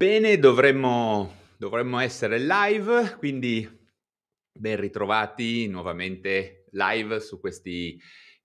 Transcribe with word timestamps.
Bene, 0.00 0.38
dovremmo, 0.38 1.30
dovremmo 1.58 2.00
essere 2.00 2.38
live, 2.38 3.16
quindi 3.18 3.68
ben 4.50 4.80
ritrovati 4.80 5.68
nuovamente 5.68 6.64
live 6.70 7.20
su 7.20 7.38
questi 7.38 8.00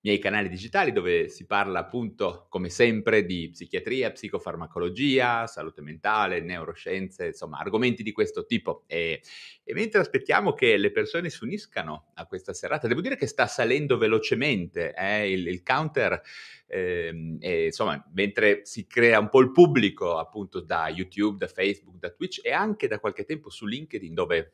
miei 0.05 0.19
canali 0.19 0.49
digitali 0.49 0.91
dove 0.91 1.29
si 1.29 1.47
parla 1.47 1.79
appunto 1.79 2.45
come 2.47 2.69
sempre 2.69 3.25
di 3.25 3.49
psichiatria, 3.49 4.11
psicofarmacologia, 4.11 5.47
salute 5.47 5.81
mentale, 5.81 6.41
neuroscienze, 6.41 7.25
insomma 7.25 7.57
argomenti 7.57 8.03
di 8.03 8.11
questo 8.11 8.45
tipo. 8.45 8.83
E, 8.85 9.21
e, 9.63 9.73
mentre 9.73 10.01
aspettiamo 10.01 10.53
che 10.53 10.77
le 10.77 10.91
persone 10.91 11.31
si 11.31 11.43
uniscano 11.43 12.11
a 12.13 12.27
questa 12.27 12.53
serata, 12.53 12.87
devo 12.87 13.01
dire 13.01 13.17
che 13.17 13.25
sta 13.25 13.47
salendo 13.47 13.97
velocemente 13.97 14.93
eh, 14.93 15.31
il, 15.31 15.47
il, 15.47 15.63
counter, 15.63 16.21
eh, 16.67 17.37
e, 17.39 17.65
insomma 17.65 18.07
mentre 18.13 18.63
si 18.63 18.85
crea 18.85 19.17
un 19.17 19.29
po' 19.29 19.41
il 19.41 19.51
pubblico 19.51 20.19
appunto 20.19 20.59
da 20.59 20.87
YouTube, 20.87 21.39
da 21.39 21.47
Facebook, 21.47 21.97
da 21.97 22.11
Twitch 22.11 22.41
e 22.43 22.51
anche 22.51 22.87
da 22.87 22.99
qualche 22.99 23.25
tempo 23.25 23.49
su 23.49 23.65
LinkedIn 23.65 24.13
dove 24.13 24.51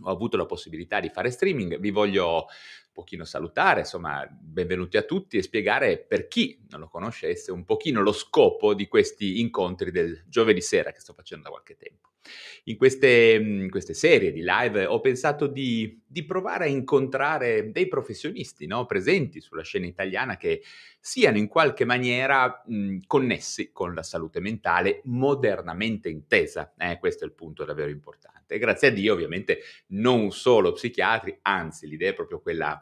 ho 0.00 0.10
avuto 0.10 0.36
la 0.36 0.46
possibilità 0.46 1.00
di 1.00 1.08
fare 1.08 1.30
streaming, 1.30 1.78
vi 1.78 1.90
voglio 1.90 2.46
pochino 2.92 3.24
salutare, 3.24 3.80
insomma, 3.80 4.26
benvenuti 4.30 4.96
a 4.96 5.02
tutti 5.02 5.36
e 5.36 5.42
spiegare 5.42 5.98
per 5.98 6.28
chi 6.28 6.58
non 6.70 6.80
lo 6.80 6.88
conoscesse 6.88 7.52
un 7.52 7.64
pochino 7.64 8.00
lo 8.00 8.12
scopo 8.12 8.72
di 8.72 8.88
questi 8.88 9.40
incontri 9.40 9.90
del 9.90 10.24
giovedì 10.26 10.62
sera 10.62 10.92
che 10.92 11.00
sto 11.00 11.12
facendo 11.12 11.44
da 11.44 11.50
qualche 11.50 11.76
tempo. 11.76 12.08
In 12.64 12.76
queste, 12.76 13.34
in 13.40 13.70
queste 13.70 13.94
serie 13.94 14.32
di 14.32 14.42
live 14.42 14.86
ho 14.86 15.00
pensato 15.00 15.46
di, 15.46 16.02
di 16.06 16.24
provare 16.24 16.64
a 16.64 16.68
incontrare 16.68 17.70
dei 17.70 17.86
professionisti 17.88 18.66
no? 18.66 18.86
presenti 18.86 19.40
sulla 19.40 19.62
scena 19.62 19.86
italiana 19.86 20.36
che 20.36 20.62
siano 20.98 21.38
in 21.38 21.46
qualche 21.46 21.84
maniera 21.84 22.62
mh, 22.66 22.98
connessi 23.06 23.70
con 23.72 23.94
la 23.94 24.02
salute 24.02 24.40
mentale 24.40 25.00
modernamente 25.04 26.08
intesa. 26.08 26.74
Eh, 26.76 26.98
questo 26.98 27.24
è 27.24 27.26
il 27.26 27.34
punto 27.34 27.64
davvero 27.64 27.90
importante. 27.90 28.58
Grazie 28.58 28.88
a 28.88 28.90
Dio 28.90 29.12
ovviamente 29.12 29.60
non 29.88 30.30
solo 30.32 30.72
psichiatri, 30.72 31.38
anzi 31.42 31.86
l'idea 31.86 32.10
è 32.10 32.14
proprio 32.14 32.40
quella 32.40 32.80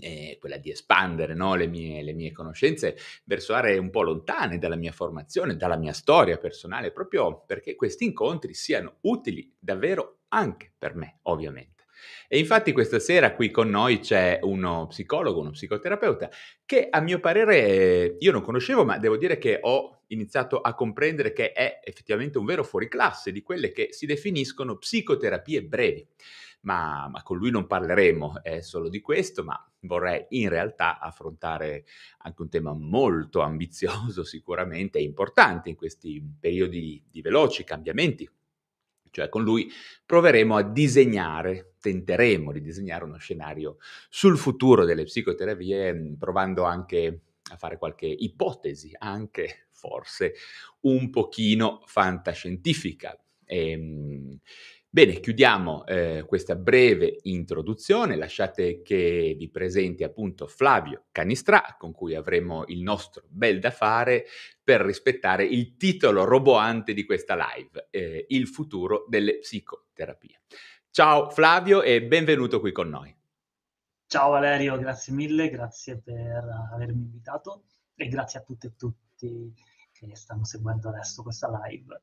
eh, 0.00 0.36
quella 0.40 0.58
di 0.58 0.70
espandere 0.70 1.34
no? 1.34 1.54
le, 1.54 1.66
mie, 1.66 2.02
le, 2.02 2.12
mie, 2.12 2.32
conoscenze 2.32 2.96
verso 3.24 3.54
aree 3.54 3.78
un 3.78 3.90
po' 3.90 4.02
lontane 4.02 4.58
dalla 4.58 4.76
mia 4.76 4.92
formazione, 4.92 5.56
dalla 5.56 5.76
mia 5.76 5.92
storia 5.92 6.38
personale, 6.38 6.92
proprio 6.92 7.44
perché 7.46 7.74
questi 7.74 8.04
incontri 8.04 8.54
siano 8.54 8.96
utili 9.02 9.52
davvero 9.58 10.20
anche 10.28 10.72
per 10.76 10.94
me, 10.94 11.18
ovviamente. 11.22 11.76
E 12.28 12.38
infatti 12.38 12.72
questa 12.72 12.98
sera 12.98 13.34
qui 13.34 13.50
con 13.50 13.70
noi 13.70 13.98
c'è 14.00 14.38
uno 14.42 14.86
psicologo, 14.86 15.40
uno 15.40 15.50
psicoterapeuta, 15.50 16.30
che 16.64 16.88
a 16.90 17.00
mio 17.00 17.20
parere 17.20 18.16
io 18.18 18.32
non 18.32 18.42
conoscevo, 18.42 18.84
ma 18.84 18.98
devo 18.98 19.16
dire 19.16 19.38
che 19.38 19.58
ho 19.60 20.02
iniziato 20.08 20.60
a 20.60 20.74
comprendere 20.74 21.32
che 21.32 21.52
è 21.52 21.80
effettivamente 21.82 22.38
un 22.38 22.44
vero 22.44 22.64
fuoriclasse 22.64 23.32
di 23.32 23.42
quelle 23.42 23.72
che 23.72 23.88
si 23.90 24.06
definiscono 24.06 24.76
psicoterapie 24.76 25.64
brevi 25.64 26.06
ma, 26.60 27.08
ma, 27.08 27.22
con 27.22 27.36
lui 27.36 27.50
non 27.50 27.66
parleremo 27.66 28.42
eh, 28.42 28.62
solo 28.62 28.88
di 28.88 29.00
questo, 29.00 29.44
ma 29.44 29.62
vorrei 29.80 30.26
in 30.30 30.48
realtà 30.48 30.98
affrontare 30.98 31.84
anche 32.18 32.42
un 32.42 32.48
tema 32.48 32.72
molto 32.72 33.40
ambizioso 33.40 34.24
sicuramente 34.24 34.98
e 34.98 35.02
importante 35.02 35.68
in 35.68 35.76
questi 35.76 36.22
periodi 36.38 37.02
di 37.08 37.20
veloci 37.20 37.64
cambiamenti. 37.64 38.28
Cioè 39.10 39.28
con 39.28 39.42
lui 39.42 39.70
proveremo 40.04 40.56
a 40.56 40.62
disegnare, 40.62 41.74
tenteremo 41.80 42.52
di 42.52 42.60
disegnare 42.60 43.04
uno 43.04 43.16
scenario 43.16 43.78
sul 44.10 44.36
futuro 44.36 44.84
delle 44.84 45.04
psicoterapie, 45.04 46.16
provando 46.18 46.64
anche 46.64 47.22
a 47.50 47.56
fare 47.56 47.78
qualche 47.78 48.06
ipotesi, 48.06 48.94
anche 48.98 49.68
forse 49.70 50.34
un 50.80 51.08
pochino 51.10 51.82
fantascientifica. 51.86 53.18
E, 53.44 53.70
ehm, 53.70 54.38
Bene, 54.90 55.20
chiudiamo 55.20 55.84
eh, 55.84 56.24
questa 56.26 56.56
breve 56.56 57.18
introduzione. 57.24 58.16
Lasciate 58.16 58.80
che 58.80 59.34
vi 59.36 59.50
presenti 59.50 60.02
appunto 60.02 60.46
Flavio 60.46 61.08
Canistrà, 61.12 61.76
con 61.78 61.92
cui 61.92 62.14
avremo 62.14 62.64
il 62.68 62.80
nostro 62.80 63.24
bel 63.28 63.60
da 63.60 63.70
fare 63.70 64.24
per 64.64 64.80
rispettare 64.80 65.44
il 65.44 65.76
titolo 65.76 66.24
roboante 66.24 66.94
di 66.94 67.04
questa 67.04 67.36
live, 67.36 67.88
eh, 67.90 68.24
Il 68.28 68.48
futuro 68.48 69.04
delle 69.08 69.40
psicoterapie. 69.40 70.40
Ciao 70.90 71.28
Flavio 71.28 71.82
e 71.82 72.02
benvenuto 72.02 72.58
qui 72.58 72.72
con 72.72 72.88
noi. 72.88 73.14
Ciao 74.06 74.30
Valerio, 74.30 74.78
grazie 74.78 75.12
mille, 75.12 75.50
grazie 75.50 76.00
per 76.00 76.42
avermi 76.72 77.02
invitato 77.02 77.64
e 77.94 78.08
grazie 78.08 78.38
a 78.38 78.42
tutte 78.42 78.68
e 78.68 78.74
tutti 78.74 79.52
che 79.92 80.16
stanno 80.16 80.44
seguendo 80.44 80.88
adesso 80.88 81.22
questa 81.22 81.50
live 81.66 82.00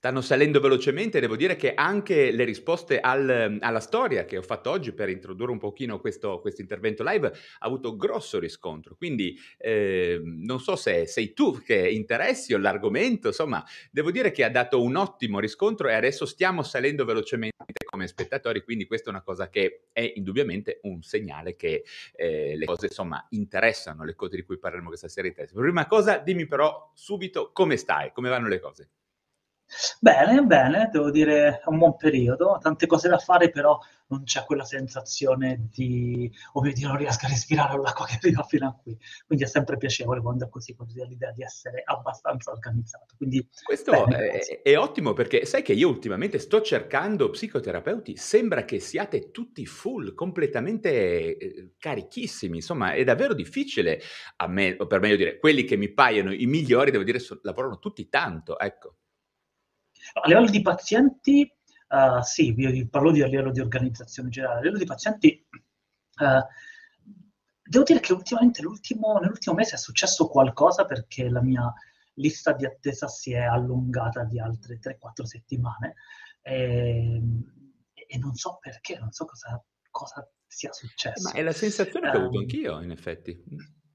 stanno 0.00 0.22
salendo 0.22 0.60
velocemente. 0.60 1.20
Devo 1.20 1.36
dire 1.36 1.56
che 1.56 1.74
anche 1.74 2.30
le 2.30 2.44
risposte 2.44 3.00
al, 3.00 3.58
alla 3.60 3.80
storia 3.80 4.24
che 4.24 4.38
ho 4.38 4.42
fatto 4.42 4.70
oggi 4.70 4.92
per 4.92 5.10
introdurre 5.10 5.52
un 5.52 5.58
pochino 5.58 6.00
questo, 6.00 6.40
questo 6.40 6.62
intervento 6.62 7.04
live 7.04 7.26
ha 7.26 7.66
avuto 7.66 7.94
grosso 7.96 8.38
riscontro. 8.38 8.96
Quindi 8.96 9.38
eh, 9.58 10.18
non 10.24 10.58
so 10.58 10.74
se 10.74 11.06
sei 11.06 11.34
tu 11.34 11.60
che 11.62 11.86
interessi 11.90 12.54
o 12.54 12.58
l'argomento, 12.58 13.28
insomma, 13.28 13.62
devo 13.90 14.10
dire 14.10 14.30
che 14.30 14.42
ha 14.42 14.48
dato 14.48 14.82
un 14.82 14.96
ottimo 14.96 15.38
riscontro 15.38 15.90
e 15.90 15.92
adesso 15.92 16.24
stiamo 16.24 16.62
salendo 16.62 17.04
velocemente 17.04 17.56
come 17.84 18.06
spettatori, 18.06 18.62
quindi 18.62 18.86
questa 18.86 19.10
è 19.10 19.12
una 19.12 19.22
cosa 19.22 19.50
che 19.50 19.88
è 19.92 20.12
indubbiamente 20.14 20.78
un 20.84 21.02
segnale 21.02 21.56
che 21.56 21.84
eh, 22.14 22.56
le 22.56 22.64
cose 22.64 22.86
insomma 22.86 23.26
interessano, 23.30 24.04
le 24.04 24.14
cose 24.14 24.36
di 24.36 24.44
cui 24.44 24.58
parleremo 24.58 24.88
questa 24.88 25.08
sera 25.08 25.26
interessano. 25.26 25.60
Prima 25.60 25.86
cosa, 25.86 26.16
dimmi 26.16 26.46
però 26.46 26.90
subito 26.94 27.50
come 27.52 27.76
stai, 27.76 28.12
come 28.12 28.30
vanno 28.30 28.48
le 28.48 28.60
cose. 28.60 28.88
Bene, 30.00 30.42
bene, 30.42 30.88
devo 30.90 31.10
dire 31.10 31.60
è 31.60 31.68
un 31.68 31.78
buon 31.78 31.96
periodo, 31.96 32.58
tante 32.60 32.86
cose 32.86 33.08
da 33.08 33.18
fare, 33.18 33.50
però 33.50 33.78
non 34.10 34.24
c'è 34.24 34.44
quella 34.44 34.64
sensazione 34.64 35.68
di, 35.70 36.30
oh 36.52 36.60
mio 36.60 36.72
Dio, 36.72 36.88
non 36.88 36.96
riesco 36.96 37.26
a 37.26 37.28
respirare 37.28 37.78
l'acqua 37.78 38.06
che 38.06 38.18
arriva 38.20 38.42
fino 38.42 38.68
a 38.68 38.78
qui. 38.80 38.96
Quindi 39.26 39.44
è 39.44 39.46
sempre 39.46 39.76
piacevole 39.76 40.20
quando 40.20 40.46
è 40.46 40.48
così, 40.48 40.74
così 40.74 41.04
l'idea 41.06 41.30
di 41.30 41.42
essere 41.42 41.82
abbastanza 41.84 42.50
organizzato. 42.50 43.14
Quindi, 43.16 43.46
Questo 43.62 43.92
bene, 43.92 44.30
è, 44.30 44.62
è, 44.62 44.76
ottimo 44.76 45.12
perché 45.12 45.44
sai 45.44 45.62
che 45.62 45.72
io 45.72 45.88
ultimamente 45.88 46.38
sto 46.38 46.60
cercando 46.60 47.30
psicoterapeuti, 47.30 48.16
sembra 48.16 48.64
che 48.64 48.80
siate 48.80 49.30
tutti 49.30 49.64
full, 49.66 50.14
completamente 50.14 51.36
eh, 51.36 51.72
carichissimi, 51.78 52.56
insomma 52.56 52.92
è 52.92 53.04
davvero 53.04 53.34
difficile 53.34 54.00
a 54.36 54.48
me, 54.48 54.74
o 54.78 54.86
per 54.86 55.00
meglio 55.00 55.16
dire, 55.16 55.38
quelli 55.38 55.64
che 55.64 55.76
mi 55.76 55.92
paiono 55.92 56.32
i 56.32 56.46
migliori, 56.46 56.90
devo 56.90 57.04
dire, 57.04 57.20
so, 57.20 57.38
lavorano 57.42 57.78
tutti 57.78 58.08
tanto, 58.08 58.58
ecco. 58.58 58.96
A 60.14 60.26
livello 60.28 60.50
di 60.50 60.62
pazienti, 60.62 61.52
uh, 61.88 62.22
sì, 62.22 62.54
io 62.56 62.88
parlo 62.88 63.10
di 63.10 63.22
a 63.22 63.26
livello 63.26 63.50
di 63.50 63.60
organizzazione 63.60 64.28
generale. 64.28 64.58
A 64.58 64.62
livello 64.62 64.78
di 64.78 64.84
pazienti, 64.86 65.46
uh, 65.52 66.46
devo 67.62 67.84
dire 67.84 68.00
che 68.00 68.12
ultimamente, 68.12 68.62
nell'ultimo 68.62 69.54
mese 69.54 69.74
è 69.74 69.78
successo 69.78 70.28
qualcosa 70.28 70.84
perché 70.84 71.28
la 71.28 71.42
mia 71.42 71.72
lista 72.14 72.52
di 72.52 72.66
attesa 72.66 73.08
si 73.08 73.32
è 73.32 73.42
allungata 73.42 74.24
di 74.24 74.38
altre 74.40 74.78
3-4 74.78 75.22
settimane 75.22 75.94
e, 76.42 77.14
ehm, 77.14 77.44
e, 77.94 78.18
non 78.18 78.34
so 78.34 78.58
perché, 78.60 78.98
non 78.98 79.10
so 79.12 79.24
cosa, 79.24 79.62
cosa 79.90 80.28
sia 80.46 80.72
successo. 80.72 81.28
Ma 81.28 81.32
è 81.32 81.42
la 81.42 81.52
sensazione 81.52 82.08
um, 82.08 82.12
che 82.12 82.18
ho 82.18 82.20
avuto 82.20 82.36
ehm, 82.36 82.42
anch'io, 82.42 82.80
in 82.80 82.90
effetti. 82.90 83.44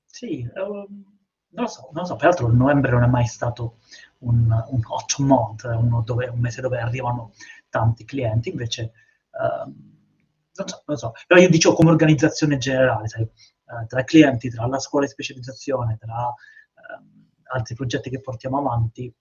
Sì, 0.06 0.48
um, 0.56 1.14
non 1.50 1.64
lo 1.64 1.68
so, 1.68 1.90
non 1.92 2.02
lo 2.02 2.06
so, 2.06 2.16
peraltro 2.16 2.52
novembre 2.52 2.92
non 2.92 3.04
è 3.04 3.08
mai 3.08 3.26
stato 3.26 3.80
un, 4.26 4.64
un 4.68 4.82
hot 4.86 5.18
month, 5.20 5.68
dove, 6.04 6.28
un 6.28 6.40
mese 6.40 6.62
dove 6.62 6.80
arrivano 6.80 7.32
tanti 7.70 8.06
clienti, 8.06 8.50
invece 8.50 8.92
uh, 9.32 9.70
non 10.58 10.68
so, 10.68 10.84
non 10.86 10.98
so, 10.98 11.14
però 11.28 11.40
io 11.40 11.50
dicevo 11.50 11.76
come 11.76 11.92
organizzazione 11.92 12.58
generale, 12.58 13.08
sai, 13.08 13.24
uh, 13.24 13.86
tra 13.88 14.00
i 14.02 14.06
clienti, 14.06 14.50
tra 14.50 14.66
la 14.68 14.80
scuola 14.80 15.06
di 15.06 15.12
specializzazione, 15.12 15.98
tra 16.00 16.28
uh, 16.28 17.54
altri 17.54 17.76
progetti 17.76 18.10
che 18.10 18.22
portiamo 18.22 18.58
avanti, 18.58 19.14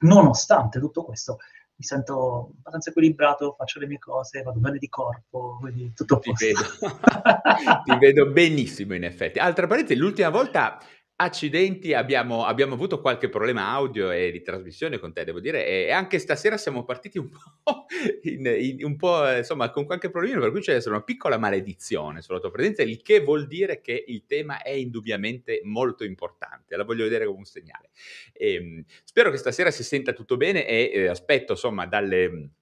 nonostante 0.00 0.80
tutto 0.80 1.04
questo, 1.04 1.38
mi 1.80 1.86
sento 1.86 2.52
abbastanza 2.58 2.90
equilibrato, 2.90 3.54
faccio 3.56 3.78
le 3.78 3.86
mie 3.86 3.98
cose, 3.98 4.42
vado 4.42 4.60
bene 4.60 4.76
di 4.76 4.88
corpo, 4.90 5.56
quindi 5.60 5.92
tutto 5.94 6.18
Ti 6.18 6.32
vedo. 6.38 6.60
Ti 7.84 7.96
vedo 7.98 8.30
benissimo 8.30 8.94
in 8.94 9.04
effetti. 9.04 9.38
Altra 9.38 9.66
parentesi, 9.66 9.98
l'ultima 9.98 10.28
volta 10.28 10.78
Accidenti, 11.22 11.92
abbiamo, 11.92 12.46
abbiamo, 12.46 12.72
avuto 12.72 13.02
qualche 13.02 13.28
problema 13.28 13.68
audio 13.68 14.10
e 14.10 14.30
di 14.30 14.40
trasmissione 14.40 14.98
con 14.98 15.12
te, 15.12 15.24
devo 15.24 15.38
dire, 15.38 15.66
e 15.66 15.90
anche 15.90 16.18
stasera 16.18 16.56
siamo 16.56 16.82
partiti 16.82 17.18
un 17.18 17.28
po', 17.62 17.84
in, 18.22 18.46
in, 18.46 18.84
un 18.84 18.96
po' 18.96 19.30
insomma, 19.30 19.70
con 19.70 19.84
qualche 19.84 20.08
problema, 20.08 20.40
per 20.40 20.50
cui 20.50 20.60
c'è 20.60 20.80
una 20.86 21.02
piccola 21.02 21.36
maledizione 21.36 22.22
sulla 22.22 22.38
tua 22.38 22.50
presenza, 22.50 22.82
il 22.82 23.02
che 23.02 23.20
vuol 23.20 23.46
dire 23.46 23.82
che 23.82 24.02
il 24.06 24.24
tema 24.24 24.62
è 24.62 24.70
indubbiamente 24.70 25.60
molto 25.64 26.04
importante, 26.04 26.74
la 26.74 26.84
voglio 26.84 27.04
vedere 27.04 27.26
come 27.26 27.38
un 27.38 27.44
segnale. 27.44 27.90
E, 28.32 28.54
ehm, 28.54 28.84
spero 29.04 29.30
che 29.30 29.36
stasera 29.36 29.70
si 29.70 29.84
senta 29.84 30.14
tutto 30.14 30.38
bene 30.38 30.66
e 30.66 30.90
eh, 30.90 31.08
aspetto, 31.08 31.52
insomma, 31.52 31.84
dalle 31.84 32.52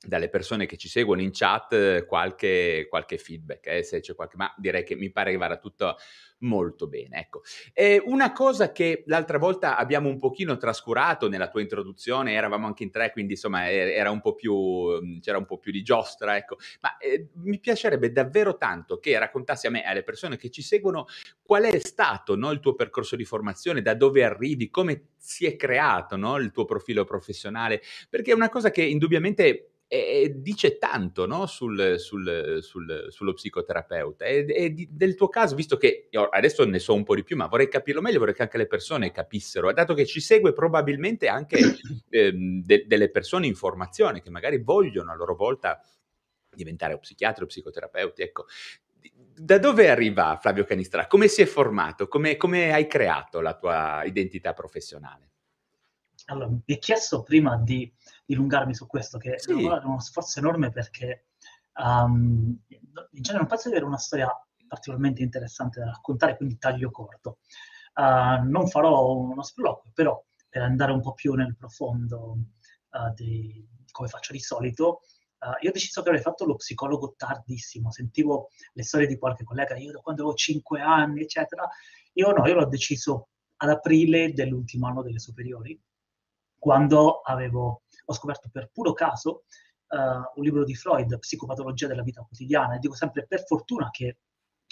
dalle 0.00 0.28
persone 0.28 0.66
che 0.66 0.76
ci 0.76 0.88
seguono 0.88 1.20
in 1.20 1.30
chat 1.32 2.04
qualche, 2.06 2.86
qualche 2.88 3.18
feedback, 3.18 3.66
eh, 3.66 3.82
se 3.82 4.00
c'è 4.00 4.14
qualche, 4.14 4.36
ma 4.36 4.54
direi 4.56 4.84
che 4.84 4.94
mi 4.94 5.10
pare 5.10 5.32
che 5.32 5.36
vada 5.36 5.58
tutto 5.58 5.96
molto 6.40 6.86
bene. 6.86 7.18
Ecco. 7.18 7.42
E 7.72 8.00
una 8.04 8.32
cosa 8.32 8.70
che 8.70 9.02
l'altra 9.06 9.38
volta 9.38 9.76
abbiamo 9.76 10.08
un 10.08 10.18
pochino 10.18 10.56
trascurato 10.56 11.28
nella 11.28 11.48
tua 11.48 11.62
introduzione, 11.62 12.34
eravamo 12.34 12.66
anche 12.66 12.84
in 12.84 12.92
tre, 12.92 13.10
quindi 13.10 13.32
insomma 13.32 13.68
era 13.70 14.10
un 14.10 14.20
po' 14.20 14.34
più, 14.34 14.54
mhmm, 14.54 15.18
c'era 15.18 15.38
un 15.38 15.46
po' 15.46 15.58
più 15.58 15.72
di 15.72 15.82
giostra, 15.82 16.36
ecco, 16.36 16.58
ma 16.80 16.96
eh, 16.98 17.30
mi 17.42 17.58
piacerebbe 17.58 18.12
davvero 18.12 18.56
tanto 18.56 19.00
che 19.00 19.18
raccontassi 19.18 19.66
a 19.66 19.70
me 19.70 19.82
e 19.82 19.88
alle 19.88 20.04
persone 20.04 20.36
che 20.36 20.48
ci 20.48 20.62
seguono 20.62 21.06
qual 21.42 21.64
è 21.64 21.78
stato 21.80 22.36
no, 22.36 22.52
il 22.52 22.60
tuo 22.60 22.76
percorso 22.76 23.16
di 23.16 23.24
formazione, 23.24 23.82
da 23.82 23.94
dove 23.94 24.22
arrivi, 24.22 24.70
come 24.70 25.08
si 25.16 25.44
è 25.44 25.56
creato 25.56 26.16
no, 26.16 26.36
il 26.36 26.52
tuo 26.52 26.64
profilo 26.64 27.02
professionale, 27.02 27.82
perché 28.08 28.30
è 28.30 28.34
una 28.34 28.48
cosa 28.48 28.70
che 28.70 28.82
indubbiamente 28.82 29.72
e, 29.88 30.34
dice 30.36 30.76
tanto 30.76 31.26
no? 31.26 31.46
sul, 31.46 31.94
sul, 31.98 32.58
sul, 32.60 33.06
sullo 33.08 33.32
psicoterapeuta. 33.32 34.26
E, 34.26 34.44
e 34.48 34.72
di, 34.72 34.86
del 34.90 35.14
tuo 35.14 35.28
caso, 35.28 35.54
visto 35.54 35.78
che 35.78 36.08
adesso 36.30 36.64
ne 36.64 36.78
so 36.78 36.94
un 36.94 37.04
po' 37.04 37.14
di 37.14 37.24
più, 37.24 37.36
ma 37.36 37.46
vorrei 37.46 37.68
capirlo 37.68 38.02
meglio, 38.02 38.18
vorrei 38.18 38.34
che 38.34 38.42
anche 38.42 38.58
le 38.58 38.66
persone 38.66 39.10
capissero, 39.10 39.72
dato 39.72 39.94
che 39.94 40.04
ci 40.04 40.20
segue 40.20 40.52
probabilmente 40.52 41.26
anche 41.26 41.58
ehm, 42.10 42.62
de, 42.62 42.84
delle 42.86 43.10
persone 43.10 43.46
in 43.46 43.54
formazione 43.54 44.20
che 44.20 44.30
magari 44.30 44.58
vogliono 44.62 45.10
a 45.10 45.16
loro 45.16 45.34
volta 45.34 45.80
diventare 46.54 46.92
o 46.92 46.98
psichiatri 46.98 47.44
o 47.44 47.46
psicoterapeuti. 47.46 48.22
Ecco, 48.22 48.44
da 49.34 49.58
dove 49.58 49.88
arriva 49.88 50.38
Flavio 50.40 50.64
Canistra? 50.64 51.06
Come 51.06 51.28
si 51.28 51.40
è 51.40 51.46
formato? 51.46 52.08
Come, 52.08 52.36
come 52.36 52.72
hai 52.72 52.86
creato 52.86 53.40
la 53.40 53.56
tua 53.56 54.02
identità 54.04 54.52
professionale? 54.52 55.30
Allora, 56.26 56.48
mi 56.48 56.62
hai 56.66 56.78
chiesto 56.78 57.22
prima 57.22 57.56
di 57.56 57.90
dilungarmi 58.28 58.74
su 58.74 58.86
questo, 58.86 59.16
che 59.16 59.38
sì. 59.38 59.52
è 59.52 59.54
uno 59.54 60.00
sforzo 60.00 60.38
enorme 60.38 60.70
perché 60.70 61.28
um, 61.82 62.54
in 62.68 63.22
genere 63.22 63.38
non 63.38 63.46
penso 63.46 63.68
di 63.68 63.74
avere 63.74 63.88
una 63.88 63.96
storia 63.96 64.30
particolarmente 64.68 65.22
interessante 65.22 65.80
da 65.80 65.86
raccontare, 65.86 66.36
quindi 66.36 66.58
taglio 66.58 66.90
corto. 66.90 67.38
Uh, 67.94 68.46
non 68.46 68.68
farò 68.68 69.14
uno 69.14 69.42
sproloquio, 69.42 69.92
però 69.94 70.22
per 70.46 70.60
andare 70.60 70.92
un 70.92 71.00
po' 71.00 71.14
più 71.14 71.32
nel 71.32 71.56
profondo 71.56 72.36
uh, 72.90 73.14
di 73.14 73.66
come 73.90 74.08
faccio 74.08 74.32
di 74.32 74.40
solito, 74.40 75.00
uh, 75.38 75.56
io 75.62 75.70
ho 75.70 75.72
deciso 75.72 76.02
che 76.02 76.08
avrei 76.10 76.22
fatto 76.22 76.44
lo 76.44 76.56
psicologo 76.56 77.14
tardissimo, 77.16 77.90
sentivo 77.90 78.50
le 78.74 78.82
storie 78.82 79.06
di 79.06 79.16
qualche 79.16 79.44
collega, 79.44 79.74
io 79.74 79.92
da 79.92 80.00
quando 80.00 80.20
avevo 80.20 80.36
5 80.36 80.80
anni, 80.82 81.22
eccetera, 81.22 81.66
io 82.12 82.30
no, 82.30 82.46
io 82.46 82.54
l'ho 82.54 82.66
deciso 82.66 83.30
ad 83.56 83.70
aprile 83.70 84.34
dell'ultimo 84.34 84.86
anno 84.86 85.02
delle 85.02 85.18
superiori, 85.18 85.80
quando 86.58 87.20
avevo, 87.20 87.82
ho 88.10 88.14
scoperto 88.14 88.48
per 88.50 88.70
puro 88.72 88.92
caso 88.94 89.44
uh, 89.88 89.96
un 90.34 90.42
libro 90.42 90.64
di 90.64 90.74
Freud, 90.74 91.18
Psicopatologia 91.18 91.86
della 91.86 92.02
vita 92.02 92.22
quotidiana, 92.22 92.76
e 92.76 92.78
dico 92.78 92.94
sempre 92.94 93.26
per 93.26 93.44
fortuna 93.44 93.90
che 93.90 94.18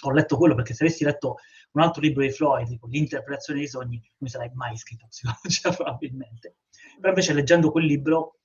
ho 0.03 0.11
letto 0.11 0.37
quello, 0.37 0.55
perché 0.55 0.75
se 0.75 0.85
avessi 0.85 1.05
letto 1.05 1.37
un 1.73 1.83
altro 1.83 2.01
libro 2.01 2.23
di 2.23 2.31
Freud, 2.31 2.67
tipo 2.67 2.87
L'interpretazione 2.87 3.61
dei 3.61 3.69
sogni, 3.69 3.97
non 3.97 4.17
mi 4.19 4.29
sarei 4.29 4.51
mai 4.55 4.73
iscritto 4.73 5.05
a 5.05 5.09
psicologia 5.09 5.71
probabilmente. 5.77 6.57
Però 6.97 7.09
invece 7.09 7.33
leggendo 7.33 7.71
quel 7.71 7.85
libro 7.85 8.39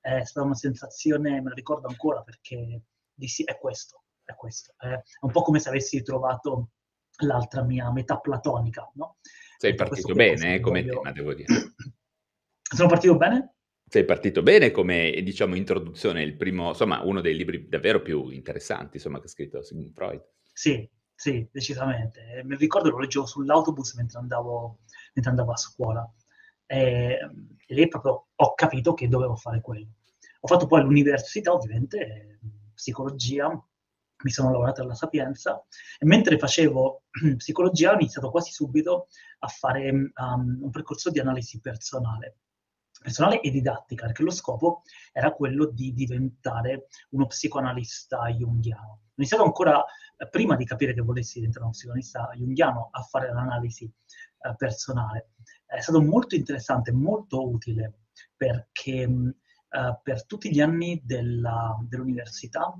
è 0.00 0.24
stata 0.24 0.46
una 0.46 0.54
sensazione, 0.54 1.40
me 1.40 1.48
la 1.48 1.54
ricordo 1.54 1.88
ancora, 1.88 2.22
perché 2.22 2.82
dissi 3.12 3.44
è 3.44 3.58
questo, 3.58 4.04
è 4.24 4.34
questo. 4.34 4.74
È 4.78 5.00
un 5.20 5.30
po' 5.30 5.42
come 5.42 5.60
se 5.60 5.68
avessi 5.68 6.02
trovato 6.02 6.70
l'altra 7.22 7.62
mia 7.64 7.90
metà 7.90 8.18
platonica, 8.18 8.90
no? 8.94 9.16
Sei 9.58 9.74
partito 9.74 10.14
bene 10.14 10.54
eh, 10.54 10.60
come 10.60 10.82
voglio... 10.82 11.00
tema, 11.00 11.12
devo 11.12 11.34
dire. 11.34 11.52
Sono 12.62 12.88
partito 12.88 13.16
bene? 13.16 13.56
Sei 13.90 14.04
partito 14.04 14.42
bene 14.42 14.70
come, 14.70 15.10
diciamo, 15.22 15.54
introduzione, 15.54 16.22
il 16.22 16.36
primo, 16.36 16.68
insomma, 16.68 17.00
uno 17.02 17.22
dei 17.22 17.34
libri 17.34 17.68
davvero 17.68 18.02
più 18.02 18.28
interessanti, 18.28 18.96
insomma, 18.96 19.18
che 19.18 19.24
ha 19.24 19.30
scritto 19.30 19.62
Sigmund 19.62 19.92
Freud. 19.92 20.22
Sì, 20.52 20.86
sì, 21.14 21.48
decisamente. 21.50 22.42
Mi 22.44 22.56
ricordo 22.56 22.90
lo 22.90 22.98
leggevo 22.98 23.24
sull'autobus 23.24 23.94
mentre 23.94 24.18
andavo, 24.18 24.80
mentre 25.14 25.30
andavo 25.32 25.52
a 25.52 25.56
scuola. 25.56 26.12
E, 26.66 27.18
e 27.66 27.74
lì 27.74 27.88
proprio 27.88 28.26
ho 28.34 28.54
capito 28.54 28.92
che 28.92 29.08
dovevo 29.08 29.36
fare 29.36 29.62
quello. 29.62 29.88
Ho 30.40 30.46
fatto 30.46 30.66
poi 30.66 30.82
l'università, 30.82 31.54
ovviamente, 31.54 32.40
psicologia, 32.74 33.48
mi 33.48 34.30
sono 34.30 34.50
laureato 34.50 34.82
alla 34.82 34.94
Sapienza 34.94 35.64
e 35.98 36.04
mentre 36.04 36.36
facevo 36.36 37.04
psicologia 37.38 37.92
ho 37.92 37.94
iniziato 37.94 38.30
quasi 38.30 38.50
subito 38.50 39.08
a 39.38 39.48
fare 39.48 39.90
um, 39.90 40.58
un 40.60 40.70
percorso 40.70 41.10
di 41.10 41.20
analisi 41.20 41.60
personale 41.60 42.38
personale 43.00 43.40
e 43.40 43.50
didattica, 43.50 44.06
perché 44.06 44.22
lo 44.22 44.30
scopo 44.30 44.82
era 45.12 45.32
quello 45.32 45.66
di 45.66 45.92
diventare 45.92 46.88
uno 47.10 47.26
psicoanalista 47.26 48.28
junghiano. 48.28 48.90
Ho 48.90 49.14
iniziato 49.16 49.44
ancora 49.44 49.84
eh, 50.16 50.28
prima 50.28 50.56
di 50.56 50.64
capire 50.64 50.94
che 50.94 51.00
volessi 51.00 51.38
diventare 51.38 51.64
uno 51.64 51.72
psicoanalista 51.72 52.30
junghiano 52.34 52.88
a 52.90 53.02
fare 53.02 53.32
l'analisi 53.32 53.84
eh, 53.84 54.54
personale. 54.56 55.30
È 55.64 55.80
stato 55.80 56.02
molto 56.02 56.34
interessante, 56.34 56.92
molto 56.92 57.48
utile, 57.48 58.00
perché 58.36 59.06
mh, 59.06 59.34
eh, 59.70 60.00
per 60.02 60.26
tutti 60.26 60.50
gli 60.50 60.60
anni 60.60 61.00
della, 61.04 61.76
dell'università 61.86 62.74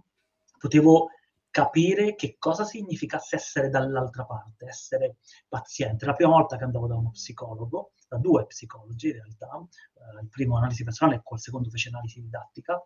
potevo 0.58 1.10
capire 1.58 2.14
che 2.14 2.36
cosa 2.38 2.62
significasse 2.62 3.34
essere 3.34 3.68
dall'altra 3.68 4.24
parte, 4.24 4.66
essere 4.66 5.16
paziente. 5.48 6.06
La 6.06 6.12
prima 6.12 6.30
volta 6.30 6.56
che 6.56 6.62
andavo 6.62 6.86
da 6.86 6.94
uno 6.94 7.10
psicologo, 7.10 7.94
da 8.08 8.16
due 8.16 8.46
psicologi 8.46 9.08
in 9.08 9.14
realtà, 9.14 9.48
eh, 9.58 10.22
il 10.22 10.28
primo 10.28 10.56
analisi 10.56 10.84
personale 10.84 11.16
e 11.16 11.22
il 11.28 11.40
secondo 11.40 11.68
fece 11.68 11.88
analisi 11.88 12.20
didattica, 12.20 12.80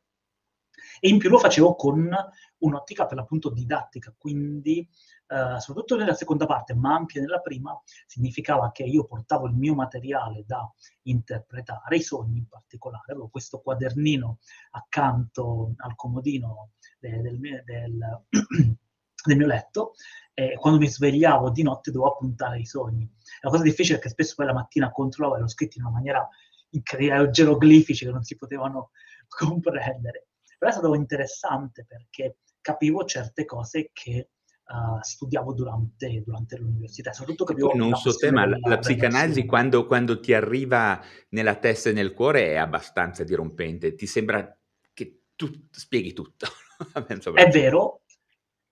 E 1.00 1.09
in 1.09 1.19
più 1.19 1.29
lo 1.31 1.38
facevo 1.38 1.75
con 1.75 2.11
un'ottica 2.59 3.07
per 3.07 3.17
l'appunto 3.17 3.50
didattica, 3.50 4.14
quindi 4.17 4.88
eh, 5.33 5.61
soprattutto 5.61 5.97
nella 5.97 6.14
seconda 6.14 6.47
parte, 6.47 6.75
ma 6.75 6.95
anche 6.95 7.19
nella 7.19 7.41
prima, 7.41 7.81
significava 8.07 8.71
che 8.71 8.83
io 8.83 9.05
portavo 9.05 9.47
il 9.47 9.55
mio 9.55 9.75
materiale 9.75 10.45
da 10.47 10.71
interpretare, 11.02 11.97
i 11.97 12.02
sogni 12.02 12.38
in 12.38 12.49
particolare, 12.49 13.12
avevo 13.12 13.29
questo 13.29 13.61
quadernino 13.61 14.38
accanto 14.73 15.75
al 15.79 15.95
comodino 15.97 16.71
del, 16.99 17.23
del, 17.23 17.62
del, 17.64 18.25
del 19.25 19.37
mio 19.37 19.47
letto 19.47 19.95
e 20.35 20.55
quando 20.59 20.79
mi 20.79 20.88
svegliavo 20.88 21.50
di 21.50 21.62
notte 21.62 21.91
dovevo 21.91 22.12
appuntare 22.12 22.59
i 22.59 22.67
sogni. 22.67 23.11
La 23.41 23.50
cosa 23.50 23.62
difficile 23.62 23.99
è 23.99 24.00
che 24.00 24.09
spesso 24.09 24.35
poi 24.37 24.47
la 24.47 24.55
mattina 24.55 24.91
controllavo 24.91 25.37
e 25.37 25.38
ero 25.38 25.49
scritto 25.49 25.79
in 25.79 25.85
una 25.85 25.95
maniera 25.95 26.29
incredibile, 26.71 27.31
geroglifici 27.31 28.05
che 28.05 28.11
non 28.11 28.23
si 28.23 28.37
potevano 28.37 28.91
comprendere. 29.29 30.26
Però 30.62 30.75
è 30.75 30.78
stato 30.78 30.95
interessante 30.95 31.85
perché 31.85 32.37
capivo 32.61 33.04
certe 33.04 33.45
cose 33.45 33.90
che 33.92 34.28
uh, 34.69 35.02
studiavo 35.02 35.54
durante, 35.54 36.23
durante, 36.25 36.57
l'università. 36.57 37.12
Soprattutto 37.12 37.47
capivo 37.47 37.73
non 37.75 37.97
so 37.97 38.14
te, 38.14 38.31
ma 38.31 38.47
la, 38.47 38.57
la 38.62 38.78
psicanalisi 38.78 39.45
quando, 39.45 39.88
quando, 39.88 40.21
ti 40.21 40.33
arriva 40.33 41.02
nella 41.31 41.57
testa 41.57 41.90
e 41.90 41.95
nel 41.95 42.12
cuore 42.12 42.50
è 42.50 42.59
abbastanza 42.59 43.25
dirompente. 43.25 43.97
Ti 43.97 44.07
sembra 44.07 44.57
che 44.92 45.23
tu 45.35 45.50
spieghi 45.69 46.12
tutto. 46.12 46.47
è 47.35 47.49
vero, 47.49 48.02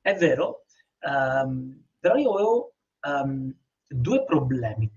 è 0.00 0.14
vero, 0.14 0.66
um, 1.00 1.86
però 1.98 2.14
io 2.14 2.32
avevo 2.34 2.74
um, 3.00 3.52
due 3.88 4.22
problemi. 4.22 4.88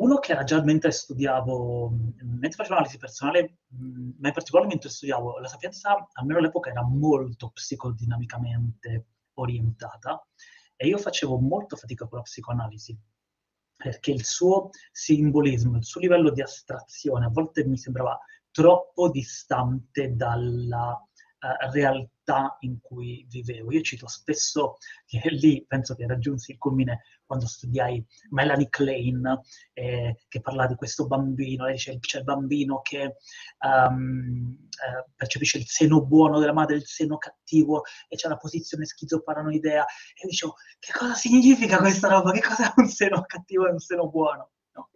Uno 0.00 0.16
che 0.16 0.32
era 0.32 0.44
già 0.44 0.62
mentre 0.62 0.92
studiavo, 0.92 1.90
mentre 2.22 2.52
facevo 2.52 2.74
analisi 2.74 2.96
personale, 2.96 3.58
ma 3.68 4.28
in 4.28 4.32
particolare 4.32 4.68
mentre 4.68 4.88
studiavo, 4.88 5.38
la 5.38 5.48
sapienza, 5.48 6.08
almeno 6.12 6.38
all'epoca, 6.38 6.70
era 6.70 6.82
molto 6.82 7.50
psicodinamicamente 7.50 9.08
orientata 9.34 10.26
e 10.74 10.86
io 10.86 10.96
facevo 10.96 11.38
molto 11.38 11.76
fatica 11.76 12.06
con 12.06 12.18
la 12.18 12.24
psicoanalisi 12.24 12.98
perché 13.76 14.10
il 14.10 14.24
suo 14.24 14.70
simbolismo, 14.90 15.76
il 15.76 15.84
suo 15.84 16.00
livello 16.00 16.30
di 16.30 16.42
astrazione 16.42 17.26
a 17.26 17.30
volte 17.30 17.64
mi 17.64 17.76
sembrava 17.76 18.18
troppo 18.50 19.10
distante 19.10 20.14
dalla 20.14 20.98
uh, 21.40 21.72
realtà 21.72 22.56
in 22.60 22.80
cui 22.80 23.26
vivevo. 23.28 23.72
Io 23.72 23.80
cito 23.80 24.06
spesso 24.08 24.76
che 25.06 25.20
lì 25.30 25.64
penso 25.66 25.94
che 25.94 26.06
raggiunsi 26.06 26.52
il 26.52 26.58
culmine 26.58 27.02
quando 27.30 27.46
studiai 27.46 28.04
Melanie 28.30 28.68
Klein, 28.68 29.40
eh, 29.72 30.24
che 30.28 30.40
parla 30.40 30.66
di 30.66 30.74
questo 30.74 31.06
bambino, 31.06 31.64
lei 31.64 31.74
dice 31.74 31.96
c'è 32.00 32.18
il 32.18 32.24
bambino 32.24 32.80
che 32.80 33.18
um, 33.60 34.68
eh, 34.70 35.10
percepisce 35.14 35.58
il 35.58 35.66
seno 35.66 36.04
buono 36.04 36.40
della 36.40 36.52
madre, 36.52 36.74
il 36.74 36.86
seno 36.86 37.18
cattivo, 37.18 37.82
e 38.08 38.16
c'è 38.16 38.26
la 38.26 38.36
posizione 38.36 38.84
schizoparanoidea, 38.84 39.84
e 39.84 40.26
dicevo, 40.26 40.54
che 40.80 40.92
cosa 40.92 41.14
significa 41.14 41.78
questa 41.78 42.08
roba? 42.08 42.32
Che 42.32 42.40
cos'è 42.40 42.72
un 42.74 42.88
seno 42.88 43.22
cattivo 43.24 43.68
e 43.68 43.70
un 43.70 43.78
seno 43.78 44.08
buono? 44.08 44.50
No. 44.72 44.90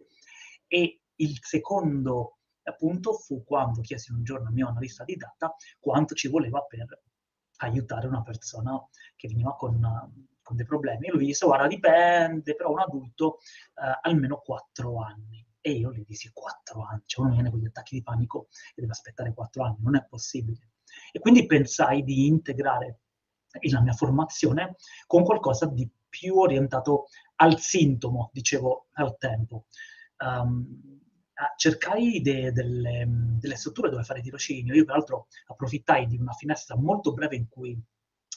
E 0.67 0.99
il 1.15 1.37
secondo 1.41 2.34
appunto 2.69 3.13
fu 3.13 3.43
quando 3.43 3.81
chiesi 3.81 4.11
un 4.11 4.23
giorno 4.23 4.47
al 4.47 4.53
mio 4.53 4.67
analista 4.67 5.03
di 5.03 5.15
data 5.15 5.53
quanto 5.79 6.15
ci 6.15 6.27
voleva 6.27 6.61
per 6.61 7.01
aiutare 7.57 8.07
una 8.07 8.21
persona 8.21 8.77
che 9.15 9.27
veniva 9.27 9.55
con 9.55 9.79
con 10.45 10.55
dei 10.55 10.65
problemi. 10.65 11.07
E 11.07 11.11
lui 11.11 11.25
disse, 11.25 11.47
guarda, 11.47 11.67
dipende, 11.67 12.55
però 12.55 12.69
un 12.69 12.79
adulto 12.79 13.39
eh, 13.73 13.99
almeno 14.03 14.37
4 14.37 15.01
anni. 15.01 15.43
E 15.59 15.71
io 15.71 15.91
gli 15.91 16.05
dissi 16.05 16.29
4 16.31 16.83
anni, 16.83 17.01
cioè 17.05 17.25
uno 17.25 17.33
viene 17.33 17.49
con 17.49 17.59
gli 17.59 17.65
attacchi 17.65 17.95
di 17.95 18.03
panico 18.03 18.49
e 18.75 18.81
deve 18.81 18.91
aspettare 18.91 19.33
4 19.33 19.63
anni, 19.63 19.77
non 19.79 19.95
è 19.95 20.05
possibile. 20.05 20.69
E 21.11 21.17
quindi 21.19 21.47
pensai 21.47 22.03
di 22.03 22.27
integrare 22.27 22.99
la 23.71 23.81
mia 23.81 23.93
formazione 23.93 24.75
con 25.07 25.23
qualcosa 25.23 25.65
di 25.65 25.89
più 26.07 26.37
orientato 26.37 27.07
al 27.37 27.59
sintomo, 27.59 28.29
dicevo 28.31 28.89
al 28.93 29.17
tempo. 29.17 29.65
Um, 30.19 31.01
cercai 31.57 32.21
de, 32.21 32.51
delle, 32.51 33.05
delle, 33.07 33.55
strutture 33.55 33.89
dove 33.89 34.03
fare 34.03 34.21
tirocinio. 34.21 34.73
Io, 34.73 34.85
peraltro, 34.85 35.27
approfittai 35.47 36.07
di 36.07 36.17
una 36.17 36.33
finestra 36.33 36.75
molto 36.77 37.13
breve 37.13 37.35
in 37.35 37.47
cui 37.49 37.77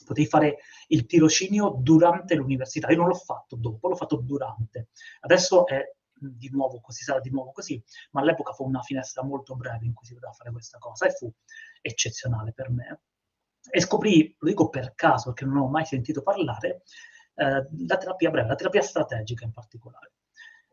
potevi 0.04 0.26
fare 0.26 0.58
il 0.88 1.06
tirocinio 1.06 1.76
durante 1.80 2.34
l'università. 2.34 2.88
Io 2.90 2.98
non 2.98 3.08
l'ho 3.08 3.14
fatto 3.14 3.56
dopo, 3.56 3.88
l'ho 3.88 3.96
fatto 3.96 4.16
durante. 4.16 4.88
Adesso 5.20 5.66
è 5.66 5.94
di 6.20 6.50
nuovo 6.50 6.80
così, 6.80 7.04
sarà 7.04 7.20
di 7.20 7.30
nuovo 7.30 7.52
così, 7.52 7.80
ma 8.10 8.20
all'epoca 8.20 8.52
fu 8.52 8.64
una 8.64 8.82
finestra 8.82 9.22
molto 9.22 9.54
breve 9.54 9.86
in 9.86 9.94
cui 9.94 10.06
si 10.06 10.14
poteva 10.14 10.32
fare 10.32 10.50
questa 10.50 10.78
cosa 10.78 11.06
e 11.06 11.10
fu 11.12 11.32
eccezionale 11.80 12.52
per 12.52 12.70
me. 12.70 13.02
E 13.70 13.80
scoprì, 13.80 14.34
lo 14.38 14.48
dico 14.48 14.68
per 14.68 14.94
caso, 14.94 15.32
perché 15.32 15.44
non 15.44 15.58
ho 15.58 15.68
mai 15.68 15.84
sentito 15.84 16.22
parlare, 16.22 16.82
eh, 17.34 17.68
la 17.86 17.96
terapia 17.96 18.30
breve, 18.30 18.48
la 18.48 18.54
terapia 18.54 18.82
strategica 18.82 19.44
in 19.44 19.52
particolare. 19.52 20.12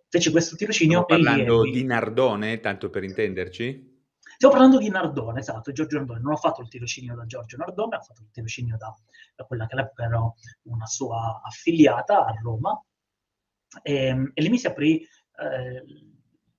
Feci 0.09 0.31
questo 0.31 0.55
tirocinio. 0.55 1.03
Stiamo 1.03 1.23
parlando 1.23 1.63
di 1.63 1.83
Nardone, 1.83 2.59
tanto 2.59 2.89
per 2.89 3.03
intenderci? 3.03 3.93
Stiamo 4.35 4.53
parlando 4.53 4.79
di 4.79 4.89
Nardone, 4.89 5.39
esatto, 5.39 5.71
Giorgio 5.71 5.97
Nardone. 5.97 6.19
Non 6.19 6.33
ho 6.33 6.37
fatto 6.37 6.61
il 6.61 6.67
tirocinio 6.67 7.15
da 7.15 7.25
Giorgio 7.25 7.57
Nardone, 7.57 7.95
ho 7.95 8.01
fatto 8.01 8.21
il 8.21 8.29
tirocinio 8.31 8.75
da, 8.77 8.93
da 9.35 9.45
quella 9.45 9.65
che 9.65 9.75
all'epoca 9.75 10.03
era 10.03 10.19
una 10.63 10.85
sua 10.85 11.41
affiliata 11.43 12.25
a 12.25 12.33
Roma. 12.41 12.83
E, 13.81 13.93
ehm, 13.93 14.31
e 14.33 14.41
lì 14.41 14.49
mi 14.49 14.57
si 14.57 14.67
aprì, 14.67 15.01
eh, 15.01 15.83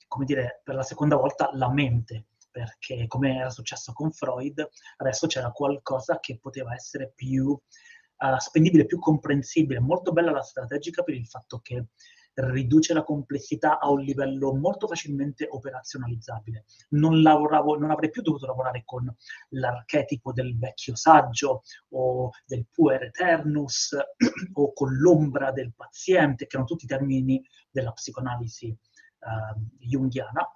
come 0.07 0.25
dire, 0.25 0.61
per 0.65 0.75
la 0.75 0.83
seconda 0.83 1.17
volta 1.17 1.51
la 1.53 1.71
mente, 1.71 2.29
perché 2.51 3.07
come 3.07 3.37
era 3.37 3.51
successo 3.51 3.93
con 3.93 4.11
Freud, 4.11 4.67
adesso 4.97 5.27
c'era 5.27 5.51
qualcosa 5.51 6.19
che 6.21 6.39
poteva 6.39 6.73
essere 6.73 7.13
più 7.15 7.49
uh, 7.49 8.39
spendibile, 8.39 8.87
più 8.87 8.99
comprensibile. 8.99 9.81
Molto 9.81 10.13
bella 10.13 10.31
la 10.31 10.43
strategica 10.43 11.03
per 11.03 11.15
il 11.15 11.27
fatto 11.27 11.61
che 11.61 11.89
riduce 12.37 12.93
la 12.93 13.03
complessità 13.03 13.79
a 13.79 13.91
un 13.91 14.01
livello 14.01 14.55
molto 14.55 14.87
facilmente 14.87 15.47
operazionalizzabile. 15.51 16.65
Non, 16.91 17.23
lavoravo, 17.23 17.79
non 17.79 17.91
avrei 17.91 18.11
più 18.11 18.23
dovuto 18.23 18.47
lavorare 18.47 18.83
con 18.85 19.13
l'archetipo 19.51 20.33
del 20.33 20.59
vecchio 20.59 20.95
saggio 20.95 21.63
o 21.91 22.31
del 22.45 22.67
puer 22.71 23.05
eternus 23.05 23.97
o 24.55 24.73
con 24.73 24.95
l'ombra 24.97 25.51
del 25.51 25.73
paziente, 25.75 26.47
che 26.47 26.57
erano 26.57 26.69
tutti 26.69 26.87
termini 26.87 27.43
della 27.71 27.93
psicoanalisi 27.93 28.69
eh, 28.69 29.61
junghiana, 29.79 30.47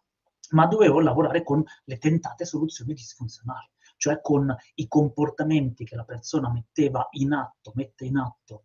ma 0.50 0.66
dovevo 0.66 1.00
lavorare 1.00 1.42
con 1.42 1.62
le 1.84 1.99
tentate 1.99 2.44
soluzioni 2.44 2.92
disfunzionali, 2.92 3.70
cioè 3.96 4.20
con 4.20 4.54
i 4.75 4.87
comportamenti 4.87 5.84
che 5.84 5.96
la 5.96 6.04
persona 6.04 6.50
metteva 6.50 7.06
in 7.12 7.32
atto, 7.32 7.72
mette 7.75 8.04
in 8.04 8.16
atto 8.16 8.64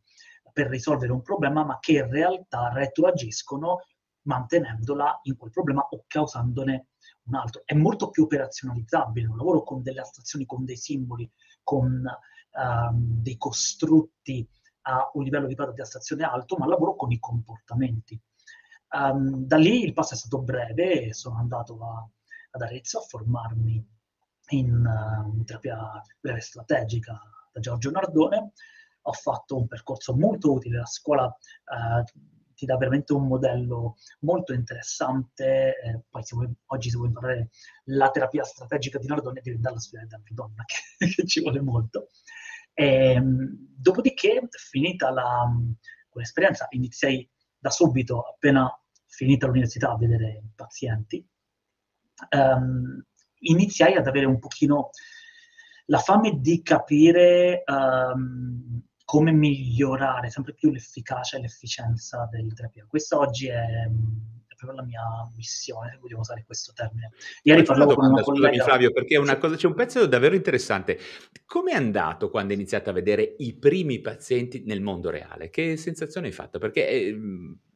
per 0.56 0.68
risolvere 0.68 1.12
un 1.12 1.22
problema, 1.22 1.66
ma 1.66 1.80
che 1.82 1.98
in 1.98 2.10
realtà 2.10 2.72
retroagiscono 2.72 3.82
mantenendola 4.22 5.20
in 5.24 5.36
quel 5.36 5.52
problema 5.52 5.82
o 5.82 6.06
causandone 6.08 6.92
un 7.24 7.36
altro. 7.36 7.64
È 7.66 7.74
molto 7.74 8.10
più 8.10 8.24
operazionalizzabile, 8.24 9.28
non 9.28 9.36
lavoro 9.36 9.64
con 9.64 9.84
delle 9.84 10.00
astrazioni, 10.00 10.46
con 10.46 10.64
dei 10.64 10.78
simboli, 10.78 11.30
con 11.62 12.02
um, 12.52 13.22
dei 13.22 13.38
costrutti 13.38 14.48
a 14.84 15.12
un 15.16 15.24
livello 15.24 15.48
di, 15.48 15.56
di 15.56 15.82
astrazione 15.82 16.24
alto, 16.24 16.56
ma 16.56 16.68
lavoro 16.68 16.96
con 16.96 17.12
i 17.12 17.20
comportamenti. 17.20 18.18
Um, 18.92 19.46
da 19.46 19.58
lì 19.58 19.84
il 19.84 19.92
passo 19.92 20.14
è 20.14 20.18
stato 20.18 20.42
breve 20.42 21.08
e 21.08 21.14
sono 21.14 21.38
andato 21.38 21.84
a, 21.84 22.08
ad 22.52 22.62
Arezzo 22.62 23.00
a 23.00 23.02
formarmi 23.02 23.86
in, 24.52 24.86
uh, 24.86 25.36
in 25.36 25.44
terapia 25.44 26.02
strategica 26.40 27.20
da 27.52 27.60
Giorgio 27.60 27.92
Nardone, 27.92 28.54
ho 29.08 29.12
fatto 29.14 29.58
un 29.58 29.68
percorso 29.68 30.16
molto 30.16 30.54
utile, 30.54 30.80
la 30.80 30.86
scuola 30.86 31.28
eh, 31.28 32.04
ti 32.56 32.66
dà 32.66 32.78
veramente 32.78 33.14
un 33.14 33.28
modello 33.28 33.98
molto 34.22 34.54
interessante, 34.54 35.76
eh, 35.84 36.02
poi 36.10 36.24
se 36.24 36.36
vuoi, 36.36 36.52
oggi 36.68 36.90
se 36.90 36.98
vuoi 36.98 37.10
imparare 37.10 37.50
la 37.86 38.10
terapia 38.10 38.44
strategica 38.44 38.98
di 38.98 39.08
Nardone 39.08 39.42
devi 39.42 39.58
andare 39.58 39.74
alla 39.74 39.82
studiare 39.82 40.08
da 40.08 40.18
Nardone, 40.18 40.64
che, 40.98 41.08
che 41.08 41.26
ci 41.28 41.42
vuole 41.42 41.62
molto. 41.62 42.10
E, 42.74 43.12
ehm, 43.12 43.74
dopodiché, 43.78 44.48
finita 44.50 45.12
la, 45.12 45.46
quell'esperienza, 46.10 46.68
iniziai 46.72 47.30
da 47.58 47.70
subito, 47.70 48.22
appena 48.22 48.70
finita 49.06 49.48
l'università, 49.48 49.92
a 49.92 49.98
vedere 49.98 50.42
i 50.44 50.52
pazienti, 50.56 51.26
um, 52.30 53.04
iniziai 53.40 53.96
ad 53.96 54.08
avere 54.08 54.26
un 54.26 54.40
pochino 54.40 54.90
la 55.88 56.00
fame 56.00 56.40
di 56.40 56.62
capire 56.62 57.64
um, 57.66 58.82
come 59.06 59.32
migliorare 59.32 60.32
sempre 60.32 60.54
più 60.54 60.72
l'efficacia 60.72 61.38
e 61.38 61.42
l'efficienza 61.42 62.28
del 62.30 62.54
terapia. 62.54 62.86
Questa 62.88 63.20
oggi 63.20 63.48
è, 63.48 63.54
è 63.56 64.56
proprio 64.58 64.80
la 64.80 64.84
mia 64.84 65.04
missione, 65.36 65.92
se 65.92 65.98
vogliamo 66.00 66.22
usare 66.22 66.44
questo 66.44 66.74
termine. 66.74 67.12
Ieri 67.44 67.64
parlavo 67.64 67.94
con 67.94 68.12
una 68.12 68.22
collega... 68.24 68.64
Flavio, 68.64 68.92
perché 68.92 69.18
una 69.18 69.38
cosa, 69.38 69.56
c'è 69.56 69.68
un 69.68 69.76
pezzo 69.76 70.08
davvero 70.08 70.34
interessante. 70.34 70.98
Come 71.46 71.72
è 71.72 71.76
andato 71.76 72.32
quando 72.32 72.54
hai 72.54 72.60
iniziato 72.60 72.90
a 72.90 72.94
vedere 72.94 73.36
i 73.38 73.54
primi 73.54 74.02
pazienti 74.02 74.64
nel 74.66 74.82
mondo 74.82 75.12
reale? 75.12 75.52
Che 75.52 75.78
sensazione 75.78 76.28
hai 76.28 76.34
fatto? 76.34 76.58
Perché... 76.58 76.88
È, 76.88 77.16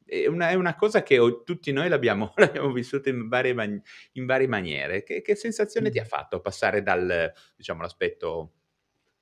è 0.09 0.25
una, 0.25 0.49
è 0.49 0.55
una 0.55 0.75
cosa 0.75 1.03
che 1.03 1.19
tutti 1.45 1.71
noi 1.71 1.87
l'abbiamo, 1.87 2.33
l'abbiamo 2.37 2.71
vissuta 2.71 3.09
in 3.09 3.27
varie, 3.27 3.53
man- 3.53 3.79
in 4.13 4.25
varie 4.25 4.47
maniere. 4.47 5.03
Che, 5.03 5.21
che, 5.21 5.35
sensazione 5.35 5.91
ti 5.91 5.99
ha 5.99 6.03
fatto 6.03 6.39
passare 6.39 6.81
dal, 6.81 7.31
diciamo, 7.55 7.81
l'aspetto 7.83 8.53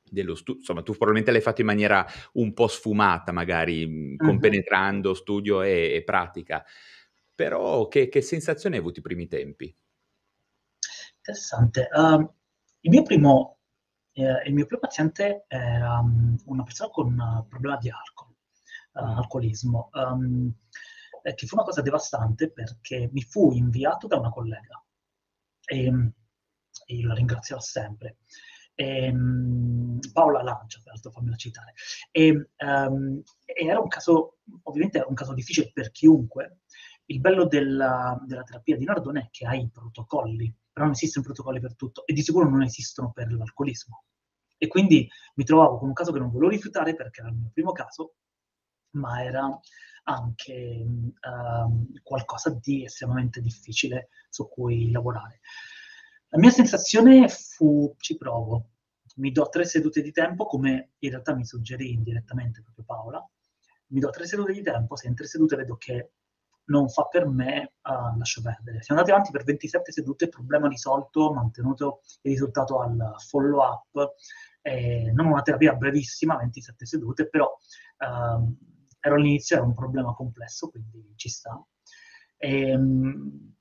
dello 0.10 0.36
studio? 0.36 0.60
Insomma, 0.62 0.82
tu 0.82 0.92
probabilmente 0.92 1.32
l'hai 1.32 1.42
fatto 1.42 1.62
in 1.62 1.68
maniera 1.68 2.06
un 2.34 2.54
po' 2.54 2.68
sfumata, 2.68 3.32
magari, 3.32 3.84
uh-huh. 3.84 4.26
compenetrando 4.26 5.14
studio 5.14 5.62
e, 5.62 5.94
e 5.94 6.04
pratica. 6.04 6.64
Però 7.34 7.88
che, 7.88 8.10
che 8.10 8.22
sensazione 8.22 8.76
hai 8.76 8.82
avuto 8.82 9.00
i 9.00 9.04
primi 9.04 9.28
tempi? 9.28 9.76
Interessante. 11.18 11.88
Uh, 11.92 12.22
il, 12.82 12.90
mio 12.90 13.04
primo, 13.04 13.60
eh, 14.14 14.44
il 14.46 14.54
mio 14.54 14.66
primo 14.66 14.82
paziente 14.82 15.46
era 15.48 16.00
um, 16.00 16.36
una 16.46 16.64
persona 16.64 16.90
con 16.90 17.08
un 17.08 17.46
problema 17.48 17.78
di 17.78 17.90
alcol, 17.90 18.34
uh, 18.94 19.18
alcolismo, 19.20 19.90
um, 19.94 20.52
che 21.36 21.46
fu 21.46 21.56
una 21.56 21.66
cosa 21.66 21.82
devastante 21.82 22.50
perché 22.50 23.10
mi 23.12 23.22
fu 23.22 23.52
inviato 23.52 24.08
da 24.08 24.18
una 24.18 24.30
collega 24.30 24.82
e, 25.66 26.12
e 26.86 27.04
la 27.04 27.14
ringrazierò 27.14 27.60
sempre. 27.60 28.18
E, 28.80 29.10
um, 29.10 30.00
Paola 30.14 30.44
Lancia, 30.44 30.80
per 30.84 30.94
l'altro 30.94 31.12
fammela 31.12 31.36
citare. 31.36 31.74
E, 32.12 32.50
um, 32.58 33.24
e, 33.44 33.66
era 33.66 33.80
un 33.80 33.88
caso, 33.88 34.38
ovviamente 34.64 35.00
era 35.00 35.08
un 35.08 35.16
caso 35.16 35.34
difficile 35.34 35.72
per 35.74 35.92
chiunque, 35.92 36.60
il 37.06 37.20
bello 37.20 37.46
della, 37.46 38.22
della 38.26 38.44
terapia 38.44 38.78
di 38.78 38.86
Nardone 38.86 39.22
è 39.22 39.28
che 39.32 39.46
hai 39.48 39.62
i 39.62 39.70
protocolli, 39.70 40.54
però 40.72 40.86
non 40.86 40.94
esistono 40.94 41.26
protocolli 41.26 41.60
per 41.60 41.76
tutto 41.76 42.06
e 42.06 42.14
di 42.14 42.22
sicuro 42.22 42.50
non 42.50 42.64
esistono 42.64 43.12
per 43.12 43.32
l'alcolismo. 43.32 44.04
E 44.58 44.68
quindi 44.68 45.08
mi 45.36 45.44
trovavo 45.44 45.78
con 45.78 45.88
un 45.88 45.94
caso 45.94 46.12
che 46.12 46.20
non 46.20 46.32
volevo 46.32 46.52
rifiutare 46.52 46.96
perché 46.96 47.22
era 47.22 47.30
il 47.30 47.36
mio 47.36 47.50
primo 47.54 47.72
caso, 47.72 48.16
ma 48.92 49.24
era 49.24 49.60
anche 50.04 50.86
uh, 50.86 52.02
qualcosa 52.04 52.58
di 52.62 52.84
estremamente 52.84 53.42
difficile 53.42 54.10
su 54.30 54.48
cui 54.50 54.92
lavorare. 54.92 55.40
La 56.30 56.40
mia 56.40 56.50
sensazione 56.50 57.30
fu 57.30 57.96
ci 58.00 58.18
provo, 58.18 58.72
mi 59.16 59.32
do 59.32 59.48
tre 59.48 59.66
sedute 59.66 60.02
di 60.02 60.12
tempo, 60.12 60.46
come 60.46 60.92
in 61.00 61.10
realtà 61.10 61.34
mi 61.34 61.46
suggerì 61.46 61.94
indirettamente 61.94 62.62
proprio 62.62 62.84
Paola, 62.86 63.30
mi 63.88 64.00
do 64.02 64.10
tre 64.10 64.26
sedute 64.26 64.52
di 64.52 64.62
tempo, 64.62 64.98
se 64.98 65.08
in 65.08 65.16
tre 65.16 65.26
sedute 65.26 65.56
vedo 65.56 65.78
che 65.78 66.12
non 66.66 66.90
fa 66.90 67.06
per 67.06 67.26
me, 67.28 67.76
uh, 67.82 68.18
lascio 68.18 68.42
perdere. 68.42 68.82
Siamo 68.82 69.00
andati 69.00 69.12
avanti 69.16 69.32
per 69.32 69.46
27 69.46 69.92
sedute, 69.94 70.28
problema 70.28 70.68
risolto, 70.68 71.32
mantenuto 71.32 72.02
il 72.24 72.32
risultato 72.32 72.82
al 72.82 73.16
follow 73.26 73.62
up, 73.62 74.16
eh, 74.62 75.10
non 75.14 75.28
una 75.28 75.42
terapia 75.42 75.74
brevissima, 75.76 76.36
27 76.36 76.86
sedute, 76.86 77.30
però 77.30 77.46
uh, 77.46 78.56
ero 79.00 79.16
all'inizio, 79.16 79.56
era 79.56 79.66
un 79.66 79.74
problema 79.74 80.14
complesso, 80.14 80.70
quindi 80.70 81.14
ci 81.16 81.30
sta. 81.30 81.66
E, 82.36 82.76
um, 82.76 83.56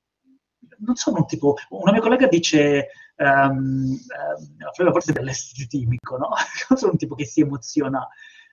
non 0.79 0.95
sono 0.95 1.17
un 1.17 1.25
tipo, 1.25 1.55
una 1.69 1.91
mia 1.91 2.01
collega 2.01 2.27
dice, 2.27 2.89
um, 3.17 3.93
uh, 3.93 4.91
forse 4.91 5.13
dell'estitimico, 5.13 6.17
no? 6.17 6.29
non 6.69 6.77
sono 6.77 6.91
un 6.91 6.97
tipo 6.97 7.15
che 7.15 7.25
si 7.25 7.41
emoziona 7.41 8.07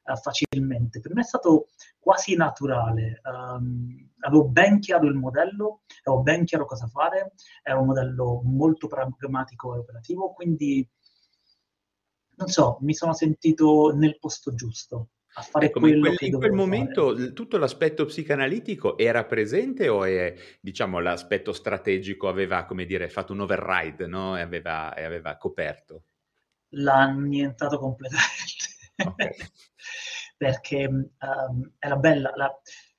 uh, 0.04 0.16
facilmente. 0.16 1.00
Per 1.00 1.14
me 1.14 1.20
è 1.20 1.24
stato 1.24 1.68
quasi 1.98 2.36
naturale. 2.36 3.20
Um, 3.24 4.10
avevo 4.20 4.48
ben 4.48 4.80
chiaro 4.80 5.06
il 5.06 5.14
modello, 5.14 5.82
avevo 6.04 6.22
ben 6.22 6.44
chiaro 6.44 6.66
cosa 6.66 6.86
fare, 6.86 7.32
era 7.62 7.78
un 7.78 7.86
modello 7.86 8.40
molto 8.44 8.86
pragmatico 8.86 9.74
e 9.74 9.78
operativo, 9.78 10.32
quindi 10.32 10.88
non 12.36 12.48
so, 12.48 12.78
mi 12.80 12.94
sono 12.94 13.14
sentito 13.14 13.94
nel 13.94 14.18
posto 14.18 14.54
giusto 14.54 15.10
a 15.36 15.42
fare 15.42 15.66
ecco, 15.66 15.80
quello 15.80 16.08
in 16.08 16.14
quel, 16.16 16.30
in 16.30 16.38
quel 16.38 16.52
momento 16.52 17.14
fare. 17.14 17.32
tutto 17.32 17.56
l'aspetto 17.56 18.04
psicanalitico 18.04 18.96
era 18.96 19.24
presente 19.24 19.88
o 19.88 20.04
è, 20.04 20.34
diciamo, 20.60 21.00
l'aspetto 21.00 21.52
strategico 21.52 22.28
aveva, 22.28 22.64
come 22.64 22.84
dire, 22.84 23.08
fatto 23.08 23.32
un 23.32 23.40
override, 23.40 24.06
no? 24.06 24.36
E 24.36 24.42
aveva, 24.42 24.94
e 24.94 25.02
aveva 25.02 25.36
coperto? 25.36 26.04
L'ha 26.70 27.00
annientato 27.00 27.78
completamente. 27.78 28.32
Okay. 28.96 29.34
Perché 30.36 30.86
um, 30.86 31.72
era 31.78 31.96
bella, 31.96 32.32
la, 32.36 32.52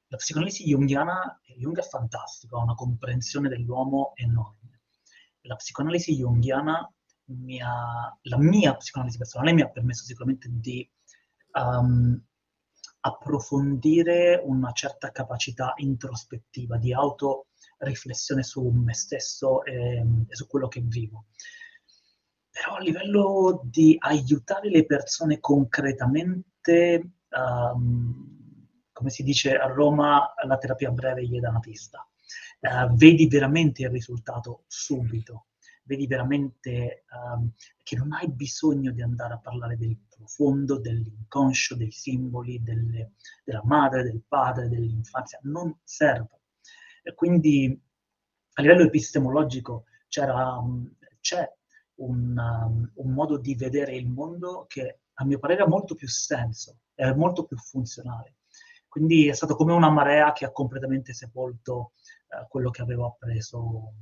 la 0.07 0.17
psicoanalisi 0.17 0.65
junghiana, 0.65 1.39
Jung 1.57 1.77
è 1.77 1.83
fantastico, 1.83 2.57
ha 2.57 2.63
una 2.63 2.75
comprensione 2.75 3.47
dell'uomo 3.47 4.11
enorme. 4.15 4.81
La 5.41 5.55
psicoanalisi 5.55 6.15
junghiana, 6.15 6.91
mia, 7.27 8.17
la 8.21 8.37
mia 8.37 8.75
psicoanalisi 8.75 9.17
personale 9.17 9.53
mi 9.53 9.61
ha 9.61 9.69
permesso 9.69 10.03
sicuramente 10.03 10.47
di 10.51 10.89
um, 11.55 12.21
approfondire 13.01 14.41
una 14.43 14.71
certa 14.71 15.11
capacità 15.11 15.73
introspettiva, 15.77 16.77
di 16.77 16.93
autoriflessione 16.93 18.43
su 18.43 18.67
me 18.69 18.93
stesso 18.93 19.63
e, 19.63 20.03
e 20.27 20.35
su 20.35 20.47
quello 20.47 20.67
che 20.67 20.81
vivo. 20.81 21.25
Però 22.49 22.75
a 22.75 22.79
livello 22.79 23.61
di 23.63 23.95
aiutare 23.99 24.69
le 24.69 24.85
persone 24.85 25.39
concretamente, 25.39 27.11
um, 27.29 28.67
come 28.91 29.09
si 29.09 29.23
dice 29.23 29.55
a 29.57 29.67
Roma, 29.67 30.33
la 30.45 30.57
terapia 30.57 30.89
breve 30.89 31.27
gli 31.27 31.39
dà 31.39 31.49
una 31.49 31.59
pista. 31.59 32.07
Uh, 32.59 32.95
vedi 32.95 33.27
veramente 33.27 33.83
il 33.83 33.89
risultato 33.89 34.63
subito 34.67 35.47
vedi 35.85 36.07
veramente 36.07 37.05
um, 37.11 37.51
che 37.83 37.95
non 37.95 38.11
hai 38.13 38.29
bisogno 38.29 38.91
di 38.91 39.01
andare 39.01 39.33
a 39.33 39.39
parlare 39.39 39.77
del 39.77 39.97
profondo, 40.15 40.79
dell'inconscio, 40.79 41.75
dei 41.75 41.91
simboli, 41.91 42.61
delle, 42.61 43.13
della 43.43 43.63
madre, 43.63 44.03
del 44.03 44.23
padre, 44.27 44.69
dell'infanzia, 44.69 45.39
non 45.43 45.77
serve. 45.83 46.41
E 47.03 47.13
quindi 47.13 47.79
a 48.53 48.61
livello 48.61 48.83
epistemologico 48.83 49.85
um, 50.17 50.91
c'è 51.19 51.47
un, 51.95 52.37
um, 52.37 52.91
un 52.95 53.13
modo 53.13 53.37
di 53.37 53.55
vedere 53.55 53.95
il 53.95 54.09
mondo 54.09 54.65
che 54.67 55.01
a 55.13 55.25
mio 55.25 55.39
parere 55.39 55.63
ha 55.63 55.67
molto 55.67 55.95
più 55.95 56.07
senso, 56.07 56.79
è 56.93 57.11
molto 57.11 57.45
più 57.45 57.57
funzionale. 57.57 58.37
Quindi 58.87 59.27
è 59.27 59.33
stato 59.33 59.55
come 59.55 59.73
una 59.73 59.89
marea 59.89 60.31
che 60.31 60.45
ha 60.45 60.51
completamente 60.51 61.13
sepolto 61.13 61.91
uh, 62.29 62.47
quello 62.47 62.69
che 62.69 62.81
avevo 62.81 63.07
appreso 63.07 63.93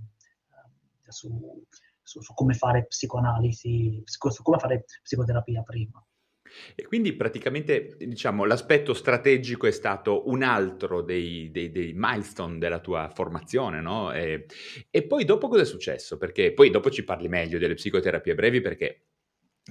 su, 1.14 1.66
su, 2.04 2.22
su 2.22 2.34
come 2.34 2.54
fare 2.54 2.86
psicoanalisi, 2.86 4.04
su 4.06 4.44
come 4.44 4.60
fare 4.60 4.86
psicoterapia 5.02 5.64
prima. 5.64 6.06
E 6.76 6.86
quindi 6.86 7.14
praticamente 7.14 7.96
diciamo, 7.98 8.46
l'aspetto 8.46 8.94
strategico 8.94 9.66
è 9.66 9.72
stato 9.72 10.30
un 10.30 10.44
altro 10.44 11.02
dei, 11.02 11.50
dei, 11.52 11.72
dei 11.72 11.94
milestone 11.96 12.60
della 12.60 12.80
tua 12.80 13.10
formazione, 13.10 13.82
no? 13.82 14.12
E, 14.12 14.46
e, 14.90 15.08
poi 15.08 15.26
dopo 15.26 15.48
cosa 15.48 15.64
è 15.64 15.66
successo? 15.66 16.18
Perché 16.18 16.54
poi 16.54 16.70
dopo 16.70 16.92
ci 16.92 17.04
parli 17.04 17.28
meglio 17.28 17.58
delle 17.58 17.74
psicoterapie 17.74 18.36
brevi 18.36 18.62
perché 18.62 19.06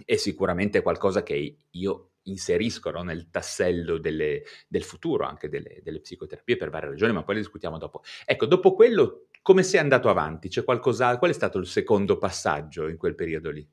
è 0.05 0.17
sicuramente 0.17 0.83
qualcosa 0.83 1.23
che 1.23 1.57
io 1.71 2.13
inserisco 2.25 2.91
no? 2.91 3.03
nel 3.03 3.31
tassello 3.31 3.99
delle, 3.99 4.43
del 4.69 4.85
futuro 4.85 5.25
anche 5.25 5.49
delle, 5.49 5.81
delle 5.83 6.01
psicoterapie 6.01 6.57
per 6.57 6.71
varie 6.71 6.91
ragioni, 6.91 7.13
ma 7.13 7.25
poi 7.25 7.37
le 7.37 7.41
discutiamo 7.41 7.79
dopo. 7.79 8.03
Ecco, 8.25 8.47
dopo 8.47 8.75
quello 8.75 9.27
come 9.43 9.65
sei 9.65 9.81
andato 9.81 10.09
avanti? 10.09 10.49
Qualcosa, 10.63 11.19
qual 11.19 11.31
è 11.31 11.35
stato 11.35 11.59
il 11.59 11.67
secondo 11.67 12.17
passaggio 12.17 12.89
in 12.89 12.97
quel 12.97 13.15
periodo 13.15 13.51
lì? 13.51 13.69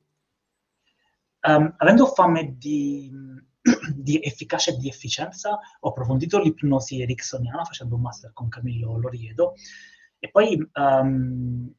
Um, 1.42 1.72
avendo 1.78 2.06
fame 2.06 2.56
di, 2.58 3.10
di, 3.94 4.20
efficacia 4.20 4.72
e 4.72 4.76
di 4.76 4.88
efficienza, 4.88 5.58
ho 5.80 5.88
approfondito 5.88 6.38
l'ipnosi 6.38 7.00
ericksoniana 7.00 7.64
facendo 7.64 7.94
un 7.94 8.02
master 8.02 8.32
con 8.32 8.48
Camillo 8.48 8.98
Loriedo 8.98 9.54
e 10.18 10.28
poi 10.30 10.60
um, 10.74 11.72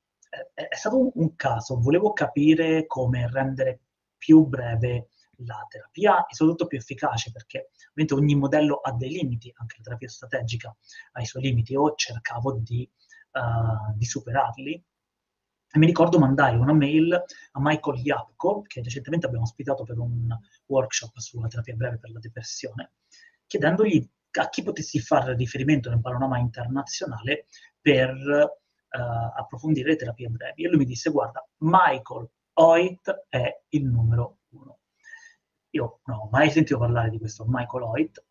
è, 0.53 0.67
è, 0.67 0.75
stato 0.75 1.11
un 1.13 1.35
caso, 1.35 1.79
volevo 1.79 2.13
capire 2.13 2.87
come 2.87 3.29
rendere 3.29 3.81
più 4.17 4.45
breve 4.45 5.09
la 5.45 5.65
terapia 5.69 6.25
e 6.25 6.33
soprattutto 6.33 6.67
più 6.67 6.77
efficace 6.77 7.31
perché 7.31 7.71
ovviamente 7.89 8.13
ogni 8.13 8.35
modello 8.35 8.77
ha 8.77 8.93
dei 8.93 9.09
limiti, 9.09 9.51
anche 9.57 9.75
la 9.77 9.83
terapia 9.83 10.07
strategica 10.07 10.75
ha 11.11 11.21
i 11.21 11.25
suoi 11.25 11.43
limiti, 11.43 11.75
o 11.75 11.93
cercavo 11.95 12.53
di 12.53 12.89
uh, 13.31 13.95
di 13.95 14.05
superarli. 14.05 14.85
E 15.73 15.79
mi 15.79 15.85
ricordo 15.85 16.19
mandai 16.19 16.57
una 16.57 16.73
mail 16.73 17.13
a 17.13 17.59
Michael 17.59 17.99
Yapko, 17.99 18.61
che 18.63 18.81
recentemente 18.81 19.25
abbiamo 19.25 19.45
ospitato 19.45 19.83
per 19.83 19.97
un 19.99 20.27
workshop 20.65 21.17
sulla 21.17 21.47
terapia 21.47 21.75
breve 21.75 21.97
per 21.97 22.11
la 22.11 22.19
depressione, 22.19 22.91
chiedendogli 23.45 24.09
a 24.39 24.49
chi 24.49 24.63
potessi 24.63 24.99
fare 24.99 25.35
riferimento 25.35 25.89
nel 25.89 26.01
panorama 26.01 26.37
internazionale 26.39 27.47
per 27.79 28.13
uh, 28.13 29.39
approfondire 29.39 29.89
le 29.89 29.95
terapie 29.95 30.29
brevi. 30.29 30.65
E 30.65 30.67
lui 30.67 30.77
mi 30.77 30.85
disse, 30.85 31.09
guarda, 31.09 31.45
Michael 31.59 32.29
Hoyt 32.53 33.25
è 33.29 33.63
il 33.69 33.85
numero 33.85 34.39
uno. 34.49 34.79
Io 35.71 36.01
non 36.05 36.19
ho 36.19 36.29
mai 36.29 36.51
sentito 36.51 36.77
parlare 36.77 37.09
di 37.09 37.17
questo 37.17 37.45
Michael 37.47 37.83
Hoyt, 37.83 38.25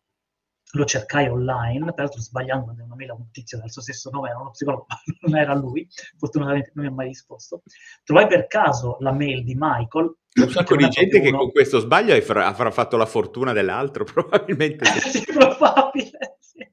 lo 0.73 0.85
cercai 0.85 1.27
online, 1.27 1.93
peraltro 1.93 2.21
sbagliando 2.21 2.65
mandai 2.65 2.85
una 2.85 2.95
mail 2.95 3.09
a 3.11 3.13
un 3.13 3.29
tizio 3.31 3.59
del 3.59 3.71
suo 3.71 3.81
stesso 3.81 4.09
nome, 4.09 4.29
era 4.29 4.39
uno 4.39 4.51
psicologo, 4.51 4.85
ma 4.87 4.95
non 5.21 5.37
era 5.37 5.53
lui, 5.53 5.87
fortunatamente 6.17 6.71
non 6.73 6.85
mi 6.85 6.91
ha 6.91 6.93
mai 6.93 7.07
risposto. 7.07 7.63
Trovai 8.03 8.27
per 8.27 8.47
caso 8.47 8.97
la 8.99 9.11
mail 9.11 9.43
di 9.43 9.55
Michael. 9.57 10.15
Un 10.33 10.49
sacco 10.49 10.75
di 10.75 10.87
gente 10.89 11.17
uno... 11.17 11.29
che 11.29 11.35
con 11.35 11.51
questo 11.51 11.79
sbaglio 11.79 12.13
avrà 12.13 12.71
fatto 12.71 12.97
la 12.97 13.05
fortuna 13.05 13.53
dell'altro, 13.53 14.03
probabilmente. 14.05 14.85
sì, 15.01 15.23
probabile, 15.25 16.37
sì. 16.39 16.65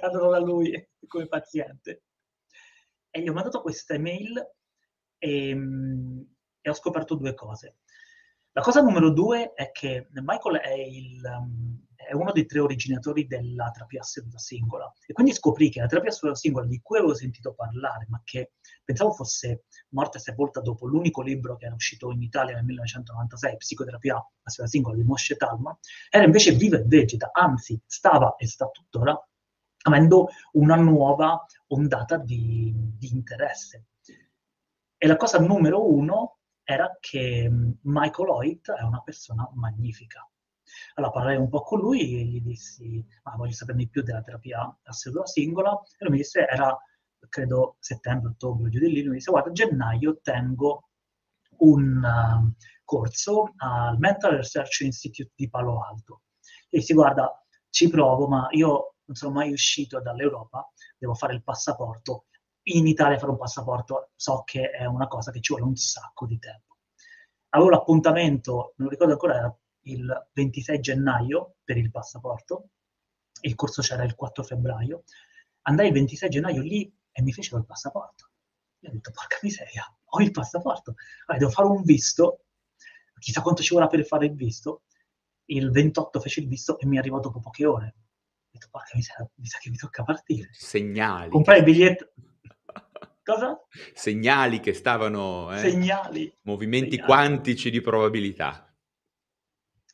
Hanno 0.00 0.30
da 0.30 0.38
lui 0.38 0.88
come 1.06 1.26
paziente. 1.26 2.02
E 3.10 3.20
gli 3.20 3.28
ho 3.28 3.32
mandato 3.32 3.62
questa 3.62 3.94
email 3.94 4.38
e, 5.18 5.48
ehm, 5.48 6.26
e 6.60 6.70
ho 6.70 6.74
scoperto 6.74 7.14
due 7.14 7.34
cose. 7.34 7.78
La 8.52 8.62
cosa 8.62 8.80
numero 8.80 9.10
due 9.10 9.52
è 9.54 9.70
che 9.70 10.08
Michael 10.10 10.56
è, 10.56 10.72
il, 10.72 11.20
um, 11.24 11.86
è 12.08 12.14
uno 12.14 12.32
dei 12.32 12.46
tre 12.46 12.60
originatori 12.60 13.26
della 13.26 13.70
terapia 13.70 14.02
seduta 14.02 14.38
singola 14.38 14.90
e 15.06 15.12
quindi 15.12 15.34
scoprì 15.34 15.68
che 15.68 15.80
la 15.80 15.86
terapia 15.86 16.10
seduta 16.10 16.34
singola 16.34 16.64
di 16.64 16.80
cui 16.80 16.96
avevo 16.96 17.14
sentito 17.14 17.52
parlare, 17.52 18.06
ma 18.08 18.22
che 18.24 18.52
pensavo 18.82 19.12
fosse 19.12 19.64
morta 19.90 20.16
e 20.16 20.20
sepolta 20.20 20.60
dopo 20.60 20.86
l'unico 20.86 21.20
libro 21.20 21.56
che 21.56 21.66
era 21.66 21.74
uscito 21.74 22.10
in 22.10 22.22
Italia 22.22 22.54
nel 22.54 22.64
1996, 22.64 23.56
Psicoterapia 23.58 24.26
seduta 24.42 24.70
singola 24.70 24.96
di 24.96 25.02
Moshe 25.02 25.36
Talma, 25.36 25.78
era 26.08 26.24
invece 26.24 26.52
viva 26.52 26.78
e 26.78 26.84
vegeta, 26.86 27.28
anzi 27.30 27.78
stava 27.84 28.36
e 28.36 28.46
sta 28.46 28.66
tuttora 28.70 29.14
avendo 29.82 30.28
una 30.52 30.76
nuova 30.76 31.44
ondata 31.68 32.16
di, 32.16 32.72
di 32.74 33.10
interesse. 33.10 33.84
E 34.96 35.06
la 35.06 35.16
cosa 35.16 35.38
numero 35.38 35.86
uno 35.86 36.38
era 36.64 36.96
che 36.98 37.50
Michael 37.82 38.28
Hoyt 38.28 38.72
è 38.72 38.82
una 38.82 39.02
persona 39.02 39.48
magnifica. 39.54 40.26
Allora 40.94 41.12
parlai 41.12 41.36
un 41.36 41.48
po' 41.48 41.62
con 41.62 41.80
lui 41.80 42.20
e 42.20 42.24
gli 42.24 42.40
dissi, 42.40 43.04
ma 43.24 43.36
voglio 43.36 43.52
saperne 43.52 43.84
di 43.84 43.88
più 43.88 44.02
della 44.02 44.22
terapia 44.22 44.78
a 44.82 44.92
seduta 44.92 45.26
singola, 45.26 45.72
e 45.72 46.04
lui 46.04 46.10
mi 46.10 46.16
disse, 46.18 46.46
era 46.46 46.76
credo 47.28 47.76
settembre, 47.80 48.30
ottobre, 48.30 48.70
giù 48.70 48.78
di 48.78 48.88
lì, 48.88 49.00
lui 49.00 49.10
mi 49.10 49.16
disse, 49.16 49.30
guarda, 49.30 49.50
a 49.50 49.52
gennaio 49.52 50.20
tengo 50.22 50.90
un 51.58 52.02
uh, 52.02 52.54
corso 52.84 53.54
al 53.56 53.98
Mental 53.98 54.36
Research 54.36 54.80
Institute 54.80 55.32
di 55.34 55.48
Palo 55.48 55.82
Alto. 55.82 56.22
E 56.68 56.78
dissi, 56.78 56.94
guarda, 56.94 57.44
ci 57.70 57.88
provo, 57.88 58.28
ma 58.28 58.46
io 58.50 58.94
non 59.04 59.16
sono 59.16 59.32
mai 59.32 59.52
uscito 59.52 60.00
dall'Europa, 60.00 60.70
devo 60.96 61.14
fare 61.14 61.34
il 61.34 61.42
passaporto. 61.42 62.26
In 62.68 62.86
Italia 62.86 63.18
fare 63.18 63.30
un 63.30 63.38
passaporto 63.38 64.10
so 64.14 64.42
che 64.44 64.70
è 64.70 64.84
una 64.84 65.08
cosa 65.08 65.30
che 65.30 65.40
ci 65.40 65.52
vuole 65.52 65.68
un 65.68 65.76
sacco 65.76 66.26
di 66.26 66.38
tempo. 66.38 66.76
Avevo 67.50 67.70
l'appuntamento, 67.70 68.74
non 68.76 68.90
ricordo 68.90 69.14
ancora, 69.14 69.36
era 69.36 69.58
il 69.90 70.28
26 70.32 70.80
gennaio 70.80 71.56
per 71.64 71.76
il 71.76 71.90
passaporto, 71.90 72.70
il 73.42 73.54
corso 73.54 73.82
c'era 73.82 74.04
il 74.04 74.14
4 74.14 74.42
febbraio, 74.42 75.04
andai 75.62 75.88
il 75.88 75.92
26 75.92 76.28
gennaio 76.28 76.62
lì 76.62 76.92
e 77.12 77.22
mi 77.22 77.32
fecero 77.32 77.58
il 77.58 77.66
passaporto. 77.66 78.30
Io 78.80 78.90
ho 78.90 78.92
detto, 78.92 79.10
porca 79.10 79.38
miseria, 79.42 79.84
ho 80.04 80.20
il 80.20 80.30
passaporto, 80.30 80.94
allora, 81.26 81.44
devo 81.44 81.50
fare 81.50 81.68
un 81.68 81.82
visto, 81.82 82.44
chissà 83.18 83.42
quanto 83.42 83.62
ci 83.62 83.74
vorrà 83.74 83.86
per 83.86 84.04
fare 84.04 84.26
il 84.26 84.34
visto. 84.34 84.82
Il 85.50 85.70
28 85.70 86.20
fece 86.20 86.40
il 86.40 86.48
visto 86.48 86.78
e 86.78 86.86
mi 86.86 86.98
arrivò 86.98 87.20
dopo 87.20 87.40
poche 87.40 87.64
ore 87.64 87.94
detto, 88.58 88.68
porca 88.70 88.90
miseria, 88.94 89.30
mi 89.36 89.46
sa 89.46 89.58
che 89.58 89.70
mi 89.70 89.76
tocca 89.76 90.02
partire. 90.02 90.48
Segnali. 90.52 91.30
Comprai 91.30 91.58
il 91.58 91.64
biglietto. 91.64 92.12
Cosa? 93.24 93.58
Segnali 93.94 94.60
che 94.60 94.74
stavano... 94.74 95.54
Eh, 95.54 95.58
Segnali. 95.58 96.32
Movimenti 96.42 96.96
Segnali. 96.96 97.06
quantici 97.06 97.70
di 97.70 97.80
probabilità. 97.80 98.67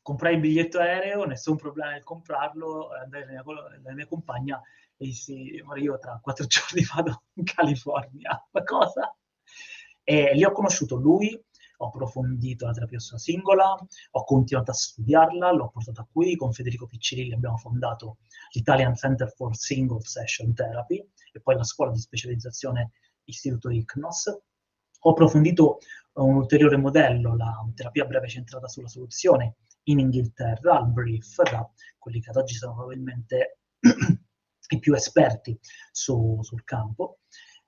Comprai 0.04 0.34
il 0.34 0.40
biglietto 0.40 0.80
aereo, 0.80 1.24
nessun 1.24 1.56
problema 1.56 1.92
nel 1.92 2.02
comprarlo, 2.02 2.90
andai 2.90 3.24
dalla 3.24 3.42
mia, 3.82 3.94
mia 3.94 4.06
compagna 4.06 4.60
e 4.98 5.06
dissi, 5.06 5.62
io 5.76 5.98
tra 5.98 6.20
quattro 6.22 6.44
giorni 6.46 6.84
vado 6.94 7.22
in 7.36 7.44
California. 7.44 8.46
Ma 8.50 8.62
cosa? 8.64 9.16
E 10.02 10.34
lì 10.34 10.44
ho 10.44 10.52
conosciuto 10.52 10.96
lui, 10.96 11.42
ho 11.78 11.86
approfondito 11.86 12.66
la 12.66 12.72
terapia 12.72 12.98
singola, 12.98 13.74
ho 14.10 14.24
continuato 14.24 14.72
a 14.72 14.74
studiarla, 14.74 15.50
l'ho 15.52 15.70
portata 15.70 16.06
qui, 16.12 16.36
con 16.36 16.52
Federico 16.52 16.86
Piccirilli 16.86 17.32
abbiamo 17.32 17.56
fondato 17.56 18.18
l'Italian 18.52 18.96
Center 18.96 19.32
for 19.32 19.56
Single 19.56 20.02
Session 20.02 20.52
Therapy 20.52 21.02
e 21.32 21.40
poi 21.40 21.56
la 21.56 21.64
scuola 21.64 21.92
di 21.92 21.98
specializzazione 21.98 22.92
Istituto 23.24 23.70
ICNOS. 23.70 24.38
Ho 25.06 25.10
approfondito 25.12 25.78
un 26.12 26.36
ulteriore 26.36 26.76
modello, 26.76 27.34
la 27.36 27.66
terapia 27.74 28.04
breve 28.04 28.28
centrata 28.28 28.68
sulla 28.68 28.88
soluzione, 28.88 29.56
in 29.84 29.98
Inghilterra, 29.98 30.78
al 30.78 30.90
Brief, 30.90 31.42
da 31.42 31.68
quelli 31.98 32.20
che 32.20 32.30
ad 32.30 32.36
oggi 32.36 32.54
sono 32.54 32.74
probabilmente 32.74 33.58
i 34.68 34.78
più 34.78 34.94
esperti 34.94 35.58
su, 35.90 36.38
sul 36.42 36.64
campo. 36.64 37.18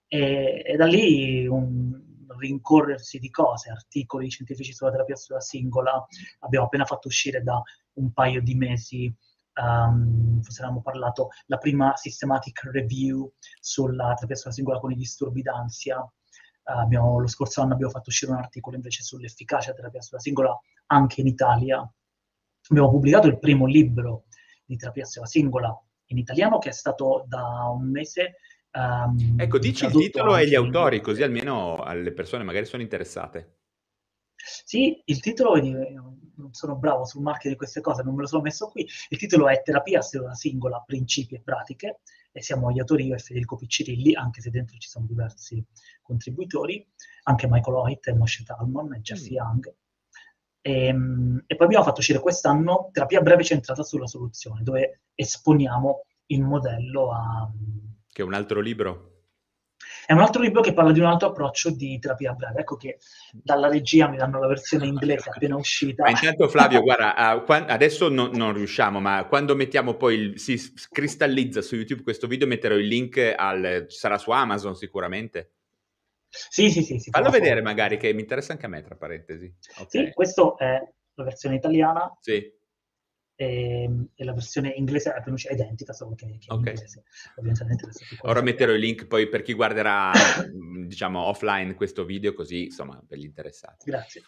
E, 0.09 0.63
e, 0.65 0.77
da 0.77 0.87
lì 0.87 1.47
un, 1.47 2.07
rincorrersi 2.39 3.19
di 3.19 3.31
cose, 3.31 3.71
articoli 3.71 4.31
scientifici 4.31 4.73
sulla 4.73 4.91
terapia 4.91 5.17
sulla 5.17 5.41
singola, 5.41 6.05
abbiamo 6.41 6.67
appena 6.67 6.85
fatto 6.85 7.09
uscire 7.09 7.43
da 7.43 7.61
un 7.95 8.13
paio 8.13 8.43
di 8.43 8.55
mesi, 8.55 9.15
um, 9.63 10.41
forse 10.43 10.61
avevamo 10.61 10.83
parlato, 10.83 11.29
la 11.47 11.59
prima 11.59 11.97
systematic 11.97 12.65
review 12.65 13.33
sulla 13.61 14.15
terapia 14.15 14.37
sulla 14.37 14.53
singola 14.53 14.79
con 14.79 14.93
i 14.93 14.97
disturbi 14.97 15.43
d'ansia, 15.43 15.99
uh, 15.99 16.11
abbiamo, 16.63 17.19
lo 17.19 17.27
scorso 17.27 17.63
anno 17.63 17.75
abbiamo 17.75 17.93
fatto 17.93 18.11
uscire 18.11 18.33
un 18.33 18.39
articolo 18.39 18.77
invece 18.77 19.03
sull'efficacia 19.03 19.71
della 19.71 19.77
terapia 19.77 20.03
sulla 20.03 20.21
singola 20.21 20.59
anche 20.87 21.21
in 21.21 21.27
Italia, 21.27 21.91
abbiamo 22.69 22.91
pubblicato 22.91 23.27
il 23.27 23.39
primo 23.39 23.67
libro 23.67 24.25
di 24.65 24.77
terapia 24.77 25.05
sulla 25.05 25.27
singola 25.27 25.77
in 26.07 26.19
italiano 26.19 26.59
che 26.59 26.71
è 26.71 26.73
stato 26.73 27.25
da 27.27 27.69
un 27.73 27.91
mese 27.91 28.37
Um, 28.77 29.41
ecco, 29.41 29.59
dici 29.59 29.87
il 29.87 29.91
titolo 29.91 30.37
e 30.37 30.47
gli 30.47 30.55
autori, 30.55 31.01
così 31.01 31.23
almeno 31.23 31.77
alle 31.77 32.13
persone 32.13 32.45
magari 32.45 32.67
sono 32.67 32.83
interessate. 32.83 33.61
Sì, 34.37 35.01
il 35.07 35.21
titolo, 35.21 35.57
non 35.57 36.53
sono 36.53 36.77
bravo 36.77 37.07
sul 37.07 37.23
marchio 37.23 37.49
di 37.49 37.57
queste 37.57 37.81
cose, 37.81 38.03
non 38.03 38.15
me 38.15 38.21
lo 38.21 38.27
sono 38.27 38.43
messo 38.43 38.69
qui, 38.69 38.87
il 39.09 39.19
titolo 39.19 39.49
è 39.49 39.63
Terapia 39.63 40.03
seduta 40.03 40.35
singola, 40.35 40.83
principi 40.87 41.37
e 41.37 41.41
pratiche, 41.41 42.01
e 42.31 42.43
siamo 42.43 42.71
gli 42.71 42.79
autori 42.79 43.07
io 43.07 43.15
e 43.15 43.19
Federico 43.19 43.57
Piccirilli, 43.57 44.15
anche 44.15 44.43
se 44.43 44.51
dentro 44.51 44.77
ci 44.77 44.89
sono 44.89 45.07
diversi 45.07 45.65
contributori, 46.03 46.87
anche 47.25 47.49
Michael 47.49 47.77
Hoyt, 47.77 48.13
Moshe 48.13 48.45
Talmon 48.45 48.95
e 48.95 49.01
Jeff 49.01 49.23
mm. 49.23 49.33
Young. 49.33 49.75
E, 50.67 50.87
ehm, 50.87 51.45
e, 51.47 51.55
poi 51.55 51.67
abbiamo 51.67 51.85
fatto 51.85 52.01
uscire 52.01 52.19
quest'anno 52.19 52.91
Terapia 52.93 53.21
breve 53.21 53.45
centrata 53.45 53.85
sulla 53.85 54.09
soluzione, 54.09 54.63
dove 54.63 55.03
esponiamo 55.15 56.05
il 56.27 56.43
modello 56.43 57.13
a 57.13 57.49
che 58.17 58.23
è 58.23 58.25
un 58.25 58.33
altro 58.33 58.61
libro? 58.61 59.11
È 60.07 60.15
un 60.15 60.21
altro 60.21 60.41
libro 60.41 60.63
che 60.63 60.73
parla 60.73 60.91
di 60.91 61.01
un 61.01 61.07
altro 61.07 61.29
approccio 61.29 61.69
di 61.71 61.99
terapia 61.99 62.33
breve. 62.33 62.61
Ecco 62.61 62.77
che 62.77 62.97
dalla 63.31 63.69
regia 63.69 64.09
mi 64.09 64.17
danno 64.17 64.41
la 64.41 64.47
versione 64.47 64.87
inglese 64.89 65.29
appena 65.29 65.55
uscita. 65.55 66.05
Ma 66.05 66.09
intanto 66.09 66.49
Flavio, 66.49 66.81
guarda, 66.83 67.15
adesso 67.67 68.09
no, 68.09 68.31
non 68.33 68.55
riusciamo, 68.55 69.01
ma 69.01 69.27
quando 69.27 69.55
mettiamo 69.55 69.97
poi, 69.97 70.15
il, 70.15 70.41
si 70.41 70.59
cristallizza 70.91 71.61
su 71.61 71.75
YouTube 71.77 72.03
questo 72.03 72.27
video, 72.27 72.47
metterò 72.47 72.75
il 72.75 72.87
link 72.87 73.35
al... 73.37 73.85
sarà 73.89 74.17
su 74.17 74.31
Amazon 74.31 74.75
sicuramente. 74.75 75.51
Sì, 76.49 76.71
sì, 76.71 76.83
sì. 76.83 77.11
Fallo 77.11 77.31
vedere 77.31 77.63
magari, 77.63 77.97
che 77.97 78.13
mi 78.13 78.21
interessa 78.21 78.53
anche 78.53 78.67
a 78.67 78.69
me, 78.69 78.83
tra 78.83 78.97
parentesi. 78.97 79.53
Okay. 79.79 80.07
Sì, 80.07 80.13
questa 80.13 80.55
è 80.57 80.81
la 81.15 81.25
versione 81.25 81.57
italiana. 81.57 82.17
Sì 82.21 82.55
e, 83.37 83.83
ehm, 83.83 84.09
e, 84.15 84.25
la 84.25 84.33
versione 84.33 84.71
inglese 84.71 85.13
è 85.13 85.53
identica, 85.53 85.93
solo 85.93 86.15
che, 86.15 86.27
che 86.39 86.47
okay. 86.49 86.59
in 86.59 86.67
inglese. 86.69 87.05
Ovviamente 87.37 87.89
Ora 88.23 88.41
metterò 88.41 88.73
il 88.73 88.81
link 88.81 89.07
poi 89.07 89.29
per 89.29 89.43
chi 89.43 89.53
guarderà, 89.53 90.11
diciamo, 90.87 91.21
offline 91.21 91.75
questo 91.75 92.05
video, 92.05 92.33
così, 92.33 92.65
insomma, 92.65 93.01
per 93.07 93.19
gli 93.19 93.25
interessati. 93.25 93.89
Grazie. 93.91 94.23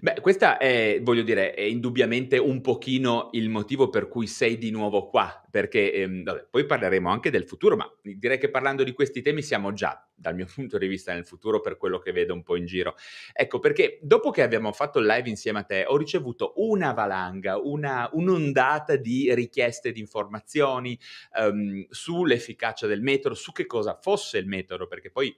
Beh, 0.00 0.20
questa 0.20 0.58
è, 0.58 0.98
voglio 1.02 1.22
dire, 1.22 1.54
è 1.54 1.60
indubbiamente 1.60 2.38
un 2.38 2.60
pochino 2.60 3.28
il 3.32 3.48
motivo 3.48 3.88
per 3.88 4.08
cui 4.08 4.26
sei 4.26 4.58
di 4.58 4.70
nuovo 4.70 5.06
qua, 5.06 5.40
perché 5.48 5.92
ehm, 5.92 6.24
vabbè, 6.24 6.48
poi 6.50 6.66
parleremo 6.66 7.08
anche 7.08 7.30
del 7.30 7.44
futuro, 7.44 7.76
ma 7.76 7.88
direi 8.02 8.38
che 8.38 8.50
parlando 8.50 8.82
di 8.82 8.92
questi 8.92 9.22
temi 9.22 9.42
siamo 9.42 9.72
già, 9.72 10.04
dal 10.14 10.34
mio 10.34 10.46
punto 10.52 10.76
di 10.78 10.88
vista, 10.88 11.14
nel 11.14 11.24
futuro 11.24 11.60
per 11.60 11.76
quello 11.76 11.98
che 11.98 12.10
vedo 12.10 12.34
un 12.34 12.42
po' 12.42 12.56
in 12.56 12.66
giro. 12.66 12.96
Ecco, 13.32 13.60
perché 13.60 13.98
dopo 14.02 14.30
che 14.30 14.42
abbiamo 14.42 14.72
fatto 14.72 14.98
il 14.98 15.06
live 15.06 15.28
insieme 15.28 15.60
a 15.60 15.64
te, 15.64 15.84
ho 15.86 15.96
ricevuto 15.96 16.54
una 16.56 16.92
valanga, 16.92 17.56
una, 17.58 18.08
un'ondata 18.12 18.96
di 18.96 19.32
richieste 19.34 19.92
di 19.92 20.00
informazioni 20.00 20.98
um, 21.40 21.86
sull'efficacia 21.88 22.86
del 22.88 23.02
metodo, 23.02 23.34
su 23.34 23.52
che 23.52 23.66
cosa 23.66 23.96
fosse 24.00 24.38
il 24.38 24.46
metodo, 24.46 24.88
perché 24.88 25.10
poi 25.10 25.34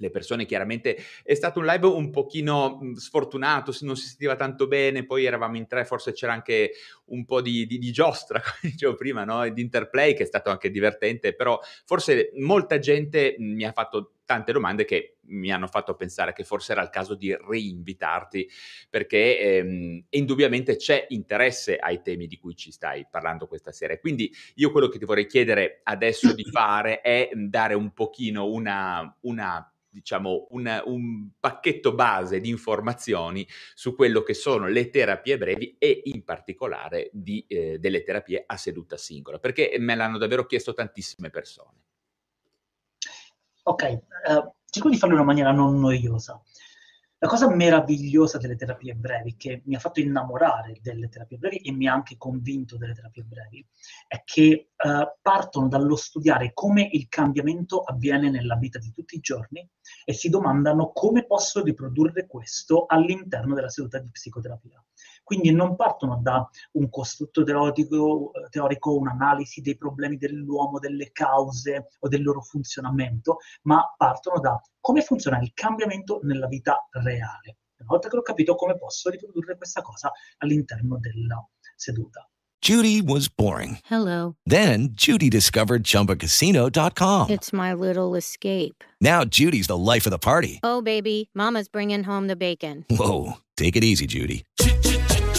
le 0.00 0.10
persone 0.10 0.46
chiaramente 0.46 0.96
è 1.22 1.34
stato 1.34 1.60
un 1.60 1.66
live 1.66 1.86
un 1.86 2.10
pochino 2.10 2.78
mhmm, 2.80 2.94
sfortunato, 2.94 3.74
non 3.82 3.96
si 3.96 4.08
sentiva 4.08 4.34
tanto 4.34 4.66
bene, 4.66 5.04
poi 5.04 5.24
eravamo 5.24 5.56
in 5.56 5.66
tre, 5.66 5.84
forse 5.84 6.12
c'era 6.12 6.32
anche 6.32 6.72
un 7.06 7.24
po' 7.24 7.40
di, 7.40 7.66
di, 7.66 7.78
di 7.78 7.92
giostra, 7.92 8.40
come 8.42 8.72
dicevo 8.72 8.94
prima, 8.94 9.24
no? 9.24 9.48
di 9.48 9.60
interplay 9.60 10.14
che 10.14 10.24
è 10.24 10.26
stato 10.26 10.50
anche 10.50 10.70
divertente, 10.70 11.34
però 11.34 11.58
forse 11.84 12.30
molta 12.38 12.78
gente 12.78 13.36
mi 13.38 13.64
ha 13.64 13.72
fatto 13.72 14.14
tante 14.30 14.52
domande 14.52 14.84
che 14.84 15.16
mi 15.22 15.50
hanno 15.50 15.66
fatto 15.66 15.96
pensare 15.96 16.32
che 16.32 16.44
forse 16.44 16.70
era 16.70 16.82
il 16.82 16.88
caso 16.88 17.16
di 17.16 17.36
reinvitarti 17.36 18.48
perché 18.88 19.40
ehm, 19.40 20.04
indubbiamente 20.10 20.76
c'è 20.76 21.06
interesse 21.08 21.76
ai 21.76 22.00
temi 22.00 22.28
di 22.28 22.38
cui 22.38 22.54
ci 22.54 22.70
stai 22.70 23.08
parlando 23.10 23.48
questa 23.48 23.72
sera. 23.72 23.98
Quindi 23.98 24.32
io 24.54 24.70
quello 24.70 24.86
che 24.86 25.00
ti 25.00 25.04
vorrei 25.04 25.26
chiedere 25.26 25.80
adesso 25.82 26.32
di 26.32 26.44
fare 26.48 27.00
è 27.00 27.30
dare 27.34 27.74
un 27.74 27.92
pochino 27.92 28.46
una, 28.46 29.16
una 29.22 29.68
diciamo, 29.88 30.46
un, 30.50 30.80
un, 30.84 31.30
pacchetto 31.40 31.92
base 31.92 32.38
di 32.38 32.50
informazioni 32.50 33.44
su 33.74 33.96
quello 33.96 34.22
che 34.22 34.34
sono 34.34 34.68
le 34.68 34.90
terapie 34.90 35.38
brevi 35.38 35.74
e 35.76 36.02
in 36.04 36.22
particolare 36.22 37.10
di, 37.12 37.44
eh, 37.48 37.80
delle 37.80 38.04
terapie 38.04 38.44
a 38.46 38.56
seduta 38.56 38.96
singola, 38.96 39.40
perché 39.40 39.74
me 39.80 39.96
l'hanno 39.96 40.18
davvero 40.18 40.46
chiesto 40.46 40.72
tantissime 40.72 41.30
persone. 41.30 41.89
Ok, 43.62 44.02
uh, 44.28 44.52
cerco 44.64 44.88
di 44.88 44.96
farlo 44.96 45.14
in 45.14 45.20
una 45.20 45.28
maniera 45.28 45.52
non 45.52 45.78
noiosa. 45.78 46.40
La 47.22 47.28
cosa 47.28 47.54
meravigliosa 47.54 48.38
delle 48.38 48.56
terapie 48.56 48.94
brevi, 48.94 49.36
che 49.36 49.60
mi 49.66 49.74
ha 49.74 49.78
fatto 49.78 50.00
innamorare 50.00 50.78
delle 50.80 51.10
terapie 51.10 51.36
brevi 51.36 51.58
e 51.58 51.70
mi 51.70 51.86
ha 51.86 51.92
anche 51.92 52.16
convinto 52.16 52.78
delle 52.78 52.94
terapie 52.94 53.24
brevi, 53.24 53.66
è 54.08 54.22
che 54.24 54.70
uh, 54.74 55.18
partono 55.20 55.68
dallo 55.68 55.96
studiare 55.96 56.52
come 56.54 56.88
il 56.90 57.08
cambiamento 57.08 57.82
avviene 57.82 58.30
nella 58.30 58.56
vita 58.56 58.78
di 58.78 58.90
tutti 58.90 59.16
i 59.16 59.20
giorni 59.20 59.68
e 60.06 60.14
si 60.14 60.30
domandano 60.30 60.92
come 60.92 61.26
posso 61.26 61.62
riprodurre 61.62 62.26
questo 62.26 62.86
all'interno 62.86 63.54
della 63.54 63.68
seduta 63.68 63.98
di 63.98 64.10
psicoterapia. 64.10 64.82
Quindi 65.30 65.52
non 65.52 65.76
partono 65.76 66.18
da 66.20 66.44
un 66.72 66.90
costrutto 66.90 67.44
teorico, 67.44 68.32
teorico, 68.50 68.98
un'analisi 68.98 69.60
dei 69.60 69.76
problemi 69.76 70.16
dell'uomo, 70.16 70.80
delle 70.80 71.12
cause 71.12 71.90
o 72.00 72.08
del 72.08 72.24
loro 72.24 72.40
funzionamento, 72.40 73.36
ma 73.62 73.94
partono 73.96 74.40
da 74.40 74.60
come 74.80 75.02
funziona 75.02 75.38
il 75.38 75.52
cambiamento 75.54 76.18
nella 76.24 76.48
vita 76.48 76.84
reale. 76.90 77.58
Una 77.78 77.90
volta 77.90 78.08
che 78.08 78.16
ho 78.16 78.22
capito 78.22 78.56
come 78.56 78.76
posso 78.76 79.08
riprodurre 79.08 79.56
questa 79.56 79.82
cosa 79.82 80.10
all'interno 80.38 80.98
della 80.98 81.48
seduta. 81.76 82.28
Judy 82.60 83.00
was 83.00 83.28
boring. 83.28 83.78
Hello. 83.88 84.34
Then 84.44 84.88
Judy 84.90 85.28
discovered 85.28 85.84
chumbacasino.com. 85.84 87.30
It's 87.30 87.52
my 87.52 87.72
little 87.72 88.16
escape. 88.16 88.82
Now 89.00 89.22
Judy's 89.22 89.68
the 89.68 89.78
life 89.78 90.06
of 90.06 90.10
the 90.10 90.18
party. 90.18 90.58
Oh, 90.64 90.82
baby, 90.82 91.30
Mama's 91.34 91.68
bringing 91.68 92.02
home 92.02 92.26
the 92.26 92.34
bacon. 92.34 92.84
Whoa. 92.90 93.34
Take 93.56 93.76
it 93.76 93.84
easy, 93.84 94.06
Judy. 94.08 94.44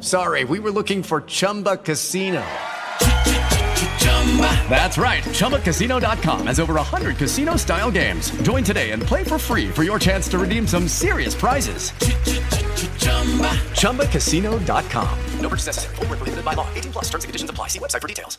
Sorry, 0.00 0.44
we 0.44 0.60
were 0.60 0.70
looking 0.70 1.02
for 1.02 1.22
Chumba 1.22 1.78
Casino. 1.78 2.44
That's 4.68 4.98
right. 4.98 5.22
ChumbaCasino.com 5.22 6.46
has 6.46 6.60
over 6.60 6.74
100 6.74 7.16
casino 7.16 7.56
style 7.56 7.90
games. 7.90 8.30
Join 8.42 8.62
today 8.62 8.90
and 8.90 9.02
play 9.02 9.24
for 9.24 9.38
free 9.38 9.68
for 9.70 9.84
your 9.84 9.98
chance 9.98 10.28
to 10.28 10.38
redeem 10.38 10.66
some 10.66 10.86
serious 10.86 11.34
prizes. 11.34 11.92
ChumbaCasino.com. 13.72 15.18
No 15.40 15.48
purchase 15.48 15.66
necessary. 15.66 15.94
Full 15.96 16.06
prohibited 16.06 16.44
by 16.44 16.52
law. 16.52 16.68
18 16.74 16.92
plus 16.92 17.04
terms 17.04 17.24
and 17.24 17.30
conditions 17.30 17.50
apply. 17.50 17.68
See 17.68 17.78
website 17.78 18.02
for 18.02 18.08
details. 18.08 18.38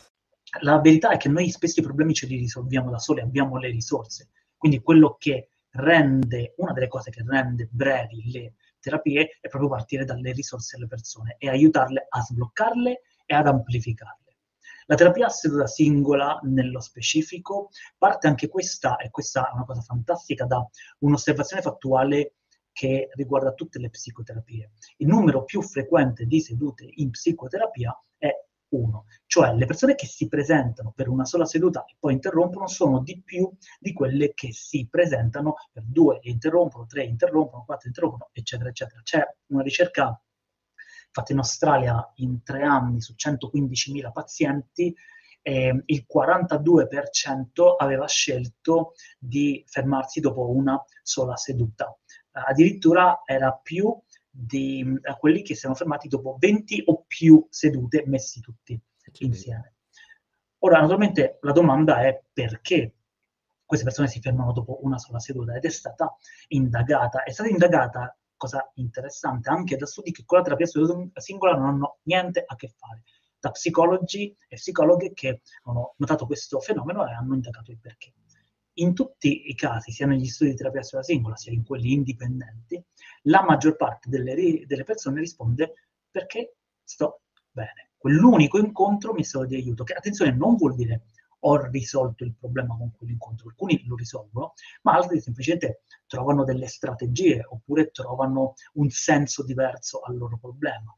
La 0.60 0.80
verità 0.80 1.10
è 1.10 1.16
che 1.16 1.28
noi 1.28 1.50
spesso 1.50 1.80
i 1.80 1.82
problemi 1.82 2.14
ce 2.14 2.26
li 2.26 2.36
risolviamo 2.36 2.90
da 2.90 2.98
soli, 2.98 3.20
abbiamo 3.20 3.58
le 3.58 3.68
risorse. 3.68 4.28
Quindi 4.56 4.80
quello 4.80 5.16
che 5.18 5.50
rende, 5.72 6.54
una 6.56 6.72
delle 6.72 6.88
cose 6.88 7.10
che 7.10 7.22
rende 7.26 7.68
brevi 7.70 8.30
le 8.30 8.54
terapie 8.80 9.38
è 9.40 9.48
proprio 9.48 9.70
partire 9.70 10.04
dalle 10.04 10.32
risorse 10.32 10.76
delle 10.76 10.88
persone 10.88 11.36
e 11.38 11.48
aiutarle 11.48 12.06
a 12.08 12.20
sbloccarle 12.20 13.02
e 13.26 13.34
ad 13.34 13.46
amplificarle. 13.46 14.36
La 14.86 14.94
terapia 14.94 15.26
a 15.26 15.30
seduta 15.30 15.66
singola, 15.66 16.40
nello 16.44 16.80
specifico, 16.80 17.68
parte 17.98 18.26
anche 18.26 18.48
questa, 18.48 18.96
e 18.96 19.10
questa 19.10 19.50
è 19.50 19.52
una 19.52 19.64
cosa 19.64 19.82
fantastica, 19.82 20.46
da 20.46 20.66
un'osservazione 21.00 21.60
fattuale 21.60 22.36
che 22.72 23.10
riguarda 23.12 23.52
tutte 23.52 23.78
le 23.78 23.90
psicoterapie. 23.90 24.70
Il 24.98 25.08
numero 25.08 25.44
più 25.44 25.60
frequente 25.60 26.24
di 26.24 26.40
sedute 26.40 26.88
in 26.90 27.10
psicoterapia 27.10 28.02
è 28.16 28.30
uno, 28.70 29.06
cioè 29.26 29.54
le 29.54 29.66
persone 29.66 29.94
che 29.94 30.06
si 30.06 30.28
presentano 30.28 30.92
per 30.94 31.08
una 31.08 31.24
sola 31.24 31.44
seduta 31.44 31.84
e 31.84 31.96
poi 31.98 32.12
interrompono 32.14 32.66
sono 32.66 33.00
di 33.00 33.20
più 33.24 33.50
di 33.78 33.92
quelle 33.92 34.34
che 34.34 34.52
si 34.52 34.86
presentano 34.90 35.56
per 35.72 35.84
due 35.86 36.18
e 36.20 36.30
interrompono, 36.30 36.86
tre 36.86 37.04
interrompono, 37.04 37.64
quattro 37.64 37.88
interrompono, 37.88 38.28
eccetera, 38.32 38.68
eccetera. 38.68 39.00
C'è 39.02 39.22
una 39.46 39.62
ricerca 39.62 40.20
fatta 41.10 41.32
in 41.32 41.38
Australia 41.38 42.12
in 42.16 42.42
tre 42.42 42.62
anni 42.62 43.00
su 43.00 43.14
115.000 43.16 44.12
pazienti 44.12 44.94
eh, 45.42 45.82
il 45.86 46.06
42% 46.12 47.74
aveva 47.78 48.06
scelto 48.06 48.92
di 49.18 49.64
fermarsi 49.66 50.20
dopo 50.20 50.50
una 50.50 50.82
sola 51.02 51.36
seduta. 51.36 51.96
addirittura 52.32 53.22
era 53.24 53.52
più 53.52 53.98
di 54.30 54.84
quelli 55.18 55.42
che 55.42 55.54
si 55.54 55.60
erano 55.60 55.74
fermati 55.74 56.06
dopo 56.06 56.36
20 56.38 56.82
o 56.86 57.04
più 57.18 57.44
sedute 57.50 58.04
messi 58.06 58.40
tutti 58.40 58.80
insieme. 59.18 59.74
Ora, 60.58 60.78
naturalmente, 60.78 61.38
la 61.40 61.50
domanda 61.50 62.00
è 62.02 62.22
perché 62.32 62.94
queste 63.64 63.84
persone 63.84 64.06
si 64.06 64.20
fermano 64.20 64.52
dopo 64.52 64.78
una 64.82 64.98
sola 64.98 65.18
seduta 65.18 65.56
ed 65.56 65.64
è 65.64 65.68
stata 65.68 66.14
indagata. 66.48 67.24
È 67.24 67.32
stata 67.32 67.48
indagata, 67.48 68.16
cosa 68.36 68.70
interessante, 68.74 69.48
anche 69.48 69.76
da 69.76 69.86
studi 69.86 70.12
che 70.12 70.24
con 70.24 70.38
la 70.38 70.44
terapia 70.44 70.66
singola 71.14 71.56
non 71.56 71.66
hanno 71.66 71.98
niente 72.04 72.44
a 72.46 72.54
che 72.54 72.68
fare, 72.68 73.02
da 73.40 73.50
psicologi 73.50 74.36
e 74.46 74.54
psicologhe 74.54 75.12
che 75.12 75.40
hanno 75.64 75.94
notato 75.96 76.24
questo 76.24 76.60
fenomeno 76.60 77.04
e 77.04 77.14
hanno 77.14 77.34
indagato 77.34 77.72
il 77.72 77.80
perché 77.80 78.12
in 78.74 78.94
tutti 78.94 79.48
i 79.48 79.56
casi, 79.56 79.90
sia 79.90 80.06
negli 80.06 80.26
studi 80.26 80.50
di 80.50 80.56
terapia 80.56 80.82
singola, 80.82 81.34
sia 81.34 81.50
in 81.50 81.64
quelli 81.64 81.94
indipendenti, 81.94 82.80
la 83.22 83.42
maggior 83.42 83.74
parte 83.74 84.08
delle, 84.08 84.64
delle 84.66 84.84
persone 84.84 85.18
risponde 85.18 85.74
perché 86.08 86.58
sto 86.88 87.22
bene. 87.50 87.90
Quell'unico 87.96 88.58
incontro 88.58 89.12
mi 89.12 89.20
è 89.20 89.24
stato 89.24 89.44
di 89.44 89.56
aiuto, 89.56 89.84
che 89.84 89.92
attenzione 89.92 90.32
non 90.32 90.56
vuol 90.56 90.74
dire 90.74 91.02
ho 91.40 91.56
risolto 91.68 92.24
il 92.24 92.34
problema 92.34 92.76
con 92.76 92.92
quell'incontro, 92.96 93.48
alcuni 93.48 93.84
lo 93.86 93.94
risolvono, 93.94 94.54
ma 94.82 94.94
altri 94.94 95.20
semplicemente 95.20 95.82
trovano 96.06 96.44
delle 96.44 96.66
strategie 96.66 97.44
oppure 97.48 97.90
trovano 97.90 98.54
un 98.74 98.88
senso 98.90 99.44
diverso 99.44 100.00
al 100.00 100.16
loro 100.16 100.38
problema. 100.38 100.96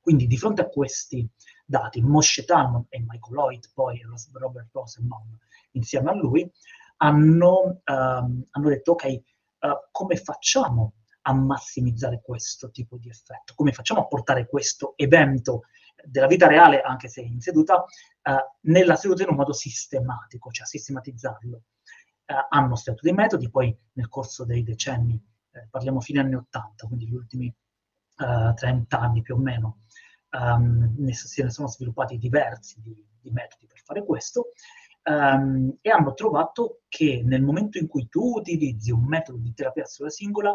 Quindi 0.00 0.26
di 0.26 0.38
fronte 0.38 0.62
a 0.62 0.68
questi 0.68 1.28
dati, 1.64 2.00
Moshe 2.00 2.44
Talmon 2.44 2.86
e 2.88 3.00
Michael 3.00 3.34
Lloyd, 3.34 3.70
poi 3.74 4.00
Robert 4.32 4.68
Rosenbaum 4.72 5.36
insieme 5.72 6.10
a 6.10 6.14
lui, 6.14 6.50
hanno, 6.98 7.82
um, 7.84 8.44
hanno 8.50 8.68
detto 8.68 8.92
ok, 8.92 9.04
uh, 9.60 9.68
come 9.90 10.16
facciamo 10.16 10.92
a 11.28 11.34
massimizzare 11.34 12.20
questo 12.22 12.70
tipo 12.70 12.96
di 12.98 13.08
effetto? 13.08 13.54
Come 13.54 13.72
facciamo 13.72 14.00
a 14.00 14.06
portare 14.06 14.46
questo 14.46 14.94
evento 14.96 15.62
della 16.04 16.28
vita 16.28 16.46
reale, 16.46 16.80
anche 16.80 17.08
se 17.08 17.20
in 17.20 17.40
seduta, 17.40 17.82
uh, 17.82 18.32
nella 18.62 18.94
seduta 18.94 19.24
in 19.24 19.30
un 19.30 19.36
modo 19.36 19.52
sistematico, 19.52 20.50
cioè 20.50 20.66
sistematizzarlo? 20.66 21.62
Uh, 22.26 22.46
hanno 22.48 22.76
studiato 22.76 23.04
dei 23.04 23.12
metodi, 23.12 23.50
poi 23.50 23.76
nel 23.92 24.08
corso 24.08 24.44
dei 24.44 24.62
decenni, 24.62 25.20
eh, 25.52 25.66
parliamo 25.68 26.00
fine 26.00 26.20
anni 26.20 26.34
80, 26.34 26.86
quindi 26.86 27.08
gli 27.08 27.14
ultimi 27.14 27.54
30 28.16 28.98
anni 28.98 29.20
più 29.20 29.34
o 29.34 29.38
meno, 29.38 29.80
um, 30.30 31.10
se 31.10 31.42
ne 31.42 31.50
sono 31.50 31.68
sviluppati 31.68 32.16
diversi 32.16 32.80
di, 32.80 32.96
di 33.20 33.30
metodi 33.30 33.66
per 33.66 33.78
fare 33.84 34.02
questo, 34.06 34.52
um, 35.04 35.76
e 35.82 35.90
hanno 35.90 36.14
trovato 36.14 36.80
che 36.88 37.22
nel 37.22 37.42
momento 37.42 37.76
in 37.76 37.86
cui 37.86 38.08
tu 38.08 38.36
utilizzi 38.36 38.90
un 38.90 39.04
metodo 39.04 39.36
di 39.38 39.52
terapia 39.52 39.84
sulla 39.84 40.08
singola, 40.08 40.50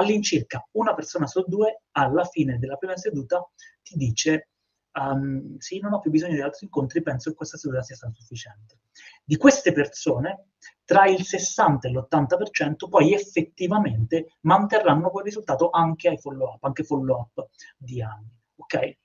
all'incirca 0.00 0.66
una 0.72 0.94
persona 0.94 1.26
su 1.26 1.44
due 1.46 1.82
alla 1.92 2.24
fine 2.24 2.58
della 2.58 2.76
prima 2.76 2.96
seduta 2.96 3.48
ti 3.82 3.96
dice 3.96 4.48
um, 4.92 5.56
sì, 5.58 5.78
non 5.78 5.92
ho 5.92 6.00
più 6.00 6.10
bisogno 6.10 6.34
di 6.34 6.40
altri 6.40 6.66
incontri, 6.66 7.02
penso 7.02 7.30
che 7.30 7.36
questa 7.36 7.56
seduta 7.56 7.82
sia 7.82 7.96
stata 7.96 8.12
sufficiente. 8.14 8.78
Di 9.24 9.36
queste 9.36 9.72
persone, 9.72 10.48
tra 10.84 11.06
il 11.06 11.22
60 11.22 11.88
e 11.88 11.92
l'80% 11.92 12.88
poi 12.88 13.14
effettivamente 13.14 14.36
manterranno 14.40 15.10
quel 15.10 15.24
risultato 15.24 15.70
anche 15.70 16.08
ai 16.08 16.18
follow-up, 16.18 16.62
anche 16.64 16.84
follow-up 16.84 17.48
di 17.76 18.02
anni. 18.02 18.36
Ok? 18.56 18.98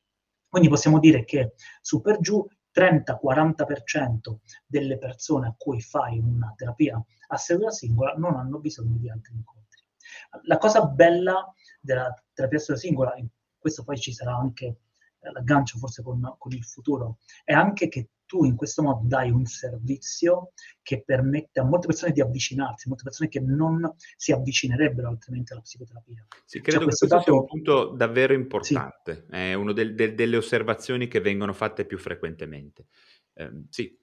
Quindi 0.48 0.70
possiamo 0.70 1.00
dire 1.00 1.24
che 1.26 1.54
su 1.82 2.02
per 2.02 2.20
giù 2.20 2.46
30-40% 2.74 4.38
delle 4.66 4.98
persone 4.98 5.48
a 5.48 5.56
cui 5.58 5.82
fai 5.82 6.20
una 6.20 6.54
terapia 6.56 7.02
a 7.28 7.38
seduta 7.38 7.72
singola 7.72 8.14
non 8.14 8.36
hanno 8.36 8.60
bisogno 8.60 8.98
di 8.98 9.10
altri 9.10 9.34
incontri. 9.34 9.75
La 10.44 10.58
cosa 10.58 10.86
bella 10.86 11.54
della 11.80 12.14
terapia 12.34 12.60
singola, 12.60 13.16
in 13.16 13.28
questo 13.58 13.84
poi 13.84 13.98
ci 13.98 14.14
sarà 14.14 14.36
anche 14.36 14.80
l'aggancio 15.32 15.78
forse 15.78 16.04
con, 16.04 16.36
con 16.38 16.52
il 16.52 16.64
futuro, 16.64 17.18
è 17.44 17.54
anche 17.54 17.88
che 17.88 18.10
tu 18.26 18.44
in 18.44 18.56
questo 18.56 18.82
modo 18.82 19.02
dai 19.04 19.30
un 19.30 19.46
servizio 19.46 20.52
che 20.82 21.04
permette 21.04 21.60
a 21.60 21.64
molte 21.64 21.88
persone 21.88 22.12
di 22.12 22.22
avvicinarsi, 22.22 22.86
a 22.86 22.90
molte 22.90 23.04
persone 23.04 23.30
che 23.30 23.40
non 23.40 23.96
si 24.16 24.32
avvicinerebbero 24.32 25.08
altrimenti 25.08 25.54
alla 25.54 25.62
psicoterapia. 25.62 26.26
Sì, 26.44 26.60
credo 26.60 26.78
cioè, 26.78 26.88
questo 26.88 27.06
che 27.06 27.14
questo 27.14 27.16
dato... 27.16 27.24
sia 27.24 27.34
un 27.34 27.46
punto 27.46 27.96
davvero 27.96 28.34
importante, 28.34 29.26
sì. 29.30 29.36
è 29.36 29.54
una 29.54 29.74
del, 29.74 29.94
del, 29.96 30.16
delle 30.16 30.38
osservazioni 30.38 31.08
che 31.08 31.22
vengono 31.22 31.54
fatte 31.54 31.86
più 31.86 31.98
frequentemente. 31.98 32.88
Eh, 33.34 33.52
sì. 33.70 33.96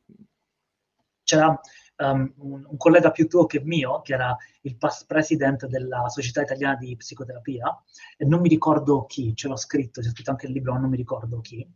C'era 1.24 1.58
um, 2.02 2.32
un, 2.36 2.76
collega 2.76 3.10
più 3.10 3.28
tuo 3.28 3.46
che 3.46 3.60
mio, 3.60 4.00
che 4.02 4.14
era 4.14 4.36
il 4.62 4.76
past 4.76 5.06
president 5.06 5.66
della 5.66 6.08
Società 6.08 6.42
Italiana 6.42 6.76
di 6.76 6.96
Psicoterapia, 6.96 7.82
e 8.16 8.24
non 8.24 8.40
mi 8.40 8.48
ricordo 8.48 9.06
chi, 9.06 9.34
ce 9.34 9.48
l'ho 9.48 9.56
scritto, 9.56 10.00
c'è 10.00 10.10
scritto 10.10 10.30
anche 10.30 10.46
il 10.46 10.52
libro, 10.52 10.72
ma 10.72 10.80
non 10.80 10.90
mi 10.90 10.96
ricordo 10.96 11.40
chi, 11.40 11.66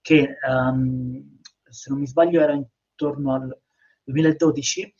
che 0.00 0.36
um, 0.48 1.40
se 1.62 1.90
non 1.90 1.98
mi 1.98 2.06
sbaglio 2.06 2.40
era 2.40 2.52
intorno 2.52 3.34
al 3.34 3.60
2012, 4.04 4.94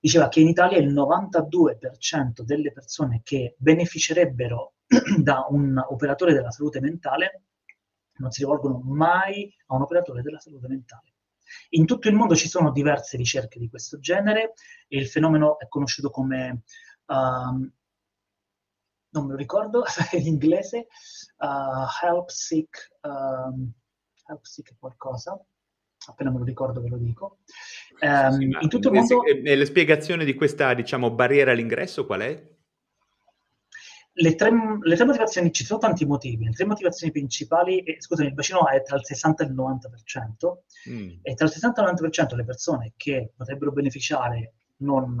diceva 0.00 0.28
che 0.28 0.40
in 0.40 0.48
Italia 0.48 0.78
il 0.78 0.92
92% 0.92 2.42
delle 2.42 2.72
persone 2.72 3.20
che 3.22 3.54
beneficerebbero 3.58 4.74
da 5.22 5.46
un 5.48 5.76
operatore 5.88 6.32
della 6.32 6.50
salute 6.50 6.80
mentale 6.80 7.44
non 8.20 8.30
si 8.30 8.40
rivolgono 8.40 8.80
mai 8.84 9.52
a 9.66 9.74
un 9.74 9.82
operatore 9.82 10.22
della 10.22 10.38
salute 10.38 10.68
mentale. 10.68 11.14
In 11.70 11.86
tutto 11.86 12.08
il 12.08 12.14
mondo 12.14 12.34
ci 12.34 12.48
sono 12.48 12.70
diverse 12.70 13.16
ricerche 13.16 13.58
di 13.58 13.68
questo 13.68 13.98
genere 13.98 14.54
e 14.88 14.98
il 14.98 15.08
fenomeno 15.08 15.58
è 15.58 15.68
conosciuto 15.68 16.10
come, 16.10 16.62
um, 17.06 17.72
non 19.10 19.24
me 19.26 19.30
lo 19.30 19.36
ricordo 19.36 19.84
in 20.12 20.26
inglese, 20.26 20.88
uh, 21.38 22.06
help 22.06 22.28
seek, 22.28 22.96
um, 23.02 23.70
help 24.26 24.44
seek 24.44 24.76
qualcosa, 24.78 25.38
appena 26.08 26.30
me 26.30 26.38
lo 26.38 26.44
ricordo 26.44 26.80
ve 26.80 26.88
lo 26.88 26.96
dico. 26.96 27.38
Um, 28.00 28.30
sì, 28.30 28.44
in 28.44 28.68
tutto 28.68 28.88
il 28.88 28.94
mondo... 28.94 29.24
E 29.24 29.56
la 29.56 29.64
spiegazione 29.64 30.24
di 30.24 30.34
questa, 30.34 30.74
diciamo, 30.74 31.10
barriera 31.10 31.52
all'ingresso 31.52 32.06
qual 32.06 32.20
è? 32.20 32.49
Le 34.12 34.34
tre, 34.34 34.50
le 34.80 34.96
tre, 34.96 35.04
motivazioni, 35.04 35.52
ci 35.52 35.64
sono 35.64 35.78
tanti 35.78 36.04
motivi, 36.04 36.44
le 36.44 36.50
tre 36.50 36.64
motivazioni 36.64 37.12
principali, 37.12 37.80
eh, 37.80 38.00
scusami, 38.00 38.28
il 38.28 38.34
bacino 38.34 38.66
è 38.66 38.82
tra 38.82 38.96
il 38.96 39.04
60 39.04 39.44
e 39.44 39.46
il 39.46 39.54
90%, 39.54 40.90
mm. 40.90 41.10
e 41.22 41.34
tra 41.34 41.46
il 41.46 41.52
60 41.52 41.80
e 41.80 41.90
il 41.90 42.10
90% 42.10 42.34
le 42.34 42.44
persone 42.44 42.92
che 42.96 43.32
potrebbero 43.36 43.72
beneficiare 43.72 44.54
non 44.78 45.16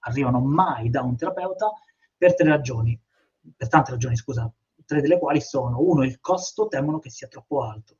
arrivano 0.00 0.40
mai 0.40 0.90
da 0.90 1.02
un 1.02 1.16
terapeuta 1.16 1.72
per 2.16 2.34
tre 2.34 2.48
ragioni, 2.48 3.00
per 3.56 3.68
tante 3.68 3.92
ragioni, 3.92 4.16
scusa, 4.16 4.52
tre 4.84 5.00
delle 5.00 5.18
quali 5.18 5.40
sono, 5.40 5.80
uno, 5.80 6.04
il 6.04 6.20
costo 6.20 6.68
temono 6.68 6.98
che 6.98 7.10
sia 7.10 7.28
troppo 7.28 7.62
alto, 7.62 7.96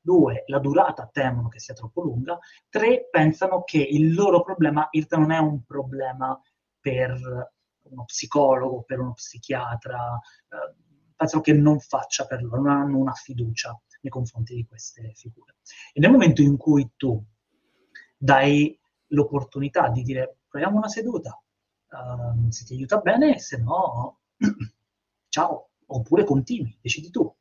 Due, 0.00 0.44
la 0.46 0.58
durata 0.58 1.08
temono 1.12 1.48
che 1.48 1.58
sia 1.58 1.74
troppo 1.74 2.00
lunga. 2.00 2.38
Tre, 2.70 3.08
pensano 3.10 3.62
che 3.64 3.78
il 3.78 4.14
loro 4.14 4.42
problema 4.42 4.88
in 4.92 5.04
realtà 5.04 5.18
non 5.18 5.32
è 5.32 5.38
un 5.38 5.64
problema 5.64 6.40
per 6.80 7.52
uno 7.90 8.04
psicologo, 8.04 8.82
per 8.82 9.00
uno 9.00 9.14
psichiatra, 9.14 10.18
eh, 10.48 10.74
pensano 11.14 11.42
che 11.42 11.52
non 11.52 11.80
faccia 11.80 12.26
per 12.26 12.42
loro, 12.42 12.62
non 12.62 12.70
hanno 12.70 12.98
una 12.98 13.12
fiducia 13.12 13.78
nei 14.00 14.12
confronti 14.12 14.54
di 14.54 14.66
queste 14.66 15.12
figure. 15.14 15.56
E 15.92 16.00
nel 16.00 16.10
momento 16.10 16.42
in 16.42 16.56
cui 16.56 16.92
tu 16.96 17.22
dai 18.16 18.78
l'opportunità 19.08 19.88
di 19.88 20.02
dire 20.02 20.38
proviamo 20.48 20.76
una 20.76 20.88
seduta, 20.88 21.40
uh, 21.90 22.50
se 22.50 22.64
ti 22.64 22.74
aiuta 22.74 22.98
bene, 22.98 23.38
se 23.38 23.58
no, 23.58 24.20
ciao, 25.28 25.70
oppure 25.86 26.24
continui, 26.24 26.78
decidi 26.80 27.10
tu. 27.10 27.34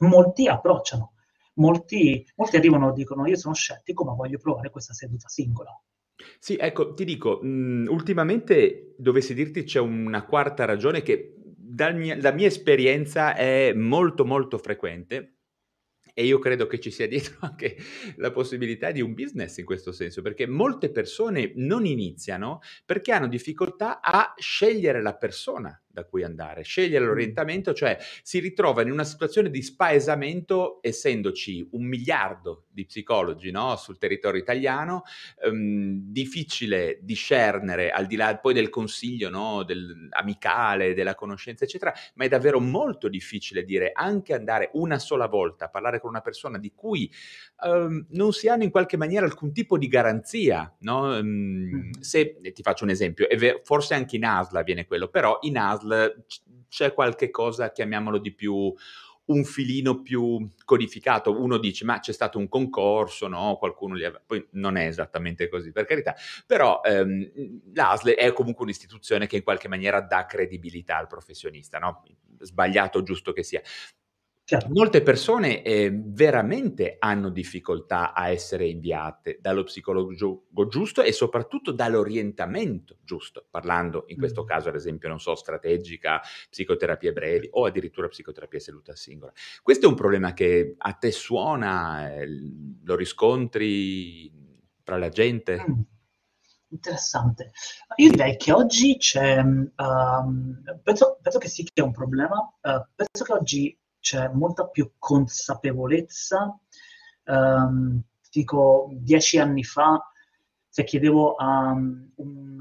Molti 0.00 0.48
approcciano 0.48 1.14
molti, 1.60 2.26
molti 2.36 2.56
arrivano 2.56 2.90
e 2.90 2.94
dicono 2.94 3.26
io 3.26 3.36
sono 3.36 3.54
scettico 3.54 4.04
ma 4.04 4.12
voglio 4.12 4.38
provare 4.38 4.70
questa 4.70 4.92
seduta 4.92 5.28
singola. 5.28 5.70
Sì, 6.38 6.56
ecco, 6.56 6.94
ti 6.94 7.04
dico, 7.04 7.40
mh, 7.42 7.48
mhmm, 7.48 7.86
ultimamente 7.88 8.94
dovessi 8.98 9.34
dirti 9.34 9.64
c'è 9.64 9.80
una 9.80 10.24
quarta 10.24 10.64
ragione 10.64 11.02
che 11.02 11.34
dal 11.44 11.94
mia, 11.96 12.16
dalla 12.16 12.34
mia 12.34 12.46
esperienza 12.46 13.34
è 13.34 13.72
molto 13.74 14.24
molto 14.24 14.58
frequente 14.58 15.36
e 16.12 16.24
io 16.24 16.38
credo 16.38 16.66
che 16.66 16.80
ci 16.80 16.90
sia 16.90 17.06
dietro 17.06 17.36
anche 17.46 17.76
la 18.16 18.30
possibilità 18.32 18.90
di 18.90 19.00
un 19.00 19.14
business 19.14 19.58
in 19.58 19.64
questo 19.64 19.92
senso, 19.92 20.22
perché 20.22 20.46
molte 20.46 20.90
persone 20.90 21.52
non 21.56 21.86
iniziano 21.86 22.60
perché 22.84 23.12
hanno 23.12 23.28
difficoltà 23.28 24.00
a 24.00 24.34
scegliere 24.36 25.00
la 25.02 25.16
persona 25.16 25.80
da 25.92 26.04
cui 26.04 26.22
andare, 26.22 26.62
scegliere 26.62 27.04
l'orientamento, 27.04 27.72
cioè 27.72 27.98
si 28.22 28.38
ritrovano 28.38 28.88
in 28.88 28.92
una 28.92 29.04
situazione 29.04 29.50
di 29.50 29.62
spaesamento 29.62 30.78
essendoci 30.82 31.66
un 31.72 31.84
miliardo 31.84 32.66
di 32.70 32.86
psicologi 32.86 33.50
no, 33.50 33.76
sul 33.76 33.98
territorio 33.98 34.40
italiano, 34.40 35.02
ehm, 35.42 35.98
difficile 36.10 36.98
discernere 37.02 37.90
al 37.90 38.06
di 38.06 38.16
là 38.16 38.38
poi 38.38 38.54
del 38.54 38.70
consiglio 38.70 39.28
no, 39.30 39.64
del, 39.64 40.08
amicale, 40.10 40.94
della 40.94 41.14
conoscenza, 41.14 41.64
eccetera, 41.64 41.92
ma 42.14 42.24
è 42.24 42.28
davvero 42.28 42.60
molto 42.60 43.08
difficile 43.08 43.64
dire 43.64 43.90
anche 43.92 44.34
andare 44.34 44.70
una 44.74 44.98
sola 44.98 45.26
volta 45.26 45.66
a 45.66 45.68
parlare 45.68 46.00
con 46.00 46.10
una 46.10 46.20
persona 46.20 46.58
di 46.58 46.72
cui 46.74 47.10
ehm, 47.64 48.06
non 48.10 48.32
si 48.32 48.48
hanno 48.48 48.62
in 48.62 48.70
qualche 48.70 48.96
maniera 48.96 49.26
alcun 49.26 49.52
tipo 49.52 49.76
di 49.76 49.88
garanzia. 49.88 50.74
No? 50.80 51.16
Ehm, 51.16 51.90
se 52.00 52.40
ti 52.40 52.62
faccio 52.62 52.84
un 52.84 52.90
esempio, 52.90 53.26
ver- 53.36 53.60
forse 53.64 53.94
anche 53.94 54.16
in 54.16 54.24
ASLA 54.24 54.62
viene 54.62 54.86
quello, 54.86 55.08
però 55.08 55.38
in 55.42 55.58
ASLA 55.58 55.89
C'è 56.68 56.94
qualche 56.94 57.30
cosa, 57.30 57.72
chiamiamolo 57.72 58.18
di 58.18 58.32
più, 58.32 58.72
un 59.26 59.44
filino 59.44 60.02
più 60.02 60.48
codificato. 60.64 61.40
Uno 61.40 61.58
dice, 61.58 61.84
ma 61.84 62.00
c'è 62.00 62.12
stato 62.12 62.38
un 62.38 62.48
concorso, 62.48 63.28
no? 63.28 63.56
Qualcuno 63.58 63.94
li 63.94 64.04
aveva... 64.04 64.22
Poi 64.24 64.46
non 64.52 64.76
è 64.76 64.86
esattamente 64.86 65.48
così, 65.48 65.72
per 65.72 65.84
carità. 65.84 66.14
Però 66.46 66.80
ehm, 66.82 67.30
l'ASL 67.74 68.10
è 68.10 68.32
comunque 68.32 68.64
un'istituzione 68.64 69.26
che 69.26 69.36
in 69.36 69.42
qualche 69.42 69.68
maniera 69.68 70.00
dà 70.00 70.26
credibilità 70.26 70.96
al 70.96 71.06
professionista, 71.06 71.78
no? 71.78 72.02
Sbagliato 72.38 72.98
o 72.98 73.02
giusto 73.02 73.32
che 73.32 73.42
sia. 73.42 73.62
Certo. 74.50 74.68
Molte 74.72 75.00
persone 75.02 75.62
eh, 75.62 75.92
veramente 75.94 76.96
hanno 76.98 77.28
difficoltà 77.28 78.12
a 78.12 78.30
essere 78.30 78.66
inviate 78.66 79.38
dallo 79.40 79.62
psicologo 79.62 80.12
giusto 80.66 81.02
e 81.02 81.12
soprattutto 81.12 81.70
dall'orientamento 81.70 82.98
giusto, 83.04 83.46
parlando 83.48 84.06
in 84.08 84.16
questo 84.16 84.42
mm. 84.42 84.46
caso 84.46 84.68
ad 84.68 84.74
esempio, 84.74 85.08
non 85.08 85.20
so, 85.20 85.36
strategica, 85.36 86.20
psicoterapie 86.50 87.12
brevi 87.12 87.48
o 87.52 87.64
addirittura 87.64 88.08
psicoterapia 88.08 88.58
seduta 88.58 88.96
singola. 88.96 89.32
Questo 89.62 89.86
è 89.86 89.88
un 89.88 89.94
problema 89.94 90.32
che 90.32 90.74
a 90.76 90.94
te 90.94 91.12
suona, 91.12 92.12
eh, 92.12 92.26
lo 92.82 92.96
riscontri 92.96 94.32
tra 94.82 94.98
la 94.98 95.10
gente? 95.10 95.64
Mm. 95.64 95.80
Interessante. 96.72 97.52
Io 97.96 98.10
direi 98.10 98.36
che 98.36 98.52
oggi 98.52 98.96
c'è, 98.96 99.38
um, 99.38 100.62
penso, 100.82 101.18
penso, 101.22 101.38
che 101.38 101.48
sì 101.48 101.62
che 101.64 101.70
è 101.74 101.82
un 101.82 101.92
problema, 101.92 102.36
uh, 102.36 102.84
penso 102.94 103.24
che 103.24 103.32
oggi 103.32 103.79
c'è 104.00 104.28
molta 104.28 104.66
più 104.66 104.92
consapevolezza. 104.98 106.58
Um, 107.24 108.02
dico, 108.30 108.88
dieci 108.92 109.38
anni 109.38 109.62
fa, 109.62 110.00
se 110.68 110.84
chiedevo 110.84 111.34
a 111.34 111.72
um, 111.72 112.10
un 112.16 112.58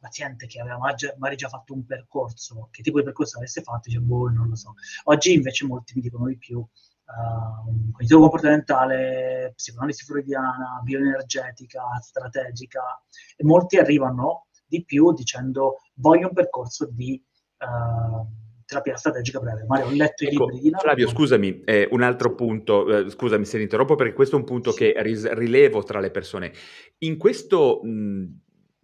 paziente 0.00 0.46
che 0.46 0.60
aveva 0.60 0.78
magari 0.78 1.36
già 1.36 1.48
fatto 1.48 1.74
un 1.74 1.84
percorso, 1.84 2.68
che 2.70 2.82
tipo 2.82 2.98
di 2.98 3.04
percorso 3.04 3.38
avesse 3.38 3.62
fatto, 3.62 3.88
dice, 3.88 4.00
boh, 4.00 4.28
non 4.28 4.48
lo 4.48 4.56
so. 4.56 4.74
Oggi 5.04 5.34
invece 5.34 5.66
molti 5.66 5.94
mi 5.94 6.02
dicono 6.02 6.26
di 6.26 6.36
più, 6.36 6.58
uh, 6.58 7.90
cognitivo 7.92 8.20
comportamentale, 8.20 9.52
psicoanalisi 9.54 10.04
freudiana, 10.04 10.80
bioenergetica, 10.82 11.82
strategica, 12.00 13.02
e 13.36 13.44
molti 13.44 13.78
arrivano 13.78 14.46
di 14.66 14.84
più 14.84 15.12
dicendo 15.12 15.78
voglio 15.94 16.28
un 16.28 16.34
percorso 16.34 16.86
di... 16.90 17.22
Uh, 17.58 18.48
terapia 18.70 18.96
strategica 18.96 19.40
breve. 19.40 19.64
Mario, 19.66 19.86
ho 19.86 19.90
letto 19.90 20.24
ecco, 20.24 20.46
i 20.46 20.52
libri 20.52 20.60
di 20.60 20.76
Flavio, 20.78 21.08
scusami, 21.08 21.62
eh, 21.64 21.88
un 21.90 22.02
altro 22.02 22.36
punto, 22.36 22.98
eh, 22.98 23.10
scusami 23.10 23.44
se 23.44 23.56
ne 23.56 23.64
interrompo 23.64 23.96
perché 23.96 24.12
questo 24.12 24.36
è 24.36 24.38
un 24.38 24.44
punto 24.44 24.70
sì. 24.70 24.78
che 24.78 24.94
ris- 24.98 25.30
rilevo 25.32 25.82
tra 25.82 25.98
le 25.98 26.12
persone. 26.12 26.52
In 26.98 27.16
questo 27.16 27.80
mh, 27.82 28.26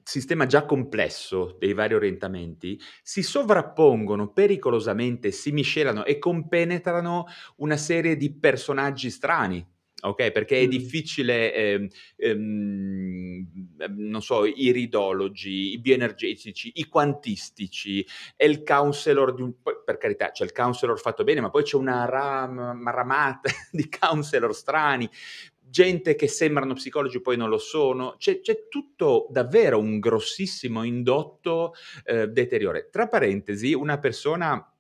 sistema 0.03 0.47
già 0.47 0.65
complesso 0.65 1.57
dei 1.59 1.73
vari 1.73 1.95
orientamenti 1.95 2.81
si 3.01 3.23
sovrappongono 3.23 4.33
pericolosamente, 4.33 5.31
si 5.31 5.53
miscelano 5.53 6.05
e 6.05 6.19
compenetrano 6.19 7.27
una 7.59 7.77
serie 7.77 8.17
di 8.17 8.37
personaggi 8.37 9.11
strani 9.11 9.65
ok? 10.09 10.31
Perché 10.31 10.61
è 10.61 10.67
difficile, 10.67 11.53
ehm, 11.55 11.89
ehm, 12.17 13.47
non 13.97 14.23
so, 14.23 14.45
i 14.45 14.71
ridologi, 14.71 15.73
i 15.73 15.79
bioenergetici, 15.79 16.73
i 16.77 16.85
quantistici, 16.87 18.07
e 18.37 18.47
il 18.47 18.63
counselor 18.63 19.35
di 19.35 19.43
un... 19.43 19.55
per 19.85 19.99
carità, 19.99 20.31
c'è 20.31 20.45
il 20.45 20.53
counselor 20.53 20.99
fatto 21.01 21.25
bene, 21.25 21.41
ma 21.41 21.51
poi 21.51 21.63
c'è 21.63 21.77
una 21.77 22.05
ram, 22.05 22.89
ramata 22.91 23.51
di 23.71 23.89
counselor 23.89 24.55
strani. 24.55 25.09
gente 25.69 26.15
che 26.15 26.29
sembrano 26.29 26.75
psicologi 26.75 27.21
poi 27.21 27.37
non 27.37 27.49
lo 27.49 27.59
sono, 27.59 28.15
c'è, 28.19 28.41
c'è 28.41 28.69
tutto 28.69 29.27
davvero 29.31 29.79
un 29.79 29.99
grossissimo 29.99 30.85
indotto 30.85 31.75
eh, 32.05 32.29
deteriore. 32.29 32.89
Tra 32.91 33.09
parentesi, 33.09 33.75
una 33.75 33.99
persona 33.99 34.71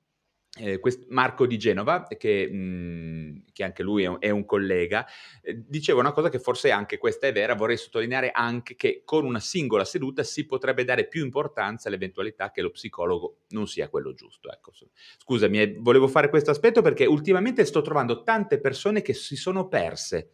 eh, 0.58 0.78
quest- 0.78 1.06
Marco 1.08 1.46
di 1.46 1.58
Genova, 1.58 2.06
che, 2.06 2.48
mh, 2.50 2.56
mhmm, 2.56 3.44
che, 3.52 3.64
anche 3.64 3.82
lui 3.82 4.04
è 4.04 4.06
un, 4.06 4.16
è 4.18 4.30
un 4.30 4.44
collega, 4.44 5.06
eh, 5.42 5.62
diceva 5.66 6.00
una 6.00 6.12
cosa 6.12 6.28
che 6.28 6.38
forse 6.38 6.70
anche 6.70 6.98
questa 6.98 7.26
è 7.26 7.32
vera, 7.32 7.54
vorrei 7.54 7.76
sottolineare 7.76 8.30
anche 8.30 8.76
che 8.76 9.02
con 9.04 9.24
una 9.24 9.40
singola 9.40 9.84
seduta 9.84 10.22
si 10.22 10.46
potrebbe 10.46 10.84
dare 10.84 11.06
più 11.06 11.24
importanza 11.24 11.88
all'eventualità 11.88 12.50
che 12.50 12.62
lo 12.62 12.70
psicologo 12.70 13.40
non 13.48 13.66
sia 13.66 13.88
quello 13.88 14.14
giusto. 14.14 14.50
Ecco, 14.50 14.72
scusami, 15.18 15.60
eh, 15.60 15.76
volevo 15.78 16.08
fare 16.08 16.28
questo 16.28 16.50
aspetto 16.50 16.82
perché 16.82 17.04
ultimamente 17.04 17.64
sto 17.64 17.82
trovando 17.82 18.22
tante 18.22 18.58
persone 18.60 19.02
che 19.02 19.14
si 19.14 19.36
sono 19.36 19.68
perse, 19.68 20.30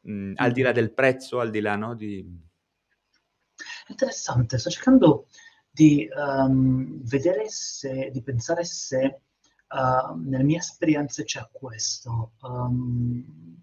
mh, 0.00 0.12
mhmm, 0.12 0.32
al 0.36 0.52
di 0.52 0.62
là 0.62 0.72
del 0.72 0.92
prezzo, 0.92 1.40
al 1.40 1.50
di 1.50 1.60
là 1.60 1.76
no, 1.76 1.94
di... 1.94 2.44
Interessante, 3.88 4.58
sto 4.58 4.70
cercando 4.70 5.26
di 5.70 6.08
um, 6.14 7.02
vedere 7.04 7.48
se, 7.48 8.10
di 8.10 8.22
pensare 8.22 8.64
se 8.64 9.20
uh, 9.68 10.14
nelle 10.14 10.44
mie 10.44 10.58
esperienze 10.58 11.24
c'è 11.24 11.48
questo. 11.52 12.32
Um, 12.42 13.62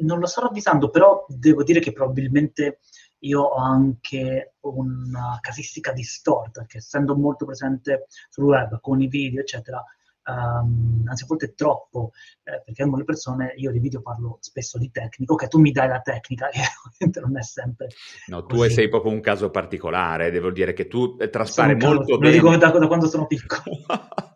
non 0.00 0.18
lo 0.18 0.26
sto 0.26 0.42
ravvisando, 0.42 0.90
però 0.90 1.26
devo 1.28 1.62
dire 1.62 1.80
che 1.80 1.92
probabilmente 1.92 2.80
io 3.20 3.42
ho 3.42 3.56
anche 3.56 4.54
una 4.60 5.38
casistica 5.40 5.92
distorta, 5.92 6.64
che 6.64 6.78
essendo 6.78 7.16
molto 7.16 7.44
presente 7.44 8.06
sul 8.28 8.44
web 8.44 8.80
con 8.80 9.00
i 9.02 9.08
video, 9.08 9.40
eccetera, 9.40 9.84
um, 10.30 11.04
anzi 11.06 11.24
a 11.24 11.26
volte 11.26 11.54
troppo, 11.54 12.12
eh, 12.44 12.62
perché 12.64 12.84
le 12.84 13.04
persone, 13.04 13.54
io 13.56 13.70
di 13.70 13.78
video 13.78 14.02
parlo 14.02 14.38
spesso 14.40 14.78
di 14.78 14.90
tecnico, 14.90 15.34
che 15.34 15.48
tu 15.48 15.58
mi 15.58 15.70
dai 15.70 15.88
la 15.88 16.00
tecnica, 16.00 16.48
e 16.50 16.60
ovviamente 16.86 17.20
non 17.20 17.36
è 17.36 17.42
sempre 17.42 17.88
No, 18.26 18.44
tu 18.46 18.56
così. 18.56 18.70
sei 18.70 18.88
proprio 18.88 19.12
un 19.12 19.20
caso 19.20 19.50
particolare, 19.50 20.30
devo 20.30 20.50
dire 20.50 20.72
che 20.72 20.86
tu 20.86 21.16
eh, 21.18 21.28
traspare 21.28 21.74
molto 21.74 22.00
caso, 22.00 22.18
bene. 22.18 22.36
Lo 22.36 22.50
dico 22.50 22.56
da, 22.56 22.70
da 22.70 22.86
quando 22.86 23.08
sono 23.08 23.26
piccolo. 23.26 23.76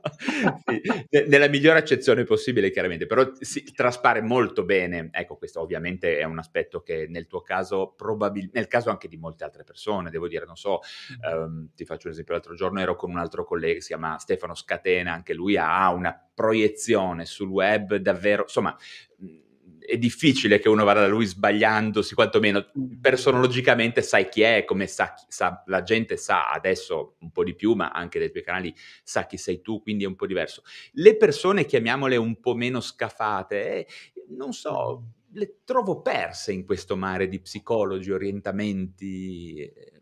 sì, 1.08 1.24
nella 1.26 1.48
migliore 1.48 1.78
accezione 1.78 2.24
possibile, 2.24 2.70
chiaramente, 2.70 3.06
però 3.06 3.30
si 3.38 3.62
traspare 3.72 4.20
molto 4.20 4.64
bene. 4.64 5.08
Ecco, 5.12 5.36
questo 5.36 5.60
ovviamente 5.60 6.18
è 6.18 6.24
un 6.24 6.38
aspetto 6.38 6.82
che 6.82 7.06
nel 7.08 7.26
tuo 7.26 7.42
caso, 7.42 7.94
probabilmente, 7.96 8.58
nel 8.58 8.68
caso 8.68 8.90
anche 8.90 9.08
di 9.08 9.16
molte 9.16 9.44
altre 9.44 9.64
persone, 9.64 10.10
devo 10.10 10.28
dire, 10.28 10.44
non 10.46 10.56
so, 10.56 10.80
um, 11.30 11.68
ti 11.74 11.84
faccio 11.84 12.06
un 12.06 12.12
esempio, 12.12 12.34
l'altro 12.34 12.54
giorno 12.54 12.80
ero 12.80 12.96
con 12.96 13.10
un 13.10 13.18
altro 13.18 13.44
collega 13.44 13.74
che 13.74 13.80
si 13.80 13.88
chiama 13.88 14.18
Stefano 14.18 14.54
Scatena, 14.54 15.12
anche 15.12 15.34
lui 15.34 15.56
ha 15.56 15.83
una 15.90 16.18
proiezione 16.34 17.24
sul 17.24 17.48
web 17.48 17.96
davvero, 17.96 18.42
insomma, 18.42 18.76
è 19.86 19.98
difficile 19.98 20.58
che 20.58 20.70
uno 20.70 20.82
vada 20.82 21.00
da 21.00 21.08
lui 21.08 21.26
sbagliandosi, 21.26 22.14
quantomeno 22.14 22.70
personologicamente 23.00 24.00
sai 24.00 24.28
chi 24.30 24.40
è, 24.40 24.64
come 24.64 24.86
sa, 24.86 25.14
sa, 25.28 25.62
la 25.66 25.82
gente 25.82 26.16
sa 26.16 26.50
adesso 26.50 27.16
un 27.20 27.30
po' 27.30 27.44
di 27.44 27.54
più, 27.54 27.74
ma 27.74 27.90
anche 27.90 28.18
dai 28.18 28.30
tuoi 28.30 28.42
canali 28.42 28.74
sa 29.02 29.26
chi 29.26 29.36
sei 29.36 29.60
tu, 29.60 29.82
quindi 29.82 30.04
è 30.04 30.06
un 30.06 30.16
po' 30.16 30.26
diverso. 30.26 30.62
Le 30.92 31.16
persone, 31.16 31.66
chiamiamole 31.66 32.16
un 32.16 32.40
po' 32.40 32.54
meno 32.54 32.80
scafate, 32.80 33.74
eh, 33.74 33.86
non 34.30 34.54
so, 34.54 35.02
le 35.32 35.58
trovo 35.64 36.00
perse 36.00 36.52
in 36.52 36.64
questo 36.64 36.96
mare 36.96 37.28
di 37.28 37.40
psicologi, 37.40 38.10
orientamenti. 38.10 39.56
Eh. 39.56 40.00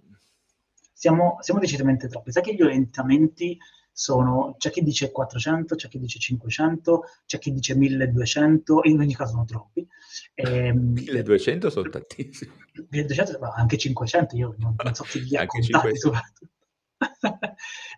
Siamo, 0.92 1.38
siamo 1.40 1.58
decisamente 1.58 2.06
troppi. 2.06 2.30
Sai 2.30 2.42
che 2.42 2.54
gli 2.54 2.62
orientamenti 2.62 3.58
sono, 3.92 4.54
c'è 4.58 4.70
chi 4.70 4.82
dice 4.82 5.10
400, 5.10 5.74
c'è 5.74 5.88
chi 5.88 5.98
dice 5.98 6.18
500, 6.18 7.02
c'è 7.26 7.38
chi 7.38 7.52
dice 7.52 7.76
1200, 7.76 8.80
in 8.84 9.00
ogni 9.00 9.14
caso 9.14 9.32
sono 9.32 9.44
troppi. 9.44 9.86
E, 10.34 10.66
ehm, 10.66 10.92
1200 10.92 11.70
sono 11.70 11.88
tantissimi. 11.88 12.52
1200, 12.88 13.38
ma 13.38 13.52
anche 13.54 13.76
500, 13.76 14.36
io 14.36 14.54
non, 14.58 14.74
non 14.82 14.94
so 14.94 15.04
chi 15.04 15.22
li 15.22 15.36
ha 15.36 15.46
contati 15.46 15.96
soprattutto. 15.96 16.50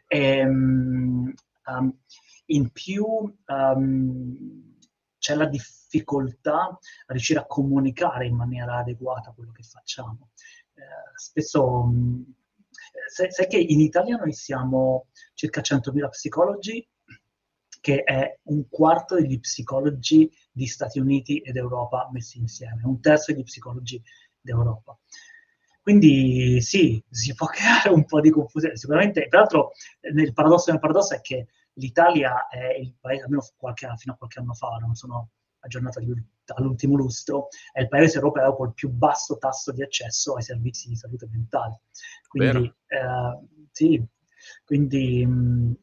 e, 0.09 0.47
um, 0.47 1.33
in 2.47 2.71
più 2.71 3.05
um, 3.47 4.77
c'è 5.19 5.35
la 5.35 5.47
difficoltà 5.47 6.67
a 6.67 6.79
riuscire 7.07 7.41
a 7.41 7.47
comunicare 7.47 8.27
in 8.27 8.37
maniera 8.37 8.79
adeguata 8.79 9.33
quello 9.33 9.53
che 9.53 9.63
facciamo. 9.63 10.31
Eh, 10.75 10.83
spesso 11.15 11.67
um, 11.67 12.25
sai, 13.09 13.31
sai 13.31 13.47
che 13.47 13.59
in 13.59 13.81
Italia 13.81 14.17
noi 14.17 14.33
siamo 14.33 15.09
circa 15.35 15.61
100.000 15.61 16.09
psicologi, 16.09 16.87
che 17.81 18.03
è 18.03 18.39
un 18.45 18.69
quarto 18.69 19.17
degli 19.17 19.39
psicologi 19.41 20.31
di 20.51 20.67
Stati 20.67 20.99
Uniti 20.99 21.39
ed 21.39 21.57
Europa 21.57 22.09
messi 22.13 22.39
insieme, 22.39 22.83
un 22.85 23.01
terzo 23.01 23.33
degli 23.33 23.43
psicologi 23.43 24.03
d'Europa. 24.41 24.99
Quindi 25.83 26.63
sì, 26.63 27.03
si 27.11 27.35
può 27.35 27.47
creare 27.53 27.91
un 27.91 28.07
po' 28.07 28.21
di 28.21 28.31
confusione. 28.31 28.77
Sicuramente, 28.77 29.29
peraltro, 29.29 29.73
nel 30.13 30.33
paradosso 30.33 30.71
del 30.71 30.81
paradosso 30.81 31.15
è 31.15 31.21
che 31.21 31.49
l'Italia 31.75 32.49
è 32.49 32.75
il 32.79 32.95
paese, 32.99 33.25
almeno 33.25 33.47
qualche, 33.57 33.93
fino 33.99 34.15
a 34.15 34.17
qualche 34.17 34.39
anno 34.41 34.55
fa, 34.55 34.79
non 34.81 34.95
sono 34.95 35.31
aggiornato 35.65 36.01
all'ultimo 36.55 36.97
lustro, 36.97 37.49
è 37.73 37.81
il 37.81 37.89
paese 37.89 38.17
europeo 38.17 38.55
col 38.55 38.75
più 38.75 38.91
basso 38.91 39.39
tasso 39.39 39.73
di 39.73 39.83
accesso 39.83 40.35
ai 40.35 40.43
servizi 40.43 40.89
di 40.89 40.97
salute 40.97 41.27
mentale. 41.31 41.81
Quindi, 42.29 42.73
eh, 42.87 43.47
sì, 43.73 44.07
quindi 44.65 45.25
um, 45.25 45.75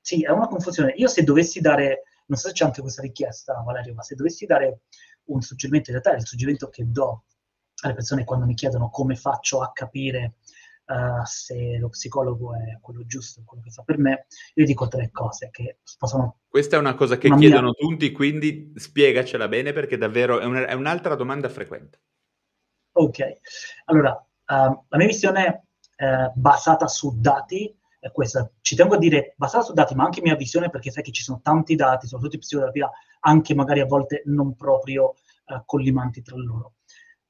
sì, 0.00 0.22
è 0.22 0.30
una 0.30 0.48
confusione. 0.48 0.92
Io 0.96 1.08
se 1.08 1.22
dovessi 1.22 1.60
dare, 1.60 2.02
non 2.26 2.38
so 2.38 2.48
se 2.48 2.54
c'è 2.54 2.64
anche 2.64 2.80
questa 2.80 3.02
richiesta, 3.02 3.62
Valerio, 3.64 3.94
ma 3.94 4.02
se 4.02 4.14
dovessi 4.14 4.46
dare 4.46 4.82
un 5.24 5.40
suggerimento, 5.40 5.90
in 5.90 6.00
realtà 6.00 6.16
è 6.16 6.20
il 6.20 6.26
suggerimento 6.26 6.68
che 6.68 6.90
do 6.90 7.24
alle 7.82 7.94
persone 7.94 8.24
quando 8.24 8.44
mi 8.46 8.54
chiedono 8.54 8.90
come 8.90 9.14
faccio 9.14 9.60
a 9.60 9.70
capire 9.72 10.34
uh, 10.88 11.24
se 11.24 11.78
lo 11.78 11.88
psicologo 11.88 12.54
è 12.54 12.78
quello 12.80 13.04
giusto, 13.06 13.42
quello 13.44 13.62
che 13.62 13.70
fa 13.70 13.82
per 13.82 13.98
me, 13.98 14.26
io 14.54 14.64
dico 14.64 14.88
tre 14.88 15.10
cose 15.10 15.50
che 15.50 15.78
possono... 15.98 16.40
Questa 16.48 16.76
è 16.76 16.78
una 16.78 16.94
cosa 16.94 17.18
che 17.18 17.34
chiedono 17.34 17.74
mia... 17.78 17.88
tutti, 17.88 18.12
quindi 18.12 18.72
spiegacela 18.74 19.48
bene 19.48 19.72
perché 19.72 19.96
davvero 19.96 20.40
è, 20.40 20.44
un, 20.44 20.56
è 20.56 20.72
un'altra 20.72 21.14
domanda 21.14 21.48
frequente. 21.48 22.00
Ok, 22.92 23.18
allora, 23.84 24.12
uh, 24.12 24.84
la 24.88 24.96
mia 24.96 25.06
visione 25.06 25.68
eh, 26.00 26.30
basata 26.32 26.86
su 26.86 27.18
dati, 27.18 27.76
è 27.98 28.12
questa. 28.12 28.48
Ci 28.60 28.76
tengo 28.76 28.94
a 28.94 28.98
dire 28.98 29.34
basata 29.36 29.64
su 29.64 29.72
dati, 29.72 29.94
ma 29.96 30.04
anche 30.04 30.20
mia 30.20 30.36
visione, 30.36 30.70
perché 30.70 30.92
sai 30.92 31.02
che 31.02 31.10
ci 31.10 31.22
sono 31.22 31.40
tanti 31.42 31.74
dati, 31.74 32.06
soprattutto 32.06 32.36
in 32.36 32.40
psicoterapia, 32.40 32.90
anche 33.20 33.54
magari 33.54 33.80
a 33.80 33.86
volte 33.86 34.22
non 34.26 34.54
proprio 34.54 35.14
eh, 35.46 35.62
collimanti 35.64 36.22
tra 36.22 36.36
loro. 36.36 36.74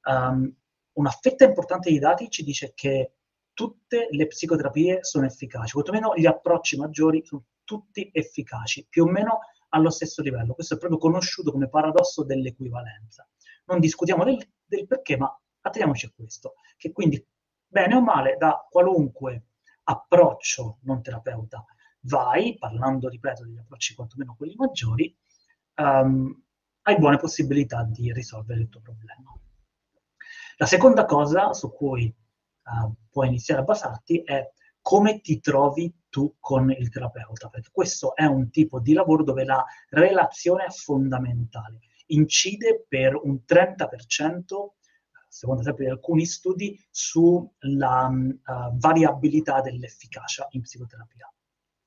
Um, 0.03 0.55
una 0.93 1.09
fetta 1.09 1.45
importante 1.45 1.89
di 1.89 1.97
dati 1.97 2.29
ci 2.29 2.43
dice 2.43 2.73
che 2.75 3.13
tutte 3.59 4.07
le 4.09 4.25
psicoterapie 4.27 5.03
sono 5.03 5.25
efficaci, 5.25 5.73
quantomeno 5.73 6.13
gli 6.15 6.25
approcci 6.25 6.77
maggiori 6.77 7.25
sono 7.25 7.43
tutti 7.65 8.09
efficaci, 8.13 8.87
più 8.87 9.03
o 9.03 9.07
meno 9.07 9.39
allo 9.71 9.89
stesso 9.89 10.21
livello. 10.21 10.53
Questo 10.53 10.75
è 10.75 10.77
proprio 10.77 10.97
conosciuto 10.97 11.51
come 11.51 11.67
paradosso 11.67 12.23
dell'equivalenza. 12.23 13.27
Non 13.65 13.81
discutiamo 13.81 14.23
del, 14.23 14.37
del 14.63 14.87
perché, 14.87 15.17
ma 15.17 15.37
atteniamoci 15.59 16.05
a 16.05 16.11
questo, 16.15 16.53
che 16.77 16.93
quindi 16.93 17.21
bene 17.67 17.95
o 17.95 18.01
male, 18.01 18.37
da 18.37 18.65
qualunque 18.69 19.47
approccio 19.83 20.77
non 20.83 21.01
terapeuta 21.01 21.65
vai, 22.03 22.57
parlando, 22.57 23.09
ripeto, 23.09 23.43
degli 23.43 23.57
approcci 23.57 23.93
quantomeno 23.93 24.35
quelli 24.37 24.55
maggiori, 24.55 25.13
um, 25.81 26.33
hai 26.83 26.97
buone 26.97 27.17
possibilità 27.17 27.83
di 27.83 28.13
risolvere 28.13 28.61
il 28.61 28.69
tuo 28.69 28.79
problema. 28.79 29.37
La 30.55 30.65
seconda 30.65 31.03
cosa 31.03 31.51
su 31.51 31.73
cui 31.73 32.15
uh, 32.83 32.93
puoi 33.09 33.27
iniziare 33.27 33.61
a 33.61 33.63
basarti 33.63 34.21
è 34.23 34.49
come 34.81 35.21
ti 35.21 35.39
trovi 35.39 35.93
tu 36.09 36.35
con 36.39 36.71
il 36.71 36.89
terapeuta, 36.89 37.49
perché 37.49 37.69
questo 37.71 38.15
è 38.15 38.25
un 38.25 38.49
tipo 38.49 38.79
di 38.79 38.93
lavoro 38.93 39.23
dove 39.23 39.43
la 39.43 39.63
relazione 39.89 40.65
è 40.65 40.69
fondamentale, 40.69 41.79
incide 42.07 42.85
per 42.87 43.15
un 43.15 43.41
30% 43.47 44.37
secondo 45.29 45.61
sempre 45.61 45.89
alcuni 45.89 46.25
studi, 46.25 46.77
sulla 46.89 48.07
uh, 48.09 48.77
variabilità 48.77 49.61
dell'efficacia 49.61 50.47
in 50.51 50.61
psicoterapia. 50.61 51.31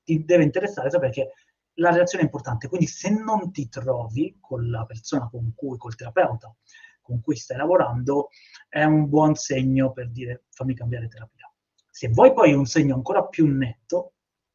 Ti 0.01 0.23
deve 0.23 0.43
interessare 0.43 0.89
sapere 0.89 1.11
che 1.11 1.29
la 1.77 1.91
relazione 1.91 2.23
è 2.23 2.27
importante, 2.27 2.67
quindi 2.67 2.87
se 2.87 3.09
non 3.09 3.51
ti 3.51 3.67
trovi 3.67 4.37
con 4.39 4.69
la 4.69 4.85
persona 4.85 5.27
con 5.29 5.53
cui, 5.53 5.77
col 5.77 5.95
terapeuta 5.95 6.55
con 7.01 7.19
cui 7.19 7.35
stai 7.35 7.57
lavorando, 7.57 8.29
è 8.73 8.83
un 8.85 9.07
buon 9.07 9.35
segno 9.35 9.91
per 9.91 10.09
dire 10.09 10.45
fammi 10.49 10.73
cambiare 10.73 11.07
terapia. 11.07 11.47
Se 11.91 12.09
vuoi 12.09 12.33
poi 12.33 12.53
un 12.53 12.65
segno 12.65 12.95
ancora 12.95 13.23
più 13.27 13.45
netto, 13.45 14.13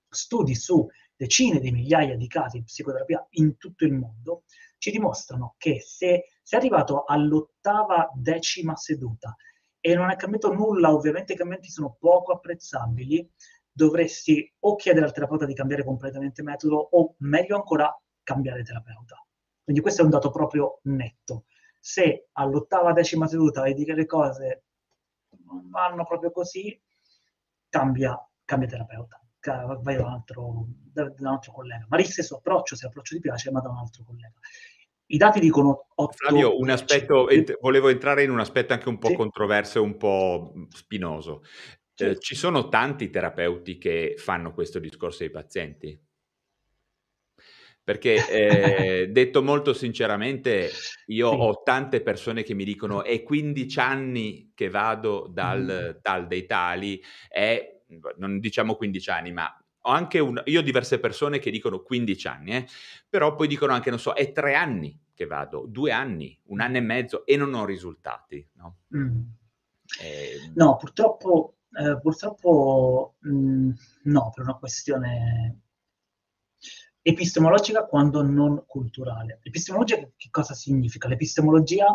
studi 0.08 0.56
su 0.56 0.84
decine 1.14 1.60
di 1.60 1.70
migliaia 1.70 2.16
di 2.16 2.26
casi 2.26 2.58
di 2.58 2.64
psicoterapia 2.64 3.24
in 3.32 3.56
tutto 3.58 3.84
il 3.84 3.92
mondo 3.92 4.42
ci 4.78 4.90
dimostrano 4.90 5.54
che 5.56 5.80
se 5.80 6.24
sei 6.42 6.58
arrivato 6.58 7.04
all'ottava 7.04 8.10
decima 8.12 8.74
seduta 8.74 9.36
e 9.78 9.94
non 9.94 10.10
è 10.10 10.16
cambiato 10.16 10.52
nulla, 10.52 10.92
ovviamente 10.92 11.34
i 11.34 11.36
cambiamenti 11.36 11.70
sono 11.70 11.96
poco 11.96 12.32
apprezzabili, 12.32 13.30
dovresti 13.70 14.52
o 14.60 14.74
chiedere 14.74 15.06
al 15.06 15.12
terapeuta 15.12 15.46
di 15.46 15.54
cambiare 15.54 15.84
completamente 15.84 16.42
metodo 16.42 16.76
o 16.76 17.14
meglio 17.18 17.54
ancora 17.54 17.96
cambiare 18.24 18.64
terapeuta. 18.64 19.24
Quindi 19.62 19.80
questo 19.80 20.02
è 20.02 20.04
un 20.04 20.10
dato 20.10 20.30
proprio 20.30 20.80
netto. 20.84 21.44
Se 21.88 22.28
all'ottava 22.32 22.92
decima 22.92 23.26
seduta 23.26 23.62
vedi 23.62 23.86
che 23.86 23.94
le 23.94 24.04
cose 24.04 24.64
non 25.46 25.70
vanno 25.70 26.04
proprio 26.04 26.30
così, 26.30 26.78
cambia, 27.70 28.14
cambia 28.44 28.68
terapeuta, 28.68 29.18
vai 29.80 29.96
da 29.96 30.04
un, 30.04 30.12
altro, 30.12 30.66
da, 30.68 31.10
un 31.16 31.26
altro 31.26 31.50
collega. 31.52 31.86
Ma 31.88 31.98
il 31.98 32.04
stesso 32.04 32.36
approccio, 32.36 32.76
se 32.76 32.84
l'approccio 32.84 33.14
ti 33.14 33.22
piace, 33.22 33.50
ma 33.50 33.60
da 33.60 33.70
un 33.70 33.78
altro 33.78 34.04
collega. 34.04 34.34
I 35.06 35.16
dati 35.16 35.40
dicono 35.40 35.86
8 35.94 36.12
Flavio, 36.14 36.58
un 36.58 36.68
aspetto, 36.68 37.26
ent- 37.30 37.58
volevo 37.58 37.88
entrare 37.88 38.22
in 38.22 38.32
un 38.32 38.40
aspetto 38.40 38.74
anche 38.74 38.90
un 38.90 38.98
po' 38.98 39.08
sì. 39.08 39.16
controverso 39.16 39.78
e 39.78 39.80
un 39.80 39.96
po' 39.96 40.52
spinoso. 40.68 41.42
Sì. 41.94 42.04
Eh, 42.04 42.18
ci 42.18 42.34
sono 42.34 42.68
tanti 42.68 43.08
terapeuti 43.08 43.78
che 43.78 44.16
fanno 44.18 44.52
questo 44.52 44.78
discorso 44.78 45.22
ai 45.22 45.30
pazienti? 45.30 45.98
Perché 47.88 48.28
eh, 48.28 49.08
detto 49.08 49.42
molto 49.42 49.72
sinceramente, 49.72 50.68
io 51.06 51.30
sì. 51.30 51.36
ho 51.38 51.62
tante 51.62 52.02
persone 52.02 52.42
che 52.42 52.52
mi 52.52 52.64
dicono 52.64 53.02
è 53.02 53.22
15 53.22 53.80
anni 53.80 54.52
che 54.54 54.68
vado 54.68 55.26
dal 55.32 55.94
mm. 55.96 56.02
tal 56.02 56.26
dei 56.26 56.44
tali, 56.44 57.02
è, 57.30 57.80
non 58.18 58.40
diciamo 58.40 58.74
15 58.74 59.08
anni, 59.08 59.32
ma 59.32 59.50
ho 59.80 59.90
anche 59.90 60.18
un, 60.18 60.38
io 60.44 60.60
ho 60.60 60.62
diverse 60.62 61.00
persone 61.00 61.38
che 61.38 61.50
dicono 61.50 61.80
15 61.80 62.28
anni, 62.28 62.56
eh, 62.56 62.66
però 63.08 63.34
poi 63.34 63.48
dicono 63.48 63.72
anche, 63.72 63.88
non 63.88 63.98
so, 63.98 64.12
è 64.12 64.32
tre 64.32 64.52
anni 64.52 64.94
che 65.14 65.24
vado, 65.24 65.64
due 65.66 65.90
anni, 65.90 66.38
un 66.48 66.60
anno 66.60 66.76
e 66.76 66.80
mezzo 66.80 67.24
e 67.24 67.38
non 67.38 67.54
ho 67.54 67.64
risultati. 67.64 68.46
No, 68.56 68.80
mm. 68.94 69.20
eh, 70.02 70.52
no 70.56 70.76
purtroppo, 70.76 71.54
eh, 71.72 71.98
purtroppo 71.98 73.14
mh, 73.20 73.30
mm, 73.30 73.70
no, 74.02 74.30
per 74.34 74.44
una 74.44 74.58
questione 74.58 75.67
epistemologica 77.08 77.86
quando 77.86 78.22
non 78.22 78.64
culturale. 78.66 79.40
Epistemologia 79.42 79.96
che 79.96 80.28
cosa 80.30 80.52
significa? 80.52 81.08
L'epistemologia 81.08 81.86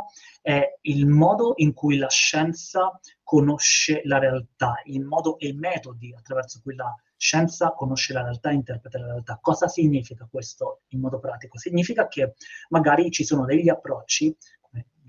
è 0.42 0.80
il 0.82 1.06
modo 1.06 1.54
in 1.58 1.74
cui 1.74 1.98
la 1.98 2.10
scienza 2.10 3.00
conosce 3.22 4.02
la 4.06 4.18
realtà, 4.18 4.82
il 4.86 5.06
modo 5.06 5.38
e 5.38 5.50
i 5.50 5.54
metodi 5.54 6.16
attraverso 6.18 6.62
cui 6.64 6.74
la 6.74 6.92
scienza 7.16 7.74
conosce 7.74 8.12
la 8.12 8.24
realtà 8.24 8.50
interpreta 8.50 8.98
la 8.98 9.06
realtà. 9.06 9.38
Cosa 9.40 9.68
significa 9.68 10.28
questo 10.30 10.82
in 10.88 11.00
modo 11.00 11.20
pratico? 11.20 11.60
Significa 11.60 12.08
che 12.08 12.34
magari 12.70 13.12
ci 13.12 13.24
sono 13.24 13.46
degli 13.46 13.70
approcci, 13.70 14.36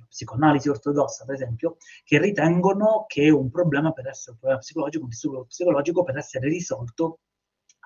psicoanalisi 0.07 0.69
ortodossa 0.69 1.25
per 1.25 1.35
esempio, 1.35 1.79
che 2.05 2.21
ritengono 2.21 3.07
che 3.09 3.31
un 3.31 3.51
problema 3.51 3.93
per 3.93 4.09
essere 4.09 4.33
un 4.33 4.37
problema 4.37 4.61
psicologico, 4.61 5.05
un 5.05 5.09
disturbo 5.09 5.45
psicologico 5.47 6.03
per 6.05 6.19
essere 6.19 6.47
risolto 6.47 7.21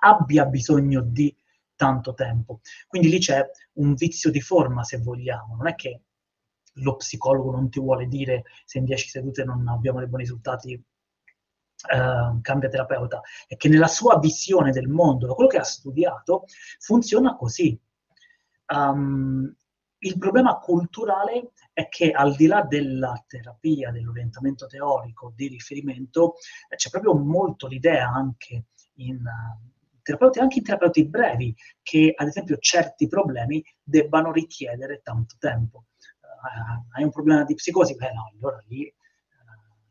abbia 0.01 0.45
bisogno 0.45 1.01
di 1.01 1.35
tanto 1.79 2.13
tempo. 2.13 2.59
Quindi 2.87 3.07
lì 3.07 3.19
c'è 3.19 3.41
un 3.75 3.93
vizio 3.93 4.29
di 4.29 4.41
forma, 4.41 4.83
se 4.83 4.97
vogliamo. 4.97 5.55
Non 5.55 5.67
è 5.67 5.75
che 5.75 6.01
lo 6.73 6.97
psicologo 6.97 7.51
non 7.51 7.69
ti 7.69 7.79
vuole 7.79 8.05
dire 8.05 8.43
se 8.65 8.79
in 8.79 8.83
10 8.83 9.07
sedute 9.07 9.45
non 9.45 9.65
abbiamo 9.69 9.99
dei 9.99 10.09
buoni 10.09 10.23
risultati 10.23 10.83
Uh, 11.81 12.41
cambia 12.41 12.67
terapeuta, 12.67 13.21
è 13.47 13.55
che 13.55 13.69
nella 13.69 13.87
sua 13.87 14.19
visione 14.19 14.71
del 14.71 14.89
mondo, 14.89 15.27
da 15.27 15.33
quello 15.33 15.49
che 15.49 15.59
ha 15.59 15.63
studiato, 15.63 16.43
funziona 16.77 17.37
così. 17.37 17.79
Um, 18.65 19.55
il 19.99 20.17
problema 20.17 20.57
culturale 20.57 21.53
è 21.71 21.87
che 21.87 22.11
al 22.11 22.35
di 22.35 22.47
là 22.47 22.63
della 22.63 23.23
terapia, 23.25 23.91
dell'orientamento 23.91 24.67
teorico 24.67 25.31
di 25.33 25.47
riferimento, 25.47 26.33
c'è 26.75 26.89
proprio 26.89 27.15
molto 27.15 27.67
l'idea 27.67 28.09
anche 28.09 28.65
in 28.95 29.23
terapeuti, 30.09 30.39
anche 30.39 30.57
in 30.59 30.63
terapeuti 30.63 31.07
brevi, 31.07 31.55
che 31.81 32.13
ad 32.15 32.27
esempio 32.27 32.57
certi 32.57 33.07
problemi 33.07 33.63
debbano 33.83 34.31
richiedere 34.31 35.01
tanto 35.03 35.35
tempo. 35.39 35.85
Uh, 36.19 36.95
hai 36.95 37.03
un 37.03 37.11
problema 37.11 37.43
di 37.43 37.53
psicosi? 37.53 37.95
Beh 37.95 38.11
no, 38.13 38.31
allora 38.33 38.63
lì 38.67 38.91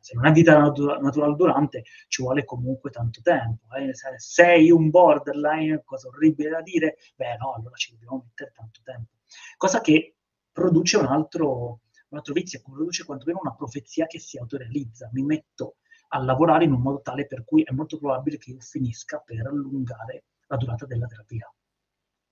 se 0.08 0.14
non 0.14 0.24
è 0.24 0.32
vita 0.32 0.58
natura- 0.58 0.96
naturale 0.96 1.34
durante, 1.34 1.84
ci 2.08 2.22
vuole 2.22 2.44
comunque 2.46 2.90
tanto 2.90 3.20
tempo. 3.20 3.66
Eh? 3.74 3.94
Se 3.94 4.14
sei 4.16 4.70
un 4.70 4.88
borderline, 4.88 5.82
cosa 5.84 6.08
orribile 6.08 6.48
da 6.48 6.62
dire, 6.62 6.96
beh 7.14 7.36
no, 7.36 7.52
allora 7.52 7.74
ci 7.76 7.92
dobbiamo 7.92 8.22
mettere 8.24 8.52
tanto 8.54 8.80
tempo. 8.82 9.10
Cosa 9.58 9.82
che 9.82 10.16
produce 10.50 10.96
un 10.96 11.04
altro, 11.04 11.80
un 12.08 12.16
altro 12.16 12.32
vizio, 12.32 12.62
produce 12.64 13.04
quantomeno 13.04 13.40
una 13.42 13.54
profezia 13.54 14.06
che 14.06 14.18
si 14.18 14.38
autorealizza. 14.38 15.10
Mi 15.12 15.22
metto 15.22 15.76
a 16.08 16.18
lavorare 16.18 16.64
in 16.64 16.72
un 16.72 16.80
modo 16.80 17.00
tale 17.02 17.26
per 17.26 17.44
cui 17.44 17.62
è 17.62 17.72
molto 17.72 17.98
probabile 17.98 18.38
che 18.38 18.50
io 18.50 18.60
finisca 18.60 19.22
per 19.24 19.46
allungare 19.46 20.24
la 20.46 20.56
durata 20.56 20.86
della 20.86 21.06
terapia. 21.06 21.52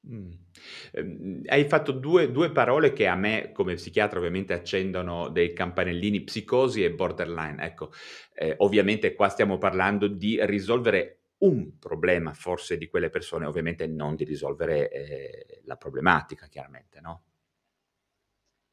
Mm. 0.09 0.31
Eh, 0.93 1.43
hai 1.47 1.64
fatto 1.64 1.93
due, 1.93 2.31
due, 2.31 2.53
parole 2.53 2.93
che 2.93 3.07
a 3.07 3.16
me, 3.16 3.51
come 3.53 3.74
psichiatra, 3.74 4.18
ovviamente 4.18 4.53
accendono 4.53 5.29
dei 5.29 5.53
campanellini, 5.53 6.22
psicosi 6.22 6.85
e 6.85 6.93
borderline. 6.93 7.62
Ecco, 7.64 7.91
eh, 8.35 8.55
ovviamente 8.59 9.14
qua 9.14 9.29
stiamo 9.29 9.59
parlando 9.59 10.07
di 10.07 10.39
risolvere 10.47 11.20
un 11.39 11.79
problema 11.79 12.33
forse 12.33 12.79
di 12.79 12.87
quelle 12.87 13.11
persone, 13.11 13.47
ovviamente 13.47 13.87
non 13.87 14.14
di 14.14 14.24
risolvere 14.24 14.91
eh, 14.91 15.61
la 15.64 15.77
problematica, 15.77 16.47
chiaramente, 16.47 17.01
no? 17.01 17.22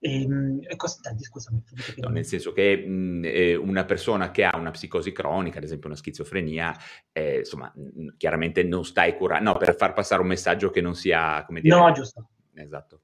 E, 0.06 0.22
ehm, 0.24 0.60
e 0.68 0.76
costanti, 0.76 1.24
scusami. 1.24 1.64
No, 2.00 2.10
nel 2.10 2.26
senso 2.26 2.52
che 2.52 2.76
mh, 2.76 3.22
eh, 3.24 3.56
una 3.56 3.86
persona 3.86 4.32
che 4.32 4.44
ha 4.44 4.58
una 4.58 4.72
psicosi 4.72 5.14
cronica, 5.14 5.60
ad 5.60 5.64
esempio 5.64 5.88
una 5.88 5.98
schizofrenia, 5.98 6.78
eh, 7.14 7.38
insomma, 7.38 7.72
mh, 7.74 8.18
chiaramente 8.18 8.64
non 8.64 8.84
stai 8.84 9.16
curando, 9.16 9.52
no, 9.54 9.58
per 9.58 9.78
far 9.78 9.94
passare 9.94 10.22
un 10.22 10.28
messaggio 10.28 10.72
che 10.72 10.82
non 10.82 10.94
sia, 10.94 11.46
come 11.46 11.62
dire... 11.62 11.74
No, 11.74 11.90
giusto. 11.94 12.32
Esatto. 12.54 13.02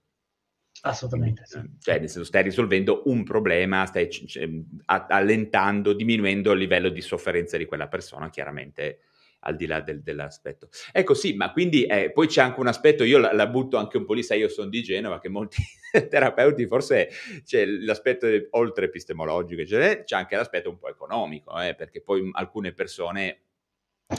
Assolutamente 0.82 1.44
sì. 1.46 1.62
Cioè, 1.80 2.00
nel 2.00 2.10
senso, 2.10 2.26
stai 2.26 2.44
risolvendo 2.44 3.04
un 3.06 3.24
problema, 3.24 3.86
stai 3.86 4.08
c- 4.10 4.26
c- 4.26 4.64
allentando, 4.86 5.94
diminuendo 5.94 6.52
il 6.52 6.60
livello 6.60 6.90
di 6.90 7.02
sofferenza 7.02 7.56
di 7.56 7.66
quella 7.66 7.88
persona, 7.88 8.30
chiaramente 8.30 9.00
al 9.42 9.56
di 9.56 9.66
là 9.66 9.82
del, 9.82 10.02
dell'aspetto. 10.02 10.70
Ecco 10.92 11.14
sì, 11.14 11.34
ma 11.34 11.52
quindi 11.52 11.86
eh, 11.86 12.12
poi 12.12 12.28
c'è 12.28 12.42
anche 12.42 12.60
un 12.60 12.68
aspetto, 12.68 13.04
io 13.04 13.18
la, 13.18 13.34
la, 13.34 13.48
butto 13.48 13.78
anche 13.78 13.98
un 13.98 14.06
po' 14.06 14.14
lì, 14.14 14.24
sai 14.24 14.40
io 14.40 14.50
sono 14.50 14.70
di 14.70 14.82
Genova, 14.82 15.20
che 15.20 15.30
molti 15.30 15.62
terapeuti 16.10 16.68
forse 16.68 17.10
c'è 17.44 17.66
l'aspetto 17.66 18.28
oltre 18.52 18.86
epistemologico, 18.86 19.64
c'è, 19.64 20.04
c'è, 20.04 20.16
anche 20.16 20.36
l'aspetto 20.36 20.70
un 20.70 20.78
po' 20.78 20.90
economico, 20.90 21.60
eh, 21.60 21.76
perché 21.76 22.02
poi 22.02 22.30
alcune 22.34 22.74
persone 22.74 23.44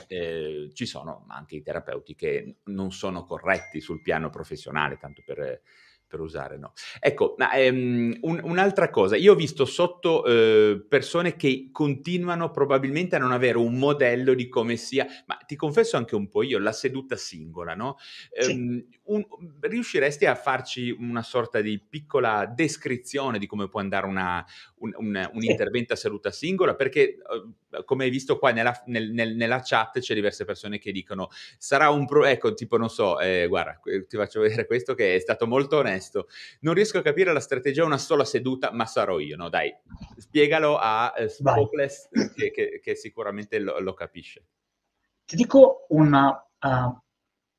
eh, 0.06 0.70
ci 0.72 0.86
sono 0.86 1.26
anche 1.28 1.56
i 1.56 1.62
terapeuti 1.62 2.14
che 2.14 2.56
non 2.64 2.92
sono 2.92 3.24
corretti 3.24 3.80
sul 3.80 4.00
piano 4.00 4.30
professionale, 4.30 4.96
tanto 4.96 5.22
per 5.24 5.60
per 6.10 6.20
usare, 6.20 6.58
no. 6.58 6.72
Ecco, 6.98 7.36
ma, 7.38 7.52
ehm, 7.52 8.18
un, 8.22 8.40
un'altra 8.42 8.90
cosa, 8.90 9.14
io 9.16 9.32
ho 9.32 9.36
visto 9.36 9.64
sotto 9.64 10.24
eh, 10.24 10.84
persone 10.88 11.36
che 11.36 11.68
continuano 11.70 12.50
probabilmente 12.50 13.14
a 13.14 13.20
non 13.20 13.30
avere 13.30 13.58
un 13.58 13.78
modello 13.78 14.34
di 14.34 14.48
come 14.48 14.74
sia, 14.74 15.06
ma 15.26 15.36
ti 15.46 15.54
confesso 15.54 15.96
anche 15.96 16.16
un 16.16 16.28
po' 16.28 16.42
io, 16.42 16.58
la 16.58 16.72
seduta 16.72 17.14
singola, 17.14 17.74
no? 17.74 17.96
Sì. 18.32 18.52
Um, 18.52 18.84
un, 19.04 19.24
riusciresti 19.60 20.26
a 20.26 20.34
farci 20.34 20.90
una 20.90 21.22
sorta 21.22 21.60
di 21.60 21.78
piccola 21.78 22.44
descrizione 22.46 23.38
di 23.38 23.46
come 23.46 23.68
può 23.68 23.78
andare 23.78 24.06
una, 24.06 24.44
un, 24.80 24.92
un, 24.96 25.30
un 25.32 25.40
sì. 25.40 25.50
intervento 25.50 25.92
a 25.92 25.96
seduta 25.96 26.30
singola? 26.30 26.74
Perché, 26.74 27.18
uh, 27.26 27.84
come 27.84 28.04
hai 28.04 28.10
visto 28.10 28.38
qua 28.38 28.52
nella, 28.52 28.82
nel, 28.86 29.10
nel, 29.10 29.34
nella, 29.34 29.60
chat, 29.60 29.98
c'è 30.00 30.14
diverse 30.14 30.44
persone 30.44 30.78
che 30.78 30.92
dicono 30.92 31.28
sarà 31.58 31.90
un 31.90 32.06
pro, 32.06 32.24
ecco, 32.24 32.54
tipo, 32.54 32.76
non 32.76 32.90
so, 32.90 33.18
eh, 33.20 33.46
guarda, 33.48 33.80
ti 34.08 34.16
faccio 34.16 34.40
vedere 34.40 34.66
questo 34.66 34.94
che 34.94 35.14
è 35.14 35.18
stato 35.18 35.46
molto 35.46 35.78
onesto. 35.78 36.28
Non 36.60 36.74
riesco 36.74 36.98
a 36.98 37.02
capire 37.02 37.32
la 37.32 37.40
strategia 37.40 37.84
una 37.84 37.98
sola 37.98 38.24
seduta, 38.24 38.72
ma 38.72 38.86
sarò 38.86 39.18
io, 39.18 39.36
no? 39.36 39.48
Dai, 39.48 39.74
spiegalo 40.16 40.76
a 40.78 41.14
eh, 41.16 41.28
Spokles 41.28 42.08
che, 42.34 42.50
che, 42.50 42.80
che, 42.82 42.94
sicuramente 42.94 43.58
lo, 43.58 43.78
lo, 43.80 43.94
capisce. 43.94 44.44
Ti 45.24 45.36
dico 45.36 45.86
una 45.90 46.30
uh, 46.30 47.00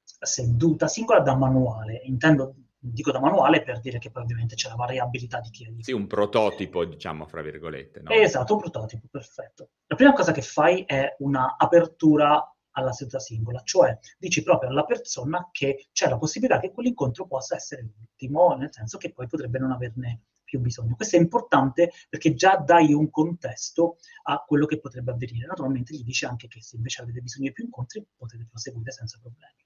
seduta 0.04 0.88
singola 0.88 1.20
da 1.22 1.36
manuale, 1.36 2.02
intendo 2.06 2.56
dico 2.84 3.12
da 3.12 3.20
manuale 3.20 3.62
per 3.62 3.80
dire 3.80 4.00
che 4.00 4.10
poi 4.10 4.24
ovviamente 4.24 4.56
c'è 4.56 4.68
la 4.68 4.76
variabilità 4.76 5.40
di 5.40 5.50
chi 5.52 5.66
è. 5.66 5.72
Sì, 5.80 5.92
un 5.92 6.08
prototipo, 6.08 6.84
diciamo, 6.84 7.28
fra 7.28 7.42
virgolette. 7.42 8.02
No? 8.02 8.12
Esatto, 8.12 8.54
un 8.56 8.60
prototipo, 8.60 9.08
perfetto. 9.10 9.70
La 9.86 9.96
prima 9.96 10.14
cosa 10.14 10.32
che 10.32 10.42
fai 10.42 10.84
è 10.86 11.16
una 11.20 11.56
apertura 11.58 12.44
alla 12.72 12.92
seduta 12.94 13.20
singola, 13.20 13.62
cioè 13.64 13.98
dici 14.18 14.44
proprio 14.44 14.70
alla 14.70 14.86
persona 14.86 15.50
che 15.52 15.90
c'è 15.92 16.08
la 16.08 16.18
possibilità 16.18 16.60
che 16.60 16.72
quell'incontro 16.72 17.28
possa 17.28 17.56
essere 17.56 17.82
l'ultimo, 17.82 18.56
nel 18.56 18.72
senso 18.72 18.98
che 18.98 19.12
poi 19.12 19.28
potrebbe 19.28 19.60
non 19.60 19.72
averne 19.72 20.24
più 20.44 20.60
bisogno. 20.60 20.96
Questo 20.96 21.18
è 21.18 21.20
importante 21.20 21.92
perché 22.10 22.34
già 22.34 22.58
dai 22.58 22.94
un 22.94 23.10
contesto 23.10 23.98
a 24.24 24.44
quello 24.46 24.66
che 24.66 24.80
potrebbe 24.80 25.12
avvenire. 25.12 25.46
Naturalmente 25.48 25.94
gli 25.96 26.04
dici 26.04 26.26
anche 26.26 26.48
che 26.48 26.62
se 26.62 26.78
invece 26.78 27.02
avete 27.02 27.22
bisogno 27.22 27.48
di 27.48 27.54
più 27.54 27.66
incontri 27.66 28.06
potete 28.16 28.48
proseguire 28.50 28.92
senza 28.92 29.18
problemi. 29.22 29.66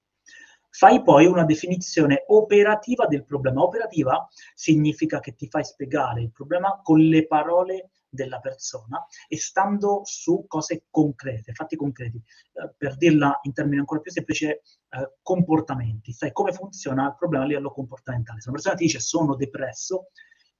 Fai 0.78 1.02
poi 1.02 1.24
una 1.24 1.46
definizione 1.46 2.24
operativa 2.26 3.06
del 3.06 3.24
problema. 3.24 3.62
Operativa 3.62 4.28
significa 4.54 5.20
che 5.20 5.34
ti 5.34 5.48
fai 5.48 5.64
spiegare 5.64 6.20
il 6.20 6.30
problema 6.30 6.82
con 6.82 7.00
le 7.00 7.26
parole 7.26 7.92
della 8.10 8.40
persona 8.40 9.02
e 9.26 9.38
stando 9.38 10.02
su 10.04 10.44
cose 10.46 10.84
concrete, 10.90 11.54
fatti 11.54 11.76
concreti. 11.76 12.18
Eh, 12.18 12.74
per 12.76 12.98
dirla 12.98 13.40
in 13.44 13.54
termini 13.54 13.78
ancora 13.78 14.00
più 14.00 14.10
semplici, 14.10 14.44
eh, 14.48 14.60
comportamenti. 15.22 16.12
Sai 16.12 16.30
come 16.32 16.52
funziona 16.52 17.06
il 17.06 17.16
problema 17.16 17.44
a 17.44 17.46
livello 17.46 17.72
comportamentale. 17.72 18.40
Se 18.40 18.48
una 18.48 18.56
persona 18.56 18.76
ti 18.76 18.84
dice 18.84 19.00
sono 19.00 19.34
depresso, 19.34 20.08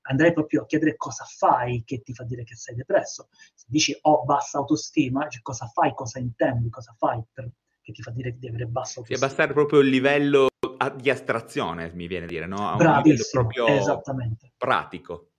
andrei 0.09 0.33
proprio 0.33 0.63
a 0.63 0.67
chiedere 0.67 0.97
cosa 0.97 1.25
fai 1.25 1.85
che 1.85 2.01
ti 2.01 2.15
fa 2.15 2.25
dire 2.25 2.43
che 2.45 2.57
sei 2.57 2.75
depresso. 2.75 3.29
Se 3.55 3.67
dici 3.69 3.95
ho 4.01 4.25
bassa 4.25 4.57
autostima, 4.57 5.29
cioè 5.29 5.43
cosa 5.43 5.67
fai, 5.67 5.93
cosa 5.93 6.19
intendi, 6.21 6.71
cosa 6.71 6.95
fai 6.97 7.23
per, 7.31 7.51
che 7.87 7.93
ti 7.93 8.03
fa 8.03 8.11
dire 8.11 8.37
di 8.37 8.49
avere 8.49 8.65
autostima. 8.65 9.07
Sì, 9.07 9.15
abbassare 9.15 9.53
proprio 9.53 9.79
il 9.79 9.89
livello 9.89 10.49
di 10.97 11.09
astrazione, 11.09 11.93
mi 11.95 12.09
viene 12.09 12.25
a 12.25 12.29
dire, 12.29 12.47
no? 12.47 12.69
A 12.69 12.75
Bravissimo, 12.75 13.47
proprio 13.47 13.69
esattamente. 13.69 14.53
pratico. 14.57 15.31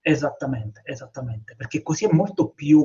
Esattamente, 0.00 0.82
esattamente, 0.84 1.54
perché 1.56 1.82
così 1.82 2.04
è 2.04 2.12
molto 2.12 2.50
più 2.50 2.78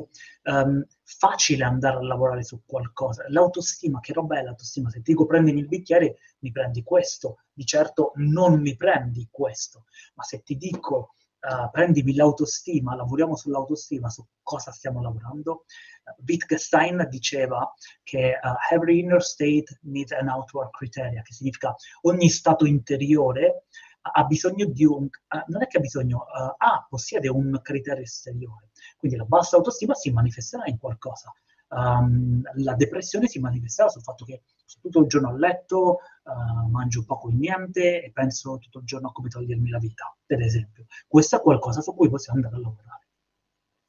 um, 0.44 0.84
facile 1.02 1.64
andare 1.64 1.98
a 1.98 2.02
lavorare 2.02 2.42
su 2.42 2.62
qualcosa. 2.64 3.24
L'autostima, 3.28 4.00
che 4.00 4.14
roba 4.14 4.38
è 4.38 4.42
l'autostima? 4.42 4.88
Se 4.88 5.02
ti 5.02 5.12
dico 5.12 5.26
prendimi 5.26 5.60
il 5.60 5.68
bicchiere, 5.68 6.16
mi 6.38 6.50
prendi 6.50 6.82
questo, 6.82 7.44
di 7.52 7.66
certo 7.66 8.12
non 8.16 8.58
mi 8.60 8.74
prendi 8.74 9.28
questo, 9.30 9.84
ma 10.14 10.22
se 10.22 10.42
ti 10.42 10.56
dico 10.56 11.14
uh, 11.44 12.14
l'autostima, 12.14 12.94
lavoriamo 12.94 13.36
sull'autostima, 13.36 14.08
su 14.08 14.24
cosa 14.42 14.70
stiamo 14.72 15.02
lavorando, 15.02 15.64
uh, 16.04 16.22
Wittgenstein 16.26 17.06
diceva 17.08 17.72
che 18.02 18.38
uh, 18.40 18.74
every 18.74 19.00
inner 19.00 19.22
state 19.22 19.64
needs 19.82 20.12
an 20.12 20.28
outward 20.28 20.70
criteria, 20.70 21.22
che 21.22 21.32
significa 21.32 21.74
ogni 22.02 22.28
stato 22.28 22.66
interiore 22.66 23.64
ha 24.12 24.24
bisogno 24.24 24.66
di 24.66 24.84
un, 24.84 25.08
non 25.46 25.62
è 25.62 25.66
che 25.66 25.78
ha 25.78 25.80
bisogno, 25.80 26.26
ha, 26.58 26.86
possiede 26.88 27.28
un 27.30 27.58
criterio 27.62 28.02
esteriore. 28.02 28.68
Quindi 28.98 29.16
la 29.16 29.24
bassa 29.24 29.56
autostima 29.56 29.94
si 29.94 30.10
manifesterà 30.10 30.64
in 30.66 30.76
qualcosa. 30.78 31.32
Um, 31.74 32.40
la 32.62 32.74
depressione 32.74 33.26
si 33.26 33.40
manifesterà 33.40 33.88
sul 33.88 34.02
fatto 34.02 34.24
che 34.24 34.42
sto 34.64 34.78
tutto 34.80 35.00
il 35.00 35.08
giorno 35.08 35.30
a 35.30 35.36
letto, 35.36 35.98
uh, 36.22 36.68
mangio 36.70 37.04
poco 37.04 37.28
e 37.30 37.32
niente 37.32 38.02
e 38.04 38.12
penso 38.12 38.58
tutto 38.58 38.78
il 38.78 38.84
giorno 38.84 39.08
a 39.08 39.12
come 39.12 39.28
togliermi 39.28 39.68
la 39.70 39.78
vita, 39.78 40.16
per 40.24 40.40
esempio. 40.40 40.86
Questo 41.08 41.36
è 41.36 41.40
qualcosa 41.40 41.80
su 41.80 41.92
cui 41.94 42.08
possiamo 42.08 42.38
andare 42.38 42.56
a 42.56 42.60
lavorare. 42.60 43.08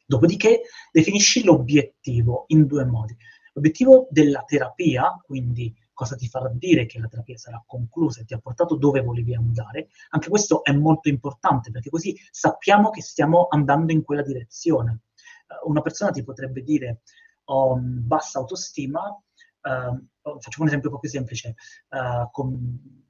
Dopodiché 0.04 0.62
definisci 0.92 1.44
l'obiettivo 1.44 2.46
in 2.48 2.66
due 2.66 2.86
modi. 2.86 3.16
L'obiettivo 3.54 4.08
della 4.10 4.44
terapia, 4.46 5.22
quindi 5.24 5.74
cosa 5.94 6.16
ti 6.16 6.28
farà 6.28 6.50
dire 6.54 6.88
che 6.88 7.00
la 7.00 7.08
terapia 7.08 7.38
sarà 7.38 7.64
conclusa 7.66 8.22
e 8.22 8.26
ti 8.26 8.34
ha 8.34 8.40
portato 8.40 8.76
dove 8.76 9.02
volevi 9.02 9.36
andare. 9.36 9.90
Anche 10.10 10.30
questo 10.30 10.64
è 10.64 10.72
molto 10.74 11.10
importante 11.10 11.70
perché 11.72 11.90
così 11.90 12.16
sappiamo 12.32 12.90
che 12.90 13.02
stiamo 13.02 13.48
andando 13.50 13.92
in 13.92 14.04
quella 14.04 14.24
direzione. 14.24 15.02
Uh, 15.48 15.70
una 15.70 15.82
persona 15.82 16.12
ti 16.12 16.24
potrebbe 16.24 16.64
dire 16.64 17.02
ho 17.46 17.78
bassa 17.80 18.40
autostima, 18.40 19.02
uh, 19.02 20.40
facciamo 20.40 20.64
un 20.64 20.68
esempio 20.68 20.90
proprio 20.90 21.10
semplice, 21.10 21.56
uh, 21.90 22.30
con, 22.32 22.50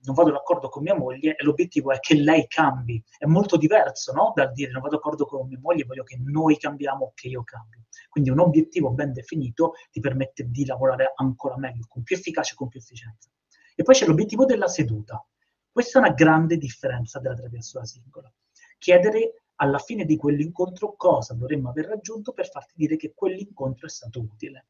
non 0.02 0.16
vado 0.16 0.32
d'accordo 0.32 0.70
con 0.70 0.84
mia 0.84 0.96
moglie 0.96 1.36
e 1.36 1.44
l'obiettivo 1.44 1.92
è 1.92 2.00
che 2.00 2.16
lei 2.16 2.48
cambi. 2.48 3.04
È 3.18 3.26
molto 3.26 3.58
diverso 3.58 4.14
no? 4.14 4.32
dal 4.36 4.52
dire 4.52 4.72
non 4.72 4.82
vado 4.82 4.96
d'accordo 4.96 5.26
con 5.26 5.48
mia 5.48 5.60
moglie, 5.60 5.84
voglio 5.86 6.04
che 6.04 6.18
noi 6.24 6.58
cambiamo, 6.58 7.12
che 7.16 7.28
io 7.28 7.44
cambio. 7.44 7.84
Quindi 8.10 8.30
un 8.30 8.40
obiettivo 8.40 8.92
ben 8.92 9.14
definito 9.14 9.74
ti 9.92 10.00
permette 10.00 10.50
di 10.50 10.66
lavorare 10.66 11.14
ancora 11.16 11.58
meglio, 11.58 11.86
con 11.88 12.04
più 12.04 12.16
efficacia 12.16 12.54
e 12.54 12.56
con 12.56 12.68
più 12.68 12.80
efficienza. 12.80 13.30
E 13.76 13.84
poi 13.84 13.96
c'è 13.96 14.06
l'obiettivo 14.06 14.46
della 14.46 14.68
seduta. 14.68 15.26
Questa 15.72 16.00
è 16.00 16.02
una 16.02 16.14
grande 16.14 16.58
differenza 16.58 17.20
della 17.20 17.36
terapia 17.36 17.62
sulla 17.62 17.84
singola. 17.84 18.32
Chiedere 18.78 19.45
alla 19.56 19.80
fine 19.80 20.06
di 20.06 20.18
quell'incontro 20.18 20.96
cosa 20.96 21.34
dovremmo 21.34 21.70
aver 21.70 21.86
raggiunto 21.86 22.34
per 22.34 22.50
farti 22.50 22.74
dire 22.76 22.96
che 22.98 23.14
quell'incontro 23.14 23.86
è 23.86 23.90
stato 23.90 24.20
utile. 24.20 24.68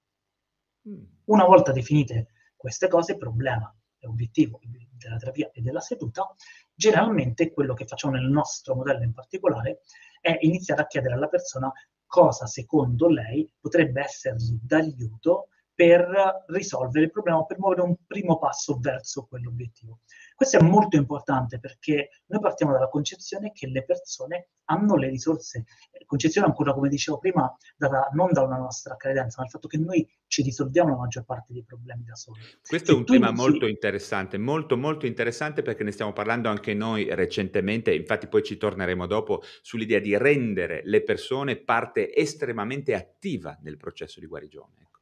Mm. 0.89 1.03
Una 1.25 1.45
volta 1.45 1.71
definite 1.71 2.27
queste 2.55 2.87
cose, 2.87 3.13
il 3.13 3.17
problema 3.17 3.73
e 3.97 4.07
obiettivo 4.07 4.59
della 4.91 5.17
terapia 5.17 5.49
e 5.51 5.61
della 5.61 5.79
seduta, 5.79 6.33
generalmente 6.73 7.51
quello 7.51 7.73
che 7.73 7.85
facciamo 7.85 8.13
nel 8.15 8.29
nostro 8.29 8.75
modello 8.75 9.03
in 9.03 9.13
particolare 9.13 9.81
è 10.21 10.37
iniziare 10.41 10.81
a 10.81 10.87
chiedere 10.87 11.13
alla 11.13 11.27
persona 11.27 11.71
cosa 12.05 12.45
secondo 12.45 13.07
lei 13.07 13.49
potrebbe 13.59 14.01
essergli 14.01 14.57
d'aiuto 14.61 15.49
per 15.73 16.45
risolvere 16.47 17.05
il 17.05 17.11
problema, 17.11 17.43
per 17.43 17.59
muovere 17.59 17.81
un 17.81 17.95
primo 18.07 18.37
passo 18.37 18.77
verso 18.79 19.25
quell'obiettivo. 19.25 19.99
Questo 20.35 20.57
è 20.57 20.61
molto 20.61 20.97
importante 20.97 21.59
perché 21.59 22.09
noi 22.25 22.41
partiamo 22.41 22.73
dalla 22.73 22.89
concezione 22.89 23.53
che 23.53 23.67
le 23.67 23.85
persone 23.85 24.49
hanno 24.65 24.97
le 24.97 25.07
risorse, 25.07 25.63
concezione 26.05 26.47
ancora 26.47 26.73
come 26.73 26.89
dicevo 26.89 27.19
prima, 27.19 27.55
data 27.77 28.09
non 28.11 28.33
da 28.33 28.41
una 28.41 28.57
nostra 28.57 28.97
credenza, 28.97 29.37
ma 29.37 29.43
dal 29.43 29.51
fatto 29.51 29.69
che 29.69 29.77
noi 29.77 30.05
ci 30.27 30.41
risolviamo 30.41 30.89
la 30.89 30.97
maggior 30.97 31.23
parte 31.23 31.53
dei 31.53 31.63
problemi 31.63 32.03
da 32.03 32.15
soli. 32.15 32.41
Questo 32.67 32.87
Se 32.87 32.93
è 32.93 32.95
un 32.95 33.05
tema 33.05 33.27
inizi... 33.29 33.41
molto 33.41 33.65
interessante, 33.65 34.37
molto 34.37 34.75
molto 34.75 35.05
interessante 35.05 35.61
perché 35.61 35.85
ne 35.85 35.91
stiamo 35.91 36.11
parlando 36.11 36.49
anche 36.49 36.73
noi 36.73 37.07
recentemente, 37.15 37.93
infatti 37.93 38.27
poi 38.27 38.43
ci 38.43 38.57
torneremo 38.57 39.05
dopo 39.07 39.41
sull'idea 39.61 39.99
di 39.99 40.17
rendere 40.17 40.81
le 40.83 41.01
persone 41.01 41.55
parte 41.55 42.13
estremamente 42.13 42.93
attiva 42.93 43.57
nel 43.61 43.77
processo 43.77 44.19
di 44.19 44.25
guarigione. 44.25 44.73
Ecco. 44.81 44.99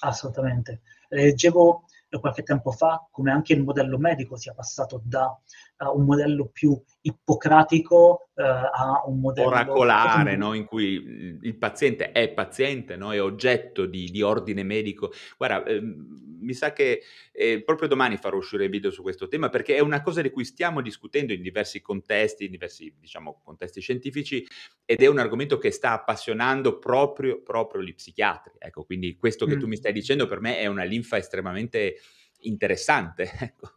Assolutamente. 0.00 0.82
Leggevo 1.08 1.84
qualche 2.20 2.42
tempo 2.42 2.70
fa 2.70 3.06
come 3.10 3.30
anche 3.30 3.52
il 3.52 3.62
modello 3.62 3.98
medico 3.98 4.36
sia 4.36 4.54
passato 4.54 5.00
da 5.04 5.26
uh, 5.26 5.98
un 5.98 6.04
modello 6.04 6.46
più 6.46 6.80
ippocratico 7.06 8.30
uh, 8.34 8.42
a 8.42 9.04
un 9.06 9.20
modello 9.20 9.48
oracolare, 9.48 10.36
no? 10.36 10.54
in 10.54 10.64
cui 10.64 11.38
il 11.40 11.56
paziente 11.56 12.10
è 12.10 12.28
paziente, 12.32 12.96
no? 12.96 13.12
è 13.12 13.22
oggetto 13.22 13.86
di, 13.86 14.10
di, 14.10 14.22
ordine 14.22 14.64
medico. 14.64 15.12
Guarda, 15.36 15.64
ehm, 15.64 16.38
mi 16.40 16.52
sa 16.52 16.72
che 16.72 17.02
eh, 17.32 17.62
proprio 17.62 17.86
domani 17.86 18.16
farò 18.16 18.36
uscire 18.36 18.68
video 18.68 18.90
su 18.90 19.02
questo 19.02 19.28
tema 19.28 19.48
perché 19.48 19.76
è 19.76 19.80
una 19.80 20.02
cosa 20.02 20.20
di 20.20 20.30
cui 20.30 20.44
stiamo 20.44 20.80
discutendo 20.80 21.32
in 21.32 21.42
diversi 21.42 21.80
contesti, 21.80 22.46
in 22.46 22.50
diversi 22.50 22.92
diciamo, 22.98 23.40
contesti 23.44 23.80
scientifici 23.80 24.44
ed 24.84 25.00
è 25.00 25.06
un 25.06 25.18
argomento 25.18 25.58
che 25.58 25.70
sta 25.70 25.92
appassionando 25.92 26.78
proprio, 26.78 27.40
proprio 27.40 27.82
gli 27.82 27.94
psichiatri. 27.94 28.54
Ecco, 28.58 28.84
quindi 28.84 29.16
questo 29.16 29.46
che 29.46 29.54
mm. 29.54 29.60
tu 29.60 29.66
mi 29.68 29.76
stai 29.76 29.92
dicendo 29.92 30.26
per 30.26 30.40
me 30.40 30.58
è 30.58 30.66
una 30.66 30.84
linfa 30.84 31.16
estremamente 31.16 32.00
interessante. 32.40 33.30
Ecco. 33.46 33.75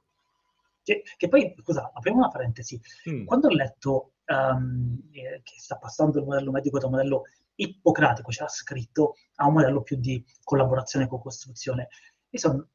Che, 0.90 1.04
che, 1.18 1.28
poi, 1.28 1.54
scusa, 1.62 1.92
apriamo 1.94 2.18
una 2.18 2.30
parentesi. 2.30 2.82
Mm. 3.12 3.26
Quando 3.26 3.48
ho 3.48 3.52
letto 3.52 4.14
um, 4.26 5.00
che 5.12 5.54
sta 5.60 5.78
passando 5.78 6.18
il 6.18 6.26
modello 6.26 6.50
medico 6.50 6.80
da 6.80 6.88
un 6.88 6.94
modello 6.94 7.26
ippocratico, 7.54 8.32
c'era 8.32 8.48
scritto, 8.48 9.14
a 9.36 9.46
un 9.46 9.54
modello 9.54 9.84
più 9.84 9.98
di 9.98 10.26
collaborazione 10.44 11.06
e 11.06 11.08
co-costruzione, 11.08 11.90
io 12.28 12.40
son, 12.40 12.68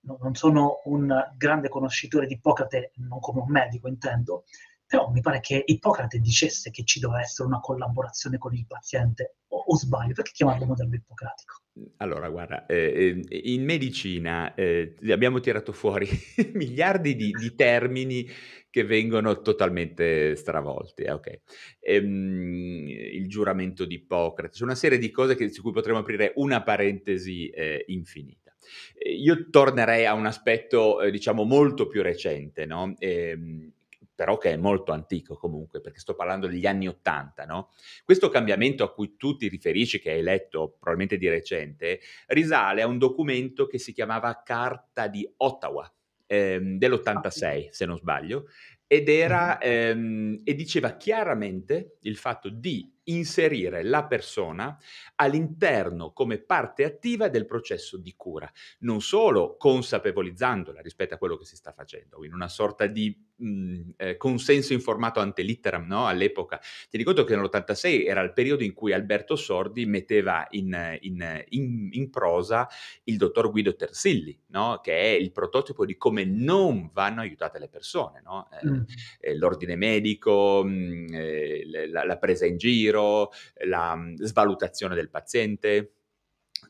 non 0.00 0.34
sono 0.34 0.80
un 0.84 1.14
grande 1.36 1.68
conoscitore 1.68 2.26
di 2.26 2.34
Ippocrate, 2.34 2.92
non 2.96 3.20
come 3.20 3.40
un 3.40 3.50
medico 3.50 3.86
intendo, 3.86 4.44
però 4.88 5.10
mi 5.10 5.20
pare 5.20 5.40
che 5.40 5.62
Ippocrate 5.66 6.18
dicesse 6.18 6.70
che 6.70 6.82
ci 6.82 6.98
doveva 6.98 7.20
essere 7.20 7.46
una 7.46 7.60
collaborazione 7.60 8.38
con 8.38 8.54
il 8.54 8.64
paziente, 8.66 9.36
o, 9.48 9.64
o 9.66 9.76
sbaglio, 9.76 10.14
perché 10.14 10.30
chiamarlo 10.32 10.64
modello 10.64 10.94
ippocratico? 10.94 11.60
Allora, 11.98 12.30
guarda, 12.30 12.64
eh, 12.64 13.22
eh 13.30 13.52
in 13.52 13.64
medicina 13.64 14.54
eh, 14.54 14.94
abbiamo 15.10 15.40
tirato 15.40 15.72
fuori 15.72 16.08
miliardi 16.54 17.14
di, 17.16 17.30
di, 17.30 17.54
termini 17.54 18.26
che 18.70 18.84
vengono 18.84 19.42
totalmente 19.42 20.34
stravolti. 20.36 21.02
Eh, 21.02 21.12
okay. 21.12 21.40
ehm, 21.80 22.88
il 22.88 23.28
giuramento 23.28 23.84
di 23.84 23.96
Ippocrate, 23.96 24.56
c'è 24.56 24.64
una 24.64 24.74
serie 24.74 24.96
di 24.96 25.10
cose 25.10 25.36
che, 25.36 25.50
su 25.50 25.60
cui 25.60 25.72
potremmo 25.72 25.98
aprire 25.98 26.32
una 26.36 26.62
parentesi 26.62 27.50
eh, 27.50 27.84
infinita. 27.88 28.56
Eh, 28.96 29.12
io 29.12 29.50
tornerei 29.50 30.06
a 30.06 30.14
un 30.14 30.24
aspetto, 30.24 30.98
diciamo, 31.10 31.44
molto 31.44 31.86
più 31.86 32.00
recente, 32.00 32.64
no? 32.64 32.94
ehm, 32.98 33.72
però 34.18 34.36
che 34.36 34.50
è 34.50 34.56
molto 34.56 34.90
antico 34.90 35.36
comunque, 35.36 35.80
perché 35.80 36.00
sto 36.00 36.16
parlando 36.16 36.48
degli 36.48 36.66
anni 36.66 36.88
Ottanta, 36.88 37.44
no? 37.44 37.70
Questo 38.02 38.28
cambiamento 38.30 38.82
a 38.82 38.92
cui 38.92 39.14
tu 39.16 39.36
ti 39.36 39.46
riferisci, 39.46 40.00
che 40.00 40.10
hai 40.10 40.22
letto 40.22 40.70
probabilmente 40.70 41.18
di 41.18 41.28
recente, 41.28 42.00
risale 42.26 42.82
a 42.82 42.88
un 42.88 42.98
documento 42.98 43.68
che 43.68 43.78
si 43.78 43.92
chiamava 43.92 44.42
Carta 44.44 45.06
di 45.06 45.24
Ottawa, 45.36 45.88
ehm, 46.26 46.78
dell'86, 46.78 47.68
se 47.70 47.86
non 47.86 47.96
sbaglio, 47.96 48.46
ed 48.88 49.08
era, 49.08 49.58
ehm, 49.58 50.40
e 50.42 50.54
diceva 50.54 50.96
chiaramente 50.96 51.98
il 52.00 52.16
fatto 52.16 52.48
di 52.48 52.92
inserire 53.04 53.84
la 53.84 54.04
persona 54.06 54.76
all'interno 55.14 56.12
come 56.12 56.38
parte 56.38 56.82
attiva 56.84 57.28
del 57.28 57.46
processo 57.46 57.98
di 57.98 58.14
cura, 58.16 58.50
non 58.80 59.00
solo 59.00 59.56
consapevolizzandola 59.56 60.80
rispetto 60.80 61.14
a 61.14 61.18
quello 61.18 61.36
che 61.36 61.44
si 61.44 61.54
sta 61.54 61.72
facendo, 61.72 62.24
in 62.24 62.34
una 62.34 62.48
sorta 62.48 62.86
di 62.86 63.27
mh, 63.38 63.90
eh, 63.96 64.16
consenso 64.16 64.72
informato 64.72 65.20
ante 65.20 65.42
litteram 65.42 65.86
no? 65.86 66.06
all'epoca. 66.06 66.60
Ti 66.88 66.96
ricordo 66.96 67.24
che 67.24 67.34
nell'86 67.34 68.06
era 68.06 68.20
il 68.20 68.32
periodo 68.32 68.64
in 68.64 68.74
cui 68.74 68.92
Alberto 68.92 69.36
Sordi 69.36 69.86
metteva 69.86 70.46
in, 70.50 70.98
in, 71.00 71.44
in, 71.50 71.88
in 71.92 72.10
prosa 72.10 72.68
il 73.04 73.16
dottor 73.16 73.50
Guido 73.50 73.74
Tersilli, 73.74 74.38
no? 74.48 74.80
che 74.82 74.92
è 74.92 75.08
il 75.08 75.32
prototipo 75.32 75.84
di 75.84 75.96
come 75.96 76.24
non 76.24 76.90
vanno 76.92 77.20
aiutate 77.20 77.58
le 77.58 77.68
persone, 77.68 78.20
no? 78.24 78.48
eh, 78.52 78.66
mm. 78.66 78.80
eh, 79.20 79.36
l'ordine 79.36 79.76
medico, 79.76 80.62
mh, 80.64 81.90
la, 81.90 82.04
la 82.04 82.18
presa 82.18 82.46
in 82.46 82.56
giro, 82.56 83.30
la 83.66 83.98
svalutazione 84.16 84.94
del 84.94 85.10
paziente. 85.10 85.92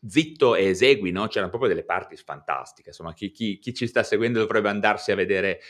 Zitto 0.07 0.55
e 0.55 0.67
esegui, 0.67 1.11
no? 1.11 1.27
C'erano 1.29 1.51
proprio 1.51 1.71
delle 1.71 1.85
parti 1.85 2.17
fantastiche. 2.17 2.91
Insomma, 2.91 3.15
chi, 3.15 3.31
chi, 3.31 3.59
chi, 3.59 3.75
ci 3.75 3.87
sta 3.87 4.03
seguendo 4.03 4.39
dovrebbe 4.39 4.69
andarsi 4.69 5.11
a 5.13 5.17
vedere 5.17 5.61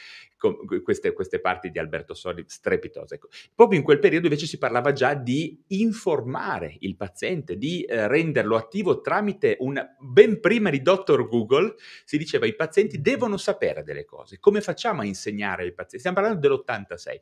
queste, 0.82 1.12
queste, 1.12 1.40
parti 1.40 1.70
di 1.70 1.78
Alberto 1.78 2.14
Sori 2.14 2.44
strepitose. 2.46 3.16
Ecco. 3.16 3.28
Proprio 3.54 3.78
in 3.78 3.84
quel 3.84 3.98
periodo 3.98 4.26
invece 4.26 4.46
si 4.46 4.58
parlava 4.58 4.92
già 4.92 5.14
di 5.14 5.62
informare 5.68 6.76
il 6.80 6.96
paziente, 6.96 7.56
di 7.56 7.82
eh, 7.82 8.06
renderlo 8.08 8.56
attivo 8.56 9.00
tramite 9.00 9.56
un... 9.60 9.84
ben 9.98 10.40
prima 10.40 10.70
di 10.70 10.80
Dr. 10.80 11.26
Google 11.28 11.74
si 12.04 12.16
diceva 12.16 12.46
i 12.46 12.54
pazienti 12.54 13.00
devono 13.00 13.36
sapere 13.36 13.82
delle 13.82 14.04
cose. 14.04 14.38
Come 14.38 14.60
facciamo 14.60 15.02
a 15.02 15.04
insegnare 15.04 15.64
ai 15.64 15.72
pazienti? 15.72 15.98
Stiamo 15.98 16.16
parlando 16.16 16.40
dell'86. 16.40 17.20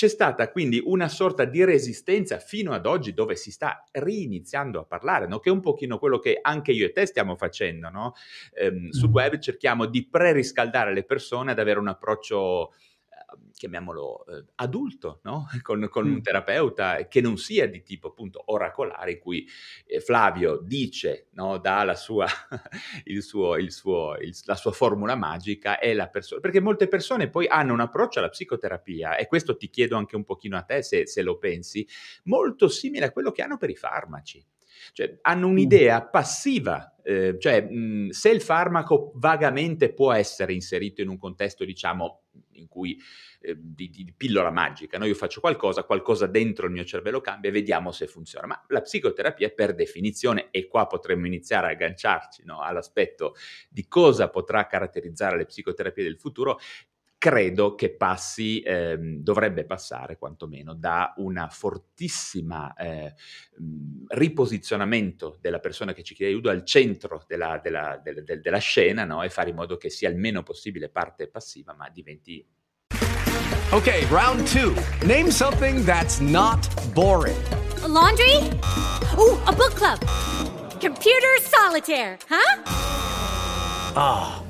C'è 0.00 0.08
stata 0.08 0.50
quindi 0.50 0.80
una 0.82 1.08
sorta 1.08 1.44
di 1.44 1.62
resistenza 1.62 2.38
fino 2.38 2.72
ad 2.72 2.86
oggi 2.86 3.12
dove 3.12 3.36
si 3.36 3.50
sta 3.50 3.84
riniziando 3.90 4.80
a 4.80 4.84
parlare, 4.86 5.26
no? 5.26 5.40
che 5.40 5.50
è 5.50 5.52
un 5.52 5.60
pochino 5.60 5.98
quello 5.98 6.18
che 6.18 6.38
anche 6.40 6.72
io 6.72 6.86
e 6.86 6.92
te 6.92 7.04
stiamo 7.04 7.36
facendo. 7.36 7.90
No? 7.90 8.14
Ehm, 8.54 8.88
sul 8.88 9.10
mm. 9.10 9.12
web 9.12 9.38
cerchiamo 9.38 9.84
di 9.84 10.08
preriscaldare 10.08 10.94
le 10.94 11.04
persone 11.04 11.50
ad 11.50 11.58
avere 11.58 11.80
un 11.80 11.88
approccio 11.88 12.72
chiamiamolo 13.52 14.24
eh, 14.26 14.44
adulto, 14.56 15.20
no? 15.24 15.46
con, 15.62 15.88
con 15.90 16.08
mm. 16.08 16.12
un 16.12 16.22
terapeuta 16.22 17.08
che 17.08 17.20
non 17.20 17.36
sia 17.36 17.68
di 17.68 17.82
tipo 17.82 18.08
appunto 18.08 18.42
oracolare, 18.46 19.12
in 19.12 19.18
cui 19.18 19.46
eh, 19.86 20.00
Flavio 20.00 20.58
dice, 20.62 21.28
no? 21.32 21.58
dà 21.58 21.84
la 21.84 21.94
sua, 21.94 22.26
il 23.04 23.22
suo, 23.22 23.56
il 23.56 23.72
suo, 23.72 24.16
il, 24.20 24.36
la 24.44 24.56
sua 24.56 24.72
formula 24.72 25.14
magica 25.14 25.78
e 25.78 25.94
la 25.94 26.08
persona, 26.08 26.40
perché 26.40 26.60
molte 26.60 26.88
persone 26.88 27.28
poi 27.28 27.46
hanno 27.46 27.72
un 27.72 27.80
approccio 27.80 28.18
alla 28.18 28.28
psicoterapia, 28.28 29.16
e 29.16 29.26
questo 29.26 29.56
ti 29.56 29.68
chiedo 29.70 29.96
anche 29.96 30.16
un 30.16 30.24
pochino 30.24 30.56
a 30.56 30.62
te 30.62 30.82
se, 30.82 31.06
se 31.06 31.22
lo 31.22 31.38
pensi, 31.38 31.86
molto 32.24 32.68
simile 32.68 33.06
a 33.06 33.12
quello 33.12 33.30
che 33.30 33.42
hanno 33.42 33.58
per 33.58 33.70
i 33.70 33.76
farmaci. 33.76 34.44
Cioè, 34.92 35.18
hanno 35.22 35.48
mm. 35.48 35.50
un'idea 35.50 36.02
passiva, 36.06 36.96
eh, 37.02 37.36
cioè 37.38 37.62
mh, 37.62 38.10
se 38.10 38.30
il 38.30 38.40
farmaco 38.40 39.12
vagamente 39.14 39.92
può 39.92 40.12
essere 40.12 40.52
inserito 40.52 41.00
in 41.00 41.08
un 41.08 41.18
contesto, 41.18 41.64
diciamo, 41.64 42.22
in 42.52 42.68
cui 42.68 42.98
eh, 43.40 43.56
di, 43.58 43.88
di, 43.90 44.12
pillola 44.16 44.50
magica, 44.50 44.98
no? 44.98 45.06
io 45.06 45.14
faccio 45.14 45.40
qualcosa, 45.40 45.84
qualcosa 45.84 46.26
dentro 46.26 46.66
il 46.66 46.72
mio 46.72 46.84
cervello 46.84 47.20
cambia 47.20 47.50
e 47.50 47.52
vediamo 47.52 47.90
se 47.90 48.06
funziona. 48.06 48.46
Ma 48.46 48.64
la 48.68 48.82
psicoterapia 48.82 49.48
per 49.50 49.74
definizione, 49.74 50.48
e 50.50 50.66
qua 50.68 50.86
potremmo 50.86 51.26
iniziare 51.26 51.68
a 51.68 51.70
agganciarci 51.70 52.44
no? 52.44 52.60
all'aspetto 52.60 53.34
di 53.68 53.88
cosa 53.88 54.28
potrà 54.28 54.66
caratterizzare 54.66 55.36
le 55.36 55.46
psicoterapie 55.46 56.04
del 56.04 56.18
futuro, 56.18 56.58
credo 57.20 57.74
che 57.74 57.90
passi, 57.90 58.62
ehm, 58.62 59.18
dovrebbe 59.18 59.66
passare 59.66 60.16
quantomeno 60.16 60.72
da 60.72 61.12
una 61.18 61.50
fortissima 61.50 62.72
eh, 62.72 63.12
riposizionamento 64.08 65.36
della 65.38 65.58
persona 65.58 65.92
che 65.92 66.02
ci 66.02 66.14
chiede 66.14 66.32
aiuto 66.32 66.48
al 66.48 66.64
centro 66.64 67.22
della, 67.28 67.60
della, 67.62 68.00
della, 68.02 68.22
della 68.22 68.58
scena 68.58 69.04
no? 69.04 69.22
e 69.22 69.28
fare 69.28 69.50
in 69.50 69.56
modo 69.56 69.76
che 69.76 69.90
sia 69.90 70.08
il 70.08 70.16
meno 70.16 70.42
possibile 70.42 70.88
parte 70.88 71.28
passiva 71.28 71.74
ma 71.74 71.90
diventi... 71.90 72.42
Ok, 73.72 74.06
round 74.10 74.50
two. 74.50 74.72
Name 75.04 75.30
something 75.30 75.84
that's 75.84 76.20
not 76.20 76.66
boring. 76.94 77.36
A 77.82 77.86
laundry? 77.86 78.48
Oh, 79.18 79.38
a 79.44 79.52
book 79.52 79.74
club. 79.74 79.98
Computer 80.80 81.38
solitaire, 81.38 82.18
huh? 82.30 82.62
Ah. 83.94 84.40
Oh. 84.40 84.49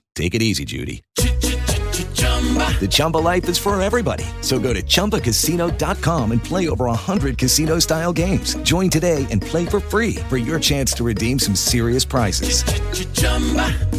Take 0.15 0.33
it 0.33 0.41
easy, 0.41 0.65
Judy. 0.65 1.03
The 1.17 2.87
Chumba 2.89 3.17
life 3.17 3.47
is 3.47 3.57
for 3.59 3.79
everybody. 3.79 4.25
So 4.41 4.59
go 4.59 4.73
to 4.73 4.81
ChumbaCasino.com 4.81 6.31
and 6.31 6.43
play 6.43 6.67
over 6.67 6.85
100 6.85 7.37
casino 7.37 7.77
style 7.79 8.11
games. 8.11 8.55
Join 8.63 8.89
today 8.89 9.27
and 9.29 9.41
play 9.41 9.67
for 9.67 9.79
free 9.79 10.15
for 10.27 10.37
your 10.37 10.59
chance 10.59 10.93
to 10.93 11.03
redeem 11.03 11.37
some 11.37 11.55
serious 11.55 12.03
prizes. 12.03 12.63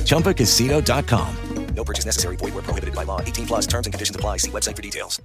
ChumbaCasino.com. 0.04 1.36
No 1.74 1.84
purchase 1.84 2.04
necessary. 2.04 2.36
Void 2.36 2.54
where 2.54 2.62
prohibited 2.62 2.94
by 2.94 3.04
law. 3.04 3.20
18 3.20 3.46
plus 3.46 3.66
terms 3.66 3.86
and 3.86 3.94
conditions 3.94 4.16
apply. 4.16 4.38
See 4.38 4.50
website 4.50 4.76
for 4.76 4.82
details. 4.82 5.20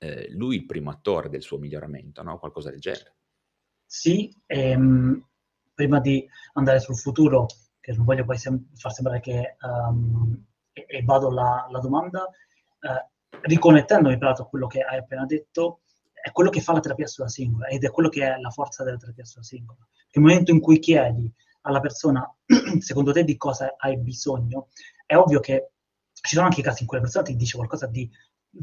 Eh, 0.00 0.28
lui 0.30 0.56
il 0.56 0.66
primo 0.66 0.90
attore 0.90 1.28
del 1.28 1.42
suo 1.42 1.58
miglioramento, 1.58 2.22
no? 2.22 2.38
Qualcosa 2.38 2.70
del 2.70 2.80
genere. 2.80 3.16
Sì, 3.84 4.30
ehm, 4.46 5.24
prima 5.74 6.00
di 6.00 6.24
andare 6.52 6.80
sul 6.80 6.96
futuro, 6.96 7.46
che 7.88 7.96
non 7.96 8.04
voglio 8.04 8.24
poi 8.24 8.36
sem- 8.36 8.66
far 8.74 8.92
sembrare 8.92 9.20
che 9.20 9.56
um, 9.62 10.44
e, 10.72 10.84
e 10.86 11.02
vado 11.04 11.28
alla, 11.28 11.80
domanda, 11.80 12.28
eh, 12.80 13.08
riconnettendomi 13.40 14.18
peraltro 14.18 14.44
a 14.44 14.48
quello 14.48 14.66
che 14.66 14.82
hai 14.82 14.98
appena 14.98 15.24
detto, 15.24 15.80
è 16.12 16.30
quello 16.30 16.50
che 16.50 16.60
fa 16.60 16.72
la 16.72 16.80
terapia 16.80 17.06
sulla 17.06 17.28
singola 17.28 17.66
ed 17.68 17.84
è 17.84 17.90
quello 17.90 18.10
che 18.10 18.26
è 18.26 18.38
la 18.38 18.50
forza 18.50 18.84
della 18.84 18.98
terapia 18.98 19.24
sulla 19.24 19.44
singola. 19.44 19.78
Nel 20.12 20.24
momento 20.24 20.50
in 20.50 20.60
cui 20.60 20.78
chiedi 20.78 21.32
alla 21.62 21.80
persona, 21.80 22.30
secondo 22.78 23.12
te, 23.12 23.24
di 23.24 23.36
cosa 23.38 23.74
hai 23.78 23.96
bisogno, 23.96 24.68
è 25.06 25.16
ovvio 25.16 25.40
che 25.40 25.70
ci 26.12 26.34
sono 26.34 26.46
anche 26.46 26.60
i 26.60 26.62
casi 26.62 26.82
in 26.82 26.88
cui 26.88 26.98
la 26.98 27.04
persona 27.04 27.24
ti 27.24 27.36
dice 27.36 27.56
qualcosa 27.56 27.86
di 27.86 28.10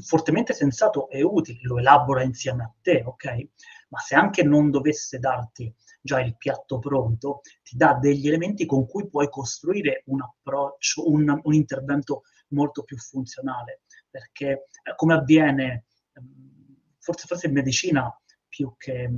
fortemente 0.03 0.53
sensato 0.53 1.09
e 1.09 1.23
utile, 1.23 1.59
lo 1.63 1.79
elabora 1.79 2.21
insieme 2.21 2.63
a 2.63 2.73
te, 2.79 3.01
ok? 3.03 3.47
Ma 3.89 3.99
se 3.99 4.13
anche 4.13 4.43
non 4.43 4.69
dovesse 4.69 5.17
darti 5.17 5.73
già 6.05 6.21
il 6.21 6.37
piatto 6.37 6.77
pronto, 6.77 7.41
ti 7.63 7.75
dà 7.75 7.95
degli 7.95 8.27
elementi 8.27 8.67
con 8.67 8.85
cui 8.85 9.09
puoi 9.09 9.27
costruire 9.27 10.03
un 10.05 10.21
approccio, 10.21 11.09
un, 11.09 11.39
un 11.41 11.53
intervento 11.53 12.21
molto 12.49 12.83
più 12.83 12.95
funzionale, 12.95 13.81
perché 14.07 14.69
eh, 14.83 14.95
come 14.95 15.15
avviene, 15.15 15.85
ehm, 16.13 16.77
forse, 16.99 17.25
forse 17.25 17.47
in 17.47 17.53
medicina 17.53 18.15
più 18.47 18.73
che... 18.77 18.93
Eh, 19.03 19.13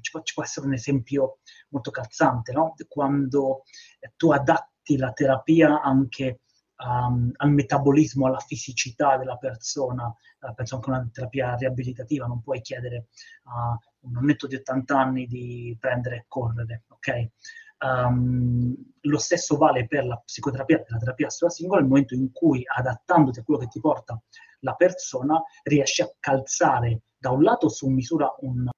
ci, 0.00 0.10
può, 0.10 0.22
ci, 0.22 0.32
può, 0.32 0.42
essere 0.42 0.66
un 0.66 0.72
esempio 0.72 1.40
molto 1.68 1.90
calzante, 1.90 2.52
no? 2.52 2.74
quando 2.88 3.64
eh, 4.00 4.12
tu 4.16 4.30
adatti 4.30 4.96
la 4.96 5.12
terapia 5.12 5.82
anche 5.82 6.40
um, 6.78 7.30
al 7.36 7.50
metabolismo, 7.50 8.26
alla 8.26 8.38
fisicità 8.38 9.18
della 9.18 9.36
persona, 9.36 10.10
penso 10.54 10.76
anche 10.76 10.90
a 10.90 10.94
una 10.94 11.08
terapia 11.12 11.54
riabilitativa, 11.56 12.26
non 12.26 12.40
puoi 12.40 12.62
chiedere 12.62 13.08
a 13.44 13.78
un 14.02 14.12
nonnetto 14.12 14.46
di 14.46 14.56
80 14.56 14.98
anni 14.98 15.26
di 15.26 15.76
prendere 15.78 16.16
e 16.16 16.24
correre, 16.28 16.84
ok? 16.88 17.28
Um, 17.78 18.74
lo 19.00 19.18
stesso 19.18 19.56
vale 19.56 19.86
per 19.86 20.04
la 20.06 20.16
psicoterapia, 20.16 20.78
per 20.78 20.92
la 20.92 20.98
terapia 20.98 21.30
sulla 21.30 21.50
singola, 21.50 21.80
nel 21.80 21.88
momento 21.88 22.14
in 22.14 22.30
cui 22.30 22.62
adattandoti 22.64 23.40
a 23.40 23.42
quello 23.42 23.60
che 23.60 23.68
ti 23.68 23.80
porta 23.80 24.20
la 24.60 24.74
persona, 24.74 25.42
riesci 25.64 26.02
a 26.02 26.12
calzare 26.20 27.02
da 27.16 27.30
un 27.30 27.42
lato 27.42 27.68
su 27.68 27.88
misura 27.88 28.32
un 28.40 28.68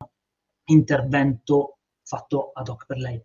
intervento 0.67 1.79
fatto 2.03 2.53
ad 2.55 2.69
hoc 2.69 2.87
per 2.87 2.97
lei, 2.97 3.23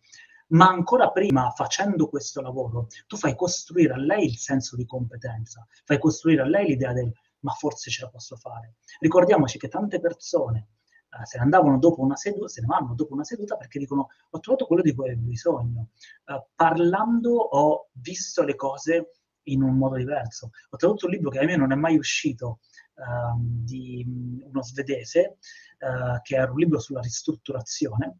ma 0.47 0.68
ancora 0.68 1.12
prima, 1.12 1.52
facendo 1.52 2.10
questo 2.10 2.41
lavoro, 2.41 2.88
tu 3.08 3.16
fai 3.16 3.36
costruire 3.36 3.93
a 3.93 3.97
lei 3.97 4.26
il 4.26 4.38
senso 4.38 4.76
di 4.76 4.86
competenza, 4.86 5.66
fai 5.86 6.00
costruire 6.00 6.41
a 6.41 6.45
lei 6.45 6.68
l'idea 6.68 6.91
del 6.91 7.12
ma 7.41 7.54
forse 7.54 7.89
ce 7.89 8.04
la 8.04 8.10
posso 8.10 8.36
fare. 8.36 8.76
Ricordiamoci 9.00 9.58
che 9.58 9.68
tante 9.68 10.00
persone 10.00 10.68
eh, 11.12 11.26
se 11.26 11.38
ne 11.38 11.43
andavano 11.43 11.80
dopo 11.80 12.01
una 12.01 12.16
seduta, 12.16 12.47
se 12.47 12.62
ne 12.62 12.68
vanno 12.68 12.93
dopo 12.93 13.14
una 13.14 13.24
seduta 13.24 13.55
perché 13.55 13.80
dicono 13.80 14.10
ho 14.30 14.39
trovato 14.39 14.66
quello 14.66 14.82
di 14.82 14.93
cui 14.93 15.07
avevo 15.07 15.22
bisogno. 15.26 15.89
Eh, 16.26 16.45
parlando 16.55 17.32
ho 17.36 17.89
visto 17.93 18.43
le 18.43 18.55
cose 18.55 19.12
in 19.43 19.64
un 19.64 19.76
modo 19.76 19.95
diverso. 19.95 20.51
Ho 20.70 20.78
tradotto 20.78 21.05
un 21.05 21.12
libro 21.12 21.30
che 21.30 21.39
a 21.39 21.45
me 21.45 21.55
non 21.55 21.72
è 21.72 21.76
mai 21.76 21.97
uscito 21.97 22.60
uh, 22.95 23.36
di 23.38 24.05
uno 24.43 24.62
svedese, 24.62 25.38
uh, 25.80 26.22
che 26.22 26.36
era 26.36 26.51
un 26.51 26.57
libro 26.57 26.80
sulla 26.80 27.01
ristrutturazione, 27.01 28.20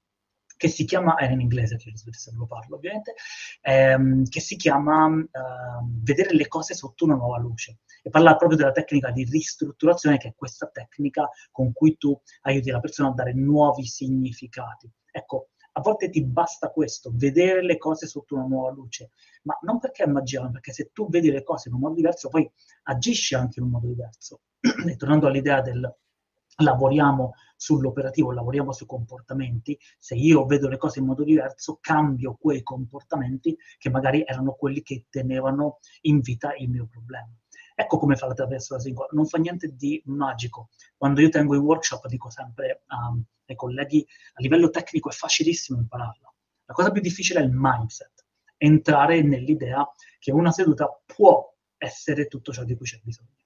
che 0.58 0.68
si 0.68 0.86
chiama, 0.86 1.16
è 1.16 1.30
in 1.30 1.40
inglese 1.40 1.78
che 1.78 1.90
lo 1.92 1.98
svedese 1.98 2.32
lo 2.36 2.46
parlo 2.46 2.76
ovviamente, 2.76 3.14
ehm, 3.62 4.28
che 4.28 4.42
si 4.42 4.56
chiama 4.56 5.06
uh, 5.06 5.28
Vedere 6.02 6.34
le 6.34 6.48
cose 6.48 6.74
sotto 6.74 7.06
una 7.06 7.16
nuova 7.16 7.38
luce 7.38 7.80
e 8.10 8.12
parla 8.12 8.36
proprio 8.36 8.58
della 8.58 8.72
tecnica 8.72 9.12
di 9.12 9.24
ristrutturazione, 9.24 10.18
che 10.18 10.30
è 10.30 10.36
questa 10.36 10.68
tecnica 10.68 11.30
con 11.52 11.72
cui 11.72 11.96
tu 11.98 12.20
aiuti 12.42 12.72
la 12.72 12.80
persona 12.80 13.10
a 13.10 13.14
dare 13.14 13.34
nuovi 13.34 13.86
significati. 13.86 14.92
Ecco, 15.12 15.50
a 15.74 15.82
volte 15.82 16.10
ti 16.10 16.26
basta 16.26 16.72
questo, 16.72 17.12
vedere 17.14 17.64
le 17.64 17.78
cose 17.78 18.08
sotto 18.08 18.36
una 18.36 18.46
nuova 18.46 18.72
luce, 18.72 19.12
ma 19.44 19.58
non 19.62 19.80
perché 19.80 20.04
è 20.04 20.08
magia, 20.08 20.42
ma 20.42 20.50
perché 20.50 20.74
se 20.74 20.90
tu 20.92 21.08
vedi 21.08 21.30
le 21.30 21.44
cose 21.44 21.70
in 21.70 21.76
un 21.76 21.82
modo 21.82 21.94
diverso, 21.94 22.30
poi 22.30 22.50
agisci 22.84 23.36
anche 23.36 23.60
in 23.60 23.66
un 23.66 23.72
modo 23.72 23.88
diverso. 23.88 24.42
e 24.60 24.96
tornando 24.96 25.28
all'idea 25.28 25.62
del 25.62 25.96
lavoriamo 26.62 27.34
sull'operativo, 27.56 28.32
lavoriamo 28.32 28.72
sui 28.72 28.86
comportamenti, 28.86 29.78
se 29.98 30.16
io 30.16 30.46
vedo 30.46 30.68
le 30.68 30.78
cose 30.78 31.00
in 31.00 31.06
modo 31.06 31.24
diverso, 31.24 31.78
cambio 31.80 32.36
quei 32.40 32.64
comportamenti 32.64 33.56
che 33.78 33.90
magari 33.90 34.24
erano 34.26 34.54
quelli 34.54 34.82
che 34.82 35.06
tenevano 35.10 35.80
in 36.02 36.20
vita 36.20 36.54
il 36.56 36.70
mio 36.70 36.88
problema. 36.90 37.30
Ecco 37.80 37.98
come 37.98 38.18
fa 38.18 38.28
la 38.28 38.34
terapia 38.34 38.60
sulla 38.60 38.82
singola, 38.82 39.08
non 39.12 39.26
fa 39.26 39.38
niente 39.38 39.74
di 39.74 40.02
magico. 40.08 40.68
Quando 40.98 41.22
io 41.22 41.30
tengo 41.30 41.56
i 41.56 41.60
workshop 41.60 42.08
dico 42.08 42.30
sempre 42.30 42.84
um, 42.90 43.24
ai 43.46 43.56
colleghi, 43.56 44.06
a 44.34 44.42
livello 44.42 44.70
tecnico 44.70 45.08
è 45.08 45.14
facilissimo 45.14 45.80
impararla. 45.80 46.34
La 46.66 46.74
cosa 46.74 46.92
più 46.92 47.00
difficile 47.00 47.40
è 47.40 47.44
il 47.44 47.52
mindset, 47.54 48.26
entrare 48.58 49.22
nell'idea 49.22 49.90
che 50.20 50.34
una 50.34 50.52
seduta 50.52 50.90
può 51.06 51.56
essere 51.78 52.28
tutto 52.28 52.52
ciò 52.52 52.66
di 52.66 52.76
cui 52.76 52.86
c'è 52.86 53.00
bisogno. 53.02 53.38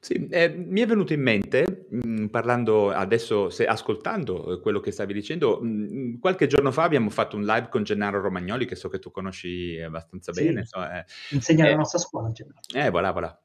Sì, 0.00 0.28
eh, 0.30 0.48
mi 0.48 0.80
è 0.80 0.86
venuto 0.86 1.12
in 1.12 1.20
mente, 1.20 1.86
mh, 1.90 2.08
mm, 2.08 2.26
parlando 2.26 2.90
adesso, 2.90 3.50
se, 3.50 3.66
ascoltando 3.66 4.52
eh, 4.52 4.60
quello 4.60 4.78
che 4.78 4.92
stavi 4.92 5.12
dicendo, 5.12 5.58
mh, 5.60 5.66
mm, 5.68 6.18
qualche 6.20 6.46
giorno 6.46 6.70
fa 6.70 6.84
abbiamo 6.84 7.10
fatto 7.10 7.36
un 7.36 7.44
live 7.44 7.68
con 7.68 7.82
Gennaro 7.82 8.20
Romagnoli, 8.20 8.64
che 8.64 8.76
so 8.76 8.88
che 8.88 9.00
tu 9.00 9.10
conosci 9.10 9.76
abbastanza 9.80 10.32
Sì, 10.32 10.44
bene. 10.44 10.60
insomma, 10.60 11.00
eh, 11.00 11.04
insegna 11.30 11.68
eh, 11.68 11.74
nostra 11.74 11.98
scuola, 11.98 12.30
Gennaro. 12.30 12.60
eh, 12.74 12.90
voilà, 12.90 13.10
voilà. 13.10 13.42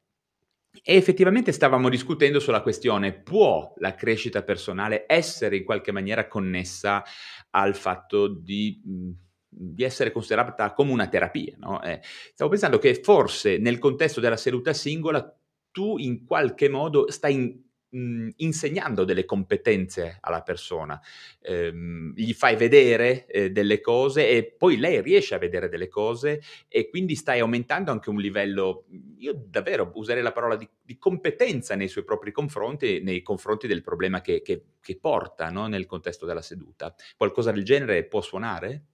E 0.84 0.96
effettivamente 0.96 1.52
stavamo 1.52 1.90
discutendo 1.90 2.40
sulla 2.40 2.62
questione, 2.62 3.14
può 3.14 3.74
la 3.78 3.96
crescita 3.96 4.44
personale 4.44 5.06
essere 5.08 5.58
in 5.58 5.64
qualche 5.64 5.92
maniera 5.92 6.28
connessa 6.28 7.04
al 7.52 7.76
fatto 7.76 8.28
di, 8.28 8.82
mh, 8.84 9.10
di 9.48 9.84
essere 9.84 10.12
considerata 10.12 10.74
come 10.74 10.92
una 10.92 11.08
terapia? 11.08 11.56
No? 11.58 11.82
Eh, 11.82 12.00
stavo 12.04 12.52
pensando 12.52 12.78
che 12.78 13.02
forse 13.02 13.58
nel 13.58 13.80
contesto 13.80 14.20
della 14.20 14.38
seduta 14.38 14.74
singola 14.74 15.36
tu 15.74 15.98
in 15.98 16.24
qualche 16.24 16.70
modo 16.70 17.12
stai 17.12 17.34
in, 17.34 17.64
mh, 17.90 18.30
insegnando 18.38 19.04
delle 19.04 19.26
competenze 19.26 20.18
alla 20.22 20.42
persona, 20.42 21.00
ehm, 21.42 22.14
gli 22.16 22.34
fai 22.34 22.56
vedere 22.56 23.26
eh, 23.26 23.52
delle 23.52 23.82
cose 23.82 24.30
e 24.30 24.56
poi 24.58 24.78
lei 24.78 25.02
riesce 25.02 25.36
a 25.36 25.40
vedere 25.40 25.68
delle 25.68 25.88
cose 25.88 26.42
e 26.68 26.90
quindi 26.90 27.16
stai 27.16 27.40
aumentando 27.40 27.92
anche 27.92 28.10
un 28.10 28.20
livello, 28.20 28.86
io 29.18 29.34
davvero 29.48 29.92
userei 29.96 30.24
la 30.24 30.32
parola 30.32 30.56
di, 30.56 30.70
di 30.82 30.98
competenza 30.98 31.76
nei 31.76 31.88
suoi 31.88 32.04
propri 32.04 32.32
confronti, 32.32 33.02
nei 33.02 33.22
confronti 33.22 33.68
del 33.68 33.82
problema 33.82 34.22
che, 34.22 34.42
che, 34.42 34.64
che 34.80 34.98
porta 34.98 35.50
no? 35.50 35.68
nel 35.68 35.86
contesto 35.86 36.26
della 36.26 36.42
seduta. 36.42 36.94
Qualcosa 37.18 37.52
del 37.52 37.64
genere 37.64 38.06
può 38.06 38.22
suonare? 38.22 38.86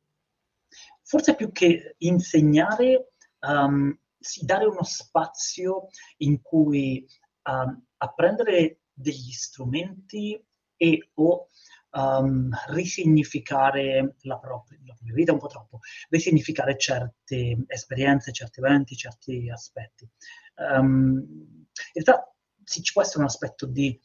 Forse 1.01 1.35
più 1.35 1.51
che 1.51 1.95
insegnare, 1.99 3.13
um, 3.39 3.97
sì, 4.19 4.45
dare 4.45 4.65
uno 4.65 4.83
spazio 4.83 5.87
in 6.17 6.41
cui 6.41 7.05
um, 7.43 7.83
apprendere 7.97 8.81
degli 8.93 9.31
strumenti 9.31 10.41
e 10.75 11.09
o 11.15 11.47
um, 11.91 12.49
risignificare 12.67 14.15
la 14.21 14.37
propria, 14.37 14.79
la 14.85 14.93
propria, 14.93 15.13
vita 15.13 15.31
un 15.31 15.39
po' 15.39 15.47
troppo, 15.47 15.79
risignificare 16.09 16.77
certe 16.77 17.63
esperienze, 17.67 18.31
certi 18.31 18.59
eventi, 18.59 18.95
certi 18.95 19.49
aspetti. 19.49 20.09
Um, 20.55 21.65
in 21.93 22.03
realtà 22.03 22.33
sì, 22.63 22.83
ci 22.83 22.93
può 22.93 23.01
essere 23.01 23.19
un 23.19 23.25
aspetto 23.25 23.65
di 23.65 23.99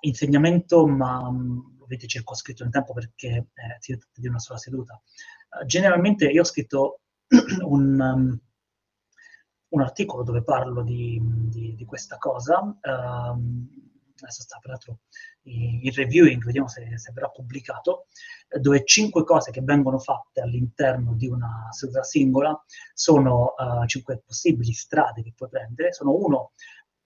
insegnamento, 0.00 0.86
ma 0.86 1.18
um, 1.18 1.76
lo 1.78 1.84
avete 1.84 2.06
circoscritto 2.06 2.62
nel 2.62 2.72
tempo 2.72 2.92
perché 2.92 3.28
eh, 3.28 3.76
si 3.78 3.92
tratta 3.92 4.20
di 4.20 4.28
una 4.28 4.38
sola 4.38 4.58
seduta. 4.58 5.00
Uh, 5.50 5.64
generalmente 5.64 6.26
io 6.26 6.42
ho 6.42 6.44
scritto 6.44 7.00
un, 7.64 8.00
um, 8.00 8.40
un 9.70 9.80
articolo 9.80 10.22
dove 10.22 10.42
parlo 10.42 10.82
di, 10.82 11.20
di, 11.22 11.74
di 11.74 11.84
questa 11.84 12.16
cosa. 12.16 12.60
Um, 12.82 13.68
adesso 14.20 14.42
sta 14.42 14.58
peraltro 14.60 14.98
il 15.42 15.92
reviewing, 15.92 16.44
vediamo 16.44 16.68
se, 16.68 16.98
se 16.98 17.12
verrà 17.12 17.28
pubblicato, 17.28 18.06
dove 18.60 18.84
cinque 18.84 19.24
cose 19.24 19.50
che 19.50 19.62
vengono 19.62 19.98
fatte 19.98 20.40
all'interno 20.40 21.14
di 21.14 21.28
una 21.28 21.68
seduta 21.70 22.02
singola 22.02 22.60
sono 22.92 23.54
uh, 23.56 23.86
cinque 23.86 24.22
possibili 24.24 24.72
strade 24.72 25.22
che 25.22 25.32
puoi 25.36 25.48
prendere. 25.48 25.92
Sono 25.92 26.14
uno, 26.14 26.52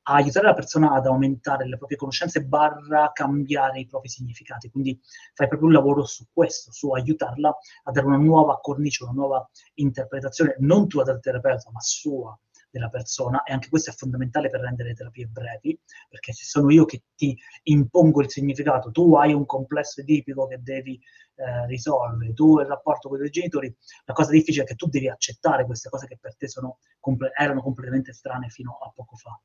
aiutare 0.04 0.46
la 0.46 0.54
persona 0.54 0.92
ad 0.92 1.06
aumentare 1.06 1.66
le 1.66 1.76
proprie 1.76 1.98
conoscenze 1.98 2.44
barra 2.44 3.10
cambiare 3.12 3.80
i 3.80 3.86
propri 3.86 4.08
significati. 4.08 4.70
Quindi 4.70 4.98
fai 5.34 5.48
proprio 5.48 5.68
un 5.68 5.74
lavoro 5.74 6.04
su 6.04 6.26
questo, 6.32 6.72
su 6.72 6.90
aiutarla 6.90 7.56
a 7.84 7.90
dare 7.90 8.06
una 8.06 8.16
nuova 8.16 8.58
cornice, 8.60 9.04
una 9.04 9.12
nuova 9.12 9.48
interpretazione, 9.74 10.56
non 10.58 10.88
tua 10.88 11.04
del 11.04 11.20
terapeuta, 11.20 11.70
ma 11.70 11.80
sua 11.80 12.36
della 12.72 12.88
persona 12.88 13.42
e 13.44 13.52
anche 13.52 13.68
questo 13.68 13.90
è 13.90 13.92
fondamentale 13.92 14.48
per 14.48 14.60
rendere 14.60 14.88
le 14.88 14.94
terapie 14.94 15.26
brevi, 15.26 15.78
perché 16.08 16.32
se 16.32 16.44
sono 16.44 16.70
io 16.70 16.86
che 16.86 17.04
ti 17.14 17.38
impongo 17.64 18.22
il 18.22 18.30
significato, 18.30 18.90
tu 18.90 19.14
hai 19.14 19.34
un 19.34 19.44
complesso 19.44 20.00
edipico 20.00 20.46
che 20.46 20.60
devi 20.62 20.98
eh, 21.36 21.66
risolvere, 21.66 22.32
tu 22.32 22.58
il 22.58 22.66
rapporto 22.66 23.08
con 23.08 23.18
i 23.18 23.20
tuoi 23.20 23.30
genitori, 23.30 23.76
la 24.06 24.14
cosa 24.14 24.30
difficile 24.32 24.64
è 24.64 24.66
che 24.66 24.74
tu 24.74 24.88
devi 24.88 25.08
accettare 25.08 25.66
queste 25.66 25.90
cose 25.90 26.06
che 26.06 26.16
per 26.18 26.34
te 26.36 26.48
comple- 26.98 27.32
erano 27.38 27.62
completamente 27.62 28.12
strane 28.14 28.48
fino 28.48 28.78
a 28.80 28.90
poco 28.90 29.16
fa. 29.16 29.38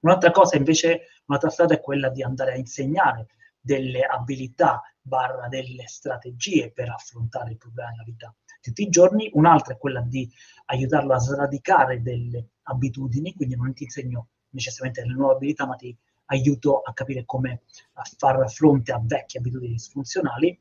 Un'altra 0.00 0.30
cosa 0.30 0.56
invece, 0.56 1.08
un'altra 1.26 1.50
strada 1.50 1.74
è 1.74 1.80
quella 1.80 2.10
di 2.10 2.22
andare 2.22 2.52
a 2.52 2.56
insegnare 2.56 3.26
delle 3.60 4.02
abilità 4.02 4.82
barra 5.00 5.48
delle 5.48 5.86
strategie 5.86 6.72
per 6.72 6.90
affrontare 6.90 7.52
il 7.52 7.56
problema 7.56 7.90
della 7.90 8.02
vita 8.04 8.34
tutti 8.62 8.82
i 8.82 8.88
giorni, 8.88 9.28
un'altra 9.34 9.74
è 9.74 9.78
quella 9.78 10.00
di 10.00 10.30
aiutarlo 10.66 11.14
a 11.14 11.18
sradicare 11.18 12.00
delle 12.00 12.51
abitudini, 12.64 13.34
quindi 13.34 13.56
non 13.56 13.72
ti 13.72 13.84
insegno 13.84 14.28
necessariamente 14.50 15.02
delle 15.02 15.14
nuove 15.14 15.34
abilità, 15.34 15.66
ma 15.66 15.76
ti 15.76 15.96
aiuto 16.26 16.80
a 16.80 16.92
capire 16.92 17.24
come 17.24 17.62
a 17.94 18.02
far 18.16 18.50
fronte 18.50 18.92
a 18.92 19.00
vecchie 19.02 19.40
abitudini 19.40 19.72
disfunzionali. 19.72 20.58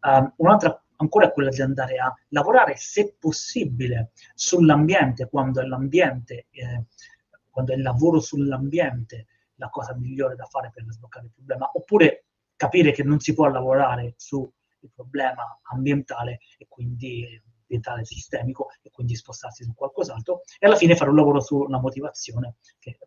Um, 0.00 0.32
un'altra 0.36 0.80
ancora 0.96 1.26
è 1.26 1.32
quella 1.32 1.50
di 1.50 1.62
andare 1.62 1.96
a 1.98 2.14
lavorare, 2.28 2.76
se 2.76 3.16
possibile, 3.18 4.12
sull'ambiente, 4.34 5.28
quando 5.28 5.60
è 5.60 5.64
l'ambiente, 5.64 6.46
eh, 6.50 6.84
quando 7.50 7.72
è 7.72 7.76
il 7.76 7.82
lavoro 7.82 8.20
sull'ambiente 8.20 9.26
la 9.56 9.68
cosa 9.70 9.94
migliore 9.94 10.36
da 10.36 10.44
fare 10.44 10.70
per 10.72 10.84
sbloccare 10.88 11.26
il 11.26 11.32
problema, 11.32 11.70
oppure 11.72 12.24
capire 12.56 12.92
che 12.92 13.02
non 13.02 13.20
si 13.20 13.34
può 13.34 13.48
lavorare 13.48 14.14
su 14.16 14.50
il 14.80 14.90
problema 14.94 15.58
ambientale 15.72 16.40
e 16.58 16.66
quindi 16.68 17.42
ambientale 17.66 18.04
sistemico 18.04 18.68
e 18.80 18.90
quindi 18.90 19.16
spostarsi 19.16 19.64
su 19.64 19.74
qualcos'altro 19.74 20.42
e 20.58 20.66
alla 20.66 20.76
fine 20.76 20.96
fare 20.96 21.10
un 21.10 21.16
lavoro 21.16 21.40
sulla 21.40 21.80
motivazione 21.80 22.56
che 22.78 22.98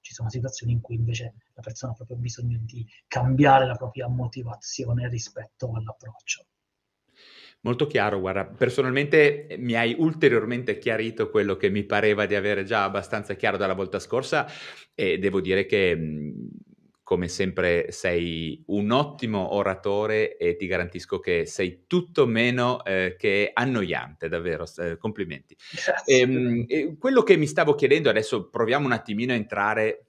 ci 0.00 0.12
sono 0.12 0.28
situazioni 0.28 0.72
in 0.72 0.80
cui 0.80 0.96
invece 0.96 1.34
la 1.54 1.62
persona 1.62 1.92
ha 1.92 1.94
proprio 1.94 2.16
bisogno 2.16 2.58
di 2.60 2.86
cambiare 3.06 3.66
la 3.66 3.76
propria 3.76 4.08
motivazione 4.08 5.08
rispetto 5.08 5.72
all'approccio. 5.74 6.46
Molto 7.60 7.86
chiaro, 7.86 8.20
guarda, 8.20 8.44
personalmente 8.44 9.56
mi 9.58 9.74
hai 9.74 9.94
ulteriormente 9.98 10.76
chiarito 10.76 11.30
quello 11.30 11.56
che 11.56 11.70
mi 11.70 11.84
pareva 11.84 12.26
di 12.26 12.34
avere 12.34 12.64
già 12.64 12.84
abbastanza 12.84 13.34
chiaro 13.34 13.56
dalla 13.56 13.72
volta 13.72 13.98
scorsa 13.98 14.46
e 14.94 15.16
devo 15.16 15.40
dire 15.40 15.64
che 15.64 15.96
come 17.04 17.28
sempre 17.28 17.92
sei 17.92 18.64
un 18.68 18.90
ottimo 18.90 19.52
oratore 19.54 20.38
e 20.38 20.56
ti 20.56 20.66
garantisco 20.66 21.20
che 21.20 21.44
sei 21.44 21.84
tutto 21.86 22.26
meno 22.26 22.82
eh, 22.82 23.14
che 23.18 23.50
annoiante, 23.52 24.28
davvero, 24.28 24.64
eh, 24.78 24.96
complimenti. 24.96 25.54
E, 26.06 26.18
ehm, 26.20 26.64
e 26.66 26.96
quello 26.98 27.22
che 27.22 27.36
mi 27.36 27.46
stavo 27.46 27.74
chiedendo, 27.74 28.08
adesso 28.08 28.48
proviamo 28.48 28.86
un 28.86 28.92
attimino 28.92 29.34
a 29.34 29.36
entrare 29.36 30.06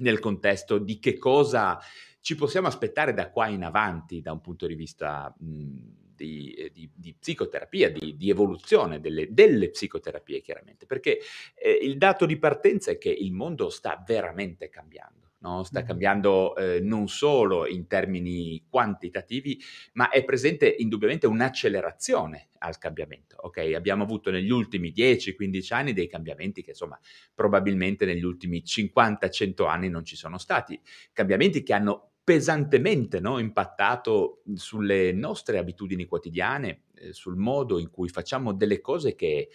nel 0.00 0.18
contesto 0.18 0.76
di 0.76 0.98
che 0.98 1.16
cosa 1.16 1.78
ci 2.20 2.34
possiamo 2.34 2.68
aspettare 2.68 3.14
da 3.14 3.30
qua 3.30 3.48
in 3.48 3.64
avanti 3.64 4.20
da 4.20 4.32
un 4.32 4.42
punto 4.42 4.66
di 4.66 4.74
vista 4.74 5.34
mh, 5.38 5.78
di, 6.14 6.52
eh, 6.52 6.70
di, 6.70 6.90
di, 6.94 7.14
psicoterapia, 7.18 7.90
di, 7.90 8.14
di 8.14 8.28
evoluzione 8.28 9.00
delle, 9.00 9.28
delle, 9.30 9.70
psicoterapie 9.70 10.42
chiaramente, 10.42 10.84
perché 10.84 11.18
eh, 11.54 11.70
il 11.70 11.96
dato 11.96 12.26
di 12.26 12.36
partenza 12.36 12.90
è 12.90 12.98
che 12.98 13.08
il 13.08 13.32
mondo 13.32 13.70
sta 13.70 14.02
veramente 14.06 14.68
cambiando 14.68 15.29
no? 15.40 15.62
sta 15.62 15.82
cambiando 15.82 16.56
eh, 16.56 16.80
non 16.80 17.08
solo 17.08 17.66
in 17.66 17.86
termini 17.86 18.64
quantitativi, 18.68 19.60
ma 19.94 20.08
è 20.08 20.24
presente 20.24 20.68
indubbiamente 20.78 21.26
un'accelerazione 21.26 22.48
al 22.58 22.78
cambiamento. 22.78 23.36
Okay? 23.38 23.74
Abbiamo 23.74 24.02
avuto 24.02 24.30
negli 24.30 24.50
ultimi 24.50 24.92
10-15 24.94 25.74
anni 25.74 25.92
dei 25.92 26.08
cambiamenti 26.08 26.62
che 26.62 26.70
insomma 26.70 26.98
probabilmente 27.34 28.04
negli 28.04 28.24
ultimi 28.24 28.62
50-100 28.64 29.68
anni 29.68 29.88
non 29.88 30.04
ci 30.04 30.16
sono 30.16 30.38
stati, 30.38 30.80
cambiamenti 31.12 31.62
che 31.62 31.72
hanno 31.72 32.10
pesantemente 32.22 33.18
no, 33.18 33.38
impattato 33.38 34.42
sulle 34.54 35.12
nostre 35.12 35.58
abitudini 35.58 36.04
quotidiane, 36.04 36.82
eh, 36.94 37.12
sul 37.12 37.36
modo 37.36 37.78
in 37.78 37.90
cui 37.90 38.08
facciamo 38.08 38.52
delle 38.52 38.80
cose 38.80 39.14
che 39.14 39.48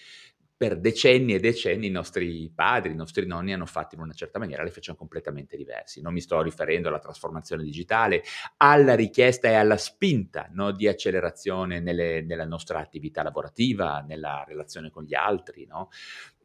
per 0.58 0.80
decenni 0.80 1.34
e 1.34 1.40
decenni 1.40 1.88
i 1.88 1.92
nostri 1.92 2.50
padri, 2.54 2.92
i 2.92 2.96
nostri 2.96 3.26
nonni 3.26 3.52
hanno 3.52 3.66
fatto 3.66 3.96
in 3.96 4.02
una 4.02 4.14
certa 4.14 4.40
maniera, 4.40 4.64
le 4.64 4.70
facciamo 4.72 4.98
completamente 4.98 5.58
diversi. 5.58 6.02
Non 6.02 6.14
mi 6.14 6.22
sto 6.22 6.42
riferendo 6.42 6.88
alla 6.88 7.00
trasformazione 7.00 7.64
digitale, 7.64 8.24
alla 8.58 8.96
richiesta 8.96 9.50
e 9.50 9.56
alla 9.56 9.78
spinta 9.78 10.48
no, 10.54 10.72
di 10.72 10.88
accelerazione 10.88 11.82
nelle, 11.82 12.22
nella 12.22 12.46
nostra 12.46 12.80
attività 12.80 13.22
lavorativa, 13.22 14.04
nella 14.08 14.46
relazione 14.48 14.90
con 14.90 15.04
gli 15.04 15.14
altri. 15.14 15.66
No? 15.66 15.90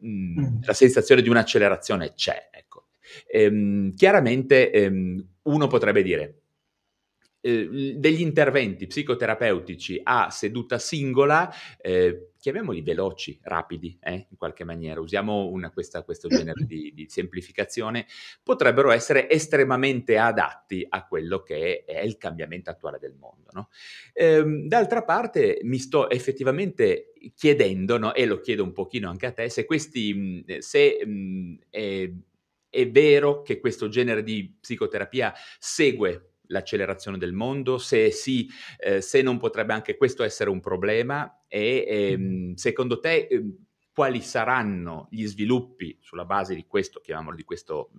Mm, 0.04 0.38
mm. 0.38 0.56
La 0.62 0.74
sensazione 0.74 1.22
di 1.22 1.28
un'accelerazione 1.28 2.14
c'è. 2.14 2.48
Ecco. 2.50 2.86
Ehm, 3.28 3.94
chiaramente 3.94 4.70
ehm, 4.72 5.24
uno 5.42 5.66
potrebbe 5.68 6.02
dire, 6.02 6.39
eh, 7.42 7.94
degli 7.96 8.20
interventi 8.20 8.86
psicoterapeutici 8.86 10.00
a 10.02 10.28
seduta 10.30 10.78
singola, 10.78 11.50
eh, 11.80 12.32
chiamiamoli 12.38 12.82
veloci, 12.82 13.38
rapidi, 13.42 13.98
eh, 14.00 14.26
in 14.30 14.36
qualche 14.36 14.64
maniera, 14.64 15.00
usiamo 15.00 15.46
una, 15.46 15.70
questa, 15.70 16.02
questo 16.02 16.28
genere 16.28 16.64
di, 16.64 16.92
di, 16.94 17.06
semplificazione, 17.08 18.06
potrebbero 18.42 18.90
essere 18.90 19.28
estremamente 19.30 20.18
adatti 20.18 20.86
a 20.88 21.06
quello 21.06 21.42
che 21.42 21.84
è 21.84 22.00
il 22.00 22.16
cambiamento 22.18 22.70
attuale 22.70 22.98
del 22.98 23.14
mondo. 23.14 23.50
No? 23.52 23.68
Ehm, 24.12 24.66
d'altra 24.66 25.02
parte 25.04 25.60
mi 25.62 25.78
sto 25.78 26.10
effettivamente 26.10 27.12
chiedendo, 27.34 27.98
no, 27.98 28.14
e 28.14 28.26
lo 28.26 28.40
chiedo 28.40 28.62
un 28.62 28.72
pochino 28.72 29.08
anche 29.08 29.26
a 29.26 29.32
te, 29.32 29.48
se 29.48 29.64
questi, 29.64 30.44
se 30.58 31.04
mh, 31.04 31.58
è, 31.70 32.10
è 32.70 32.90
vero 32.90 33.42
che 33.42 33.60
questo 33.60 33.88
genere 33.88 34.22
di 34.22 34.56
psicoterapia 34.60 35.34
segue 35.58 36.29
l'accelerazione 36.50 37.18
del 37.18 37.32
mondo, 37.32 37.78
se 37.78 38.10
sì, 38.10 38.48
eh, 38.78 39.00
se 39.00 39.22
non 39.22 39.38
potrebbe 39.38 39.72
anche 39.72 39.96
questo 39.96 40.22
essere 40.22 40.50
un 40.50 40.60
problema 40.60 41.44
e 41.48 41.84
ehm, 41.88 42.54
secondo 42.54 43.00
te 43.00 43.26
eh, 43.28 43.44
quali 43.92 44.20
saranno 44.20 45.08
gli 45.10 45.26
sviluppi 45.26 45.96
sulla 46.00 46.24
base 46.24 46.54
di 46.54 46.66
questo, 46.66 47.00
chiamiamolo 47.00 47.36
di 47.36 47.44
questo, 47.44 47.90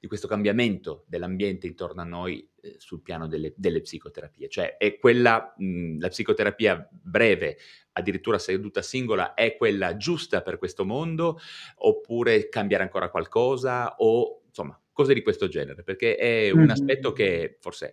di 0.00 0.06
questo 0.06 0.26
cambiamento 0.26 1.04
dell'ambiente 1.06 1.66
intorno 1.66 2.00
a 2.02 2.04
noi 2.04 2.48
eh, 2.60 2.76
sul 2.78 3.02
piano 3.02 3.26
delle, 3.26 3.52
delle, 3.56 3.80
psicoterapie? 3.80 4.48
Cioè 4.48 4.76
è 4.76 4.98
quella, 4.98 5.54
mh, 5.56 5.98
la 5.98 6.08
psicoterapia 6.08 6.88
breve, 6.90 7.58
addirittura 7.92 8.38
seduta 8.38 8.82
singola, 8.82 9.34
è 9.34 9.56
quella 9.56 9.96
giusta 9.96 10.42
per 10.42 10.58
questo 10.58 10.84
mondo? 10.84 11.38
Oppure 11.76 12.48
cambiare 12.48 12.82
ancora 12.82 13.10
qualcosa? 13.10 13.96
O 13.98 14.42
insomma 14.46 14.78
cose 14.94 15.12
di 15.12 15.22
questo 15.22 15.48
genere, 15.48 15.82
perché 15.82 16.16
è 16.16 16.50
un 16.50 16.60
mm-hmm. 16.60 16.70
aspetto 16.70 17.12
che 17.12 17.58
forse 17.60 17.92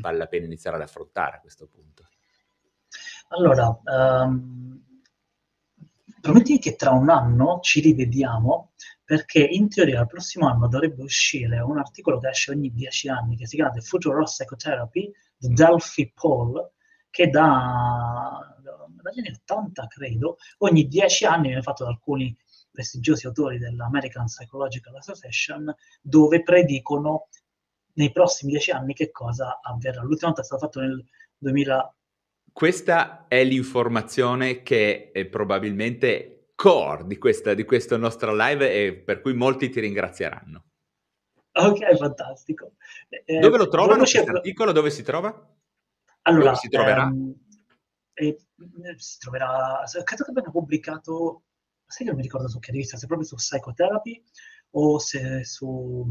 vale 0.00 0.18
la 0.18 0.26
pena 0.26 0.44
iniziare 0.44 0.76
ad 0.76 0.82
affrontare 0.82 1.36
a 1.36 1.40
questo 1.40 1.66
punto. 1.66 2.08
Allora, 3.28 3.80
um, 3.84 4.84
prometti 6.20 6.58
che 6.58 6.76
tra 6.76 6.90
un 6.90 7.08
anno 7.08 7.60
ci 7.60 7.80
rivediamo 7.80 8.72
perché 9.04 9.38
in 9.38 9.68
teoria 9.68 10.00
il 10.00 10.06
prossimo 10.06 10.48
anno 10.48 10.68
dovrebbe 10.68 11.02
uscire 11.02 11.60
un 11.60 11.78
articolo 11.78 12.18
che 12.18 12.28
esce 12.28 12.50
ogni 12.50 12.72
dieci 12.72 13.08
anni 13.08 13.36
che 13.36 13.46
si 13.46 13.54
chiama 13.54 13.70
The 13.70 13.80
Future 13.80 14.20
of 14.20 14.28
Psychotherapy 14.28 15.12
di 15.36 15.48
Delphi 15.52 16.12
Paul 16.12 16.72
che 17.08 17.28
da, 17.28 18.56
dagli 19.00 19.18
anni 19.20 19.36
80 19.42 19.86
credo 19.86 20.38
ogni 20.58 20.88
dieci 20.88 21.24
anni 21.24 21.46
viene 21.48 21.62
fatto 21.62 21.84
da 21.84 21.90
alcuni 21.90 22.36
prestigiosi 22.76 23.26
autori 23.26 23.58
dell'American 23.58 24.26
Psychological 24.26 24.96
Association, 24.96 25.74
dove 26.02 26.42
predicono 26.42 27.28
nei 27.94 28.12
prossimi 28.12 28.52
dieci 28.52 28.70
anni 28.70 28.92
che 28.92 29.10
cosa 29.10 29.60
avverrà. 29.62 30.02
L'ultima 30.02 30.26
volta 30.26 30.42
è 30.42 30.44
stato 30.44 30.66
fatto 30.66 30.80
nel 30.80 31.02
2000. 31.38 31.94
Questa 32.52 33.26
è 33.28 33.42
l'informazione 33.42 34.62
che 34.62 35.10
è 35.10 35.24
probabilmente 35.24 36.50
core 36.54 37.06
di, 37.06 37.16
questa, 37.16 37.54
di 37.54 37.64
questo 37.64 37.96
nostro 37.96 38.34
live 38.34 38.70
e 38.70 38.94
per 38.94 39.20
cui 39.22 39.34
molti 39.34 39.70
ti 39.70 39.80
ringrazieranno. 39.80 40.64
Ok, 41.52 41.96
fantastico. 41.96 42.74
Eh, 43.08 43.38
Dove 43.38 43.56
lo 43.56 43.68
trovano 43.68 44.00
questo 44.00 44.20
articolo? 44.20 44.72
Dove 44.72 44.90
si 44.90 45.02
trova? 45.02 45.28
Allora, 46.22 46.44
Dove 46.44 46.56
si 46.56 46.68
troverà? 46.68 47.04
Ehm, 47.04 47.34
eh, 48.18 48.36
si 48.96 49.18
troverà, 49.18 49.82
credo 50.04 50.24
che 50.24 50.30
abbiano 50.30 50.50
pubblicato 50.50 51.44
sai 51.86 51.98
che 51.98 52.04
non 52.04 52.16
mi 52.16 52.22
ricordo 52.22 52.48
su 52.48 52.58
che 52.58 52.72
rivista, 52.72 52.96
se 52.96 53.06
proprio 53.06 53.26
su 53.26 53.36
Psychotherapy 53.36 54.22
o 54.70 54.98
se 54.98 55.44
su, 55.44 56.04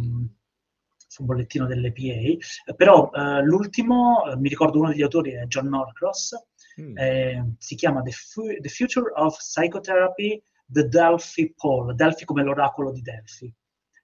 su 1.08 1.22
un 1.22 1.28
bollettino 1.28 1.66
dell'EPA, 1.66 2.74
però 2.76 3.12
eh, 3.14 3.42
l'ultimo, 3.44 4.26
eh, 4.26 4.38
mi 4.38 4.50
ricordo 4.50 4.80
uno 4.80 4.90
degli 4.90 5.02
autori 5.02 5.32
è 5.34 5.46
John 5.46 5.68
Norcross, 5.68 6.36
mm. 6.82 6.98
eh, 6.98 7.56
si 7.58 7.76
chiama 7.76 8.02
The, 8.02 8.12
Fu- 8.12 8.60
The, 8.60 8.70
Future 8.70 9.12
of 9.16 9.38
Psychotherapy, 9.38 10.42
The 10.66 10.88
Delphi 10.88 11.54
Poll, 11.56 11.94
Delphi 11.94 12.26
come 12.26 12.44
l'oracolo 12.44 12.92
di 12.92 13.02
Delphi. 13.02 13.54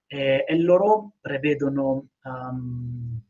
e 0.06 0.44
loro 0.58 1.14
prevedono, 1.20 2.08
um, 2.24 3.20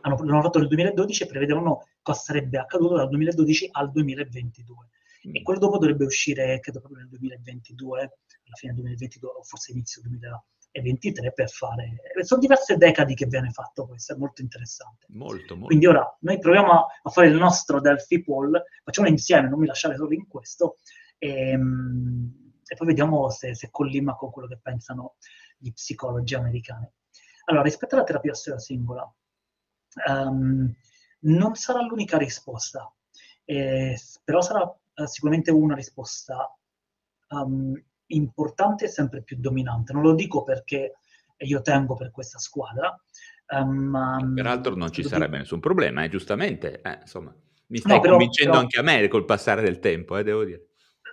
hanno, 0.00 0.16
l'hanno 0.24 0.42
fatto 0.42 0.58
nel 0.58 0.68
2012 0.68 1.22
e 1.22 1.26
prevedono 1.26 1.86
cosa 2.00 2.20
sarebbe 2.20 2.58
accaduto 2.58 2.96
dal 2.96 3.08
2012 3.10 3.68
al 3.72 3.90
2022 3.90 4.88
e 5.22 5.42
quello 5.42 5.58
dopo 5.58 5.78
dovrebbe 5.78 6.04
uscire, 6.04 6.58
credo 6.60 6.80
proprio 6.80 7.00
nel 7.00 7.08
2022, 7.08 8.00
alla 8.00 8.56
fine 8.56 8.72
del 8.72 8.82
2022 8.82 9.30
o 9.30 9.42
forse 9.42 9.72
inizio 9.72 10.00
2023 10.02 11.32
per 11.32 11.50
fare... 11.50 11.96
Sono 12.22 12.40
diverse 12.40 12.76
decadi 12.76 13.14
che 13.14 13.26
viene 13.26 13.50
fatto 13.50 13.86
questo, 13.86 14.14
è 14.14 14.16
molto 14.16 14.40
interessante. 14.40 15.06
Molto, 15.10 15.54
molto. 15.54 15.66
Quindi 15.66 15.86
ora 15.86 16.16
noi 16.20 16.38
proviamo 16.38 16.86
a, 17.02 17.10
fare 17.10 17.28
il 17.28 17.36
nostro 17.36 17.80
Delphi 17.80 18.22
Poll, 18.22 18.62
facciamolo 18.82 19.12
insieme, 19.12 19.48
non 19.48 19.58
mi 19.58 19.66
lasciare 19.66 19.96
solo 19.96 20.12
in 20.12 20.26
questo, 20.26 20.78
e, 21.18 21.50
ehm, 21.50 22.52
e 22.66 22.76
poi 22.76 22.86
vediamo 22.86 23.28
se, 23.30 23.54
se 23.54 23.68
collima 23.70 24.14
con 24.14 24.30
quello 24.30 24.48
che 24.48 24.58
pensano 24.62 25.16
gli 25.58 25.72
psicologi 25.72 26.34
americani. 26.34 26.88
Allora, 27.46 27.64
rispetto 27.64 27.96
alla 27.96 28.04
terapia 28.04 28.32
singola, 28.32 29.12
um, 30.08 30.72
non 31.22 31.54
sarà 31.56 31.82
l'unica 31.82 32.16
risposta, 32.16 32.90
eh, 33.44 33.98
però 34.22 34.40
sarà 34.40 34.72
eh, 35.00 35.06
sicuramente 35.06 35.50
una 35.50 35.74
risposta 35.74 36.54
um, 37.28 37.72
importante 38.06 38.84
e 38.84 38.88
sempre 38.88 39.22
più 39.22 39.36
dominante. 39.38 39.92
Non 39.92 40.02
lo 40.02 40.14
dico 40.14 40.42
perché 40.42 40.98
io 41.38 41.62
tengo 41.62 41.94
per 41.94 42.10
questa 42.10 42.38
squadra. 42.38 42.94
Um, 43.48 44.34
Peraltro 44.34 44.74
non 44.74 44.90
ci 44.90 45.02
sarebbe 45.02 45.32
che... 45.32 45.38
nessun 45.38 45.60
problema, 45.60 46.04
eh, 46.04 46.08
giustamente. 46.08 46.80
Eh, 46.82 46.98
insomma, 47.00 47.34
mi 47.66 47.78
stai 47.78 47.96
no, 47.96 48.00
però, 48.00 48.16
convincendo 48.16 48.52
però... 48.52 48.62
anche 48.62 48.78
a 48.78 48.82
me 48.82 49.08
col 49.08 49.24
passare 49.24 49.62
del 49.62 49.78
tempo, 49.78 50.16
eh, 50.16 50.22
devo 50.22 50.44
dire. 50.44 50.68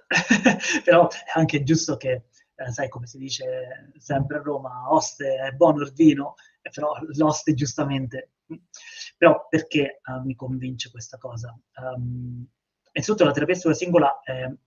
però 0.83 1.07
è 1.07 1.38
anche 1.38 1.63
giusto 1.63 1.97
che, 1.97 2.25
eh, 2.55 2.71
sai 2.71 2.89
come 2.89 3.07
si 3.07 3.17
dice 3.17 3.91
sempre 3.97 4.38
a 4.38 4.41
Roma, 4.41 4.91
oste 4.91 5.35
è 5.35 5.51
buono 5.51 5.83
il 5.83 5.93
vino, 5.93 6.35
eh, 6.61 6.69
però 6.69 6.93
l'oste 7.15 7.53
giustamente... 7.53 8.31
Però 9.17 9.47
perché 9.49 9.99
uh, 10.05 10.23
mi 10.23 10.35
convince 10.35 10.89
questa 10.91 11.17
cosa? 11.17 11.57
Um, 11.81 12.47
Innanzitutto 12.98 13.26
la 13.26 13.32
terapia 13.32 13.54
sulla 13.54 13.76
singola, 13.76 14.22
eh, 14.24 14.58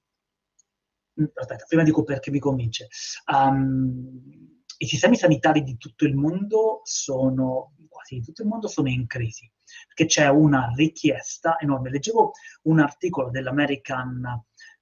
aspetta, 1.35 1.65
prima 1.67 1.83
dico 1.83 2.05
perché 2.05 2.31
mi 2.31 2.39
convince. 2.39 2.87
Um, 3.27 4.63
I 4.79 4.87
sistemi 4.87 5.17
sanitari 5.17 5.65
di 5.65 5.77
tutto 5.77 6.05
il 6.05 6.15
mondo 6.15 6.81
sono, 6.85 7.75
quasi 7.89 8.15
di 8.15 8.23
tutto 8.23 8.43
il 8.43 8.49
mondo, 8.49 8.69
sono 8.69 8.89
in 8.89 9.09
crisi, 9.09 9.51
perché 9.89 10.07
c'è 10.07 10.29
una 10.29 10.73
richiesta 10.77 11.57
enorme. 11.59 11.91
Leggevo 11.91 12.31
un 12.63 12.79
articolo 12.79 13.31
dell'American 13.31 14.23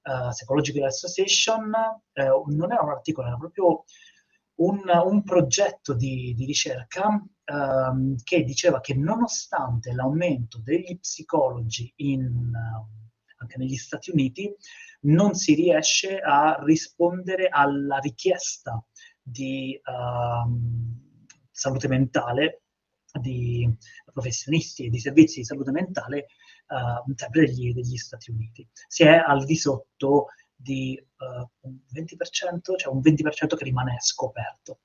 uh, 0.03 0.29
Psychological 0.29 0.85
Association, 0.85 1.73
uh, 1.73 2.55
non 2.55 2.71
era 2.71 2.83
un 2.83 2.91
articolo, 2.91 3.29
era 3.29 3.39
proprio 3.39 3.85
un, 4.57 4.83
un 5.07 5.23
progetto 5.23 5.95
di, 5.95 6.35
di 6.35 6.45
ricerca 6.45 7.09
um, 7.47 8.15
che 8.23 8.43
diceva 8.45 8.81
che 8.81 8.95
nonostante 8.95 9.95
l'aumento 9.95 10.61
degli 10.63 10.99
psicologi 10.99 11.91
in... 11.97 12.53
anche 13.39 13.59
negli 13.59 13.77
Stati 13.77 14.11
Uniti, 14.11 14.55
non 15.03 15.35
si 15.35 15.55
riesce 15.55 16.19
a 16.19 16.59
rispondere 16.63 17.49
alla 17.49 17.99
richiesta 17.99 18.83
di 19.23 19.79
uh, 19.85 20.51
salute 21.51 21.89
mentale 21.89 22.63
di 23.21 23.69
professionisti 24.13 24.87
e 24.87 24.91
di 24.91 24.99
servizi 24.99 25.41
di 25.41 25.45
salute 25.45 25.71
mentale 25.71 26.27
uh, 26.69 27.13
sempre 27.15 27.47
degli, 27.47 27.73
degli, 27.73 27.97
Stati 27.97 28.31
Uniti. 28.31 28.69
Si 28.87 29.03
è 29.03 29.17
al 29.17 29.45
di 29.45 29.57
sotto 29.57 30.27
di 30.61 31.01
uh, 31.19 31.69
un 31.69 31.79
20%, 31.95 32.77
cioè 32.77 32.93
un 32.93 33.01
20% 33.01 33.57
che 33.57 33.65
rimane 33.65 33.97
scoperto. 34.01 34.81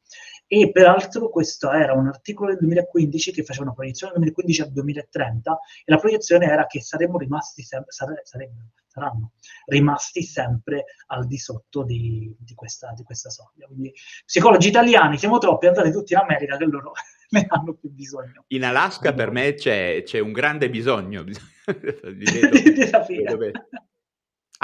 E 0.45 0.69
peraltro 0.71 1.29
questo 1.29 1.71
era 1.71 1.93
un 1.93 2.07
articolo 2.07 2.49
del 2.49 2.59
2015 2.59 3.31
che 3.31 3.43
faceva 3.43 3.65
una 3.65 3.73
proiezione 3.73 4.13
dal 4.13 4.21
2015 4.21 4.61
al 4.61 4.71
2030 4.71 5.59
e 5.83 5.91
la 5.91 5.97
proiezione 5.97 6.45
era 6.45 6.67
che 6.67 6.79
saremmo 6.79 7.17
rimasti 7.17 7.63
sempre, 7.63 7.91
sare, 7.91 8.21
sarebbero, 8.23 8.67
saranno 8.85 9.31
rimasti 9.65 10.21
sempre 10.21 10.85
al 11.07 11.25
di 11.25 11.39
sotto 11.39 11.83
di, 11.83 12.35
di, 12.37 12.53
questa, 12.53 12.93
di 12.95 13.01
questa 13.01 13.31
soglia. 13.31 13.65
Quindi 13.65 13.91
psicologi 14.23 14.67
italiani 14.67 15.17
siamo 15.17 15.39
troppi, 15.39 15.65
andate 15.65 15.91
tutti 15.91 16.13
in 16.13 16.19
America 16.19 16.55
che 16.55 16.65
loro 16.65 16.91
ne 17.31 17.45
hanno 17.49 17.73
più 17.73 17.89
bisogno. 17.89 18.45
In 18.49 18.63
Alaska 18.63 19.11
per 19.13 19.31
me 19.31 19.55
c'è, 19.55 20.03
c'è 20.05 20.19
un 20.19 20.33
grande 20.33 20.69
bisogno. 20.69 21.23
di 21.63 22.25
vedo, 22.25 23.53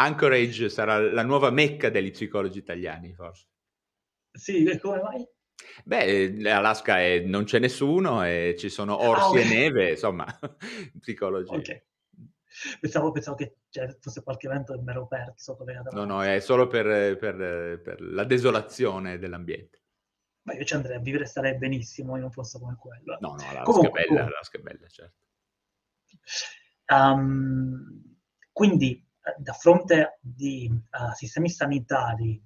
Anchorage 0.01 0.69
sarà 0.69 0.99
la 0.99 1.23
nuova 1.23 1.49
mecca 1.51 1.89
degli 1.89 2.11
psicologi 2.11 2.57
italiani, 2.57 3.13
forse. 3.13 3.47
Sì, 4.31 4.77
come 4.79 5.01
mai? 5.01 5.27
Beh, 5.83 6.49
Alaska 6.49 6.99
è, 6.99 7.19
non 7.19 7.43
c'è 7.43 7.59
nessuno 7.59 8.23
e 8.23 8.55
ci 8.57 8.69
sono 8.69 8.97
ah, 8.97 9.07
orsi 9.09 9.37
ah, 9.37 9.41
okay. 9.41 9.41
e 9.41 9.45
neve, 9.47 9.89
insomma, 9.91 10.25
psicologi. 10.99 11.53
Ok. 11.53 11.83
Pensavo, 12.79 13.11
pensavo 13.11 13.35
che 13.35 13.57
cioè, 13.69 13.95
fosse 13.99 14.23
qualche 14.23 14.47
evento 14.47 14.73
che 14.73 14.81
mi 14.81 14.91
ero 14.91 15.07
perso. 15.07 15.57
No, 15.91 16.03
no, 16.03 16.23
è 16.23 16.39
solo 16.39 16.67
per, 16.67 17.17
per, 17.17 17.81
per, 17.81 18.01
la 18.01 18.23
desolazione 18.23 19.17
dell'ambiente. 19.17 19.83
Ma 20.43 20.53
io 20.53 20.63
ci 20.63 20.73
andrei 20.73 20.97
a 20.97 20.99
vivere, 20.99 21.25
starei 21.25 21.57
benissimo 21.57 22.17
in 22.17 22.23
un 22.23 22.29
posto 22.29 22.59
come 22.59 22.75
quello. 22.77 23.17
No, 23.19 23.35
no, 23.35 23.35
Alaska 23.35 23.61
Comunque, 23.63 24.01
è 24.01 24.07
bella, 24.07 24.25
Alaska 24.25 24.57
è 24.57 24.61
bella, 24.61 24.87
certo. 24.87 25.25
Um, 26.87 28.17
quindi, 28.51 29.07
da 29.37 29.53
fronte 29.53 30.19
di 30.21 30.69
uh, 30.71 31.13
sistemi 31.13 31.49
sanitari 31.49 32.41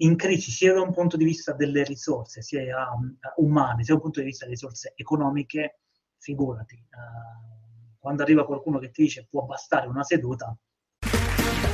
in 0.00 0.16
crisi 0.16 0.50
sia 0.50 0.74
da 0.74 0.82
un 0.82 0.92
punto 0.92 1.16
di 1.16 1.24
vista 1.24 1.52
delle 1.52 1.82
risorse, 1.84 2.42
sia 2.42 2.90
um, 2.92 3.16
umane, 3.36 3.82
sia 3.82 3.94
da 3.94 3.94
un 3.94 4.00
punto 4.00 4.20
di 4.20 4.26
vista 4.26 4.44
delle 4.44 4.56
risorse 4.56 4.92
economiche, 4.96 5.80
figurati. 6.18 6.74
Uh, 6.74 7.98
quando 7.98 8.22
arriva 8.22 8.44
qualcuno 8.44 8.78
che 8.78 8.90
ti 8.90 9.02
dice 9.02 9.26
può 9.28 9.42
bastare 9.44 9.86
una 9.86 10.02
seduta. 10.02 10.56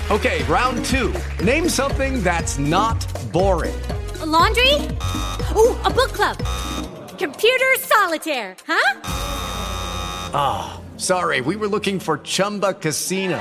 Ok, 0.08 0.44
round 0.48 0.84
two. 0.84 1.12
Name 1.42 1.68
something 1.68 2.22
that's 2.22 2.58
not 2.58 3.04
boring. 3.32 3.74
A 4.20 4.26
laundry? 4.26 4.74
Oh, 5.54 5.78
a 5.84 5.90
book 5.90 6.12
club. 6.12 6.36
Computer 7.18 7.78
solitaire, 7.78 8.56
huh? 8.66 9.00
Ah, 10.34 10.74
oh, 10.74 10.98
sorry, 10.98 11.40
we 11.40 11.56
were 11.56 11.68
looking 11.68 11.98
for 11.98 12.18
Chumba 12.18 12.74
Casino. 12.74 13.40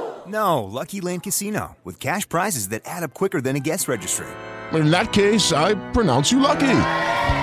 No, 0.27 0.63
Lucky 0.63 1.01
Land 1.01 1.23
Casino, 1.23 1.77
with 1.83 1.99
cash 1.99 2.27
prizes 2.29 2.69
that 2.69 2.83
add 2.85 3.03
up 3.03 3.13
quicker 3.13 3.41
than 3.41 3.55
a 3.55 3.59
guest 3.59 3.87
registry. 3.87 4.27
In 4.73 4.91
that 4.91 5.11
case, 5.11 5.51
I 5.51 5.75
pronounce 5.91 6.31
you 6.31 6.39
lucky. 6.39 6.77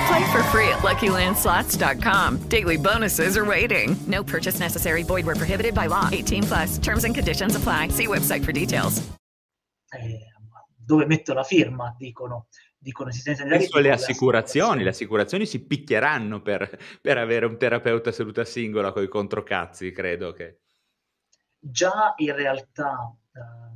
Play 0.08 0.30
for 0.32 0.42
free 0.44 0.68
at 0.68 0.78
LuckyLandSlots.com. 0.82 2.48
Daily 2.48 2.76
bonuses 2.76 3.36
are 3.36 3.44
waiting. 3.44 3.96
No 4.06 4.22
purchase 4.22 4.58
necessary. 4.58 5.02
Void 5.02 5.26
where 5.26 5.34
prohibited 5.34 5.74
by 5.74 5.86
law. 5.86 6.08
18 6.10 6.44
plus. 6.44 6.78
Terms 6.78 7.04
and 7.04 7.14
conditions 7.14 7.56
apply. 7.56 7.88
See 7.88 8.06
website 8.06 8.44
for 8.44 8.52
details. 8.52 9.02
Eh, 9.92 10.20
dove 10.76 11.06
metto 11.06 11.34
la 11.34 11.44
firma, 11.44 11.94
dicono. 11.98 12.46
Dicono 12.78 13.10
sistemi 13.10 13.36
sanitari. 13.36 13.62
Penso 13.62 13.80
le 13.80 13.90
assicurazioni, 13.90 14.82
le 14.84 14.90
assicurazioni 14.90 15.46
si 15.46 15.66
picchieranno 15.66 16.40
per, 16.40 16.78
per 17.02 17.18
avere 17.18 17.44
un 17.44 17.58
terapeuta 17.58 18.12
seduta 18.12 18.44
singola 18.44 18.92
con 18.92 19.02
i 19.02 19.08
controcazzi, 19.08 19.90
credo 19.90 20.32
che 20.32 20.60
già 21.70 22.14
in 22.16 22.34
realtà 22.34 23.14
uh, 23.32 23.68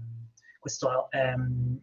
questo 0.58 1.10
è 1.10 1.34
um, 1.34 1.80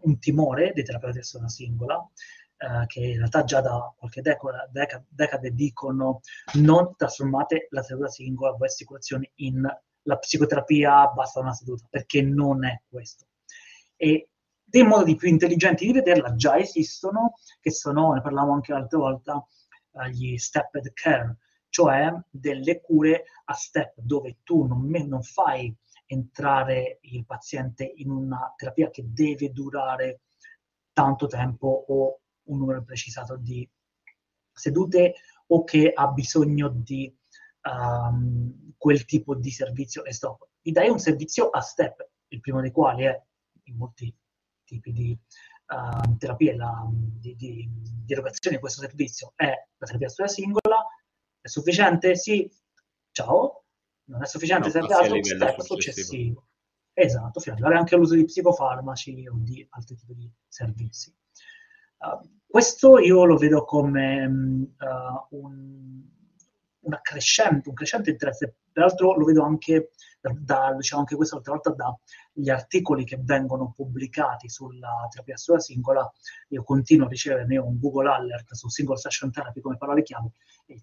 un 0.00 0.18
timore 0.18 0.72
dei 0.72 0.82
terapeuti 0.82 1.14
di 1.14 1.18
persona 1.20 1.48
singola, 1.48 1.96
uh, 1.98 2.86
che 2.86 3.00
in 3.00 3.18
realtà 3.18 3.44
già 3.44 3.60
da 3.60 3.94
qualche 3.96 4.22
deca- 4.22 4.68
deca- 4.70 5.04
decade 5.08 5.52
dicono 5.52 6.20
non 6.54 6.96
trasformate 6.96 7.68
la 7.70 7.82
seduta 7.82 8.08
singola, 8.08 8.56
voi 8.56 8.66
assicurazioni, 8.66 9.30
in 9.36 9.64
la 10.04 10.18
psicoterapia 10.18 11.06
basta 11.08 11.38
una 11.38 11.52
seduta, 11.52 11.86
perché 11.88 12.22
non 12.22 12.64
è 12.64 12.82
questo. 12.88 13.26
E 13.94 14.30
dei 14.64 14.82
modi 14.82 15.14
più 15.14 15.28
intelligenti 15.28 15.86
di 15.86 15.92
vederla 15.92 16.34
già 16.34 16.58
esistono, 16.58 17.34
che 17.60 17.70
sono, 17.70 18.14
ne 18.14 18.20
parlavamo 18.20 18.54
anche 18.54 18.72
l'altra 18.72 18.98
volta, 18.98 19.34
uh, 19.34 20.06
gli 20.06 20.36
stepped 20.38 20.92
care, 20.92 21.36
cioè 21.72 22.12
delle 22.28 22.82
cure 22.82 23.24
a 23.46 23.54
step 23.54 23.94
dove 23.96 24.40
tu 24.42 24.66
non, 24.66 24.90
non 24.90 25.22
fai 25.22 25.74
entrare 26.04 26.98
il 27.00 27.24
paziente 27.24 27.90
in 27.96 28.10
una 28.10 28.52
terapia 28.58 28.90
che 28.90 29.04
deve 29.06 29.50
durare 29.52 30.20
tanto 30.92 31.26
tempo 31.26 31.86
o 31.88 32.20
un 32.48 32.58
numero 32.58 32.82
precisato 32.82 33.38
di 33.38 33.66
sedute 34.52 35.14
o 35.46 35.64
che 35.64 35.92
ha 35.94 36.08
bisogno 36.08 36.68
di 36.68 37.10
um, 37.62 38.74
quel 38.76 39.06
tipo 39.06 39.34
di 39.34 39.50
servizio 39.50 40.04
e 40.04 40.12
stop. 40.12 40.48
Gli 40.60 40.72
dai 40.72 40.90
un 40.90 40.98
servizio 40.98 41.48
a 41.48 41.62
step, 41.62 42.06
il 42.28 42.40
primo 42.40 42.60
dei 42.60 42.70
quali 42.70 43.04
è 43.04 43.22
in 43.64 43.76
molti 43.78 44.14
tipi 44.64 44.92
di 44.92 45.18
uh, 45.68 46.16
terapie 46.18 46.54
la, 46.54 46.86
di, 46.92 47.34
di, 47.34 47.66
di 48.04 48.12
erogazione 48.12 48.56
di 48.56 48.60
questo 48.60 48.82
servizio 48.82 49.32
è 49.36 49.46
la 49.46 49.86
terapia 49.86 50.10
storia 50.10 50.30
singola, 50.30 50.81
è 51.42 51.48
sufficiente? 51.48 52.14
Sì. 52.14 52.50
Ciao. 53.10 53.64
Non 54.04 54.22
è 54.22 54.26
sufficiente? 54.26 54.66
No, 54.66 54.72
serve 54.72 54.94
altro 54.94 55.22
step 55.22 55.60
successivo. 55.60 56.02
successivo. 56.02 56.46
Esatto, 56.94 57.42
arrivare 57.50 57.76
anche 57.76 57.94
all'uso 57.94 58.14
di 58.14 58.24
psicofarmaci 58.24 59.26
o 59.26 59.34
di 59.38 59.66
altri 59.70 59.96
tipi 59.96 60.14
di 60.14 60.30
servizi. 60.46 61.14
Uh, 61.98 62.40
questo 62.46 62.98
io 62.98 63.24
lo 63.24 63.36
vedo 63.36 63.64
come 63.64 64.26
uh, 64.26 65.36
un, 65.36 66.02
un, 66.80 66.98
crescente, 67.00 67.68
un 67.68 67.74
crescente 67.74 68.10
interesse. 68.10 68.56
Peraltro 68.70 69.16
lo 69.16 69.24
vedo 69.24 69.42
anche, 69.42 69.92
da, 70.20 70.74
diciamo 70.74 71.00
anche 71.00 71.16
questa 71.16 71.40
volta 71.42 71.74
dagli 71.74 72.50
articoli 72.50 73.04
che 73.04 73.18
vengono 73.20 73.72
pubblicati 73.74 74.48
sulla 74.48 75.06
terapia 75.10 75.36
sola 75.36 75.60
singola. 75.60 76.12
Io 76.48 76.62
continuo 76.62 77.06
a 77.06 77.08
ricevere 77.08 77.56
un 77.56 77.78
Google 77.78 78.10
Alert 78.10 78.52
su 78.52 78.68
single 78.68 78.96
session 78.98 79.30
therapy 79.32 79.60
come 79.60 79.78
parole 79.78 80.02
chiave 80.02 80.32
e 80.66 80.82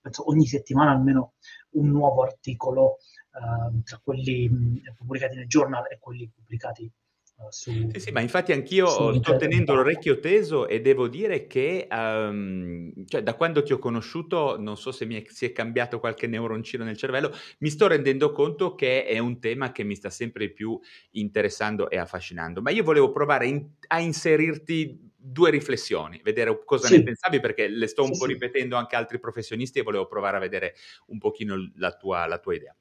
penso 0.00 0.28
ogni 0.28 0.46
settimana 0.46 0.90
almeno 0.90 1.34
un 1.70 1.88
nuovo 1.88 2.22
articolo 2.22 2.96
uh, 3.32 3.82
tra 3.82 4.00
quelli 4.02 4.48
mh, 4.48 4.94
pubblicati 4.96 5.36
nel 5.36 5.46
journal 5.46 5.84
e 5.90 5.98
quelli 5.98 6.30
pubblicati 6.34 6.90
uh, 7.36 7.46
su... 7.50 7.70
Sì, 7.92 8.00
sì, 8.00 8.10
ma 8.10 8.20
infatti 8.20 8.52
anch'io 8.52 9.14
sto 9.14 9.36
tenendo 9.36 9.74
l'orecchio 9.74 10.18
teso 10.18 10.66
e 10.66 10.80
devo 10.80 11.08
dire 11.08 11.46
che 11.46 11.86
um, 11.90 12.92
cioè, 13.06 13.22
da 13.22 13.34
quando 13.34 13.62
ti 13.62 13.72
ho 13.72 13.78
conosciuto, 13.78 14.58
non 14.58 14.76
so 14.76 14.92
se 14.92 15.04
mi 15.04 15.22
è, 15.22 15.24
si 15.28 15.44
è 15.44 15.52
cambiato 15.52 16.00
qualche 16.00 16.26
neuroncino 16.26 16.84
nel 16.84 16.96
cervello, 16.96 17.32
mi 17.58 17.68
sto 17.70 17.86
rendendo 17.86 18.32
conto 18.32 18.74
che 18.74 19.04
è 19.04 19.18
un 19.18 19.38
tema 19.40 19.72
che 19.72 19.84
mi 19.84 19.94
sta 19.94 20.10
sempre 20.10 20.50
più 20.50 20.78
interessando 21.10 21.90
e 21.90 21.98
affascinando. 21.98 22.62
Ma 22.62 22.70
io 22.70 22.82
volevo 22.82 23.10
provare 23.10 23.46
in, 23.46 23.64
a 23.88 24.00
inserirti 24.00 25.06
due 25.20 25.50
riflessioni, 25.50 26.20
vedere 26.22 26.62
cosa 26.64 26.86
sì. 26.86 26.98
ne 26.98 27.02
pensavi, 27.02 27.40
perché 27.40 27.66
le 27.66 27.88
sto 27.88 28.04
un 28.04 28.12
sì, 28.12 28.18
po' 28.20 28.26
ripetendo 28.26 28.76
anche 28.76 28.94
a 28.94 28.98
altri 28.98 29.18
professionisti 29.18 29.80
e 29.80 29.82
volevo 29.82 30.06
provare 30.06 30.36
a 30.36 30.40
vedere 30.40 30.74
un 31.06 31.18
pochino 31.18 31.56
la 31.76 31.92
tua, 31.96 32.26
la 32.26 32.38
tua 32.38 32.54
idea. 32.54 32.74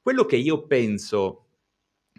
Quello 0.00 0.24
che 0.24 0.36
io 0.36 0.66
penso, 0.66 1.48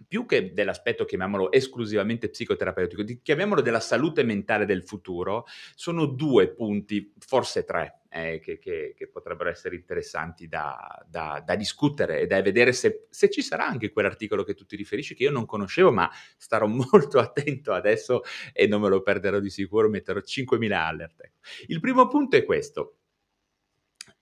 più 0.07 0.25
che 0.25 0.53
dell'aspetto, 0.53 1.05
chiamiamolo 1.05 1.51
esclusivamente 1.51 2.29
psicoterapeutico, 2.29 3.03
chiamiamolo 3.21 3.61
della 3.61 3.79
salute 3.79 4.23
mentale 4.23 4.65
del 4.65 4.83
futuro, 4.83 5.45
sono 5.75 6.05
due 6.05 6.49
punti, 6.53 7.13
forse 7.17 7.63
tre, 7.63 8.01
eh, 8.09 8.39
che, 8.39 8.59
che, 8.59 8.93
che, 8.95 9.07
potrebbero 9.07 9.49
essere 9.49 9.75
interessanti 9.75 10.47
da, 10.47 11.03
da, 11.07 11.41
da 11.43 11.55
discutere 11.55 12.19
e 12.19 12.27
da 12.27 12.41
vedere 12.41 12.73
se, 12.73 13.07
se, 13.09 13.29
ci 13.29 13.41
sarà 13.41 13.65
anche 13.65 13.91
quell'articolo 13.91 14.43
che 14.43 14.53
tu 14.53 14.65
ti 14.65 14.75
riferisci, 14.75 15.15
che 15.15 15.23
io 15.23 15.31
non 15.31 15.45
conoscevo, 15.45 15.91
ma 15.91 16.09
starò 16.37 16.67
molto 16.91 17.19
attento 17.19 17.73
adesso 17.73 18.21
e 18.51 18.67
non 18.67 18.81
me 18.81 18.89
lo 18.89 19.01
perderò 19.01 19.39
di 19.39 19.49
sicuro, 19.49 19.89
metterò 19.89 20.19
5.000 20.19 20.71
alert. 20.71 21.21
Ecco. 21.21 21.37
Il 21.67 21.79
primo 21.79 22.07
punto 22.07 22.35
è 22.35 22.43
questo. 22.43 22.97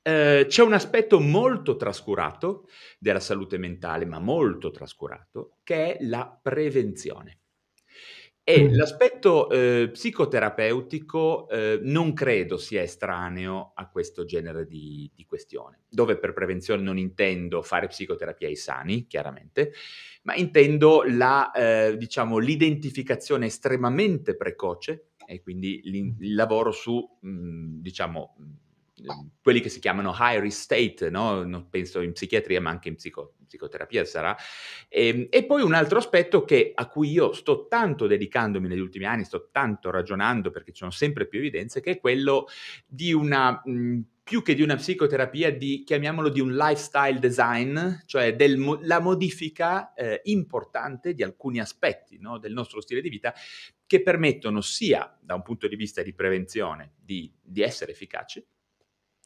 Eh, 0.04 0.46
c'è 0.48 0.64
un 0.64 0.74
aspetto 0.74 1.20
molto 1.20 1.76
trascurato 1.76 2.68
della 2.98 3.20
salute 3.20 3.58
mentale, 3.58 4.06
ma 4.06 4.20
molto 4.20 4.72
trascurato, 4.72 5.58
che 5.64 5.98
è 5.98 6.04
la 6.04 6.40
prevenzione. 6.42 7.42
E 8.44 8.64
mm. 8.64 8.74
l'aspetto 8.74 9.50
eh, 9.52 9.90
psicoterapeutico 9.92 11.48
eh, 11.48 11.80
non 11.84 12.14
credo 12.14 12.58
sia 12.58 12.82
estraneo 12.82 13.74
a 13.76 13.88
questo 13.88 14.26
genere 14.26 14.66
di, 14.66 15.10
di, 15.14 15.26
questione, 15.26 15.84
dove 15.88 16.18
per 16.18 16.34
prevenzione 16.34 16.82
non 16.82 16.98
intendo 16.98 17.62
fare 17.62 17.86
psicoterapia 17.86 18.48
ai 18.48 18.56
sani, 18.56 19.06
chiaramente, 19.06 19.74
ma 20.24 20.34
intendo 20.34 21.04
la, 21.06 21.52
eh, 21.52 21.96
diciamo, 21.98 22.40
l'identificazione 22.40 23.46
estremamente 23.46 24.36
precoce 24.36 25.12
e 25.24 25.44
quindi 25.44 25.82
il 25.84 26.34
lavoro 26.34 26.72
su, 26.72 27.18
mh, 27.22 27.30
mm, 27.30 27.80
diciamo, 27.80 28.36
quelli 29.42 29.60
che 29.60 29.70
si 29.70 29.80
chiamano 29.80 30.16
high 30.18 30.40
risk 30.40 30.62
state, 30.62 31.10
no? 31.10 31.44
Non 31.44 31.70
penso 31.70 32.02
in 32.02 32.14
psichiatria 32.14 32.62
ma 32.62 32.70
anche 32.70 32.90
in 32.90 32.96
psico, 32.96 33.36
psicoterapia 33.46 34.06
sarà. 34.06 34.36
E, 34.88 35.08
ehm, 35.08 35.28
e, 35.30 35.46
poi 35.46 35.62
un 35.62 35.74
altro 35.74 35.98
aspetto 35.98 36.44
che, 36.44 36.72
a 36.74 36.88
cui 36.88 37.10
io 37.10 37.34
sto 37.34 37.68
tanto 37.68 38.08
dedicandomi 38.08 38.68
negli 38.68 38.80
ultimi 38.80 39.06
anni, 39.06 39.26
sto 39.26 39.50
tanto 39.52 39.90
ragionando 39.90 40.52
perché 40.52 40.72
ci 40.72 40.80
sono 40.80 40.92
sempre 40.92 41.28
più 41.28 41.40
evidenze, 41.40 41.82
che 41.82 41.92
è 41.92 42.00
quello 42.00 42.48
di 42.86 43.14
una... 43.14 43.62
Mh, 43.64 44.00
più 44.24 44.44
che 44.44 44.54
di 44.54 44.62
una 44.62 44.76
psicoterapia, 44.76 45.52
di, 45.52 45.84
chiamiamolo 45.84 46.30
di 46.30 46.40
un 46.40 46.56
lifestyle 46.56 47.20
design, 47.20 47.78
cioè 48.06 48.36
della 48.36 49.00
modifica 49.02 49.94
eh, 49.94 50.22
importante 50.26 51.14
di 51.14 51.22
alcuni 51.22 51.60
aspetti 51.60 52.18
no, 52.18 52.38
del 52.38 52.54
nostro 52.54 52.80
stile 52.80 53.02
di 53.02 53.10
vita 53.10 53.34
che 53.86 54.02
permettono 54.02 54.62
sia 54.62 55.18
da 55.20 55.36
un 55.36 55.42
punto 55.42 55.68
di 55.68 55.76
vista 55.76 56.02
di 56.02 56.14
prevenzione 56.14 56.94
di, 56.98 57.30
di 57.42 57.62
essere 57.62 57.92
efficaci, 57.92 58.42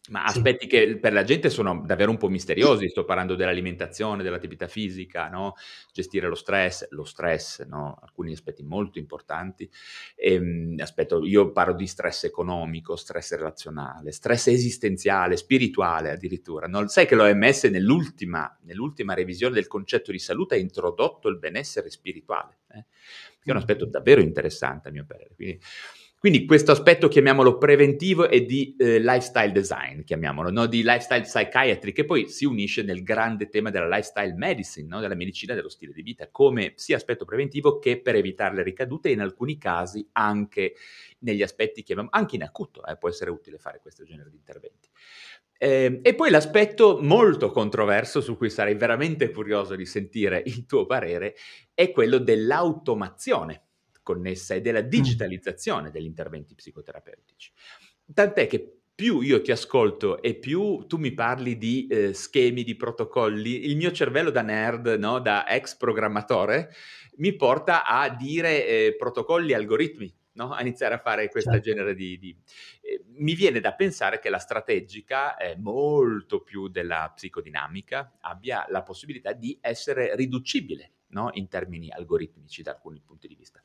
ma 0.10 0.24
aspetti 0.24 0.66
sì. 0.66 0.68
che 0.70 0.98
per 0.98 1.14
la 1.14 1.24
gente 1.24 1.50
sono 1.50 1.82
davvero 1.86 2.12
un 2.12 2.18
po' 2.18 2.30
misteriosi, 2.30 2.90
sto 2.90 3.06
parlando 3.06 3.36
dell'alimentazione, 3.36 4.24
dell'attività 4.24 4.68
fisica, 4.68 5.30
no? 5.30 5.56
gestire 5.92 6.28
lo 6.28 6.36
stress, 6.36 6.88
lo 6.90 7.04
stress, 7.04 7.64
no? 7.66 7.98
alcuni 8.02 8.34
aspetti 8.34 8.64
molto 8.64 9.00
importanti. 9.00 9.70
E, 10.16 10.34
ehm, 10.34 10.76
aspetto, 10.80 11.24
io 11.26 11.52
parlo 11.52 11.74
di 11.74 11.88
stress 11.88 12.26
economico, 12.26 12.96
stress 12.96 13.36
relazionale, 13.36 14.12
stress 14.12 14.48
esistenziale, 14.48 15.38
spirituale 15.38 16.12
addirittura. 16.12 16.68
No? 16.68 16.88
Sai 16.88 17.08
che 17.08 17.16
l'OMS 17.16 17.64
nell'ultima, 17.66 18.58
nell'ultima 18.64 19.14
revisione 19.14 19.56
del 19.56 19.68
concetto 19.68 20.12
di 20.12 20.20
salute 20.20 20.56
ha 20.56 20.60
introdotto 20.60 21.30
il 21.30 21.38
benessere 21.38 21.90
spirituale, 21.90 22.60
eh? 22.72 22.86
che 23.40 23.50
è 23.50 23.52
un 23.52 23.58
aspetto 23.58 23.86
davvero 23.86 24.22
interessante 24.22 24.90
a 24.90 24.92
mio 24.92 25.06
parere. 25.06 25.34
Quindi, 25.36 25.60
quindi 26.26 26.48
questo 26.48 26.72
aspetto, 26.72 27.08
chiamiamolo 27.08 27.60
preventivo, 27.60 28.28
e 28.28 28.46
di 28.46 28.76
eh, 28.80 28.98
lifestyle 28.98 29.52
design, 29.52 30.02
chiamiamolo, 30.02 30.50
no? 30.50 30.66
di 30.66 30.82
lifestyle 30.82 31.22
psychiatry, 31.22 31.92
che 31.92 32.04
poi 32.04 32.30
si 32.30 32.46
unisce 32.46 32.82
nel 32.82 33.04
grande 33.04 33.48
tema 33.48 33.70
della 33.70 33.88
lifestyle 33.88 34.34
medicine, 34.34 34.88
no? 34.88 35.00
della 35.02 35.14
medicina 35.14 35.54
dello 35.54 35.70
stile 35.70 35.94
di 35.94 36.02
vita, 36.02 36.28
come 36.32 36.74
sia 36.78 36.96
aspetto 36.96 37.26
preventivo 37.26 37.78
che 37.78 38.02
per 38.02 38.16
evitare 38.16 38.56
le 38.56 38.64
ricadute 38.64 39.10
e 39.10 39.12
in 39.12 39.22
alcuni 39.22 39.60
casi 39.60 40.10
anche 40.14 40.74
negli 41.20 41.44
aspetti 41.44 41.84
che 41.84 41.94
anche 42.10 42.36
in 42.38 42.42
acuto 42.42 42.84
eh, 42.84 42.98
può 42.98 43.08
essere 43.08 43.30
utile 43.30 43.60
fare 43.60 43.80
questo 43.80 44.04
genere 44.04 44.32
di 44.32 44.38
interventi. 44.38 44.90
Eh, 45.60 46.00
e 46.02 46.16
poi 46.16 46.32
l'aspetto 46.32 46.98
molto 47.04 47.52
controverso 47.52 48.20
su 48.20 48.36
cui 48.36 48.50
sarei 48.50 48.74
veramente 48.74 49.30
curioso 49.30 49.76
di 49.76 49.86
sentire 49.86 50.42
il 50.44 50.66
tuo 50.66 50.88
parere 50.88 51.36
è 51.76 51.92
quello 51.92 52.18
dell'automazione 52.18 53.66
connessa 54.06 54.54
e 54.54 54.62
della 54.62 54.82
digitalizzazione 54.82 55.90
degli 55.90 56.06
interventi 56.06 56.54
psicoterapeutici. 56.54 57.52
Tant'è 58.14 58.46
che 58.46 58.82
più 58.94 59.20
io 59.20 59.42
ti 59.42 59.52
ascolto 59.52 60.22
e 60.22 60.36
più 60.36 60.86
tu 60.88 60.98
mi 60.98 61.12
parli 61.12 61.58
di 61.58 61.88
eh, 61.88 62.14
schemi, 62.14 62.64
di 62.64 62.76
protocolli, 62.76 63.66
il 63.66 63.76
mio 63.76 63.92
cervello 63.92 64.30
da 64.30 64.44
nerd, 64.44 64.88
no? 65.00 65.20
da 65.20 65.50
ex 65.50 65.76
programmatore, 65.76 66.72
mi 67.18 67.36
porta 67.36 67.84
a 67.84 68.08
dire 68.10 68.66
eh, 68.66 68.96
protocolli, 68.96 69.54
algoritmi, 69.54 70.14
no? 70.34 70.54
a 70.54 70.62
iniziare 70.62 70.94
a 70.94 71.00
fare 71.00 71.30
questo 71.30 71.52
certo. 71.52 71.70
genere 71.70 71.96
di... 71.96 72.18
di 72.18 72.38
eh, 72.82 73.04
mi 73.18 73.34
viene 73.34 73.60
da 73.60 73.74
pensare 73.74 74.20
che 74.20 74.30
la 74.30 74.38
strategica, 74.38 75.36
eh, 75.36 75.58
molto 75.58 76.42
più 76.42 76.68
della 76.68 77.12
psicodinamica, 77.14 78.18
abbia 78.22 78.66
la 78.70 78.84
possibilità 78.84 79.34
di 79.34 79.58
essere 79.60 80.16
riducibile 80.16 80.92
no? 81.10 81.30
in 81.34 81.48
termini 81.48 81.90
algoritmici 81.90 82.62
da 82.62 82.72
alcuni 82.72 83.02
punti 83.02 83.28
di 83.28 83.36
vista. 83.36 83.62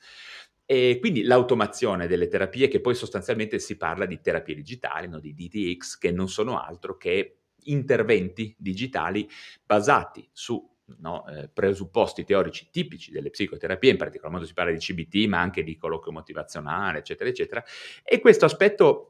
E 0.64 0.98
quindi 1.00 1.22
l'automazione 1.22 2.06
delle 2.06 2.28
terapie, 2.28 2.68
che 2.68 2.80
poi 2.80 2.94
sostanzialmente 2.94 3.58
si 3.58 3.76
parla 3.76 4.06
di 4.06 4.20
terapie 4.20 4.54
digitali, 4.54 5.08
no? 5.08 5.18
di 5.18 5.34
DTX, 5.34 5.98
che 5.98 6.12
non 6.12 6.28
sono 6.28 6.60
altro 6.60 6.96
che 6.96 7.40
interventi 7.64 8.54
digitali 8.56 9.28
basati 9.66 10.28
su 10.32 10.66
no, 10.98 11.26
eh, 11.28 11.48
presupposti 11.48 12.24
teorici 12.24 12.68
tipici 12.70 13.10
delle 13.10 13.30
psicoterapie, 13.30 13.90
in 13.90 13.96
particolar 13.96 14.32
modo 14.32 14.46
si 14.46 14.52
parla 14.52 14.72
di 14.72 14.78
CBT, 14.78 15.26
ma 15.28 15.40
anche 15.40 15.62
di 15.62 15.76
colloquio 15.76 16.12
motivazionale, 16.12 16.98
eccetera, 16.98 17.30
eccetera. 17.30 17.64
E 18.02 18.20
questo 18.20 18.44
aspetto 18.44 19.10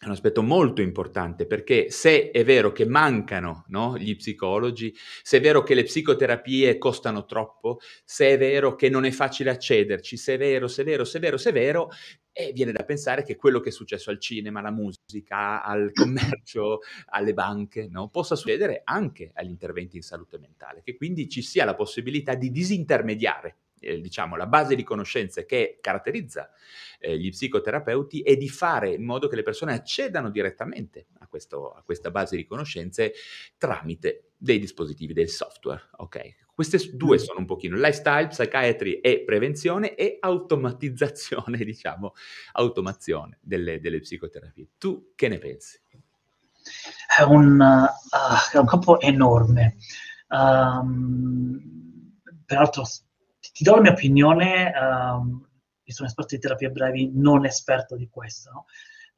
è 0.00 0.04
un 0.04 0.12
aspetto 0.12 0.42
molto 0.44 0.80
importante 0.80 1.44
perché 1.44 1.90
se 1.90 2.30
è 2.30 2.44
vero 2.44 2.70
che 2.70 2.86
mancano 2.86 3.64
no, 3.68 3.98
gli 3.98 4.14
psicologi, 4.14 4.94
se 5.22 5.38
è 5.38 5.40
vero 5.40 5.64
che 5.64 5.74
le 5.74 5.82
psicoterapie 5.82 6.78
costano 6.78 7.24
troppo, 7.24 7.80
se 8.04 8.28
è 8.28 8.38
vero 8.38 8.76
che 8.76 8.88
non 8.88 9.04
è 9.04 9.10
facile 9.10 9.50
accederci, 9.50 10.16
se 10.16 10.34
è 10.34 10.38
vero, 10.38 10.68
se 10.68 10.82
è 10.82 10.84
vero, 10.84 11.04
se 11.04 11.18
è 11.18 11.20
vero, 11.20 11.36
se 11.36 11.50
è 11.50 11.52
vero, 11.52 11.90
e 12.30 12.52
viene 12.52 12.70
da 12.70 12.84
pensare 12.84 13.24
che 13.24 13.34
quello 13.34 13.58
che 13.58 13.70
è 13.70 13.72
successo 13.72 14.10
al 14.10 14.20
cinema, 14.20 14.60
alla 14.60 14.70
musica, 14.70 15.64
al 15.64 15.90
commercio, 15.92 16.78
alle 17.06 17.34
banche, 17.34 17.88
no, 17.90 18.08
possa 18.08 18.36
succedere 18.36 18.82
anche 18.84 19.32
agli 19.34 19.50
interventi 19.50 19.96
in 19.96 20.02
salute 20.02 20.38
mentale, 20.38 20.82
che 20.84 20.94
quindi 20.94 21.28
ci 21.28 21.42
sia 21.42 21.64
la 21.64 21.74
possibilità 21.74 22.36
di 22.36 22.52
disintermediare 22.52 23.56
eh, 23.80 24.00
diciamo, 24.00 24.36
la 24.36 24.46
base 24.46 24.74
di 24.74 24.82
conoscenze 24.82 25.44
che 25.44 25.78
caratterizza 25.80 26.50
eh, 26.98 27.18
gli 27.18 27.30
psicoterapeuti 27.30 28.22
e 28.22 28.36
di 28.36 28.48
fare 28.48 28.92
in 28.92 29.04
modo 29.04 29.28
che 29.28 29.36
le 29.36 29.42
persone 29.42 29.72
accedano 29.72 30.30
direttamente 30.30 31.06
a, 31.18 31.26
questo, 31.26 31.72
a 31.72 31.82
questa 31.82 32.10
base 32.10 32.36
di 32.36 32.44
conoscenze 32.44 33.12
tramite 33.56 34.30
dei 34.36 34.58
dispositivi, 34.58 35.12
del 35.12 35.28
software. 35.28 35.88
Ok, 35.98 36.46
queste 36.54 36.78
due 36.96 37.16
mm. 37.16 37.20
sono 37.20 37.38
un 37.40 37.46
pochino 37.46 37.76
lifestyle, 37.76 38.28
psychiatry 38.28 38.94
e 39.00 39.22
prevenzione 39.24 39.94
e 39.94 40.18
automatizzazione, 40.20 41.58
diciamo, 41.64 42.14
automazione 42.52 43.38
delle, 43.40 43.80
delle 43.80 44.00
psicoterapie. 44.00 44.70
Tu 44.78 45.12
che 45.14 45.28
ne 45.28 45.38
pensi? 45.38 45.80
È 47.16 47.22
un, 47.22 47.60
uh, 47.60 48.52
è 48.52 48.58
un 48.58 48.66
campo 48.66 49.00
enorme. 49.00 49.76
Um, 50.28 51.78
peraltro 52.44 52.84
ti 53.58 53.64
do 53.64 53.74
la 53.74 53.80
mia 53.80 53.90
opinione, 53.90 54.72
um, 54.80 55.44
io 55.82 55.92
sono 55.92 56.06
esperto 56.06 56.36
di 56.36 56.40
terapie 56.40 56.70
brevi, 56.70 57.10
non 57.12 57.44
esperto 57.44 57.96
di 57.96 58.08
questo. 58.08 58.50
No? 58.52 58.66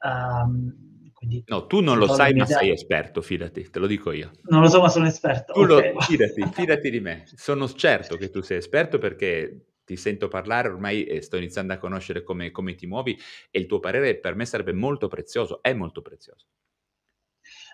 Um, 0.09 1.11
quindi, 1.13 1.43
no, 1.45 1.67
tu 1.67 1.79
non 1.81 1.99
lo 1.99 2.07
sai, 2.07 2.33
ma 2.33 2.45
idea. 2.45 2.57
sei 2.57 2.71
esperto, 2.71 3.21
fidati, 3.21 3.69
te 3.69 3.77
lo 3.77 3.85
dico 3.85 4.11
io. 4.11 4.31
Non 4.45 4.61
lo 4.61 4.67
so, 4.67 4.81
ma 4.81 4.89
sono 4.89 5.05
esperto. 5.05 5.53
Tu 5.53 5.59
okay. 5.59 5.93
lo, 5.93 5.99
fidati, 5.99 6.41
fidati 6.51 6.89
di 6.89 6.99
me. 6.99 7.25
Sono 7.35 7.71
certo 7.71 8.17
che 8.17 8.31
tu 8.31 8.41
sei 8.41 8.57
esperto 8.57 8.97
perché 8.97 9.73
ti 9.83 9.95
sento 9.95 10.27
parlare 10.27 10.69
ormai 10.69 11.21
sto 11.21 11.37
iniziando 11.37 11.73
a 11.73 11.77
conoscere 11.77 12.23
come, 12.23 12.49
come 12.49 12.73
ti 12.73 12.87
muovi 12.87 13.15
e 13.51 13.59
il 13.59 13.67
tuo 13.67 13.79
parere 13.79 14.17
per 14.17 14.33
me 14.33 14.45
sarebbe 14.45 14.73
molto 14.73 15.07
prezioso, 15.07 15.61
è 15.61 15.73
molto 15.73 16.01
prezioso. 16.01 16.47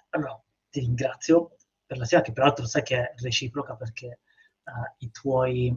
Allora, 0.10 0.38
ti 0.70 0.82
ringrazio 0.82 1.56
per 1.86 1.98
la 1.98 2.04
sia, 2.04 2.20
che 2.20 2.34
peraltro 2.34 2.66
sai 2.66 2.84
che 2.84 2.98
è 2.98 3.14
reciproca 3.22 3.78
perché 3.78 4.20
uh, 4.64 4.96
i 4.98 5.12
tuoi 5.12 5.74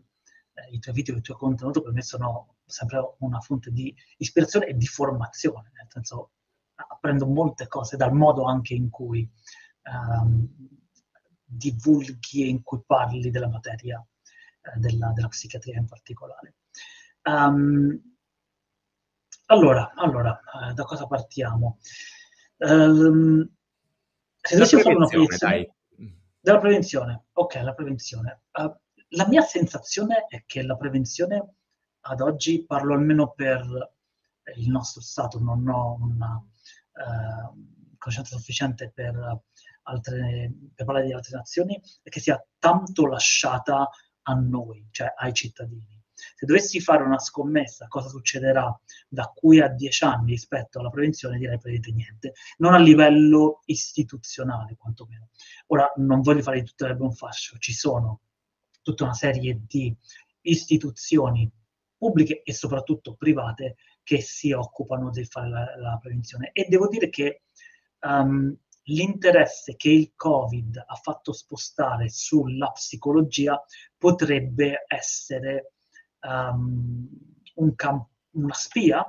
eh, 0.66 0.74
i 0.74 0.78
tuoi 0.78 0.94
video, 0.94 1.16
il 1.16 1.22
tuo 1.22 1.36
contenuto 1.36 1.82
per 1.82 1.92
me 1.92 2.02
sono 2.02 2.56
sempre 2.64 3.16
una 3.18 3.40
fonte 3.40 3.70
di 3.70 3.94
ispirazione 4.18 4.66
e 4.66 4.76
di 4.76 4.86
formazione, 4.86 5.70
nel 5.74 5.86
senso 5.88 6.32
apprendo 6.74 7.26
molte 7.26 7.66
cose 7.66 7.96
dal 7.96 8.12
modo 8.12 8.44
anche 8.44 8.74
in 8.74 8.88
cui 8.88 9.28
um, 9.84 10.48
divulghi 11.44 12.44
e 12.44 12.48
in 12.48 12.62
cui 12.62 12.80
parli 12.86 13.30
della 13.30 13.48
materia 13.48 14.04
eh, 14.62 14.78
della, 14.78 15.12
della, 15.14 15.28
psichiatria 15.28 15.78
in 15.78 15.86
particolare. 15.86 16.54
Um, 17.24 18.00
allora, 19.46 19.92
allora 19.96 20.40
eh, 20.40 20.74
da 20.74 20.84
cosa 20.84 21.06
partiamo? 21.06 21.78
Um, 22.58 23.48
se 24.40 24.54
dovessi 24.54 24.80
fare 24.80 24.94
una 24.94 25.06
prevenzione, 25.06 25.74
della 26.40 26.58
prevenzione, 26.58 27.24
ok, 27.32 27.54
la 27.62 27.74
prevenzione. 27.74 28.42
Uh, 28.52 28.74
la 29.10 29.26
mia 29.26 29.42
sensazione 29.42 30.26
è 30.28 30.44
che 30.46 30.62
la 30.62 30.76
prevenzione 30.76 31.54
ad 32.02 32.20
oggi, 32.20 32.64
parlo 32.64 32.94
almeno 32.94 33.32
per 33.32 33.94
il 34.56 34.70
nostro 34.70 35.00
Stato, 35.00 35.38
non 35.38 35.66
ho 35.68 35.96
una 36.00 36.42
eh, 36.92 37.96
conoscenza 37.98 38.36
sufficiente 38.36 38.90
per, 38.94 39.42
altre, 39.82 40.52
per 40.74 40.86
parlare 40.86 41.06
di 41.06 41.12
altre 41.12 41.36
nazioni, 41.36 41.80
è 42.02 42.08
che 42.08 42.20
sia 42.20 42.42
tanto 42.58 43.06
lasciata 43.06 43.88
a 44.22 44.34
noi, 44.34 44.86
cioè 44.90 45.12
ai 45.16 45.32
cittadini. 45.32 45.98
Se 46.14 46.44
dovessi 46.44 46.80
fare 46.80 47.02
una 47.02 47.18
scommessa 47.18 47.86
cosa 47.88 48.08
succederà 48.08 48.78
da 49.08 49.32
qui 49.34 49.60
a 49.60 49.68
dieci 49.68 50.04
anni 50.04 50.32
rispetto 50.32 50.78
alla 50.78 50.90
prevenzione, 50.90 51.38
direi 51.38 51.58
praticamente 51.58 51.92
niente, 51.92 52.32
non 52.58 52.74
a 52.74 52.78
livello 52.78 53.60
istituzionale 53.64 54.76
quantomeno. 54.76 55.30
Ora 55.68 55.90
non 55.96 56.20
voglio 56.20 56.42
fare 56.42 56.60
di 56.60 56.66
tutte 56.66 56.86
le 56.88 56.96
buon 56.96 57.12
fascio, 57.12 57.56
ci 57.58 57.72
sono 57.72 58.20
tutta 58.90 59.04
una 59.04 59.14
serie 59.14 59.60
di 59.66 59.94
istituzioni 60.42 61.50
pubbliche 61.96 62.42
e 62.42 62.52
soprattutto 62.52 63.14
private 63.14 63.76
che 64.02 64.20
si 64.20 64.52
occupano 64.52 65.10
di 65.10 65.24
fare 65.24 65.48
la, 65.48 65.76
la 65.76 65.98
prevenzione. 66.00 66.50
E 66.52 66.66
devo 66.68 66.88
dire 66.88 67.08
che 67.08 67.42
um, 68.00 68.56
l'interesse 68.84 69.76
che 69.76 69.90
il 69.90 70.12
Covid 70.16 70.82
ha 70.84 70.94
fatto 70.94 71.32
spostare 71.32 72.08
sulla 72.08 72.70
psicologia 72.72 73.62
potrebbe 73.96 74.84
essere 74.88 75.74
um, 76.20 77.08
un 77.54 77.74
camp- 77.74 78.08
una 78.32 78.54
spia 78.54 79.04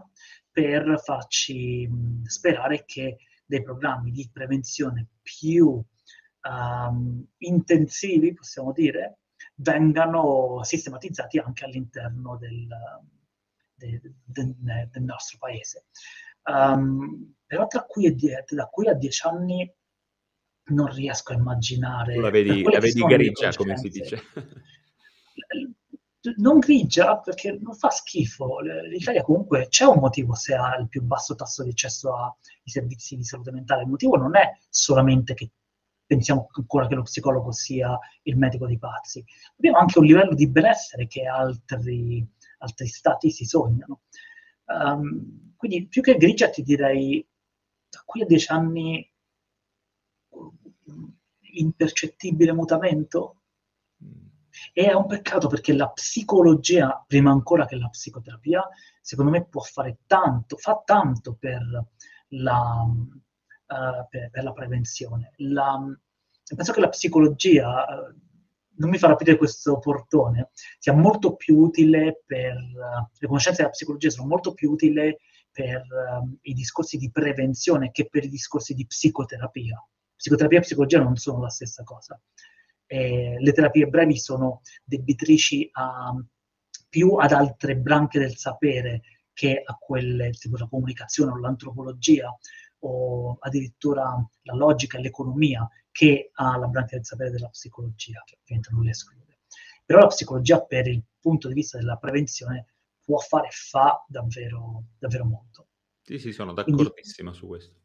per 0.51 0.99
farci 1.03 1.89
sperare 2.25 2.83
che 2.85 3.17
dei 3.45 3.63
programmi 3.63 4.11
di 4.11 4.29
prevenzione 4.31 5.07
più 5.21 5.81
um, 6.41 7.25
intensivi, 7.37 8.33
possiamo 8.33 8.71
dire, 8.71 9.19
vengano 9.55 10.63
sistematizzati 10.63 11.37
anche 11.37 11.65
all'interno 11.65 12.37
del, 12.37 12.67
de, 13.73 14.01
de, 14.23 14.55
de, 14.57 14.89
del 14.91 15.03
nostro 15.03 15.37
paese. 15.37 15.85
Um, 16.43 17.35
però 17.45 17.67
tra 17.67 17.83
qui 17.83 18.13
die- 18.15 18.43
da 18.47 18.65
qui 18.65 18.87
a 18.87 18.93
dieci 18.93 19.27
anni 19.27 19.71
non 20.71 20.87
riesco 20.87 21.33
a 21.33 21.35
immaginare... 21.35 22.15
La 22.15 22.29
vedi, 22.29 22.63
la 22.63 22.79
vedi 22.79 23.01
grigia, 23.01 23.53
come 23.53 23.77
si 23.77 23.89
dice. 23.89 24.23
non 26.37 26.59
grigia 26.59 27.19
perché 27.19 27.57
non 27.59 27.73
fa 27.75 27.89
schifo. 27.89 28.59
L'Italia 28.59 29.23
comunque 29.23 29.67
c'è 29.67 29.85
un 29.85 29.99
motivo 29.99 30.33
se 30.35 30.53
ha 30.55 30.75
il 30.77 30.87
più 30.87 31.01
basso 31.01 31.35
tasso 31.35 31.63
di 31.63 31.69
accesso 31.71 32.15
ai 32.15 32.31
servizi 32.63 33.15
di 33.15 33.23
salute 33.23 33.51
mentale. 33.51 33.83
Il 33.83 33.89
motivo 33.89 34.15
non 34.15 34.35
è 34.35 34.57
solamente 34.69 35.33
che 35.33 35.51
pensiamo 36.11 36.49
ancora 36.51 36.87
che 36.87 36.95
lo 36.95 37.03
psicologo 37.03 37.53
sia 37.53 37.97
il 38.23 38.35
medico 38.35 38.67
dei 38.67 38.77
pazzi. 38.77 39.23
Abbiamo 39.55 39.77
anche 39.77 39.97
un 39.97 40.03
livello 40.03 40.33
di 40.33 40.49
benessere 40.49 41.07
che 41.07 41.23
altri, 41.23 42.27
altri 42.57 42.87
stati 42.87 43.31
si 43.31 43.45
sognano. 43.45 44.01
Um, 44.65 45.53
quindi 45.55 45.87
più 45.87 46.01
che 46.01 46.17
grigia 46.17 46.49
ti 46.49 46.63
direi 46.63 47.25
da 47.87 48.01
qui 48.03 48.23
a 48.23 48.25
dieci 48.25 48.51
anni 48.51 49.09
impercettibile 51.53 52.51
mutamento 52.51 53.43
e 54.73 54.89
è 54.89 54.93
un 54.93 55.07
peccato 55.07 55.47
perché 55.47 55.71
la 55.71 55.91
psicologia, 55.91 57.05
prima 57.07 57.31
ancora 57.31 57.65
che 57.65 57.77
la 57.77 57.87
psicoterapia, 57.87 58.67
secondo 58.99 59.31
me 59.31 59.45
può 59.45 59.61
fare 59.61 59.99
tanto, 60.07 60.57
fa 60.57 60.81
tanto 60.83 61.37
per 61.39 61.61
la, 62.27 62.85
uh, 63.71 64.07
per, 64.09 64.29
per 64.29 64.43
la 64.43 64.53
prevenzione. 64.53 65.33
La, 65.37 65.79
penso 66.55 66.71
che 66.71 66.79
la 66.79 66.89
psicologia, 66.89 67.85
uh, 67.85 68.15
non 68.75 68.89
mi 68.89 68.97
farà 68.97 69.13
aprire 69.13 69.37
questo 69.37 69.79
portone, 69.79 70.51
sia 70.77 70.93
molto 70.93 71.35
più 71.35 71.57
utile 71.57 72.23
per, 72.25 72.55
uh, 72.55 73.09
le 73.17 73.27
conoscenze 73.27 73.61
della 73.61 73.73
psicologia 73.73 74.09
sono 74.09 74.27
molto 74.27 74.53
più 74.53 74.71
utili 74.71 75.17
per 75.51 75.83
i 76.43 76.53
discorsi 76.53 76.97
di 76.97 77.11
prevenzione 77.11 77.91
che 77.91 78.07
per 78.07 78.23
i 78.23 78.29
discorsi 78.29 78.73
di 78.73 78.85
psicoterapia. 78.85 79.85
Psicoterapia 80.15 80.59
e 80.59 80.61
psicologia 80.61 81.01
non 81.01 81.17
sono 81.17 81.41
la 81.41 81.49
stessa 81.49 81.83
cosa 81.83 82.17
eh, 82.91 83.37
le 83.39 83.53
terapie 83.53 83.87
brevi 83.87 84.17
sono 84.17 84.61
debitrici 84.83 85.69
a, 85.71 86.13
più 86.89 87.15
ad 87.15 87.31
altre 87.31 87.77
branche 87.77 88.19
del 88.19 88.35
sapere 88.35 89.01
che 89.31 89.61
a 89.65 89.77
quelle 89.79 90.31
tipo 90.31 90.57
la 90.57 90.67
comunicazione 90.67 91.31
o 91.31 91.39
l'antropologia 91.39 92.35
o 92.83 93.37
addirittura 93.39 94.15
la 94.43 94.53
logica 94.53 94.97
e 94.97 95.01
l'economia 95.01 95.67
che 95.91 96.31
alla 96.33 96.67
branca 96.67 96.95
del 96.95 97.05
sapere 97.05 97.31
della 97.31 97.49
psicologia, 97.49 98.21
che 98.25 98.37
ovviamente 98.41 98.69
non 98.71 98.83
le 98.83 98.91
esclude. 98.91 99.39
Però 99.85 99.99
la 99.99 100.07
psicologia 100.07 100.63
per 100.63 100.87
il 100.87 101.03
punto 101.19 101.47
di 101.47 101.53
vista 101.53 101.77
della 101.77 101.97
prevenzione 101.97 102.67
può 103.03 103.17
fare 103.17 103.47
e 103.47 103.51
fa 103.51 104.03
davvero, 104.07 104.85
davvero 104.97 105.25
molto. 105.25 105.67
Sì, 106.01 106.17
sì, 106.17 106.31
sono 106.31 106.53
d'accordissimo 106.53 107.31
Quindi, 107.31 107.37
su 107.37 107.47
questo 107.47 107.81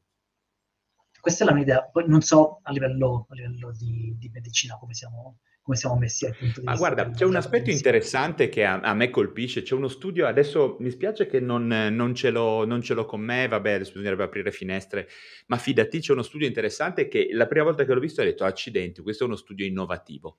questa 1.26 1.42
è 1.42 1.48
la 1.48 1.54
mia 1.54 1.64
idea. 1.64 1.82
Poi 1.82 2.06
non 2.06 2.20
so 2.20 2.60
a 2.62 2.70
livello, 2.70 3.26
a 3.28 3.34
livello 3.34 3.72
di, 3.72 4.14
di, 4.16 4.28
medicina 4.28 4.78
come 4.78 4.94
siamo, 4.94 5.38
come 5.66 5.76
siamo 5.76 5.96
messi 5.96 6.24
al 6.26 6.36
punto 6.36 6.60
di 6.60 6.64
Ma 6.64 6.72
vista. 6.74 6.88
guarda, 6.88 7.10
c'è 7.10 7.24
un 7.24 7.34
aspetto 7.34 7.70
interessante 7.70 8.48
che 8.48 8.64
a, 8.64 8.78
a, 8.78 8.94
me 8.94 9.10
colpisce. 9.10 9.62
C'è 9.62 9.74
uno 9.74 9.88
studio, 9.88 10.24
adesso 10.24 10.76
mi 10.78 10.90
spiace 10.90 11.26
che 11.26 11.40
non, 11.40 11.66
non, 11.66 12.14
ce 12.14 12.30
l'ho, 12.30 12.64
non, 12.64 12.82
ce 12.82 12.94
l'ho, 12.94 13.04
con 13.04 13.20
me, 13.20 13.48
vabbè, 13.48 13.72
adesso 13.72 13.90
bisognerebbe 13.90 14.22
aprire 14.22 14.52
finestre, 14.52 15.08
ma 15.46 15.56
fidati, 15.56 15.98
c'è 15.98 16.12
uno 16.12 16.22
studio 16.22 16.46
interessante 16.46 17.08
che 17.08 17.30
la 17.32 17.48
prima 17.48 17.64
volta 17.64 17.84
che 17.84 17.92
l'ho 17.92 17.98
visto 17.98 18.20
ho 18.20 18.24
detto, 18.24 18.44
accidenti, 18.44 19.02
questo 19.02 19.24
è 19.24 19.26
uno 19.26 19.34
studio 19.34 19.66
innovativo. 19.66 20.38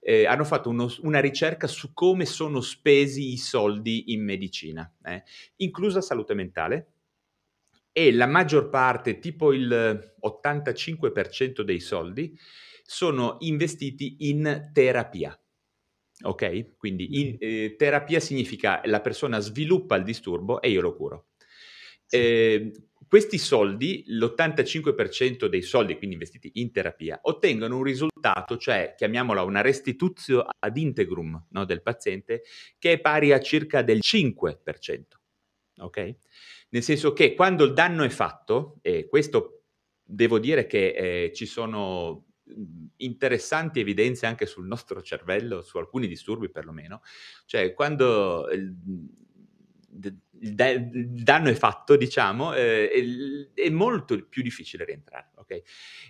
Eh, 0.00 0.26
hanno 0.26 0.44
fatto 0.44 0.70
uno, 0.70 0.92
una 1.02 1.20
ricerca 1.20 1.68
su 1.68 1.92
come 1.92 2.26
sono 2.26 2.60
spesi 2.60 3.32
i 3.32 3.36
soldi 3.36 4.12
in 4.12 4.24
medicina, 4.24 4.92
eh, 5.04 5.22
inclusa 5.58 6.00
salute 6.00 6.34
mentale, 6.34 6.88
e 7.92 8.12
la 8.12 8.26
maggior 8.26 8.70
parte, 8.70 9.20
tipo 9.20 9.52
il 9.52 10.16
85% 10.20 11.60
dei 11.60 11.78
soldi, 11.78 12.36
sono 12.86 13.36
investiti 13.40 14.16
in 14.28 14.70
terapia. 14.72 15.38
Ok? 16.22 16.76
Quindi 16.76 17.20
in, 17.20 17.36
eh, 17.38 17.74
terapia 17.76 18.20
significa 18.20 18.80
la 18.84 19.00
persona 19.00 19.40
sviluppa 19.40 19.96
il 19.96 20.04
disturbo 20.04 20.60
e 20.60 20.70
io 20.70 20.80
lo 20.80 20.94
curo. 20.94 21.28
Eh, 22.08 22.70
questi 23.08 23.38
soldi, 23.38 24.04
l'85% 24.06 25.46
dei 25.46 25.62
soldi 25.62 25.96
quindi 25.96 26.14
investiti 26.14 26.50
in 26.54 26.70
terapia, 26.70 27.18
ottengono 27.22 27.76
un 27.76 27.82
risultato, 27.82 28.56
cioè 28.56 28.94
chiamiamola 28.96 29.42
una 29.42 29.60
restituzio 29.60 30.44
ad 30.58 30.76
integrum 30.76 31.46
no, 31.50 31.64
del 31.64 31.82
paziente, 31.82 32.42
che 32.78 32.92
è 32.92 33.00
pari 33.00 33.32
a 33.32 33.40
circa 33.40 33.82
del 33.82 34.00
5%. 34.02 35.02
Ok? 35.78 36.16
nel 36.74 36.82
senso 36.82 37.12
che 37.12 37.34
quando 37.34 37.64
il 37.64 37.72
danno 37.72 38.02
è 38.02 38.08
fatto, 38.08 38.78
e 38.82 39.06
questo 39.06 39.62
devo 40.02 40.40
dire 40.40 40.66
che 40.66 40.88
eh, 40.88 41.32
ci 41.32 41.46
sono 41.46 42.33
interessanti 42.96 43.80
evidenze 43.80 44.26
anche 44.26 44.46
sul 44.46 44.66
nostro 44.66 45.02
cervello, 45.02 45.62
su 45.62 45.78
alcuni 45.78 46.06
disturbi 46.06 46.50
perlomeno, 46.50 47.02
cioè 47.46 47.72
quando 47.72 48.48
il, 48.50 48.74
il, 50.02 50.18
il 50.40 51.22
danno 51.22 51.48
è 51.48 51.54
fatto, 51.54 51.96
diciamo, 51.96 52.54
eh, 52.54 52.90
è, 52.90 53.60
è, 53.62 53.70
molto 53.70 54.26
più 54.26 54.42
difficile 54.42 54.84
rientrare, 54.84 55.30
ok? 55.36 55.62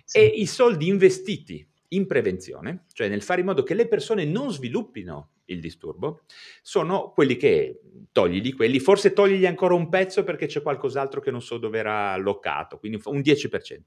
Sì. 0.03 0.17
E 0.17 0.25
i 0.25 0.45
soldi 0.45 0.87
investiti 0.87 1.65
in 1.89 2.07
prevenzione, 2.07 2.85
cioè 2.93 3.07
nel 3.07 3.21
fare 3.21 3.41
in 3.41 3.47
modo 3.47 3.63
che 3.63 3.73
le 3.73 3.87
persone 3.87 4.25
non 4.25 4.51
sviluppino 4.51 5.29
il 5.45 5.59
disturbo, 5.59 6.23
sono 6.61 7.11
quelli 7.11 7.37
che 7.37 7.79
togli 8.11 8.55
quelli, 8.55 8.79
forse 8.79 9.13
togli 9.13 9.45
ancora 9.45 9.75
un 9.75 9.89
pezzo 9.89 10.23
perché 10.23 10.47
c'è 10.47 10.61
qualcos'altro 10.61 11.21
che 11.21 11.31
non 11.31 11.41
so 11.41 11.57
dove 11.57 11.77
era 11.77 12.11
allocato, 12.11 12.79
quindi 12.79 12.99
un 13.05 13.19
10%. 13.19 13.79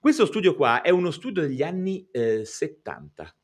Questo 0.00 0.24
studio 0.24 0.54
qua 0.54 0.80
è 0.80 0.88
uno 0.88 1.10
studio 1.10 1.42
degli 1.42 1.62
anni 1.62 2.08
eh, 2.10 2.46
70. 2.46 3.36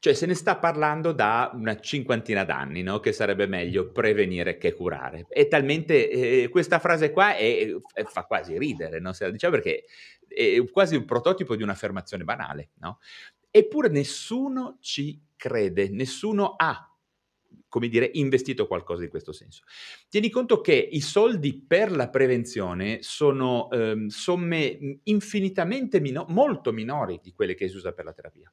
Cioè 0.00 0.12
se 0.12 0.26
ne 0.26 0.34
sta 0.34 0.56
parlando 0.56 1.12
da 1.12 1.52
una 1.54 1.78
cinquantina 1.78 2.42
d'anni, 2.42 2.82
no? 2.82 2.98
che 2.98 3.12
sarebbe 3.12 3.46
meglio 3.46 3.92
prevenire 3.92 4.58
che 4.58 4.72
curare. 4.72 5.26
È 5.28 5.46
talmente, 5.46 6.10
eh, 6.10 6.48
questa 6.48 6.80
frase 6.80 7.12
qua 7.12 7.36
è, 7.36 7.72
è, 7.92 8.02
fa 8.02 8.24
quasi 8.24 8.58
ridere, 8.58 8.98
no? 8.98 9.12
se 9.12 9.26
la 9.26 9.30
diciamo 9.30 9.54
perché 9.54 9.84
è 10.26 10.60
quasi 10.72 10.96
un 10.96 11.04
prototipo 11.04 11.54
di 11.54 11.62
un'affermazione 11.62 12.24
banale. 12.24 12.70
No? 12.80 12.98
Eppure 13.52 13.90
nessuno 13.90 14.78
ci 14.80 15.22
crede, 15.36 15.90
nessuno 15.90 16.54
ha 16.56 16.92
come 17.68 17.88
dire, 17.88 18.10
investito 18.14 18.66
qualcosa 18.66 19.04
in 19.04 19.10
questo 19.10 19.32
senso. 19.32 19.64
Tieni 20.08 20.30
conto 20.30 20.60
che 20.60 20.74
i 20.74 21.00
soldi 21.00 21.54
per 21.54 21.90
la 21.90 22.08
prevenzione 22.08 22.98
sono 23.02 23.70
ehm, 23.70 24.08
somme 24.08 25.00
infinitamente 25.04 26.00
mino- 26.00 26.26
molto 26.28 26.72
minori 26.72 27.20
di 27.22 27.32
quelle 27.32 27.54
che 27.54 27.68
si 27.68 27.76
usa 27.76 27.92
per 27.92 28.04
la 28.04 28.12
terapia. 28.12 28.52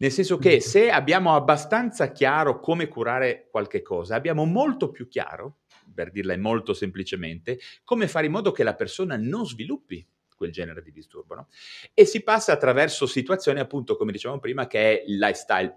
Nel 0.00 0.12
senso 0.12 0.38
che 0.38 0.60
se 0.60 0.90
abbiamo 0.90 1.34
abbastanza 1.34 2.12
chiaro 2.12 2.60
come 2.60 2.86
curare 2.86 3.48
qualche 3.50 3.82
cosa, 3.82 4.14
abbiamo 4.14 4.44
molto 4.44 4.90
più 4.90 5.08
chiaro, 5.08 5.58
per 5.92 6.12
dirla 6.12 6.36
molto 6.38 6.72
semplicemente, 6.72 7.58
come 7.82 8.06
fare 8.06 8.26
in 8.26 8.32
modo 8.32 8.52
che 8.52 8.62
la 8.62 8.76
persona 8.76 9.16
non 9.16 9.44
sviluppi 9.44 10.06
quel 10.36 10.52
genere 10.52 10.82
di 10.82 10.92
disturbo. 10.92 11.34
No? 11.34 11.48
E 11.92 12.04
si 12.04 12.22
passa 12.22 12.52
attraverso 12.52 13.06
situazioni, 13.06 13.58
appunto, 13.58 13.96
come 13.96 14.12
dicevamo 14.12 14.38
prima, 14.38 14.68
che 14.68 14.78
è 14.78 15.04
il 15.04 15.18
lifestyle 15.18 15.76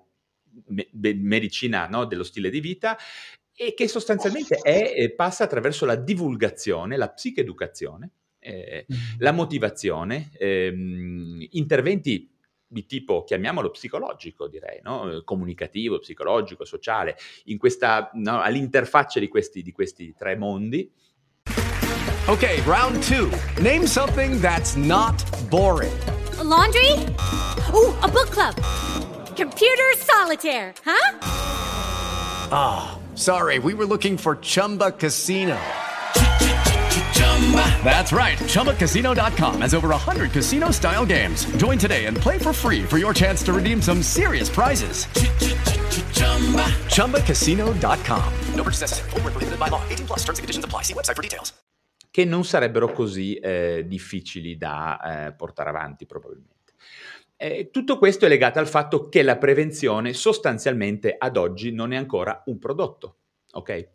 me- 0.68 0.88
medicina 1.16 1.88
no? 1.88 2.06
dello 2.06 2.24
stile 2.24 2.50
di 2.50 2.60
vita 2.60 2.98
e 3.54 3.74
che 3.74 3.88
sostanzialmente 3.88 4.56
è, 4.56 5.12
passa 5.12 5.44
attraverso 5.44 5.86
la 5.86 5.96
divulgazione, 5.96 6.98
la 6.98 7.10
psicheducazione, 7.10 8.12
eh, 8.40 8.86
mm-hmm. 8.92 9.02
la 9.20 9.32
motivazione, 9.32 10.32
ehm, 10.38 11.46
interventi 11.52 12.32
di 12.72 12.86
tipo, 12.86 13.24
chiamiamolo 13.24 13.70
psicologico, 13.70 14.48
direi, 14.48 14.80
no? 14.82 15.22
comunicativo, 15.26 16.00
psicologico, 16.00 16.64
sociale, 16.64 17.18
in 17.46 17.58
questa, 17.58 18.10
no? 18.14 18.40
all'interfaccia 18.40 19.20
di 19.20 19.28
questi, 19.28 19.62
di 19.62 19.72
questi 19.72 20.14
tre 20.18 20.38
mondi. 20.38 20.90
Ok, 22.28 22.64
round 22.66 23.04
two. 23.06 23.30
Name 23.62 23.86
something 23.86 24.40
that's 24.40 24.76
not 24.76 25.22
boring. 25.50 25.92
A 26.38 26.44
laundry? 26.44 26.94
Oh, 27.74 27.96
a 28.02 28.08
book 28.08 28.30
club. 28.30 29.11
Computer 29.36 29.92
solitaire, 29.98 30.74
huh? 30.86 31.18
Ah, 32.52 32.92
oh, 32.92 33.16
sorry, 33.16 33.60
we 33.60 33.74
were 33.74 33.86
looking 33.86 34.18
for 34.18 34.36
Chumba 34.38 34.92
Casino. 34.92 35.58
That's 37.84 38.12
right. 38.14 38.38
ChumbaCasino.com 38.38 39.62
has 39.62 39.74
over 39.74 39.90
100 39.90 40.32
casino 40.32 40.72
style 40.72 41.06
games. 41.06 41.46
Join 41.58 41.78
today 41.78 42.06
and 42.06 42.16
play 42.16 42.38
for 42.38 42.54
free 42.54 42.84
for 42.84 42.98
your 42.98 43.14
chance 43.14 43.44
to 43.44 43.54
redeem 43.54 43.82
some 43.82 44.02
serious 44.02 44.50
prizes. 44.50 45.06
ChumbaCasino.com. 46.88 48.34
No 48.56 48.64
purchase 48.64 48.82
necessary. 48.82 49.10
Forward, 49.10 49.34
prohibited 49.34 49.60
by 49.60 49.68
law. 49.68 49.82
18 49.90 50.08
plus 50.08 50.20
terms 50.20 50.40
and 50.40 50.44
conditions 50.44 50.66
apply. 50.66 50.84
See 50.84 50.94
website 50.94 51.16
for 51.16 51.24
details. 51.24 51.54
Che 52.12 52.26
non 52.26 52.44
sarebbero 52.44 52.92
così 52.92 53.36
eh, 53.36 53.86
difficili 53.88 54.58
da 54.58 55.28
eh, 55.28 55.32
portare 55.34 55.70
avanti, 55.70 56.06
probabilmente. 56.06 56.61
Eh, 57.44 57.72
tutto 57.72 57.98
questo 57.98 58.28
è 58.28 58.30
legato 58.30 58.60
al 58.60 58.68
fatto 58.68 59.10
che 59.10 59.24
la 59.24 59.36
prevenzione 59.36 60.14
sostanzialmente 60.14 61.16
ad 61.18 61.38
oggi 61.38 61.72
non 61.72 61.92
è 61.92 61.96
ancora 61.96 62.44
un 62.46 62.60
prodotto, 62.60 63.18
ok? 63.54 63.88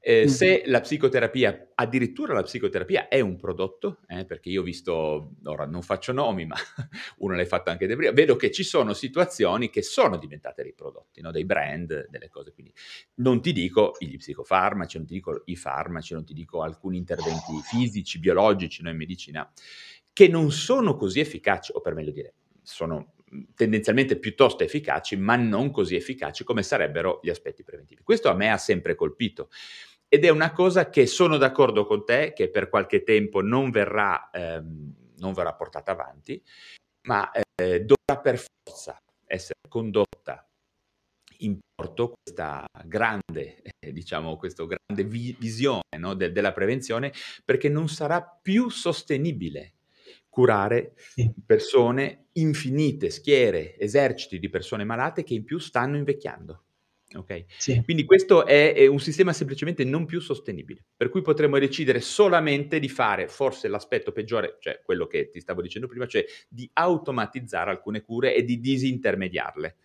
Eh, 0.00 0.22
mm. 0.24 0.26
Se 0.28 0.62
la 0.64 0.80
psicoterapia, 0.80 1.72
addirittura 1.74 2.32
la 2.32 2.44
psicoterapia 2.44 3.08
è 3.08 3.20
un 3.20 3.36
prodotto, 3.36 3.98
eh, 4.06 4.24
perché 4.24 4.48
io 4.48 4.62
ho 4.62 4.64
visto, 4.64 5.32
ora 5.44 5.66
non 5.66 5.82
faccio 5.82 6.12
nomi, 6.12 6.46
ma 6.46 6.56
uno 7.18 7.34
l'hai 7.34 7.44
fatto 7.44 7.68
anche 7.68 7.84
prima, 7.94 8.10
vedo 8.12 8.36
che 8.36 8.50
ci 8.50 8.62
sono 8.62 8.94
situazioni 8.94 9.68
che 9.68 9.82
sono 9.82 10.16
diventate 10.16 10.62
dei 10.62 10.72
prodotti, 10.72 11.20
no? 11.20 11.30
dei 11.30 11.44
brand, 11.44 12.08
delle 12.08 12.30
cose. 12.30 12.54
Quindi 12.54 12.72
non 13.16 13.42
ti 13.42 13.52
dico 13.52 13.96
gli 13.98 14.16
psicofarmaci, 14.16 14.96
non 14.96 15.06
ti 15.06 15.12
dico 15.12 15.42
i 15.44 15.56
farmaci, 15.56 16.14
non 16.14 16.24
ti 16.24 16.32
dico 16.32 16.62
alcuni 16.62 16.96
interventi 16.96 17.52
fisici, 17.64 18.18
biologici, 18.18 18.82
no? 18.82 18.88
in 18.88 18.96
medicina, 18.96 19.52
che 20.10 20.26
non 20.28 20.50
sono 20.50 20.96
così 20.96 21.20
efficaci, 21.20 21.72
o 21.74 21.82
per 21.82 21.92
meglio 21.92 22.12
dire, 22.12 22.32
sono 22.68 23.14
tendenzialmente 23.54 24.18
piuttosto 24.18 24.64
efficaci, 24.64 25.16
ma 25.16 25.36
non 25.36 25.70
così 25.70 25.96
efficaci 25.96 26.44
come 26.44 26.62
sarebbero 26.62 27.20
gli 27.22 27.30
aspetti 27.30 27.62
preventivi. 27.62 28.02
Questo 28.02 28.28
a 28.28 28.34
me 28.34 28.50
ha 28.50 28.56
sempre 28.56 28.94
colpito. 28.94 29.50
Ed 30.08 30.24
è 30.24 30.30
una 30.30 30.52
cosa 30.52 30.88
che 30.88 31.06
sono 31.06 31.36
d'accordo 31.36 31.84
con 31.84 32.04
te, 32.04 32.32
che 32.34 32.50
per 32.50 32.68
qualche 32.68 33.02
tempo 33.02 33.42
non 33.42 33.70
verrà, 33.70 34.30
ehm, 34.30 34.94
non 35.18 35.32
verrà 35.34 35.54
portata 35.54 35.92
avanti, 35.92 36.42
ma 37.06 37.30
eh, 37.30 37.84
dovrà 37.84 38.20
per 38.22 38.38
forza 38.38 38.98
essere 39.26 39.60
condotta 39.68 40.46
in 41.40 41.58
porto 41.74 42.14
questa 42.22 42.64
grande, 42.84 43.62
eh, 43.62 43.92
diciamo, 43.92 44.36
questa 44.36 44.64
grande 44.64 45.04
vi- 45.04 45.36
visione 45.38 45.82
no, 45.98 46.14
de- 46.14 46.32
della 46.32 46.52
prevenzione, 46.52 47.12
perché 47.44 47.68
non 47.68 47.88
sarà 47.88 48.22
più 48.22 48.70
sostenibile 48.70 49.77
curare 50.38 50.92
persone, 51.44 52.26
infinite 52.34 53.10
schiere, 53.10 53.76
eserciti 53.76 54.38
di 54.38 54.48
persone 54.48 54.84
malate 54.84 55.24
che 55.24 55.34
in 55.34 55.42
più 55.42 55.58
stanno 55.58 55.96
invecchiando. 55.96 56.62
Okay? 57.12 57.44
Sì. 57.56 57.82
Quindi 57.82 58.04
questo 58.04 58.46
è, 58.46 58.72
è, 58.72 58.86
un 58.86 59.00
sistema 59.00 59.32
semplicemente 59.32 59.82
non 59.82 60.06
più 60.06 60.20
sostenibile, 60.20 60.84
per 60.96 61.08
cui 61.08 61.22
potremmo 61.22 61.58
decidere 61.58 62.00
solamente 62.00 62.78
di 62.78 62.88
fare 62.88 63.26
forse 63.26 63.66
l'aspetto 63.66 64.12
peggiore, 64.12 64.58
cioè 64.60 64.80
quello 64.84 65.08
che 65.08 65.28
ti 65.28 65.40
stavo 65.40 65.60
dicendo 65.60 65.88
prima, 65.88 66.06
cioè 66.06 66.24
di 66.48 66.70
automatizzare 66.74 67.70
alcune 67.70 68.02
cure 68.02 68.32
e 68.36 68.44
di 68.44 68.60
disintermediarle. 68.60 69.76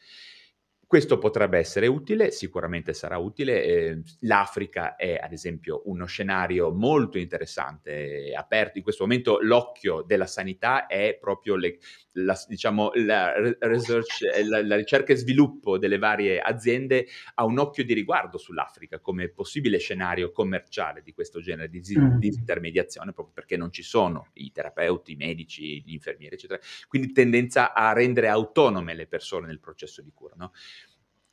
Questo 0.85 1.17
potrebbe 1.17 1.57
essere 1.57 1.87
utile, 1.87 2.29
sicuramente 2.29 2.93
sarà 2.93 3.17
utile. 3.17 3.63
Eh, 3.63 4.01
L'Africa 4.21 4.95
è 4.95 5.15
ad 5.15 5.31
esempio 5.31 5.81
uno 5.85 6.05
scenario 6.05 6.71
molto 6.71 7.17
interessante, 7.17 8.31
aperto. 8.35 8.77
In 8.77 8.83
questo 8.83 9.03
momento 9.03 9.39
l'occhio 9.41 10.03
della 10.03 10.27
sanità 10.27 10.85
è 10.85 11.17
proprio 11.19 11.55
le, 11.55 11.79
la, 12.13 12.39
diciamo, 12.47 12.91
la, 12.95 13.33
research, 13.59 14.21
la, 14.45 14.63
la, 14.63 14.75
ricerca 14.75 15.13
e 15.13 15.15
sviluppo 15.15 15.77
delle 15.77 15.97
varie 15.97 16.39
aziende 16.39 17.07
ha 17.35 17.45
un 17.45 17.59
occhio 17.59 17.83
di 17.83 17.93
riguardo 17.93 18.37
sull'Africa 18.37 18.99
come 18.99 19.29
possibile 19.29 19.77
scenario 19.77 20.31
commerciale 20.31 21.01
di 21.01 21.13
questo 21.13 21.39
genere 21.39 21.69
di 21.69 21.79
mm. 21.79 22.17
disintermediazione, 22.17 23.13
proprio 23.13 23.33
perché 23.33 23.57
non 23.57 23.71
ci 23.71 23.83
sono 23.83 24.29
i 24.33 24.51
terapeuti, 24.51 25.13
i 25.13 25.15
medici, 25.15 25.81
gli 25.83 25.93
infermieri, 25.93 26.35
eccetera. 26.35 26.59
Quindi 26.87 27.11
tendenza 27.11 27.73
a 27.73 27.93
rendere 27.93 28.27
autonome 28.27 28.93
le 28.93 29.07
persone 29.07 29.47
nel 29.47 29.59
processo 29.59 30.01
di 30.01 30.11
cura. 30.13 30.35
No? 30.37 30.51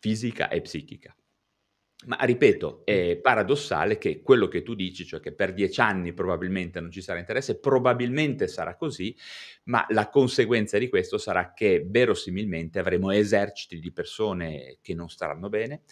fisica 0.00 0.48
e 0.48 0.60
psichica. 0.62 1.14
Ma 2.06 2.16
ripeto, 2.18 2.80
è 2.86 3.18
paradossale 3.20 3.98
che 3.98 4.22
quello 4.22 4.48
che 4.48 4.62
tu 4.62 4.74
dici, 4.74 5.04
cioè 5.04 5.20
che 5.20 5.34
per 5.34 5.52
dieci 5.52 5.82
anni 5.82 6.14
probabilmente 6.14 6.80
non 6.80 6.90
ci 6.90 7.02
sarà 7.02 7.18
interesse, 7.18 7.58
probabilmente 7.60 8.48
sarà 8.48 8.74
così, 8.74 9.14
ma 9.64 9.84
la 9.90 10.08
conseguenza 10.08 10.78
di 10.78 10.88
questo 10.88 11.18
sarà 11.18 11.52
che 11.52 11.84
verosimilmente 11.86 12.78
avremo 12.78 13.10
eserciti 13.10 13.78
di 13.78 13.92
persone 13.92 14.78
che 14.80 14.94
non 14.94 15.10
staranno 15.10 15.50
bene, 15.50 15.82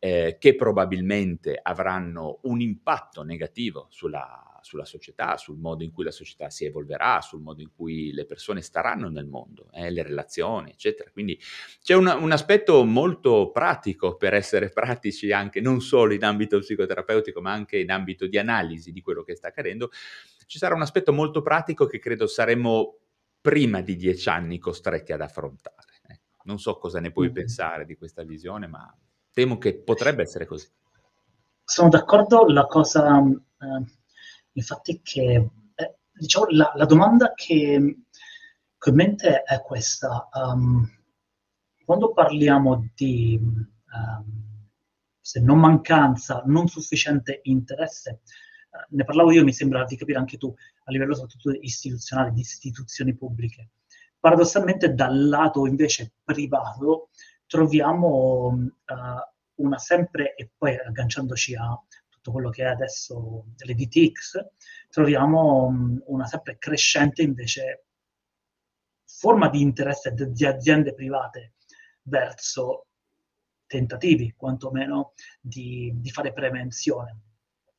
eh, 0.00 0.36
che 0.40 0.56
probabilmente 0.56 1.56
avranno 1.62 2.40
un 2.42 2.60
impatto 2.60 3.22
negativo 3.22 3.86
sulla 3.90 4.50
sulla 4.62 4.84
società, 4.84 5.36
sul 5.36 5.58
modo 5.58 5.82
in 5.84 5.92
cui 5.92 6.04
la 6.04 6.10
società 6.10 6.50
si 6.50 6.64
evolverà, 6.64 7.20
sul 7.20 7.40
modo 7.40 7.62
in 7.62 7.70
cui 7.74 8.12
le 8.12 8.26
persone 8.26 8.60
staranno 8.60 9.08
nel 9.08 9.26
mondo, 9.26 9.68
eh, 9.72 9.90
le 9.90 10.02
relazioni, 10.02 10.70
eccetera. 10.70 11.10
Quindi 11.10 11.38
c'è 11.82 11.94
una, 11.94 12.14
un 12.16 12.30
aspetto 12.32 12.84
molto 12.84 13.50
pratico 13.50 14.16
per 14.16 14.34
essere 14.34 14.68
pratici 14.70 15.32
anche 15.32 15.60
non 15.60 15.80
solo 15.80 16.14
in 16.14 16.24
ambito 16.24 16.58
psicoterapeutico, 16.58 17.40
ma 17.40 17.52
anche 17.52 17.78
in 17.78 17.90
ambito 17.90 18.26
di 18.26 18.38
analisi 18.38 18.92
di 18.92 19.00
quello 19.00 19.22
che 19.22 19.34
sta 19.34 19.48
accadendo. 19.48 19.90
Ci 20.46 20.58
sarà 20.58 20.74
un 20.74 20.82
aspetto 20.82 21.12
molto 21.12 21.42
pratico 21.42 21.86
che 21.86 21.98
credo 21.98 22.26
saremo 22.26 22.98
prima 23.40 23.80
di 23.80 23.96
dieci 23.96 24.28
anni 24.28 24.58
costretti 24.58 25.12
ad 25.12 25.20
affrontare. 25.20 26.00
Eh. 26.08 26.20
Non 26.44 26.58
so 26.58 26.76
cosa 26.76 27.00
ne 27.00 27.12
puoi 27.12 27.26
mm-hmm. 27.26 27.34
pensare 27.34 27.84
di 27.84 27.96
questa 27.96 28.24
visione, 28.24 28.66
ma 28.66 28.92
temo 29.32 29.58
che 29.58 29.74
potrebbe 29.74 30.22
essere 30.22 30.46
così. 30.46 30.68
Sono 31.64 31.88
d'accordo, 31.88 32.46
la 32.46 32.66
cosa 32.66 33.20
eh, 33.20 33.84
Infatti 34.52 35.00
che, 35.02 35.50
eh, 35.74 35.94
diciamo, 36.12 36.46
la, 36.50 36.72
la, 36.74 36.84
domanda 36.84 37.32
che, 37.34 37.96
che, 38.78 38.88
ho 38.88 38.90
in 38.90 38.94
mente 38.94 39.42
è 39.42 39.60
questa. 39.62 40.28
Um, 40.32 40.88
quando 41.84 42.12
parliamo 42.12 42.90
di, 42.94 43.38
um, 43.40 44.68
se 45.20 45.40
non 45.40 45.58
mancanza, 45.60 46.42
non 46.46 46.66
sufficiente 46.66 47.40
interesse, 47.44 48.20
uh, 48.70 48.94
ne 48.94 49.04
parlavo 49.04 49.30
io, 49.30 49.44
mi 49.44 49.52
sembra 49.52 49.84
di 49.84 49.96
capire 49.96 50.18
anche 50.18 50.36
tu, 50.36 50.52
a 50.84 50.90
livello 50.90 51.14
soprattutto 51.14 51.52
istituzionale, 51.52 52.32
di 52.32 52.40
istituzioni 52.40 53.14
pubbliche. 53.16 53.70
Paradossalmente 54.18 54.92
dal 54.92 55.28
lato 55.28 55.66
invece 55.66 56.12
privato 56.24 57.08
troviamo 57.50 58.46
uh, 58.46 59.62
una 59.62 59.78
sempre, 59.78 60.36
e 60.36 60.52
poi 60.56 60.76
agganciandoci 60.78 61.56
a 61.56 61.76
tutto 62.08 62.30
quello 62.30 62.48
che 62.48 62.62
è 62.62 62.66
adesso 62.66 63.46
le 63.56 63.74
DTX, 63.74 64.38
troviamo 64.88 65.64
um, 65.64 66.00
una 66.06 66.26
sempre 66.26 66.58
crescente 66.58 67.22
invece 67.22 67.86
forma 69.04 69.48
di 69.48 69.62
interesse 69.62 70.14
di 70.14 70.46
aziende 70.46 70.94
private 70.94 71.54
verso 72.02 72.86
tentativi, 73.66 74.32
quantomeno, 74.36 75.14
di, 75.40 75.92
di 75.96 76.10
fare 76.10 76.32
prevenzione, 76.32 77.18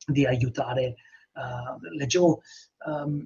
di 0.05 0.25
aiutare. 0.25 0.95
Uh, 1.31 1.79
leggevo, 1.95 2.41
um, 2.87 3.25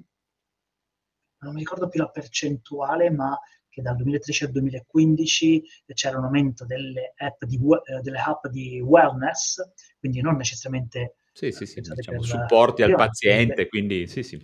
non 1.38 1.52
mi 1.52 1.58
ricordo 1.58 1.88
più 1.88 2.00
la 2.00 2.08
percentuale, 2.08 3.10
ma 3.10 3.36
che 3.76 3.82
dal 3.82 3.96
2013 3.96 4.44
al 4.44 4.50
2015 4.52 5.62
c'era 5.92 6.16
un 6.16 6.24
aumento 6.24 6.64
delle 6.64 7.12
app 7.14 7.44
di, 7.44 7.56
eh, 7.56 8.00
delle 8.00 8.18
app 8.18 8.46
di 8.46 8.80
wellness, 8.80 9.56
quindi 9.98 10.22
non 10.22 10.36
necessariamente... 10.36 11.16
Sì, 11.34 11.52
sì, 11.52 11.66
sì, 11.66 11.82
diciamo, 11.82 12.22
supporti 12.22 12.80
al 12.82 12.94
paziente, 12.94 13.68
quindi 13.68 14.06
sì, 14.06 14.22
sì. 14.22 14.42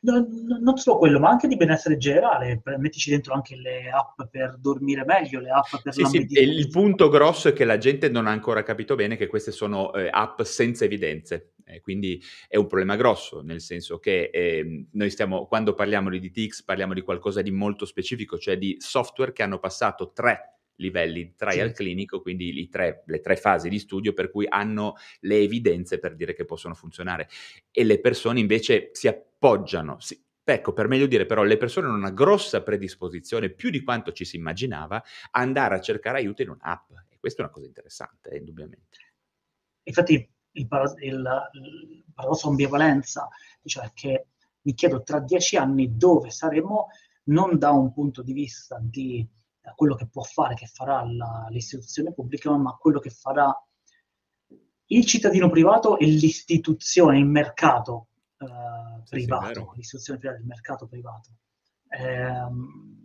No, 0.00 0.14
no, 0.20 0.58
non 0.58 0.78
solo 0.78 0.96
quello, 0.96 1.18
ma 1.18 1.28
anche 1.28 1.46
di 1.46 1.56
benessere 1.56 1.98
generale. 1.98 2.62
Mettici 2.78 3.10
dentro 3.10 3.34
anche 3.34 3.54
le 3.56 3.90
app 3.90 4.22
per 4.30 4.56
dormire 4.58 5.04
meglio, 5.04 5.40
le 5.40 5.50
app 5.50 5.82
per 5.82 5.92
sì, 5.92 6.00
la 6.00 6.08
sì, 6.08 6.26
Il 6.30 6.68
punto 6.70 7.10
grosso 7.10 7.48
è 7.48 7.52
che 7.52 7.66
la 7.66 7.76
gente 7.76 8.08
non 8.08 8.26
ha 8.26 8.30
ancora 8.30 8.62
capito 8.62 8.94
bene 8.94 9.16
che 9.16 9.26
queste 9.26 9.52
sono 9.52 9.92
eh, 9.92 10.08
app 10.10 10.40
senza 10.40 10.86
evidenze. 10.86 11.55
Eh, 11.68 11.80
quindi 11.80 12.22
è 12.46 12.56
un 12.56 12.66
problema 12.66 12.94
grosso, 12.94 13.42
nel 13.42 13.60
senso 13.60 13.98
che 13.98 14.30
eh, 14.32 14.86
noi 14.92 15.10
stiamo, 15.10 15.46
quando 15.46 15.74
parliamo 15.74 16.10
di 16.10 16.20
DTX, 16.20 16.62
parliamo 16.62 16.94
di 16.94 17.00
qualcosa 17.02 17.42
di 17.42 17.50
molto 17.50 17.84
specifico, 17.84 18.38
cioè 18.38 18.56
di 18.56 18.76
software 18.78 19.32
che 19.32 19.42
hanno 19.42 19.58
passato 19.58 20.12
tre 20.12 20.52
livelli 20.76 21.24
di 21.24 21.34
trial 21.34 21.68
sì. 21.68 21.74
clinico, 21.74 22.20
quindi 22.20 22.68
tre, 22.68 23.02
le 23.06 23.20
tre 23.20 23.36
fasi 23.36 23.68
di 23.68 23.78
studio 23.78 24.12
per 24.12 24.30
cui 24.30 24.46
hanno 24.48 24.94
le 25.20 25.38
evidenze 25.38 25.98
per 25.98 26.14
dire 26.14 26.34
che 26.34 26.44
possono 26.44 26.74
funzionare. 26.74 27.28
E 27.72 27.82
le 27.82 28.00
persone 28.00 28.38
invece 28.38 28.90
si 28.92 29.08
appoggiano, 29.08 29.98
si, 29.98 30.22
Ecco, 30.48 30.72
per 30.72 30.86
meglio 30.86 31.06
dire, 31.06 31.26
però, 31.26 31.42
le 31.42 31.56
persone 31.56 31.88
hanno 31.88 31.96
una 31.96 32.12
grossa 32.12 32.62
predisposizione, 32.62 33.50
più 33.50 33.68
di 33.68 33.82
quanto 33.82 34.12
ci 34.12 34.24
si 34.24 34.36
immaginava, 34.36 34.98
a 34.98 35.40
andare 35.40 35.74
a 35.74 35.80
cercare 35.80 36.18
aiuto 36.18 36.42
in 36.42 36.50
un'app. 36.50 36.92
E 37.08 37.16
questa 37.18 37.42
è 37.42 37.44
una 37.46 37.52
cosa 37.52 37.66
interessante, 37.66 38.30
eh, 38.30 38.36
indubbiamente. 38.36 38.98
Infatti, 39.82 40.35
il, 40.56 40.68
il, 41.00 41.50
il 41.52 42.04
paradosso 42.14 42.48
ambivalenza, 42.48 43.28
cioè 43.64 43.90
che 43.92 44.26
mi 44.62 44.74
chiedo 44.74 45.02
tra 45.02 45.20
dieci 45.20 45.56
anni 45.56 45.96
dove 45.96 46.30
saremo, 46.30 46.88
non 47.24 47.58
da 47.58 47.70
un 47.70 47.92
punto 47.92 48.22
di 48.22 48.32
vista 48.32 48.78
di 48.80 49.18
eh, 49.20 49.72
quello 49.74 49.94
che 49.94 50.08
può 50.08 50.22
fare, 50.22 50.54
che 50.54 50.66
farà 50.66 51.04
la, 51.04 51.46
l'istituzione 51.50 52.12
pubblica, 52.12 52.56
ma 52.56 52.76
quello 52.76 52.98
che 52.98 53.10
farà 53.10 53.54
il 54.88 55.04
cittadino 55.04 55.50
privato 55.50 55.98
e 55.98 56.06
l'istituzione, 56.06 57.18
il 57.18 57.26
mercato 57.26 58.08
eh, 58.38 59.02
privato, 59.08 59.70
sì, 59.70 59.76
l'istituzione 59.76 60.18
privata, 60.18 60.40
il 60.40 60.46
mercato 60.46 60.86
privato. 60.86 61.30
Eh, 61.88 62.95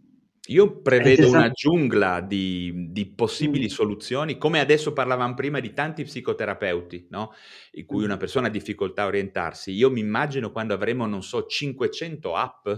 io 0.47 0.81
prevedo 0.81 1.29
una 1.29 1.51
giungla 1.51 2.19
di, 2.19 2.87
di 2.89 3.05
possibili 3.05 3.65
mm. 3.65 3.69
soluzioni, 3.69 4.37
come 4.39 4.59
adesso 4.59 4.91
parlavamo 4.91 5.35
prima 5.35 5.59
di 5.59 5.71
tanti 5.71 6.03
psicoterapeuti, 6.03 7.07
no? 7.11 7.33
in 7.73 7.85
cui 7.85 8.03
una 8.03 8.17
persona 8.17 8.47
ha 8.47 8.49
difficoltà 8.49 9.03
a 9.03 9.07
orientarsi. 9.07 9.71
Io 9.71 9.91
mi 9.91 9.99
immagino 9.99 10.51
quando 10.51 10.73
avremo, 10.73 11.05
non 11.05 11.21
so, 11.21 11.45
500 11.45 12.35
app 12.35 12.69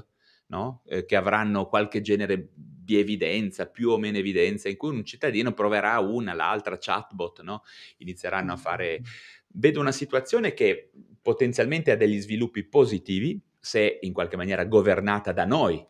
no? 0.48 0.84
eh, 0.88 1.06
che 1.06 1.16
avranno 1.16 1.68
qualche 1.68 2.02
genere 2.02 2.50
di 2.54 3.00
evidenza, 3.00 3.66
più 3.68 3.92
o 3.92 3.98
meno 3.98 4.18
evidenza, 4.18 4.68
in 4.68 4.76
cui 4.76 4.90
un 4.90 5.06
cittadino 5.06 5.54
proverà 5.54 5.98
una, 6.00 6.34
l'altra 6.34 6.78
chatbot, 6.78 7.42
no? 7.44 7.64
inizieranno 7.98 8.54
a 8.54 8.58
fare... 8.58 9.02
Vedo 9.56 9.80
una 9.80 9.92
situazione 9.92 10.54
che 10.54 10.92
potenzialmente 11.22 11.92
ha 11.92 11.96
degli 11.96 12.20
sviluppi 12.20 12.64
positivi 12.64 13.40
se 13.60 14.00
in 14.02 14.12
qualche 14.12 14.36
maniera 14.36 14.66
governata 14.66 15.32
da 15.32 15.46
noi, 15.46 15.86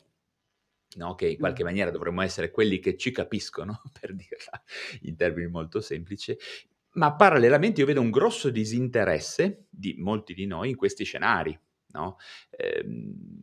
no? 0.95 1.15
che 1.15 1.27
in 1.27 1.37
qualche 1.37 1.63
maniera 1.63 1.91
dovremmo 1.91 2.21
essere 2.21 2.51
quelli 2.51 2.79
che 2.79 2.97
ci 2.97 3.11
capiscono, 3.11 3.81
per 3.99 4.13
dirla 4.13 4.61
in 5.01 5.15
termini 5.15 5.49
molto 5.49 5.81
semplici, 5.81 6.35
ma 6.93 7.15
parallelamente 7.15 7.81
io 7.81 7.87
vedo 7.87 8.01
un 8.01 8.11
grosso 8.11 8.49
disinteresse 8.49 9.65
di 9.69 9.95
molti 9.97 10.33
di 10.33 10.45
noi 10.45 10.69
in 10.69 10.75
questi 10.75 11.03
scenari. 11.03 11.57
No? 11.93 12.17
Eh, 12.49 12.85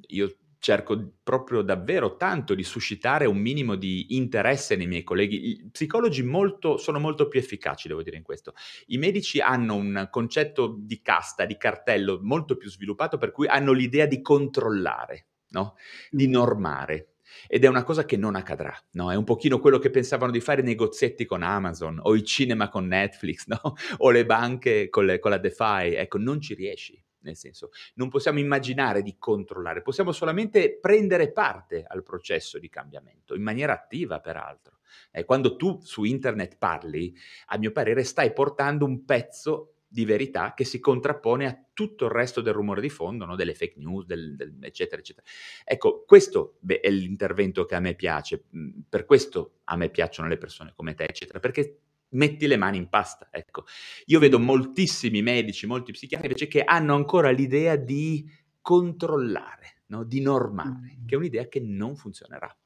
io 0.08 0.36
cerco 0.60 1.14
proprio 1.22 1.62
davvero 1.62 2.16
tanto 2.16 2.54
di 2.54 2.62
suscitare 2.62 3.24
un 3.24 3.38
minimo 3.38 3.76
di 3.76 4.14
interesse 4.14 4.76
nei 4.76 4.86
miei 4.86 5.02
colleghi. 5.02 5.48
I 5.48 5.68
psicologi 5.70 6.22
molto, 6.22 6.76
sono 6.76 7.00
molto 7.00 7.28
più 7.28 7.40
efficaci, 7.40 7.88
devo 7.88 8.02
dire, 8.02 8.18
in 8.18 8.22
questo. 8.22 8.54
I 8.88 8.98
medici 8.98 9.40
hanno 9.40 9.74
un 9.74 10.08
concetto 10.10 10.76
di 10.78 11.00
casta, 11.00 11.46
di 11.46 11.56
cartello 11.56 12.20
molto 12.22 12.56
più 12.56 12.68
sviluppato, 12.68 13.16
per 13.16 13.32
cui 13.32 13.48
hanno 13.48 13.72
l'idea 13.72 14.06
di 14.06 14.20
controllare, 14.20 15.26
no? 15.48 15.76
di 16.10 16.28
normare. 16.28 17.14
Ed 17.46 17.64
è 17.64 17.68
una 17.68 17.82
cosa 17.82 18.04
che 18.04 18.16
non 18.16 18.34
accadrà, 18.34 18.76
no? 18.92 19.10
È 19.10 19.16
un 19.16 19.24
pochino 19.24 19.58
quello 19.58 19.78
che 19.78 19.90
pensavano 19.90 20.32
di 20.32 20.40
fare 20.40 20.60
i 20.60 20.64
negozietti 20.64 21.24
con 21.24 21.42
Amazon, 21.42 21.98
o 22.02 22.14
i 22.14 22.24
cinema 22.24 22.68
con 22.68 22.86
Netflix, 22.86 23.46
no? 23.48 23.74
O 23.98 24.10
le 24.10 24.26
banche 24.26 24.88
con, 24.88 25.06
le, 25.06 25.18
con 25.18 25.30
la 25.30 25.38
DeFi. 25.38 25.94
Ecco, 25.94 26.18
non 26.18 26.40
ci 26.40 26.54
riesci 26.54 27.02
nel 27.22 27.36
senso 27.36 27.70
non 27.94 28.08
possiamo 28.08 28.38
immaginare 28.38 29.02
di 29.02 29.16
controllare, 29.18 29.82
possiamo 29.82 30.12
solamente 30.12 30.78
prendere 30.80 31.32
parte 31.32 31.84
al 31.86 32.02
processo 32.02 32.58
di 32.58 32.68
cambiamento, 32.68 33.34
in 33.34 33.42
maniera 33.42 33.72
attiva 33.72 34.20
peraltro. 34.20 34.78
Eh, 35.10 35.24
quando 35.24 35.56
tu 35.56 35.80
su 35.82 36.04
internet 36.04 36.56
parli, 36.56 37.14
a 37.46 37.58
mio 37.58 37.72
parere 37.72 38.04
stai 38.04 38.32
portando 38.32 38.84
un 38.84 39.04
pezzo 39.04 39.74
di 39.92 40.04
verità 40.04 40.54
che 40.54 40.64
si 40.64 40.78
contrappone 40.78 41.46
a 41.46 41.64
tutto 41.72 42.04
il 42.04 42.12
resto 42.12 42.40
del 42.40 42.52
rumore 42.52 42.80
di 42.80 42.88
fondo, 42.88 43.24
no? 43.24 43.34
delle 43.34 43.54
fake 43.54 43.74
news, 43.78 44.06
del, 44.06 44.36
del, 44.36 44.56
eccetera, 44.60 45.00
eccetera. 45.00 45.26
Ecco, 45.64 46.04
questo 46.06 46.58
beh, 46.60 46.78
è 46.78 46.90
l'intervento 46.90 47.64
che 47.64 47.74
a 47.74 47.80
me 47.80 47.94
piace, 47.94 48.44
per 48.88 49.04
questo 49.04 49.60
a 49.64 49.76
me 49.76 49.90
piacciono 49.90 50.28
le 50.28 50.38
persone 50.38 50.72
come 50.76 50.94
te, 50.94 51.04
eccetera, 51.04 51.40
perché 51.40 51.80
metti 52.10 52.46
le 52.46 52.56
mani 52.56 52.76
in 52.76 52.88
pasta. 52.88 53.28
Ecco, 53.32 53.64
io 54.06 54.20
vedo 54.20 54.38
moltissimi 54.38 55.22
medici, 55.22 55.66
molti 55.66 55.90
psichiatri 55.90 56.28
invece 56.28 56.46
che 56.46 56.62
hanno 56.62 56.94
ancora 56.94 57.30
l'idea 57.30 57.74
di 57.74 58.24
controllare, 58.60 59.82
no? 59.86 60.04
di 60.04 60.20
normare, 60.20 61.00
che 61.04 61.16
è 61.16 61.18
un'idea 61.18 61.48
che 61.48 61.58
non 61.58 61.96
funzionerà. 61.96 62.56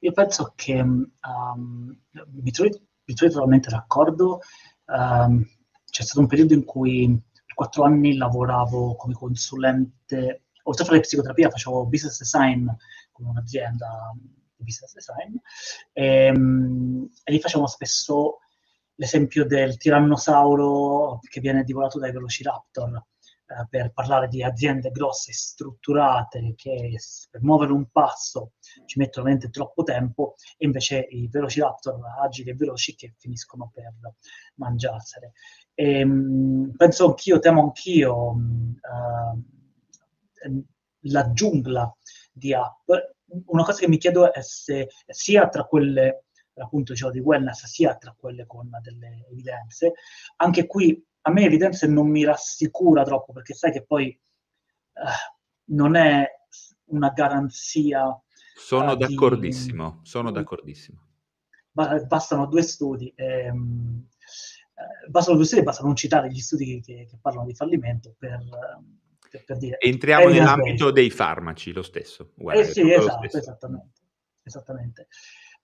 Io 0.00 0.12
penso 0.12 0.54
che 0.56 0.80
um, 0.80 1.06
mi, 2.30 2.50
trovi, 2.50 2.70
mi, 3.04 3.14
trovi, 3.14 3.32
totalmente 3.32 3.68
d'accordo. 3.68 4.40
Um, 4.86 5.44
c'è 5.84 6.02
stato 6.02 6.20
un 6.20 6.26
periodo 6.26 6.54
in 6.54 6.64
cui 6.64 7.20
per 7.32 7.54
quattro 7.54 7.84
anni 7.84 8.16
lavoravo 8.16 8.96
come 8.96 9.14
consulente, 9.14 10.46
oltre 10.64 10.84
a 10.84 10.86
fare 10.86 11.00
psicoterapia, 11.00 11.50
facevo 11.50 11.86
business 11.86 12.18
design 12.18 12.68
con 13.12 13.26
un'azienda 13.26 14.12
di 14.56 14.64
business 14.64 14.92
design, 14.92 15.36
e, 15.92 16.26
ehm, 16.26 17.10
e 17.24 17.32
lì 17.32 17.40
facciamo 17.40 17.66
spesso 17.66 18.38
l'esempio 18.96 19.44
del 19.44 19.76
tirannosauro 19.76 21.18
che 21.28 21.40
viene 21.40 21.64
divorato 21.64 21.98
dai 21.98 22.12
velociraptor, 22.12 23.02
eh, 23.46 23.66
per 23.68 23.92
parlare 23.92 24.28
di 24.28 24.42
aziende 24.42 24.90
grosse, 24.90 25.32
strutturate, 25.32 26.54
che 26.56 26.98
per 27.30 27.42
muovere 27.42 27.72
un 27.72 27.88
passo 27.90 28.52
ci 28.86 28.98
mettono 28.98 29.26
veramente 29.26 29.50
troppo 29.50 29.82
tempo, 29.82 30.34
e 30.56 30.66
invece 30.66 31.06
i 31.10 31.28
velociraptor 31.28 32.00
agili 32.22 32.50
e 32.50 32.54
veloci 32.54 32.94
che 32.94 33.14
finiscono 33.18 33.70
per 33.72 33.92
mangiarsene. 34.56 35.32
E, 35.74 36.00
ehm, 36.00 36.74
penso 36.76 37.06
anch'io, 37.06 37.38
temo 37.38 37.62
anch'io, 37.62 38.30
uh, 38.30 39.44
la 41.08 41.32
giungla 41.32 41.96
di 42.32 42.52
app 42.52 42.88
una 43.46 43.64
cosa 43.64 43.80
che 43.80 43.88
mi 43.88 43.98
chiedo 43.98 44.32
è 44.32 44.40
se 44.42 44.88
sia 45.06 45.48
tra 45.48 45.64
quelle 45.64 46.26
appunto 46.58 46.92
diciamo, 46.92 47.12
di 47.12 47.20
wellness, 47.20 47.64
sia 47.66 47.96
tra 47.96 48.14
quelle 48.18 48.46
con 48.46 48.70
delle 48.82 49.26
evidenze, 49.30 49.92
anche 50.36 50.66
qui 50.66 51.04
a 51.26 51.32
me 51.32 51.42
evidenze 51.42 51.88
non 51.88 52.08
mi 52.08 52.24
rassicura 52.24 53.02
troppo 53.02 53.32
perché 53.32 53.52
sai 53.52 53.72
che 53.72 53.84
poi 53.84 54.08
eh, 54.08 55.34
non 55.66 55.96
è 55.96 56.24
una 56.86 57.10
garanzia. 57.10 58.18
Sono 58.54 58.92
uh, 58.92 58.96
d'accordissimo, 58.96 60.00
di... 60.02 60.08
sono 60.08 60.30
d'accordissimo. 60.30 61.00
Bastano 61.72 62.46
due 62.46 62.62
studi. 62.62 63.12
Ehm, 63.16 64.06
eh, 64.74 65.08
bastano 65.08 65.36
due 65.36 65.46
studi, 65.46 65.62
basta 65.62 65.82
non 65.82 65.96
citare 65.96 66.30
gli 66.30 66.38
studi 66.38 66.80
che, 66.80 67.06
che 67.10 67.18
parlano 67.20 67.46
di 67.46 67.54
fallimento 67.54 68.14
per, 68.16 68.38
per, 69.28 69.44
per 69.44 69.58
dire... 69.58 69.78
Entriamo 69.80 70.28
nell'ambito 70.28 70.92
dei 70.92 71.10
farmaci, 71.10 71.72
lo 71.72 71.82
stesso. 71.82 72.32
Guarda, 72.36 72.62
eh 72.62 72.64
sì, 72.66 72.88
esatto, 72.88 73.18
stesso. 73.18 73.38
esattamente. 73.38 74.00
esattamente. 74.44 75.08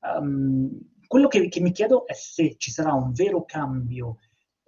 Um, 0.00 0.90
quello 1.06 1.28
che, 1.28 1.48
che, 1.48 1.60
mi 1.60 1.70
chiedo 1.70 2.04
è 2.06 2.14
se 2.14 2.56
ci 2.58 2.72
sarà 2.72 2.92
un 2.92 3.12
vero 3.12 3.44
cambio 3.44 4.18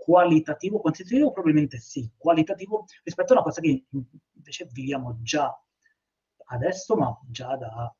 qualitativo, 0.05 0.81
quantitativo 0.81 1.33
probabilmente 1.33 1.79
sì, 1.79 2.11
qualitativo 2.15 2.85
rispetto 3.03 3.33
a 3.33 3.37
una 3.37 3.45
cosa 3.45 3.63
che 3.63 3.87
invece 4.35 4.69
viviamo 4.71 5.19
già 5.23 5.51
adesso, 6.49 6.95
ma 6.95 7.19
già 7.27 7.57
da 7.57 7.95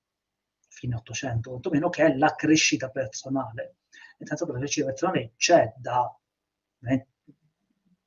fine 0.69 0.97
800, 0.97 1.49
quantomeno, 1.49 1.89
che 1.89 2.05
è 2.05 2.15
la 2.15 2.35
crescita 2.35 2.91
personale. 2.91 3.77
Nel 4.19 4.29
senso 4.29 4.45
che 4.45 4.53
la 4.53 4.59
crescita 4.59 4.87
personale 4.87 5.33
c'è 5.39 5.73
da 5.79 6.15
eh, 6.83 7.07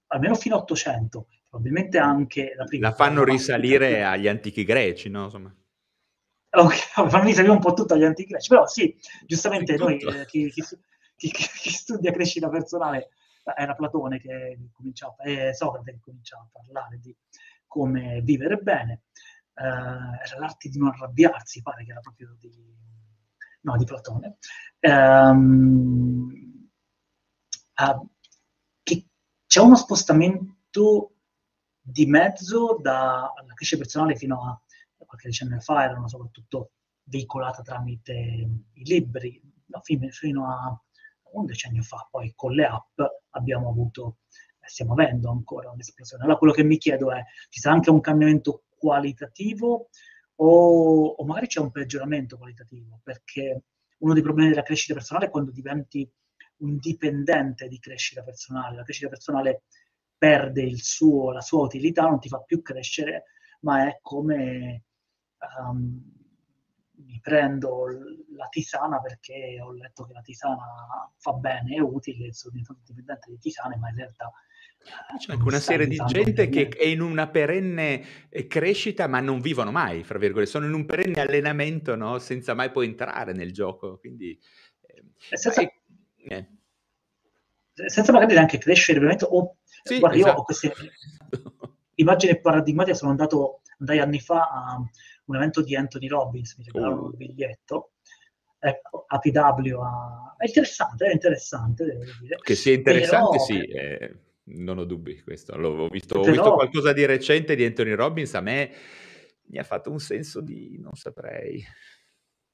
almeno 0.07 0.35
fino 0.35 0.55
a 0.55 0.59
800, 0.59 1.27
probabilmente 1.49 1.97
anche 1.97 2.53
la 2.55 2.65
prima. 2.65 2.89
La 2.89 2.93
fanno 2.93 3.23
risalire 3.23 4.03
agli 4.03 4.27
antichi 4.27 4.63
greci, 4.63 5.09
no? 5.09 5.23
Insomma. 5.23 5.55
Okay, 6.49 6.77
fanno 7.09 7.23
risalire 7.23 7.51
un 7.51 7.59
po' 7.59 7.73
tutto 7.73 7.95
agli 7.95 8.03
antichi 8.03 8.29
greci, 8.29 8.49
però 8.49 8.67
sì, 8.67 8.95
giustamente 9.25 9.75
noi, 9.75 9.97
eh, 9.97 10.27
chi, 10.27 10.51
chi, 10.51 10.61
chi, 11.15 11.31
chi, 11.31 11.69
studia 11.71 12.11
crescita 12.11 12.47
personale, 12.47 13.09
era 13.55 13.75
Platone 13.75 14.19
che 14.19 14.69
cominciava, 14.71 15.15
eh, 15.23 15.53
Socrate 15.53 15.91
che 15.91 15.99
cominciava 15.99 16.43
a 16.43 16.49
parlare 16.51 16.99
di 16.99 17.15
come 17.67 18.21
vivere 18.21 18.57
bene, 18.57 19.03
eh, 19.53 19.63
era 19.63 20.39
l'arte 20.39 20.69
di 20.69 20.77
non 20.77 20.89
arrabbiarsi, 20.89 21.61
pare 21.61 21.83
che 21.83 21.91
era 21.91 21.99
proprio 21.99 22.35
di, 22.39 22.51
no, 23.61 23.77
di 23.77 23.85
Platone. 23.85 24.37
Um, 24.79 26.69
uh, 27.75 28.09
c'è 29.47 29.61
uno 29.61 29.75
spostamento 29.75 31.13
di 31.79 32.05
mezzo 32.05 32.77
dalla 32.81 33.33
crescita 33.53 33.81
personale 33.81 34.15
fino 34.17 34.45
a 34.45 34.61
qualche 35.05 35.29
decennio 35.29 35.59
fa, 35.61 35.85
erano 35.85 36.09
soprattutto 36.09 36.71
veicolate 37.03 37.63
tramite 37.63 38.13
i 38.13 38.83
libri, 38.83 39.41
no, 39.67 39.81
fino 39.81 40.49
a 40.51 40.79
un 41.31 41.45
decennio 41.45 41.81
fa, 41.81 42.05
poi 42.11 42.33
con 42.35 42.53
le 42.53 42.65
app 42.65 42.99
abbiamo 43.37 43.69
avuto, 43.69 44.17
stiamo 44.59 44.93
avendo 44.93 45.29
ancora 45.29 45.71
un'esplosione. 45.71 46.23
Allora 46.23 46.37
quello 46.37 46.53
che 46.53 46.63
mi 46.63 46.77
chiedo 46.77 47.11
è, 47.11 47.23
ci 47.49 47.59
sarà 47.59 47.75
anche 47.75 47.89
un 47.89 48.01
cambiamento 48.01 48.63
qualitativo 48.77 49.89
o, 50.35 51.05
o 51.07 51.25
magari 51.25 51.47
c'è 51.47 51.59
un 51.59 51.71
peggioramento 51.71 52.37
qualitativo? 52.37 52.99
Perché 53.03 53.63
uno 53.99 54.13
dei 54.13 54.21
problemi 54.21 54.49
della 54.49 54.63
crescita 54.63 54.93
personale 54.93 55.25
è 55.25 55.29
quando 55.29 55.51
diventi 55.51 56.09
un 56.57 56.77
dipendente 56.77 57.67
di 57.67 57.79
crescita 57.79 58.23
personale. 58.23 58.75
La 58.75 58.83
crescita 58.83 59.09
personale 59.09 59.63
perde 60.17 60.75
suo, 60.77 61.31
la 61.31 61.41
sua 61.41 61.63
utilità, 61.63 62.03
non 62.03 62.19
ti 62.19 62.27
fa 62.27 62.39
più 62.39 62.61
crescere, 62.61 63.25
ma 63.61 63.87
è 63.87 63.99
come 64.01 64.83
um, 65.59 66.16
mi 67.05 67.19
prendo 67.21 67.85
la 68.35 68.47
tisana 68.49 68.99
perché 68.99 69.59
ho 69.61 69.71
letto 69.71 70.05
che 70.05 70.13
la 70.13 70.21
tisana 70.21 71.11
fa 71.17 71.33
bene, 71.33 71.75
è 71.75 71.79
utile, 71.79 72.33
sono 72.33 72.53
diventato 72.53 72.79
dipendente 72.85 73.29
di 73.29 73.37
tisane, 73.37 73.77
ma 73.77 73.89
in 73.89 73.95
realtà 73.95 74.31
eh, 74.87 75.17
c'è 75.17 75.33
anche 75.33 75.47
una 75.47 75.59
serie 75.59 75.87
di 75.87 75.97
gente 76.07 76.47
che 76.49 76.69
è 76.69 76.85
in 76.85 77.01
una 77.01 77.27
perenne 77.27 78.29
eh, 78.29 78.47
crescita, 78.47 79.07
ma 79.07 79.19
non 79.19 79.41
vivono 79.41 79.71
mai, 79.71 80.03
fra 80.03 80.17
virgolette, 80.17 80.49
sono 80.49 80.65
in 80.65 80.73
un 80.73 80.85
perenne 80.85 81.21
allenamento, 81.21 81.95
no? 81.95 82.19
senza 82.19 82.53
mai 82.53 82.71
poi 82.71 82.87
entrare 82.87 83.33
nel 83.33 83.51
gioco. 83.51 83.97
Quindi, 83.97 84.39
eh, 84.81 85.37
senza, 85.37 85.61
eh. 85.61 86.47
senza 87.73 88.11
magari 88.11 88.33
neanche 88.33 88.57
crescere 88.57 88.99
veramente, 88.99 89.25
o 89.29 89.57
sì, 89.83 89.99
guarda, 89.99 90.17
esatto. 90.17 90.33
io 90.33 90.39
ho 90.39 90.43
queste 90.43 90.73
immagini 91.95 92.39
paradigmatiche, 92.39 92.95
sono 92.95 93.11
andato, 93.11 93.61
andai 93.79 93.99
anni 93.99 94.19
fa 94.19 94.41
a 94.41 94.81
un 95.27 95.35
evento 95.35 95.61
di 95.61 95.75
Anthony 95.75 96.07
Robbins, 96.07 96.57
mi 96.57 96.65
regalarono 96.65 97.01
oh. 97.01 97.05
un 97.05 97.15
biglietto, 97.15 97.91
ecco, 98.59 99.05
APW, 99.07 99.79
a... 99.79 100.35
è 100.37 100.45
interessante, 100.45 101.05
è 101.05 101.13
interessante, 101.13 101.85
devo 101.85 102.03
dire. 102.19 102.37
Che 102.41 102.55
sia 102.55 102.73
interessante, 102.73 103.37
Però... 103.37 103.43
sì, 103.43 103.65
eh, 103.65 104.15
non 104.43 104.77
ho 104.77 104.85
dubbi 104.85 105.21
questo. 105.21 105.53
Allora, 105.53 105.83
ho, 105.83 105.89
visto, 105.89 106.19
Però... 106.19 106.27
ho 106.27 106.31
visto 106.31 106.53
qualcosa 106.53 106.93
di 106.93 107.05
recente 107.05 107.55
di 107.55 107.65
Anthony 107.65 107.93
Robbins, 107.93 108.33
a 108.35 108.41
me 108.41 108.71
mi 109.49 109.57
ha 109.57 109.63
fatto 109.63 109.91
un 109.91 109.99
senso 109.99 110.41
di, 110.41 110.77
non 110.79 110.93
saprei, 110.93 111.63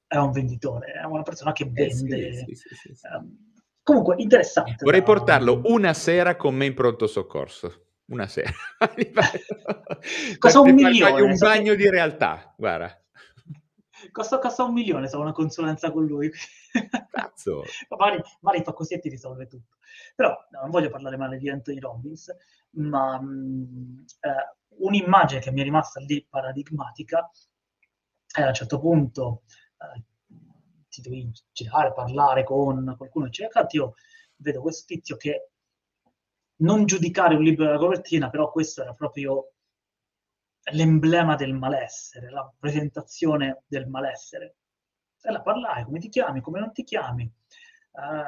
è 0.08 0.18
un 0.18 0.32
venditore, 0.32 0.94
è 0.94 1.06
una 1.06 1.24
persona 1.24 1.52
che 1.52 1.66
vende. 1.66 2.28
Eh 2.28 2.34
sì, 2.34 2.56
sì, 2.56 2.76
sì, 2.76 3.08
um, 3.16 3.52
comunque, 3.82 4.16
interessante. 4.18 4.76
Vorrei 4.80 5.00
da- 5.00 5.06
portarlo 5.06 5.62
una 5.66 5.94
sera 5.94 6.36
con 6.36 6.56
me 6.56 6.66
in 6.66 6.74
pronto 6.74 7.08
soccorso. 7.08 7.88
Una 8.06 8.28
sera. 8.28 8.52
Costa 10.38 10.60
un 10.60 10.74
milione, 10.74 11.22
un 11.22 11.38
bagno 11.38 11.74
di 11.76 11.90
realtà, 11.90 12.54
guarda. 12.58 12.98
Costa, 14.12 14.40
costa 14.40 14.64
un 14.64 14.74
milione 14.74 15.08
se 15.08 15.16
ho 15.16 15.22
una 15.22 15.32
consulenza 15.32 15.92
con 15.92 16.06
lui. 16.06 16.30
Cazzo. 17.10 17.64
magari, 17.98 18.22
magari 18.42 18.64
fa 18.64 18.74
così 18.74 18.96
e 18.96 19.00
ti 19.00 19.10
risolve 19.10 19.48
tutto. 19.48 19.78
Però 20.16 20.30
no, 20.52 20.60
non 20.62 20.70
voglio 20.70 20.90
parlare 20.90 21.16
male 21.16 21.38
di 21.38 21.50
Anthony 21.50 21.80
Robbins, 21.80 22.36
ma 22.72 23.20
mh, 23.22 24.06
eh, 24.20 24.58
un'immagine 24.80 25.40
che 25.40 25.52
mi 25.52 25.62
è 25.62 25.64
rimasta 25.64 26.02
lì 26.02 26.26
paradigmatica 26.30 27.30
è 28.34 28.42
a 28.42 28.48
un 28.48 28.54
certo 28.54 28.80
punto 28.80 29.44
eh, 29.78 30.04
ti 30.90 31.02
devi 31.02 31.32
girare, 31.52 31.94
parlare 31.94 32.44
con 32.44 32.96
qualcuno, 32.98 33.28
eccetera. 33.28 33.66
Io 33.72 33.96
vedo 34.38 34.62
questo 34.62 34.84
tizio 34.86 35.16
che 35.18 35.52
non 36.64 36.86
giudicare 36.86 37.36
un 37.36 37.44
libro 37.44 37.66
dalla 37.66 37.78
copertina, 37.78 38.30
però 38.30 38.52
questo 38.52 38.82
era 38.82 38.94
proprio 38.94 39.52
l'emblema 40.72 41.36
del 41.36 41.54
malessere, 41.54 42.30
la 42.30 42.52
presentazione 42.58 43.64
del 43.68 43.88
malessere. 43.88 44.56
E 45.22 45.32
la 45.32 45.42
parlai, 45.42 45.84
come 45.84 46.00
ti 46.00 46.10
chiami, 46.10 46.42
come 46.42 46.60
non 46.60 46.72
ti 46.72 46.84
chiami, 46.84 47.32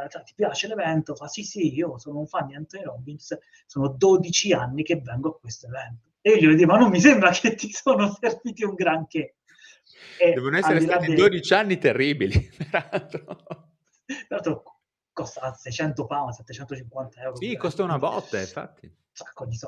cioè, 0.10 0.24
ti 0.24 0.34
piace 0.36 0.68
l'evento? 0.68 1.16
Fa 1.16 1.28
sì 1.28 1.44
sì, 1.44 1.74
io 1.74 1.98
sono 1.98 2.20
un 2.20 2.28
fan 2.28 2.48
di 2.48 2.56
Anthony 2.56 2.84
Robbins, 2.84 3.38
sono 3.66 3.90
12 3.90 4.54
anni 4.54 4.84
che 4.84 5.02
vengo 5.02 5.30
a 5.30 5.40
questo 5.40 5.68
evento. 5.68 6.10
E 6.22 6.32
io 6.32 6.52
gli 6.52 6.56
dico, 6.56 6.72
ma 6.72 6.78
non 6.78 6.90
mi 6.90 7.00
sembra 7.00 7.32
che 7.32 7.56
ti 7.56 7.70
sono 7.72 8.16
serviti 8.20 8.64
un 8.64 8.74
granché. 8.76 9.36
E 10.18 10.34
Devono 10.34 10.58
essere 10.58 10.80
stati 10.80 11.08
dei- 11.08 11.16
12 11.16 11.54
anni 11.54 11.78
terribili, 11.78 12.50
peraltro. 12.70 13.26
Tra 14.06 14.26
l'altro 14.30 14.75
costa 15.16 15.54
600 15.54 16.06
pound, 16.06 16.34
750 16.34 17.22
euro. 17.22 17.38
Sì, 17.38 17.56
costa 17.56 17.84
una 17.84 17.98
botta, 17.98 18.40
infatti. 18.40 18.94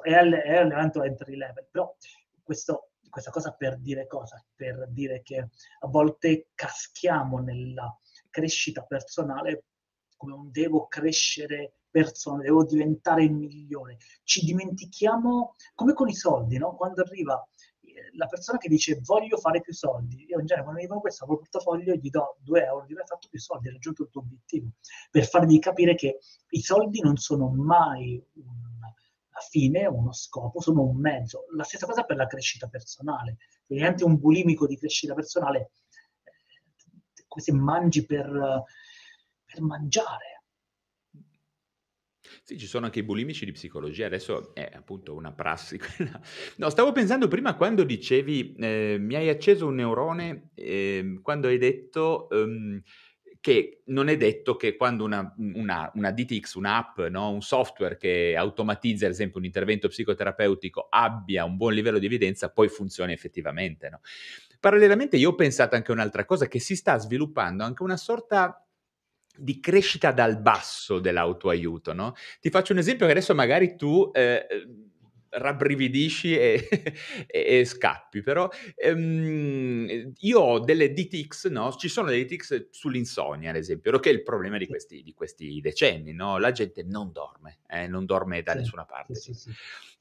È, 0.02 0.10
è 0.12 0.24
l'evento 0.64 1.02
entry 1.02 1.38
level, 1.38 1.68
però 1.72 1.96
questo- 2.44 2.92
questa 3.10 3.32
cosa 3.32 3.54
per 3.54 3.80
dire 3.80 4.06
cosa? 4.06 4.44
Per 4.54 4.88
dire 4.90 5.22
che 5.24 5.38
a 5.40 5.88
volte 5.88 6.50
caschiamo 6.54 7.40
nella 7.40 7.98
crescita 8.30 8.84
personale 8.84 9.64
come 10.18 10.34
un 10.34 10.52
devo 10.52 10.88
crescere 10.88 11.74
persona, 11.90 12.42
devo 12.42 12.66
diventare 12.66 13.24
il 13.24 13.32
migliore. 13.32 13.98
Ci 14.24 14.44
dimentichiamo, 14.44 15.56
come 15.74 15.94
con 15.94 16.10
i 16.10 16.16
soldi, 16.16 16.58
no? 16.58 16.76
Quando 16.76 17.02
arriva 17.02 17.48
la 18.14 18.28
persona 18.28 18.58
che 18.58 18.70
dice 18.70 19.00
voglio 19.04 19.38
fare 19.38 19.62
più 19.62 19.74
soldi, 19.74 20.26
io 20.28 20.40
in 20.40 20.46
genere 20.46 20.64
quando 20.64 20.80
mi 20.80 20.82
dicono 20.82 21.02
questo 21.02 21.26
il 21.30 21.38
portafoglio 21.38 21.94
gli 21.96 22.10
do 22.10 22.38
2 22.42 22.64
euro, 22.64 22.86
gli 22.86 22.94
hai 22.94 23.06
fatto 23.06 23.28
più 23.30 23.40
soldi, 23.40 23.68
hai 23.68 23.74
raggiunto 23.74 24.04
il 24.04 24.10
tuo 24.10 24.22
obiettivo, 24.22 24.70
per 25.12 25.28
fargli 25.28 25.60
capire 25.60 25.96
che 25.96 26.20
i 26.50 26.62
soldi 26.62 27.02
non 27.02 27.18
sono 27.18 27.50
mai 27.50 28.24
una 28.34 28.94
fine, 29.50 29.86
uno 29.86 30.12
scopo, 30.14 30.62
sono 30.62 30.82
un 30.82 31.00
mezzo. 31.00 31.46
La 31.56 31.64
stessa 31.64 31.86
cosa 31.86 32.04
per 32.04 32.18
la 32.18 32.28
crescita 32.28 32.68
personale. 32.68 33.38
Diventi 33.66 34.04
un 34.04 34.18
bulimico 34.20 34.66
di 34.66 34.78
crescita 34.78 35.14
personale, 35.14 35.72
eh, 36.24 37.26
come 37.28 37.44
se 37.44 37.52
mangi 37.54 38.06
per, 38.06 38.64
per 39.46 39.62
mangiare. 39.62 40.37
Sì, 42.44 42.58
ci 42.58 42.66
sono 42.68 42.86
anche 42.86 43.00
i 43.00 43.04
bulimici 43.04 43.46
di 43.46 43.52
psicologia, 43.52 44.06
adesso 44.06 44.54
è 44.54 44.70
appunto 44.74 45.14
una 45.14 45.32
prassi. 45.32 45.78
quella. 45.96 46.20
No, 46.58 46.70
stavo 46.70 46.92
pensando 46.92 47.28
prima 47.28 47.56
quando 47.56 47.84
dicevi, 47.84 48.56
eh, 48.60 48.98
mi 49.00 49.16
hai 49.16 49.30
acceso 49.30 49.68
un 49.68 49.76
neurone, 49.76 50.50
ehm, 50.56 51.22
quando 51.22 51.48
hai 51.48 51.58
detto 51.58 52.30
ehm, 52.30 52.82
che 53.40 53.82
non 53.86 54.10
è 54.10 54.18
detto 54.18 54.56
che 54.56 54.76
quando 54.76 55.04
una, 55.04 55.34
una, 55.38 55.92
una 55.94 56.12
DTX, 56.12 56.56
un'app, 56.56 57.00
no, 57.02 57.30
un 57.30 57.42
software 57.42 57.98
che 57.98 58.36
automatizza 58.36 59.06
ad 59.06 59.12
esempio 59.12 59.40
un 59.40 59.46
intervento 59.46 59.88
psicoterapeutico 59.88 60.88
abbia 60.90 61.46
un 61.46 61.56
buon 61.56 61.74
livello 61.74 62.00
di 62.00 62.08
evidenza, 62.08 62.50
poi 62.50 62.68
funzioni 62.68 63.14
effettivamente. 63.14 63.90
No? 63.90 64.02
Parallelamente 64.60 65.18
io 65.18 65.30
ho 65.30 65.36
pensato 65.36 65.76
anche 65.76 65.92
a 65.92 65.94
un'altra 65.94 66.26
cosa, 66.26 66.48
che 66.48 66.60
si 66.60 66.76
sta 66.76 66.98
sviluppando 66.98 67.64
anche 67.64 67.84
una 67.84 67.98
sorta 67.98 68.67
di 69.38 69.60
crescita 69.60 70.12
dal 70.12 70.40
basso 70.42 71.00
dell'autoaiuto, 71.00 71.94
no? 71.94 72.14
Ti 72.40 72.50
faccio 72.50 72.74
un 72.74 72.80
esempio 72.80 73.06
che 73.06 73.12
adesso 73.12 73.34
magari 73.36 73.76
tu 73.76 74.10
eh, 74.14 74.46
rabbrividisci 75.30 76.38
e, 76.38 76.68
e, 77.28 77.60
e 77.60 77.66
scappi, 77.66 78.22
però 78.22 78.50
ehm, 78.76 80.14
io 80.20 80.40
ho 80.40 80.60
delle 80.60 80.92
DTX, 80.94 81.48
no? 81.50 81.72
Ci 81.74 81.90
sono 81.90 82.10
delle 82.10 82.26
DTX 82.26 82.68
sull'insonnia, 82.72 83.50
ad 83.50 83.56
esempio, 83.58 83.98
che 84.00 84.10
è 84.10 84.14
il 84.14 84.24
problema 84.24 84.58
di 84.58 84.68
questi, 84.68 85.04
di 85.04 85.14
questi 85.14 85.60
decenni, 85.62 86.14
no? 86.14 86.38
La 86.38 86.52
gente 86.52 86.84
non 86.84 87.12
dorme, 87.12 87.60
eh, 87.68 87.88
non 87.88 88.06
dorme 88.06 88.42
da 88.42 88.54
Sì, 88.54 88.56
nessuna 88.56 88.86
parte. 88.86 89.22
sì, 89.22 89.34
sì, 89.34 89.34
sì. 89.34 89.56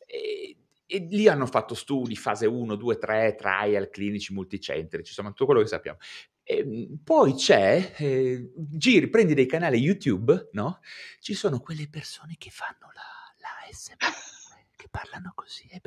E, 0.07 0.57
e 0.87 0.99
lì 1.11 1.27
hanno 1.27 1.47
fatto 1.47 1.75
studi, 1.75 2.15
fase 2.15 2.47
1, 2.47 2.77
2, 2.77 2.97
3, 2.97 3.35
trial, 3.35 3.89
clinici, 3.91 4.33
multicentrici, 4.33 5.09
insomma 5.09 5.31
tutto 5.31 5.47
quello 5.47 5.61
che 5.61 5.67
sappiamo. 5.67 5.99
E, 6.48 6.89
poi 7.02 7.35
c'è, 7.35 7.94
eh, 7.97 8.52
giri, 8.55 9.09
prendi 9.09 9.35
dei 9.35 9.47
canali 9.47 9.78
YouTube, 9.78 10.51
no? 10.52 10.78
Ci 11.18 11.35
sono 11.35 11.59
quelle 11.59 11.89
persone 11.89 12.36
che 12.39 12.51
fanno 12.51 12.93
la, 12.94 13.02
la 13.39 13.48
ASMR, 13.68 13.97
che 14.77 14.86
parlano 14.89 15.32
così, 15.35 15.66
eh, 15.68 15.81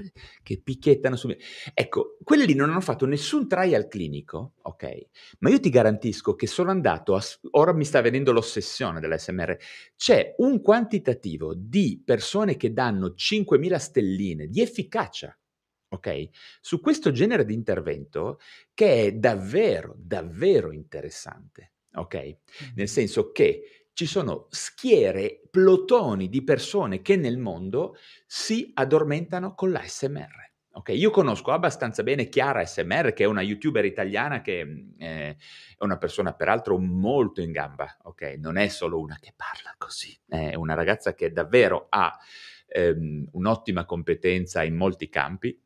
che 0.44 0.60
picchiettano 0.62 1.16
su... 1.16 1.34
Ecco, 1.74 2.18
quelli 2.26 2.46
lì 2.46 2.56
non 2.56 2.72
hanno 2.72 2.82
fatto 2.82 3.06
nessun 3.06 3.48
trial 3.48 3.88
clinico, 3.88 4.56
ok? 4.64 5.08
Ma 5.40 5.50
io 5.50 5.62
ti 5.62 5.70
garantisco 5.70 6.36
che 6.36 6.46
sono 6.46 6.72
andato, 6.72 7.16
a, 7.16 7.24
ora 7.52 7.72
mi 7.72 7.86
sta 7.86 8.02
venendo 8.02 8.34
l'ossessione 8.34 9.00
dell'ASMR, 9.00 9.58
c'è 9.96 10.36
un 10.40 10.62
quantitativo 10.62 11.54
di 11.56 12.02
persone 12.04 12.58
che 12.58 12.74
danno 12.74 13.14
5.000 13.16 13.76
stelline 13.78 14.48
di 14.48 14.60
efficacia, 14.60 15.34
ok? 15.90 16.30
Su 16.62 16.80
questo 16.80 17.12
genere 17.12 17.46
di 17.46 17.54
intervento 17.54 18.40
che 18.74 19.06
è 19.06 19.12
davvero, 19.14 19.96
davvero 19.98 20.72
interessante, 20.72 21.74
ok? 21.94 22.38
Nel 22.76 22.88
senso 22.88 23.32
che 23.32 23.88
ci 23.94 24.06
sono 24.06 24.48
schiere, 24.50 25.42
plotoni 25.52 26.30
di 26.30 26.44
persone 26.44 27.02
che 27.02 27.18
nel 27.18 27.38
mondo 27.38 27.98
si 28.26 28.72
addormentano 28.74 29.56
con 29.56 29.72
l'ASMR. 29.72 30.48
Ok, 30.72 30.90
io 30.90 31.10
conosco 31.10 31.52
abbastanza 31.52 32.04
bene 32.04 32.30
Chiara 32.30 32.64
SMR, 32.64 33.12
che 33.12 33.24
è 33.24 33.28
una 33.28 33.42
youtuber 33.42 33.84
italiana 33.84 34.40
che 34.40 34.60
eh, 34.98 35.36
è 35.78 35.84
una 35.84 35.98
persona 35.98 36.34
peraltro 36.34 36.78
molto 36.78 37.42
in 37.42 37.52
gamba, 37.52 37.98
ok? 38.04 38.36
Non 38.38 38.56
è 38.56 38.68
solo 38.70 39.00
una 39.00 39.18
che 39.20 39.34
parla 39.36 39.74
così, 39.78 40.18
è 40.28 40.54
una 40.54 40.76
ragazza 40.76 41.16
che 41.16 41.34
davvero 41.34 41.88
ha 41.90 42.18
ehm, 42.68 43.30
un'ottima 43.32 43.84
competenza 43.84 44.64
in 44.64 44.76
molti 44.76 45.10
campi. 45.10 45.60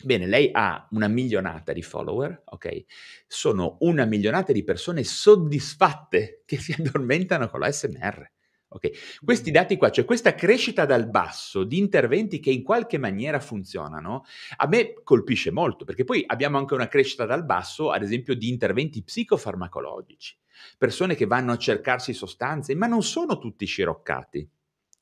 Bene, 0.00 0.26
lei 0.26 0.48
ha 0.52 0.86
una 0.92 1.06
milionata 1.06 1.72
di 1.72 1.82
follower, 1.82 2.42
ok? 2.46 2.84
Sono 3.26 3.76
una 3.80 4.04
milionata 4.06 4.52
di 4.52 4.64
persone 4.64 5.04
soddisfatte 5.04 6.42
che 6.46 6.56
si 6.58 6.72
addormentano 6.76 7.48
con 7.48 7.60
la 7.60 7.70
SMR. 7.70 8.30
Ok, 8.74 8.90
questi 9.22 9.50
dati 9.50 9.76
qua, 9.76 9.90
cioè 9.90 10.06
questa 10.06 10.34
crescita 10.34 10.86
dal 10.86 11.06
basso 11.10 11.62
di 11.62 11.76
interventi 11.76 12.40
che 12.40 12.50
in 12.50 12.62
qualche 12.62 12.96
maniera 12.96 13.38
funzionano, 13.38 14.24
a 14.56 14.66
me 14.66 14.94
colpisce 15.04 15.50
molto, 15.50 15.84
perché 15.84 16.04
poi 16.04 16.24
abbiamo 16.26 16.56
anche 16.56 16.72
una 16.72 16.88
crescita 16.88 17.26
dal 17.26 17.44
basso, 17.44 17.90
ad 17.90 18.02
esempio, 18.02 18.34
di 18.34 18.48
interventi 18.48 19.02
psicofarmacologici, 19.02 20.38
persone 20.78 21.14
che 21.14 21.26
vanno 21.26 21.52
a 21.52 21.58
cercarsi 21.58 22.14
sostanze, 22.14 22.74
ma 22.74 22.86
non 22.86 23.02
sono 23.02 23.36
tutti 23.36 23.66
sciroccati. 23.66 24.48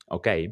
Ok? 0.07 0.51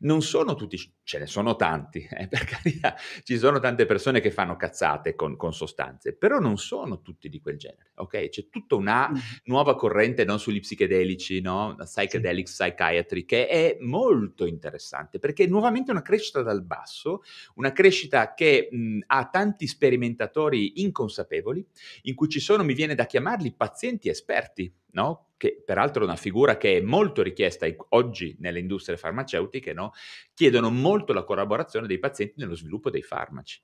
Non 0.00 0.22
sono 0.22 0.54
tutti, 0.54 0.78
ce 1.02 1.18
ne 1.18 1.26
sono 1.26 1.56
tanti, 1.56 2.06
eh, 2.10 2.28
per 2.28 2.44
carità, 2.44 2.96
ci 3.22 3.36
sono 3.38 3.58
tante 3.58 3.86
persone 3.86 4.20
che 4.20 4.30
fanno 4.30 4.56
cazzate 4.56 5.14
con, 5.14 5.36
con, 5.36 5.52
sostanze, 5.52 6.14
però 6.14 6.38
non 6.38 6.58
sono 6.58 7.02
tutti 7.02 7.28
di 7.28 7.40
quel 7.40 7.56
genere, 7.56 7.90
ok? 7.96 8.28
C'è 8.28 8.48
tutta 8.48 8.76
una 8.76 9.10
nuova 9.44 9.74
corrente 9.74 10.24
no, 10.24 10.38
sugli 10.38 10.60
psichedelici, 10.60 11.40
no? 11.40 11.76
Psychedelic 11.78 12.46
psychiatry, 12.46 13.24
che 13.24 13.46
è 13.48 13.76
molto 13.80 14.46
interessante, 14.46 15.18
perché 15.18 15.44
è 15.44 15.48
nuovamente 15.48 15.90
una 15.90 16.02
crescita 16.02 16.42
dal 16.42 16.62
basso, 16.62 17.22
una 17.54 17.72
crescita 17.72 18.34
che 18.34 18.68
mh, 18.70 19.00
ha 19.06 19.28
tanti 19.28 19.66
sperimentatori 19.66 20.82
inconsapevoli, 20.82 21.66
in 22.02 22.14
cui 22.14 22.28
ci 22.28 22.40
sono, 22.40 22.64
mi 22.64 22.74
viene 22.74 22.94
da 22.94 23.06
chiamarli 23.06 23.52
pazienti 23.52 24.08
esperti, 24.08 24.72
no? 24.92 25.30
che 25.40 25.62
peraltro 25.64 26.02
è 26.02 26.04
una 26.04 26.16
figura 26.16 26.58
che 26.58 26.76
è 26.76 26.80
molto 26.82 27.22
richiesta 27.22 27.66
oggi 27.90 28.36
nelle 28.40 28.58
industrie 28.58 28.98
farmaceutiche, 28.98 29.49
no? 29.74 29.92
chiedono 30.34 30.70
molto 30.70 31.12
la 31.12 31.24
collaborazione 31.24 31.86
dei 31.86 31.98
pazienti 31.98 32.34
nello 32.36 32.54
sviluppo 32.54 32.90
dei 32.90 33.02
farmaci. 33.02 33.60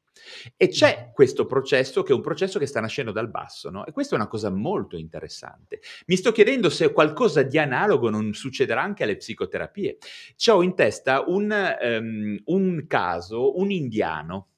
E 0.57 0.69
c'è 0.69 1.11
questo 1.15 1.47
processo 1.47 2.03
che 2.03 2.13
è 2.13 2.15
un 2.15 2.23
processo 2.23 2.59
che 2.59 2.67
sta 2.67 2.81
nascendo 2.81 3.13
dal 3.13 3.31
basso, 3.31 3.71
no? 3.71 3.87
e 3.87 3.93
questa 3.93 4.17
è 4.17 4.19
una 4.19 4.29
cosa 4.29 4.51
molto 4.51 4.97
interessante. 4.97 5.81
Mi 6.07 6.17
sto 6.17 6.33
chiedendo 6.33 6.69
se 6.71 6.93
qualcosa 6.93 7.43
di 7.43 7.59
analogo 7.59 8.11
non 8.11 8.35
succederà 8.35 8.83
anche 8.83 9.05
alle 9.05 9.17
psicoterapie. 9.17 9.99
C'ho 10.37 10.63
in 10.63 10.75
testa 10.75 11.23
un, 11.27 11.77
um, 11.81 12.41
un 12.47 12.85
caso, 12.87 13.59
un 13.59 13.71
indiano, 13.71 14.49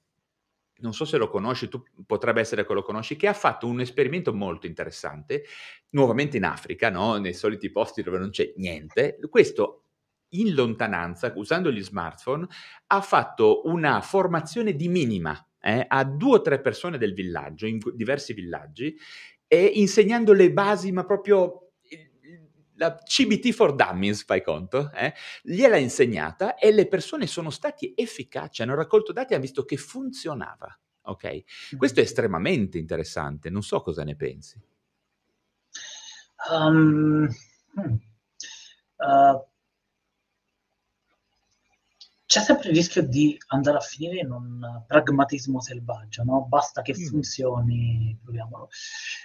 non 0.80 0.94
so 0.94 1.04
se 1.04 1.16
lo 1.16 1.28
conosci, 1.28 1.68
tu 1.68 1.82
potrebbe 2.06 2.40
essere 2.40 2.66
che 2.66 2.72
lo 2.72 2.82
conosci, 2.82 3.16
che 3.16 3.26
ha 3.26 3.32
fatto 3.32 3.66
un 3.66 3.80
esperimento 3.80 4.32
molto 4.32 4.66
interessante, 4.66 5.44
nuovamente 5.90 6.36
in 6.36 6.44
Africa, 6.44 6.90
no? 6.90 7.16
nei 7.16 7.34
soliti 7.34 7.70
posti 7.70 8.02
dove 8.02 8.18
non 8.18 8.30
c'è 8.30 8.52
niente. 8.56 9.18
Questo 9.28 9.87
in 10.30 10.54
lontananza, 10.54 11.32
usando 11.36 11.70
gli 11.70 11.82
smartphone, 11.82 12.46
ha 12.86 13.00
fatto 13.00 13.62
una 13.66 14.00
formazione 14.00 14.74
di 14.74 14.88
minima 14.88 15.46
eh, 15.60 15.84
a 15.86 16.04
due 16.04 16.36
o 16.38 16.40
tre 16.40 16.60
persone 16.60 16.98
del 16.98 17.14
villaggio, 17.14 17.66
in 17.66 17.78
diversi 17.94 18.32
villaggi, 18.32 18.96
e 19.46 19.64
insegnando 19.64 20.32
le 20.32 20.52
basi, 20.52 20.92
ma 20.92 21.04
proprio 21.04 21.68
la 22.78 22.94
CBT 22.94 23.50
for 23.50 23.74
Dummies, 23.74 24.24
fai 24.24 24.42
conto, 24.42 24.90
eh? 24.94 25.12
gliel'ha 25.42 25.76
insegnata 25.76 26.54
e 26.54 26.72
le 26.72 26.86
persone 26.86 27.26
sono 27.26 27.50
stati 27.50 27.92
efficaci, 27.94 28.62
hanno 28.62 28.74
raccolto 28.74 29.12
dati 29.12 29.32
e 29.32 29.34
hanno 29.34 29.44
visto 29.44 29.64
che 29.64 29.76
funzionava. 29.76 30.78
Ok? 31.02 31.76
Questo 31.76 32.00
è 32.00 32.02
estremamente 32.02 32.78
interessante, 32.78 33.50
non 33.50 33.62
so 33.62 33.82
cosa 33.82 34.04
ne 34.04 34.14
pensi. 34.14 34.60
Um, 36.50 37.28
uh, 38.98 39.46
c'è 42.28 42.40
sempre 42.40 42.68
il 42.68 42.74
rischio 42.74 43.02
di 43.02 43.38
andare 43.46 43.78
a 43.78 43.80
finire 43.80 44.18
in 44.18 44.30
un 44.30 44.84
pragmatismo 44.86 45.62
selvaggio, 45.62 46.24
no? 46.24 46.44
Basta 46.46 46.82
che 46.82 46.92
funzioni, 46.92 48.18
proviamolo. 48.22 48.68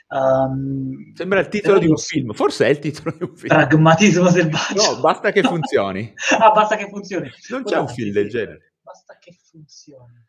Um, 0.08 1.14
Sembra 1.14 1.42
il 1.42 1.50
titolo 1.50 1.80
di 1.80 1.88
un 1.88 1.98
film, 1.98 2.32
forse 2.32 2.66
è 2.66 2.70
il 2.70 2.80
titolo 2.80 3.14
di 3.18 3.24
un 3.24 3.36
film. 3.36 3.54
Pragmatismo 3.54 4.30
selvaggio. 4.30 4.94
No, 4.94 5.02
basta 5.02 5.32
che 5.34 5.44
funzioni. 5.44 6.14
ah, 6.40 6.52
basta 6.52 6.78
che 6.78 6.88
funzioni. 6.88 7.30
Non 7.50 7.64
c'è 7.64 7.78
un 7.78 7.90
film 7.90 8.14
del 8.14 8.30
genere. 8.30 8.76
Basta 8.82 9.18
che 9.20 9.36
funzioni. 9.52 10.26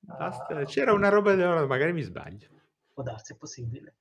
Basta, 0.00 0.60
uh, 0.60 0.64
c'era 0.64 0.94
una 0.94 1.10
roba, 1.10 1.34
magari 1.66 1.92
mi 1.92 2.00
sbaglio. 2.00 2.48
Può 2.94 3.02
darsi, 3.02 3.34
è 3.34 3.36
possibile. 3.36 3.96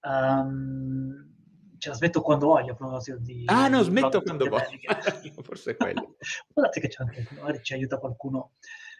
Um, 0.00 1.35
ce 1.78 1.88
la 1.88 1.94
smetto 1.94 2.20
quando 2.20 2.46
voglio 2.46 2.72
a 2.72 2.74
proposito 2.74 3.18
di... 3.18 3.44
Ah 3.46 3.68
no, 3.68 3.82
smetto 3.82 4.22
quando 4.22 4.48
voglio, 4.48 4.78
forse 5.42 5.72
è 5.72 5.76
quello. 5.76 6.16
Guardate 6.52 6.80
che 6.80 6.88
c'è 6.88 7.02
anche, 7.02 7.26
magari 7.32 7.60
ci 7.62 7.74
aiuta 7.74 7.98
qualcuno 7.98 8.52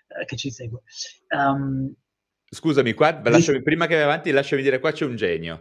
eh, 0.09 0.25
che 0.25 0.37
ci 0.37 0.51
segue. 0.51 0.83
Um, 1.29 1.95
Scusami, 2.49 2.93
qua, 2.93 3.21
lasciami, 3.25 3.61
prima 3.63 3.87
che 3.87 3.95
vai 3.95 4.05
avanti, 4.05 4.31
lasciami 4.31 4.63
dire, 4.63 4.79
qua 4.79 4.93
c'è 4.93 5.05
un 5.05 5.17
genio. 5.17 5.61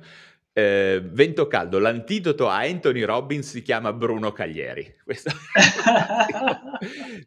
Eh, 0.54 1.02
vento 1.04 1.48
caldo, 1.48 1.80
l'antidoto 1.80 2.48
a 2.48 2.60
Anthony 2.60 3.02
Robbins 3.02 3.50
si 3.50 3.62
chiama 3.62 3.92
Bruno 3.92 4.32
Caglieri. 4.32 4.96
Questo... 5.04 5.32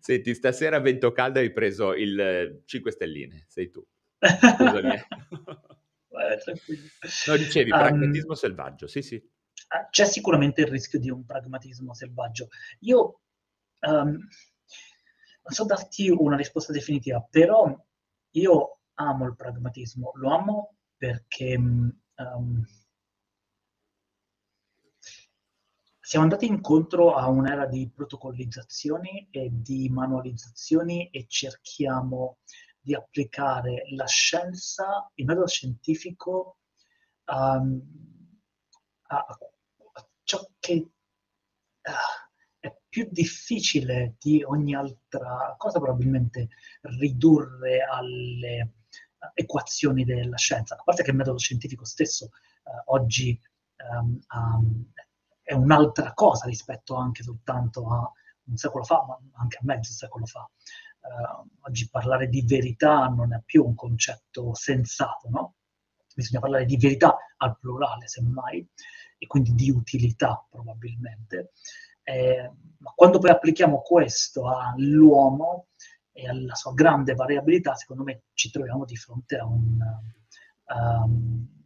Senti, 0.01 0.35
stasera 0.35 0.77
a 0.77 0.81
vento 0.81 1.12
caldo 1.12 1.40
hai 1.40 1.52
preso 1.52 1.93
il 1.94 2.62
5 2.65 2.90
stelline, 2.90 3.44
sei 3.48 3.70
tu. 3.70 3.85
Scusami. 4.19 4.94
Eh. 4.94 5.06
no, 7.27 7.36
dicevi, 7.36 7.70
pragmatismo 7.70 8.31
um, 8.31 8.35
selvaggio, 8.36 8.86
sì 8.86 9.02
sì. 9.02 9.23
Ah, 9.70 9.89
c'è 9.90 10.07
sicuramente 10.07 10.62
il 10.62 10.69
rischio 10.69 10.99
di 10.99 11.11
un 11.11 11.24
pragmatismo 11.27 11.93
selvaggio. 11.93 12.49
Io 12.81 13.20
um, 13.81 14.11
non 14.12 15.57
so 15.57 15.65
darti 15.65 16.09
una 16.09 16.36
risposta 16.36 16.73
definitiva, 16.73 17.20
però 17.20 17.74
io 18.31 18.78
amo 18.95 19.27
il 19.27 19.36
pragmatismo, 19.36 20.12
lo 20.15 20.31
amo 20.31 20.74
perché 20.97 21.55
um, 21.57 22.65
siamo 26.01 26.24
andati 26.24 26.47
incontro 26.47 27.15
a 27.15 27.28
un'era 27.28 27.66
di 27.66 27.90
protocollizzazioni 27.95 29.28
e 29.31 29.51
di 29.53 29.90
manualizzazioni 29.90 31.11
e 31.11 31.27
cerchiamo 31.28 32.39
di 32.81 32.95
applicare 32.95 33.82
la 33.95 34.07
scienza, 34.07 35.11
il 35.15 35.27
metodo 35.27 35.47
scientifico 35.47 36.57
um, 37.27 37.82
a, 39.09 39.27
ciò 40.28 40.46
che 40.59 40.74
uh, 40.74 41.90
è 42.59 42.76
più 42.86 43.09
difficile 43.10 44.16
di 44.18 44.42
ogni 44.42 44.74
altra 44.74 45.55
cosa 45.56 45.80
probabilmente 45.80 46.48
ridurre 46.82 47.82
alle 47.82 48.74
uh, 49.18 49.30
equazioni 49.32 50.05
della 50.05 50.36
scienza, 50.36 50.76
a 50.76 50.82
parte 50.84 51.02
che 51.02 51.12
il 51.12 51.16
metodo 51.16 51.38
scientifico 51.38 51.86
stesso 51.86 52.26
uh, 52.64 52.92
oggi 52.92 53.40
um, 53.90 54.18
um, 54.34 54.92
è 55.40 55.55
un'altra 55.55 56.12
cosa 56.12 56.44
rispetto 56.44 56.94
anche 56.94 57.22
soltanto 57.22 57.88
a 57.88 58.12
un 58.48 58.56
secolo 58.56 58.84
fa, 58.84 59.06
ma 59.06 59.18
anche 59.40 59.56
a 59.56 59.64
mezzo 59.64 59.92
secolo 59.92 60.26
fa. 60.26 60.46
Uh, 61.00 61.48
oggi 61.60 61.88
parlare 61.88 62.28
di 62.28 62.42
verità 62.42 63.06
non 63.06 63.32
è 63.32 63.40
più 63.46 63.64
un 63.64 63.74
concetto 63.74 64.52
sensato, 64.52 65.30
no? 65.30 65.55
Bisogna 66.14 66.40
parlare 66.40 66.66
di 66.66 66.76
verità 66.76 67.16
al 67.38 67.56
plurale, 67.59 68.09
semmai 68.09 68.68
e 69.19 69.27
quindi 69.27 69.55
di 69.55 69.70
utilità 69.70 70.47
probabilmente. 70.49 71.53
Eh, 72.03 72.51
ma 72.78 72.93
quando 72.95 73.19
poi 73.19 73.31
applichiamo 73.31 73.82
questo 73.82 74.49
all'uomo 74.49 75.66
e 76.12 76.28
alla 76.28 76.55
sua 76.55 76.73
grande 76.73 77.15
variabilità, 77.15 77.74
secondo 77.74 78.03
me 78.03 78.23
ci 78.32 78.51
troviamo 78.51 78.85
di 78.85 78.97
fronte 78.97 79.36
a 79.36 79.45
un... 79.45 79.78
Um, 80.69 81.57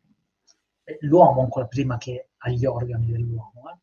l'uomo 1.01 1.43
ancora 1.43 1.67
prima 1.67 1.97
che 1.97 2.31
agli 2.39 2.67
organi 2.67 3.07
dell'uomo, 3.07 3.81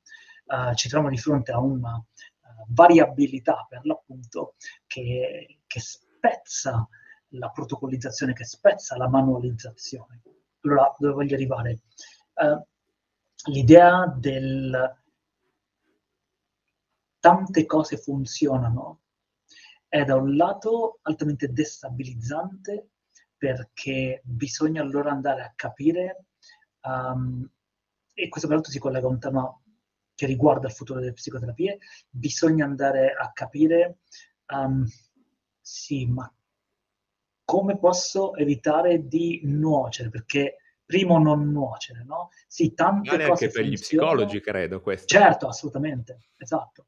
eh, 0.47 0.69
uh, 0.69 0.73
ci 0.75 0.89
troviamo 0.89 1.13
di 1.13 1.19
fronte 1.19 1.51
a 1.51 1.59
una 1.59 1.95
uh, 1.95 2.65
variabilità 2.67 3.65
per 3.67 3.85
l'appunto 3.85 4.55
che, 4.85 5.61
che 5.65 5.79
spezza 5.79 6.87
la 7.33 7.49
protocollizzazione, 7.49 8.33
che 8.33 8.45
spezza 8.45 8.97
la 8.97 9.07
manualizzazione. 9.07 10.21
Allora, 10.61 10.93
dove 10.97 11.13
voglio 11.13 11.35
arrivare? 11.35 11.81
Uh, 12.33 12.65
l'idea 13.45 14.05
del 14.17 14.97
tante 17.19 17.65
cose 17.65 17.97
funzionano 17.97 19.01
è 19.87 20.03
da 20.03 20.15
un 20.15 20.35
lato 20.35 20.99
altamente 21.03 21.51
destabilizzante 21.51 22.89
perché 23.37 24.21
bisogna 24.23 24.81
allora 24.81 25.11
andare 25.11 25.41
a 25.41 25.53
capire, 25.55 26.25
um, 26.81 27.49
e 28.13 28.27
questo 28.27 28.47
peraltro 28.47 28.71
si 28.71 28.79
collega 28.79 29.07
a 29.07 29.09
un 29.09 29.19
tema 29.19 29.61
che 30.13 30.25
riguarda 30.25 30.67
il 30.67 30.73
futuro 30.73 30.99
delle 30.99 31.13
psicoterapie, 31.13 31.79
bisogna 32.09 32.65
andare 32.65 33.13
a 33.13 33.31
capire, 33.31 33.99
um, 34.53 34.85
sì, 35.61 36.05
ma 36.05 36.31
come 37.45 37.79
posso 37.79 38.35
evitare 38.35 39.07
di 39.07 39.39
nuocere? 39.45 40.09
Perché 40.09 40.57
primo 40.89 41.19
non 41.19 41.51
nuocere, 41.51 42.03
no? 42.03 42.31
Sì, 42.47 42.73
tante 42.73 43.11
vale 43.11 43.27
cose 43.27 43.45
anche 43.45 43.55
per 43.55 43.69
gli 43.69 43.75
psicologi, 43.75 44.41
credo, 44.41 44.81
questo. 44.81 45.05
Certo, 45.05 45.47
assolutamente, 45.47 46.29
esatto. 46.35 46.87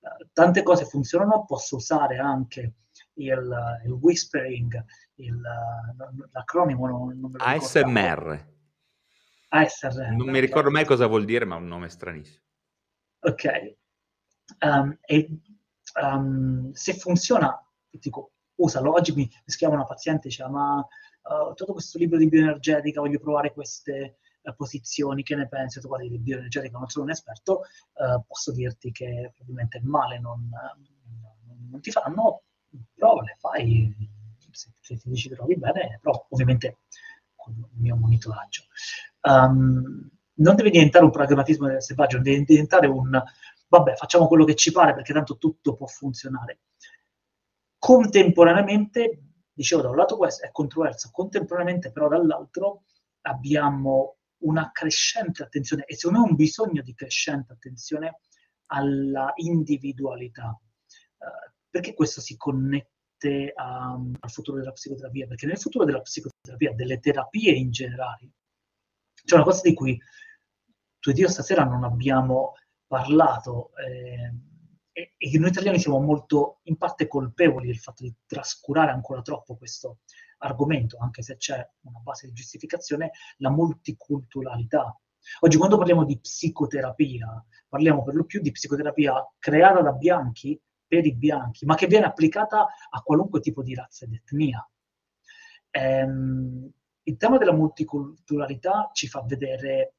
Uh, 0.00 0.28
tante 0.34 0.62
cose 0.62 0.84
funzionano, 0.84 1.46
posso 1.46 1.76
usare 1.76 2.18
anche 2.18 2.74
il, 3.14 3.80
il 3.86 3.90
whispering, 3.90 4.84
il, 5.14 5.40
l'acronimo 6.30 6.86
non, 6.86 7.18
non 7.18 7.32
ASMR. 7.38 8.46
ASMR. 9.48 10.10
Non 10.14 10.28
mi 10.28 10.40
ricordo 10.40 10.68
mai 10.68 10.84
cosa 10.84 11.06
vuol 11.06 11.24
dire, 11.24 11.46
ma 11.46 11.54
è 11.56 11.58
un 11.58 11.68
nome 11.68 11.88
stranissimo. 11.88 12.44
Ok. 13.20 13.76
Um, 14.60 14.94
e 15.00 15.40
um, 16.02 16.70
se 16.72 16.92
funziona, 16.92 17.58
dico, 17.88 18.32
usalo. 18.56 18.92
Oggi 18.92 19.12
mi, 19.12 19.22
mi 19.22 19.30
schiama 19.46 19.76
una 19.76 19.86
paziente 19.86 20.26
e 20.26 20.28
dice, 20.28 20.46
ma 20.48 20.86
uh, 21.28 21.54
tutto 21.54 21.72
questo 21.72 21.98
libro 21.98 22.18
di 22.18 22.28
bioenergetica, 22.28 23.00
voglio 23.00 23.18
provare 23.18 23.52
queste 23.52 24.18
uh, 24.42 24.54
posizioni, 24.54 25.22
che 25.22 25.34
ne 25.34 25.48
pensi? 25.48 25.80
Tu 25.80 25.88
guardi 25.88 26.08
di 26.08 26.18
bioenergetica, 26.18 26.78
non 26.78 26.88
sono 26.88 27.04
un 27.04 27.10
esperto, 27.10 27.62
uh, 27.94 28.22
posso 28.26 28.52
dirti 28.52 28.90
che 28.90 29.32
probabilmente 29.34 29.78
il 29.78 29.84
male 29.84 30.18
non, 30.18 30.50
non 31.70 31.80
ti 31.80 31.90
fanno, 31.90 32.42
provale, 32.94 33.36
fai, 33.38 33.94
se, 34.50 34.70
se, 34.80 34.96
ti 34.96 35.08
dici 35.08 35.28
che 35.28 35.34
trovi 35.34 35.56
bene, 35.56 35.98
però 36.02 36.26
ovviamente 36.30 36.78
con 37.34 37.54
il 37.54 37.80
mio 37.80 37.96
monitoraggio. 37.96 38.64
Um, 39.22 40.10
non 40.34 40.54
deve 40.54 40.70
diventare 40.70 41.04
un 41.04 41.10
pragmatismo 41.10 41.80
selvaggio, 41.80 42.20
deve 42.20 42.44
diventare 42.44 42.86
un 42.86 43.20
vabbè, 43.68 43.94
facciamo 43.94 44.26
quello 44.26 44.44
che 44.44 44.54
ci 44.54 44.72
pare 44.72 44.94
perché 44.94 45.12
tanto 45.12 45.36
tutto 45.36 45.74
può 45.74 45.86
funzionare. 45.86 46.60
Contemporaneamente 47.78 49.27
dicevo, 49.58 49.82
da 49.82 49.90
un 49.90 49.96
lato 49.96 50.16
questo 50.16 50.46
è 50.46 50.52
controverso, 50.52 51.10
contemporaneamente 51.10 51.90
però 51.90 52.06
dall'altro 52.06 52.84
abbiamo 53.22 54.18
una 54.42 54.70
crescente 54.72 55.42
attenzione 55.42 55.84
e 55.84 55.96
secondo 55.96 56.22
me 56.22 56.30
un 56.30 56.36
bisogno 56.36 56.80
di 56.80 56.94
crescente 56.94 57.52
attenzione 57.52 58.20
alla 58.66 59.32
individualità. 59.34 60.56
Uh, 61.18 61.52
perché 61.68 61.94
questo 61.94 62.20
si 62.20 62.36
connette 62.36 63.52
a, 63.52 63.94
al 63.94 64.30
futuro 64.30 64.58
della 64.58 64.70
psicoterapia? 64.70 65.26
Perché 65.26 65.46
nel 65.46 65.58
futuro 65.58 65.84
della 65.84 66.02
psicoterapia, 66.02 66.72
delle 66.74 67.00
terapie 67.00 67.52
in 67.52 67.72
generale, 67.72 68.30
c'è 69.24 69.34
una 69.34 69.44
cosa 69.44 69.62
di 69.62 69.74
cui 69.74 70.00
tu 71.00 71.10
ed 71.10 71.18
io 71.18 71.28
stasera 71.28 71.64
non 71.64 71.82
abbiamo 71.82 72.52
parlato. 72.86 73.72
Eh, 73.76 74.32
e, 74.98 75.14
e 75.16 75.38
noi 75.38 75.50
italiani 75.50 75.78
siamo 75.78 76.00
molto 76.00 76.58
in 76.64 76.76
parte 76.76 77.06
colpevoli 77.06 77.68
del 77.68 77.78
fatto 77.78 78.02
di 78.02 78.12
trascurare 78.26 78.90
ancora 78.90 79.22
troppo 79.22 79.56
questo 79.56 79.98
argomento, 80.38 80.98
anche 80.98 81.22
se 81.22 81.36
c'è 81.36 81.68
una 81.82 82.00
base 82.00 82.26
di 82.26 82.32
giustificazione, 82.32 83.12
la 83.38 83.50
multiculturalità. 83.50 84.98
Oggi 85.40 85.56
quando 85.56 85.76
parliamo 85.76 86.04
di 86.04 86.18
psicoterapia, 86.18 87.44
parliamo 87.68 88.02
per 88.02 88.14
lo 88.14 88.24
più 88.24 88.40
di 88.40 88.50
psicoterapia 88.50 89.34
creata 89.38 89.82
da 89.82 89.92
bianchi 89.92 90.60
per 90.86 91.06
i 91.06 91.14
bianchi, 91.14 91.64
ma 91.64 91.76
che 91.76 91.86
viene 91.86 92.06
applicata 92.06 92.66
a 92.90 93.02
qualunque 93.02 93.40
tipo 93.40 93.62
di 93.62 93.74
razza 93.74 94.04
ed 94.04 94.14
etnia. 94.14 94.68
Ehm, 95.70 96.72
il 97.02 97.16
tema 97.16 97.36
della 97.38 97.52
multiculturalità 97.52 98.90
ci 98.92 99.06
fa 99.06 99.22
vedere, 99.22 99.94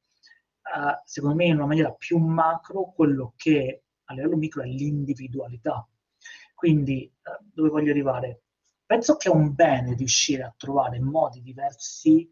uh, 0.74 1.00
secondo 1.04 1.36
me, 1.36 1.46
in 1.46 1.56
una 1.56 1.66
maniera 1.66 1.92
più 1.92 2.18
macro 2.18 2.92
quello 2.92 3.32
che 3.36 3.82
a 4.10 4.14
livello 4.14 4.36
micro 4.36 4.62
è 4.62 4.66
l'individualità. 4.66 5.88
Quindi, 6.54 7.10
uh, 7.22 7.44
dove 7.52 7.68
voglio 7.68 7.90
arrivare? 7.90 8.42
Penso 8.84 9.16
che 9.16 9.30
è 9.30 9.32
un 9.32 9.54
bene 9.54 9.94
riuscire 9.94 10.42
a 10.42 10.54
trovare 10.56 11.00
modi 11.00 11.40
diversi 11.40 12.28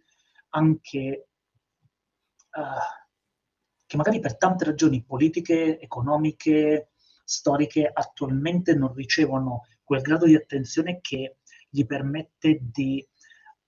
anche 0.51 1.29
uh, 2.53 3.07
che 3.87 3.97
magari 3.97 4.21
per 4.21 4.37
tante 4.37 4.65
ragioni 4.65 5.03
politiche, 5.03 5.79
economiche, 5.81 6.91
storiche 7.25 7.89
attualmente 7.91 8.75
non 8.75 8.93
ricevono 8.93 9.67
quel 9.83 10.03
grado 10.03 10.27
di 10.27 10.35
attenzione 10.35 11.01
che 11.01 11.39
gli 11.71 11.87
permette 11.87 12.59
di 12.61 13.07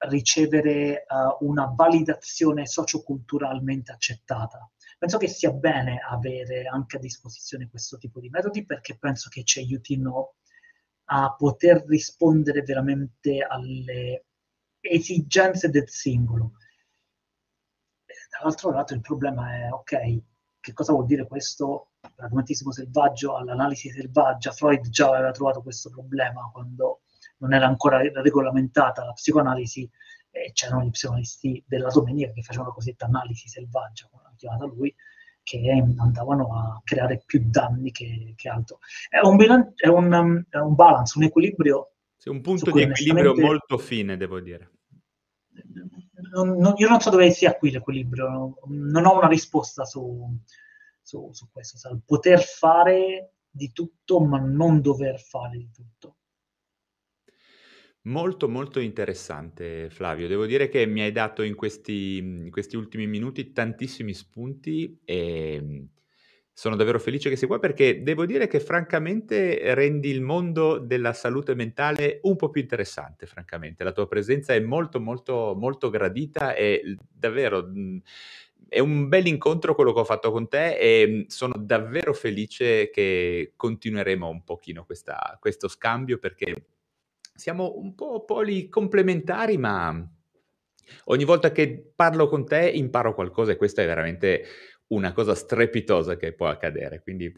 ricevere 0.08 1.06
uh, 1.08 1.44
una 1.46 1.72
validazione 1.74 2.66
socioculturalmente 2.66 3.92
accettata. 3.92 4.70
Penso 5.00 5.16
che 5.16 5.28
sia 5.28 5.50
bene 5.50 5.98
avere 6.06 6.66
anche 6.66 6.98
a 6.98 7.00
disposizione 7.00 7.70
questo 7.70 7.96
tipo 7.96 8.20
di 8.20 8.28
metodi 8.28 8.66
perché 8.66 8.98
penso 8.98 9.30
che 9.30 9.44
ci 9.44 9.60
aiutino 9.60 10.34
a 11.04 11.34
poter 11.34 11.86
rispondere 11.86 12.60
veramente 12.60 13.40
alle 13.40 14.26
esigenze 14.78 15.70
del 15.70 15.88
singolo. 15.88 16.52
Dall'altro 18.28 18.72
lato 18.72 18.92
il 18.92 19.00
problema 19.00 19.54
è, 19.54 19.72
ok, 19.72 20.22
che 20.60 20.72
cosa 20.74 20.92
vuol 20.92 21.06
dire 21.06 21.26
questo 21.26 21.92
pragmatismo 22.14 22.70
selvaggio 22.70 23.36
all'analisi 23.36 23.88
selvaggia? 23.88 24.52
Freud 24.52 24.86
già 24.90 25.08
aveva 25.08 25.30
trovato 25.30 25.62
questo 25.62 25.88
problema 25.88 26.50
quando 26.52 27.00
non 27.38 27.54
era 27.54 27.66
ancora 27.66 28.02
regolamentata 28.02 29.02
la 29.02 29.14
psicoanalisi 29.14 29.90
e 30.44 30.52
c'erano 30.52 30.84
gli 30.84 30.90
psicoanalisti 30.90 31.64
della 31.66 31.88
domenica 31.88 32.32
che 32.32 32.42
facevano 32.42 32.68
la 32.68 32.74
cosiddetta 32.74 33.06
analisi 33.06 33.48
selvaggia, 33.48 34.08
come 34.10 34.22
l'ha 34.24 34.34
chiamata 34.36 34.64
lui, 34.64 34.94
che 35.42 35.70
andavano 35.96 36.54
a 36.54 36.80
creare 36.84 37.22
più 37.24 37.42
danni 37.44 37.90
che, 37.90 38.34
che 38.36 38.48
altro. 38.48 38.78
È 39.08 39.18
un, 39.26 39.36
bilan- 39.36 39.72
è, 39.74 39.88
un, 39.88 40.44
è 40.48 40.56
un, 40.56 40.74
balance, 40.74 41.18
un 41.18 41.24
equilibrio. 41.24 41.94
Sì, 42.16 42.28
un 42.28 42.40
punto 42.40 42.70
di 42.70 42.82
equilibrio 42.82 43.34
molto 43.34 43.78
fine, 43.78 44.16
devo 44.16 44.40
dire. 44.40 44.70
Non, 46.32 46.56
non, 46.56 46.74
io 46.76 46.88
non 46.88 47.00
so 47.00 47.10
dove 47.10 47.30
sia 47.30 47.56
qui 47.56 47.70
l'equilibrio, 47.70 48.58
non 48.66 49.06
ho 49.06 49.16
una 49.18 49.26
risposta 49.26 49.84
su, 49.84 50.38
su, 51.00 51.30
su 51.32 51.50
questo, 51.50 51.76
cioè, 51.78 51.98
poter 52.04 52.40
fare 52.40 53.32
di 53.50 53.72
tutto 53.72 54.20
ma 54.20 54.38
non 54.38 54.80
dover 54.80 55.20
fare 55.20 55.56
di 55.56 55.70
tutto. 55.72 56.18
Molto, 58.04 58.48
molto 58.48 58.80
interessante 58.80 59.90
Flavio. 59.90 60.26
Devo 60.26 60.46
dire 60.46 60.68
che 60.70 60.86
mi 60.86 61.02
hai 61.02 61.12
dato 61.12 61.42
in 61.42 61.54
questi, 61.54 62.16
in 62.16 62.50
questi 62.50 62.76
ultimi 62.76 63.06
minuti 63.06 63.52
tantissimi 63.52 64.14
spunti 64.14 64.98
e 65.04 65.58
mm, 65.60 65.84
sono 66.50 66.76
davvero 66.76 66.98
felice 66.98 67.28
che 67.28 67.36
sei 67.36 67.46
qua 67.46 67.58
perché 67.58 68.02
devo 68.02 68.24
dire 68.24 68.46
che 68.46 68.58
francamente 68.58 69.74
rendi 69.74 70.08
il 70.08 70.22
mondo 70.22 70.78
della 70.78 71.12
salute 71.12 71.54
mentale 71.54 72.20
un 72.22 72.36
po' 72.36 72.48
più 72.48 72.62
interessante, 72.62 73.26
francamente. 73.26 73.84
La 73.84 73.92
tua 73.92 74.08
presenza 74.08 74.54
è 74.54 74.60
molto, 74.60 74.98
molto, 74.98 75.54
molto 75.54 75.90
gradita 75.90 76.54
e 76.54 76.96
davvero 77.06 77.66
mm, 77.66 77.98
è 78.66 78.78
un 78.78 79.08
bel 79.08 79.26
incontro 79.26 79.74
quello 79.74 79.92
che 79.92 80.00
ho 80.00 80.04
fatto 80.04 80.30
con 80.30 80.48
te 80.48 80.78
e 80.78 81.06
mm, 81.06 81.22
sono 81.26 81.52
davvero 81.58 82.14
felice 82.14 82.88
che 82.88 83.52
continueremo 83.56 84.26
un 84.26 84.42
pochino 84.42 84.86
questa, 84.86 85.36
questo 85.38 85.68
scambio 85.68 86.18
perché 86.18 86.64
siamo 87.40 87.72
un 87.78 87.94
po' 87.94 88.26
poli 88.26 88.68
complementari, 88.68 89.56
ma 89.56 90.06
ogni 91.04 91.24
volta 91.24 91.50
che 91.52 91.92
parlo 91.94 92.28
con 92.28 92.44
te 92.44 92.68
imparo 92.68 93.14
qualcosa 93.14 93.52
e 93.52 93.56
questa 93.56 93.80
è 93.80 93.86
veramente 93.86 94.44
una 94.88 95.12
cosa 95.12 95.34
strepitosa 95.34 96.16
che 96.16 96.34
può 96.34 96.48
accadere. 96.48 97.00
Quindi 97.00 97.34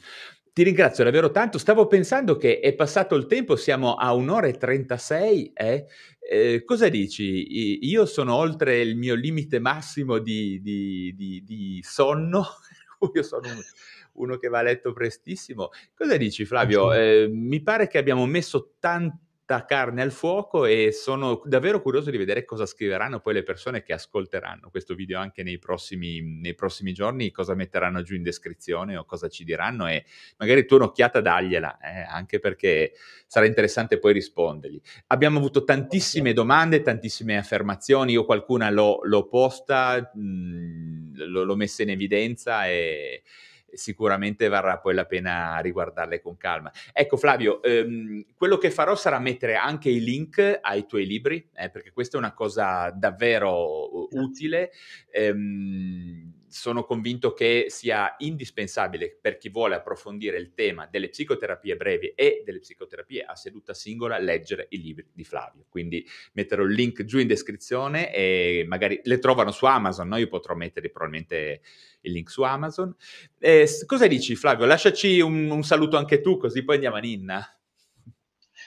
ti 0.53 0.65
ringrazio 0.65 1.05
davvero 1.05 1.31
tanto. 1.31 1.57
Stavo 1.57 1.87
pensando 1.87 2.37
che 2.37 2.59
è 2.59 2.75
passato 2.75 3.15
il 3.15 3.27
tempo, 3.27 3.55
siamo 3.55 3.95
a 3.95 4.13
un'ora 4.13 4.49
e 4.49 4.55
36. 4.55 5.53
Eh? 5.55 5.87
Eh, 6.19 6.65
cosa 6.65 6.89
dici? 6.89 7.87
Io 7.87 8.05
sono 8.05 8.35
oltre 8.35 8.81
il 8.81 8.97
mio 8.97 9.15
limite 9.15 9.61
massimo 9.61 10.19
di, 10.19 10.61
di, 10.61 11.15
di, 11.15 11.45
di 11.45 11.81
sonno. 11.85 12.45
Io 13.15 13.23
sono 13.23 13.47
un, 13.47 13.61
uno 14.15 14.37
che 14.37 14.49
va 14.49 14.59
a 14.59 14.63
letto 14.63 14.93
prestissimo. 14.93 15.69
Cosa 15.95 16.17
dici, 16.17 16.45
Flavio? 16.45 16.93
Eh, 16.93 17.29
mi 17.33 17.63
pare 17.63 17.87
che 17.87 17.99
abbiamo 17.99 18.27
messo 18.27 18.75
tanto 18.81 19.31
tanta 19.45 19.65
carne 19.65 20.03
al 20.03 20.13
fuoco 20.13 20.65
e 20.65 20.93
sono 20.93 21.43
davvero 21.45 21.83
curioso 21.83 22.11
di 22.11 22.17
vedere 22.17 22.45
cosa 22.45 22.65
scriveranno 22.65 23.21
poi 23.21 23.35
le 23.35 23.43
persone 23.43 23.83
che 23.83 23.93
ascolteranno 23.93 24.71
questo 24.71 24.95
video 24.95 25.19
anche 25.19 25.43
nei 25.43 25.59
prossimi, 25.59 26.21
nei 26.21 26.55
prossimi 26.55 26.93
giorni, 26.93 27.31
cosa 27.31 27.55
metteranno 27.55 28.03
giù 28.03 28.15
in 28.15 28.23
descrizione 28.23 28.97
o 28.97 29.05
cosa 29.05 29.29
ci 29.29 29.45
diranno 29.45 29.87
e 29.89 30.05
magari 30.39 30.65
tu 30.65 30.77
un'occhiata 30.77 31.21
dagliela, 31.21 31.79
eh, 31.79 32.07
anche 32.09 32.39
perché 32.39 32.93
sarà 33.27 33.47
interessante 33.47 33.99
poi 33.99 34.13
rispondergli. 34.13 34.81
Abbiamo 35.09 35.39
avuto 35.39 35.65
tantissime 35.65 36.33
domande, 36.33 36.83
tantissime 36.83 37.37
affermazioni, 37.37 38.13
io 38.13 38.25
qualcuna 38.25 38.71
l'ho, 38.71 39.01
l'ho 39.03 39.27
posta, 39.27 40.11
mh, 40.15 41.25
l'ho, 41.27 41.45
l'ho 41.45 41.57
messa 41.57 41.83
in 41.83 41.91
evidenza 41.91 42.67
e 42.69 43.23
sicuramente 43.73 44.49
varrà 44.49 44.79
poi 44.79 44.95
la 44.95 45.05
pena 45.07 45.59
riguardarle 45.59 46.21
con 46.21 46.37
calma. 46.37 46.71
Ecco 46.93 47.17
Flavio, 47.17 47.63
ehm, 47.63 48.25
quello 48.37 48.59
che 48.59 48.71
farò 48.71 48.95
sarà 48.95 49.19
mettere 49.19 49.55
anche 49.57 49.89
i 49.91 50.01
link 50.03 50.59
ai 50.61 50.87
tuoi 50.87 51.07
libri, 51.07 51.49
eh, 51.55 51.71
perché 51.71 51.93
questa 51.93 52.17
è 52.17 52.21
una 52.21 52.35
cosa 52.35 52.91
davvero 52.91 54.09
utile. 54.15 54.71
Ehm, 55.11 56.42
sono 56.53 56.85
convinto 56.85 57.33
che 57.33 57.67
sia 57.69 58.15
indispensabile 58.19 59.17
per 59.19 59.39
chi 59.39 59.49
vuole 59.49 59.75
approfondire 59.75 60.37
il 60.39 60.53
tema 60.55 60.87
delle 60.87 61.09
psicoterapie 61.09 61.77
brevi 61.77 62.13
e 62.15 62.43
delle 62.45 62.61
psicoterapie 62.61 63.25
a 63.25 63.35
seduta 63.35 63.73
singola 63.73 64.19
leggere 64.19 64.67
i 64.71 64.81
libri 64.81 65.09
di 65.13 65.25
Flavio. 65.25 65.65
Quindi 65.69 66.07
metterò 66.35 66.63
il 66.63 66.75
link 66.75 67.05
giù 67.05 67.19
in 67.19 67.27
descrizione 67.27 68.13
e 68.15 68.65
magari 68.69 69.01
le 69.05 69.19
trovano 69.19 69.51
su 69.51 69.65
Amazon, 69.65 70.09
no? 70.09 70.19
io 70.19 70.29
potrò 70.29 70.55
mettere 70.55 70.91
probabilmente 70.91 71.63
il 72.03 72.13
link 72.13 72.31
su 72.31 72.43
Amazon. 72.43 72.95
Eh, 73.39 73.67
cosa 73.87 74.07
dici 74.07 74.37
Flavio? 74.37 74.67
Lasciaci 74.67 75.21
un, 75.21 75.51
un 75.51 75.63
saluto 75.63 75.97
anche 75.97 76.21
tu 76.21 76.37
così 76.37 76.63
poi 76.65 76.75
andiamo 76.75 76.97
a 76.97 77.01
Ninna. 77.01 77.57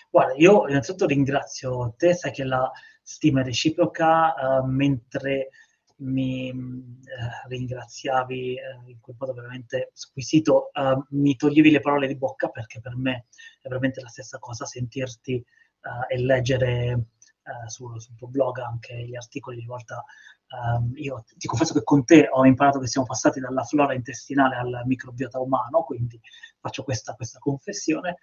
Guarda, 0.09 0.33
io 0.37 0.67
innanzitutto 0.67 1.05
ringrazio 1.05 1.93
te, 1.97 2.13
sai 2.13 2.31
che 2.31 2.45
la 2.45 2.71
stima 3.01 3.41
è 3.41 3.43
reciproca, 3.43 4.33
uh, 4.33 4.65
mentre 4.65 5.49
mi 5.97 6.49
eh, 6.49 7.47
ringraziavi 7.47 8.55
eh, 8.55 8.61
in 8.87 8.99
quel 8.99 9.15
modo 9.17 9.33
veramente 9.33 9.91
squisito, 9.93 10.71
eh, 10.73 11.03
mi 11.09 11.35
toglievi 11.35 11.71
le 11.71 11.79
parole 11.79 12.07
di 12.07 12.17
bocca 12.17 12.49
perché 12.49 12.79
per 12.81 12.95
me 12.97 13.27
è 13.61 13.67
veramente 13.67 14.01
la 14.01 14.09
stessa 14.09 14.37
cosa 14.39 14.65
sentirti 14.65 15.35
eh, 15.35 16.13
e 16.13 16.19
leggere 16.19 17.07
eh, 17.45 17.69
sul, 17.69 18.01
sul, 18.01 18.15
tuo 18.15 18.27
blog 18.27 18.57
anche 18.59 19.05
gli 19.05 19.15
articoli 19.15 19.57
di 19.57 19.65
volta. 19.65 20.03
Ehm, 20.47 20.91
io 20.95 21.23
ti 21.37 21.47
confesso 21.47 21.73
che 21.73 21.83
con 21.83 22.03
te 22.03 22.27
ho 22.29 22.45
imparato 22.45 22.79
che 22.79 22.87
siamo 22.87 23.07
passati 23.07 23.39
dalla 23.39 23.63
flora 23.63 23.93
intestinale 23.93 24.55
al 24.55 24.83
microbiota 24.85 25.39
umano, 25.39 25.83
quindi 25.83 26.19
faccio 26.59 26.83
questa, 26.83 27.13
questa 27.13 27.39
confessione. 27.39 28.17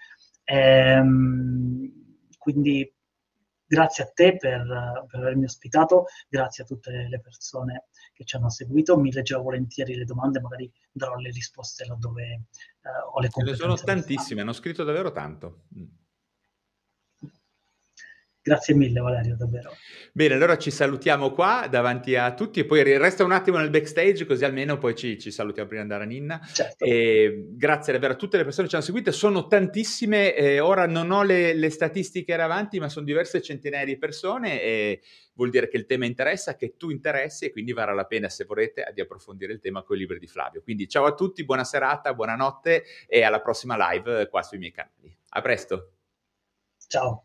Ehm, 0.44 1.90
quindi 2.38 2.92
Grazie 3.72 4.04
a 4.04 4.10
te 4.12 4.36
per, 4.36 5.06
per, 5.08 5.20
avermi 5.20 5.44
ospitato, 5.44 6.04
grazie 6.28 6.64
a 6.64 6.66
tutte 6.66 6.90
le 7.08 7.20
persone 7.20 7.86
che 8.12 8.22
ci 8.22 8.36
hanno 8.36 8.50
seguito. 8.50 8.98
Mi 8.98 9.10
leggerò 9.10 9.40
volentieri 9.40 9.94
le 9.94 10.04
domande, 10.04 10.40
magari 10.40 10.70
darò 10.92 11.14
le 11.14 11.30
risposte 11.30 11.86
laddove 11.86 12.22
eh, 12.22 12.88
ho 13.14 13.18
le 13.18 13.30
competenze. 13.30 13.62
Ce 13.62 13.68
ne 13.68 13.76
sono 13.76 13.76
tantissime, 13.76 14.42
hanno 14.42 14.52
scritto 14.52 14.84
davvero 14.84 15.10
tanto. 15.10 15.62
Grazie 18.44 18.74
mille 18.74 18.98
Valerio, 18.98 19.36
davvero. 19.36 19.76
Bene, 20.12 20.34
allora 20.34 20.58
ci 20.58 20.72
salutiamo 20.72 21.30
qua 21.30 21.68
davanti 21.70 22.16
a 22.16 22.34
tutti 22.34 22.58
e 22.58 22.64
poi 22.64 22.82
resta 22.98 23.22
un 23.22 23.30
attimo 23.30 23.58
nel 23.58 23.70
backstage 23.70 24.26
così 24.26 24.44
almeno 24.44 24.78
poi 24.78 24.96
ci, 24.96 25.16
ci 25.16 25.30
salutiamo 25.30 25.68
prima 25.68 25.84
di 25.84 25.92
andare 25.92 26.10
a 26.10 26.12
Ninna. 26.12 26.48
Certo. 26.52 26.84
E 26.84 27.46
grazie 27.50 27.92
davvero 27.92 28.14
a 28.14 28.16
tutte 28.16 28.38
le 28.38 28.42
persone 28.42 28.64
che 28.64 28.70
ci 28.70 28.74
hanno 28.74 28.84
seguito, 28.84 29.12
sono 29.12 29.46
tantissime, 29.46 30.34
eh, 30.34 30.58
ora 30.58 30.88
non 30.88 31.12
ho 31.12 31.22
le, 31.22 31.54
le 31.54 31.70
statistiche 31.70 32.34
avanti 32.34 32.80
ma 32.80 32.88
sono 32.88 33.06
diverse 33.06 33.40
centinaia 33.40 33.84
di 33.84 33.96
persone 33.96 34.60
e 34.60 35.02
vuol 35.34 35.50
dire 35.50 35.68
che 35.68 35.76
il 35.76 35.86
tema 35.86 36.04
interessa, 36.04 36.56
che 36.56 36.74
tu 36.76 36.90
interessi 36.90 37.44
e 37.44 37.52
quindi 37.52 37.72
varrà 37.72 37.94
la 37.94 38.06
pena 38.06 38.28
se 38.28 38.44
volete 38.44 38.90
di 38.92 39.00
approfondire 39.00 39.52
il 39.52 39.60
tema 39.60 39.84
con 39.84 39.94
i 39.94 40.00
libri 40.00 40.18
di 40.18 40.26
Flavio. 40.26 40.62
Quindi 40.62 40.88
ciao 40.88 41.04
a 41.04 41.14
tutti, 41.14 41.44
buona 41.44 41.62
serata, 41.62 42.12
buonanotte 42.12 42.82
e 43.06 43.22
alla 43.22 43.40
prossima 43.40 43.76
live 43.90 44.28
qua 44.28 44.42
sui 44.42 44.58
miei 44.58 44.72
canali. 44.72 45.16
A 45.28 45.40
presto. 45.40 45.92
Ciao. 46.88 47.20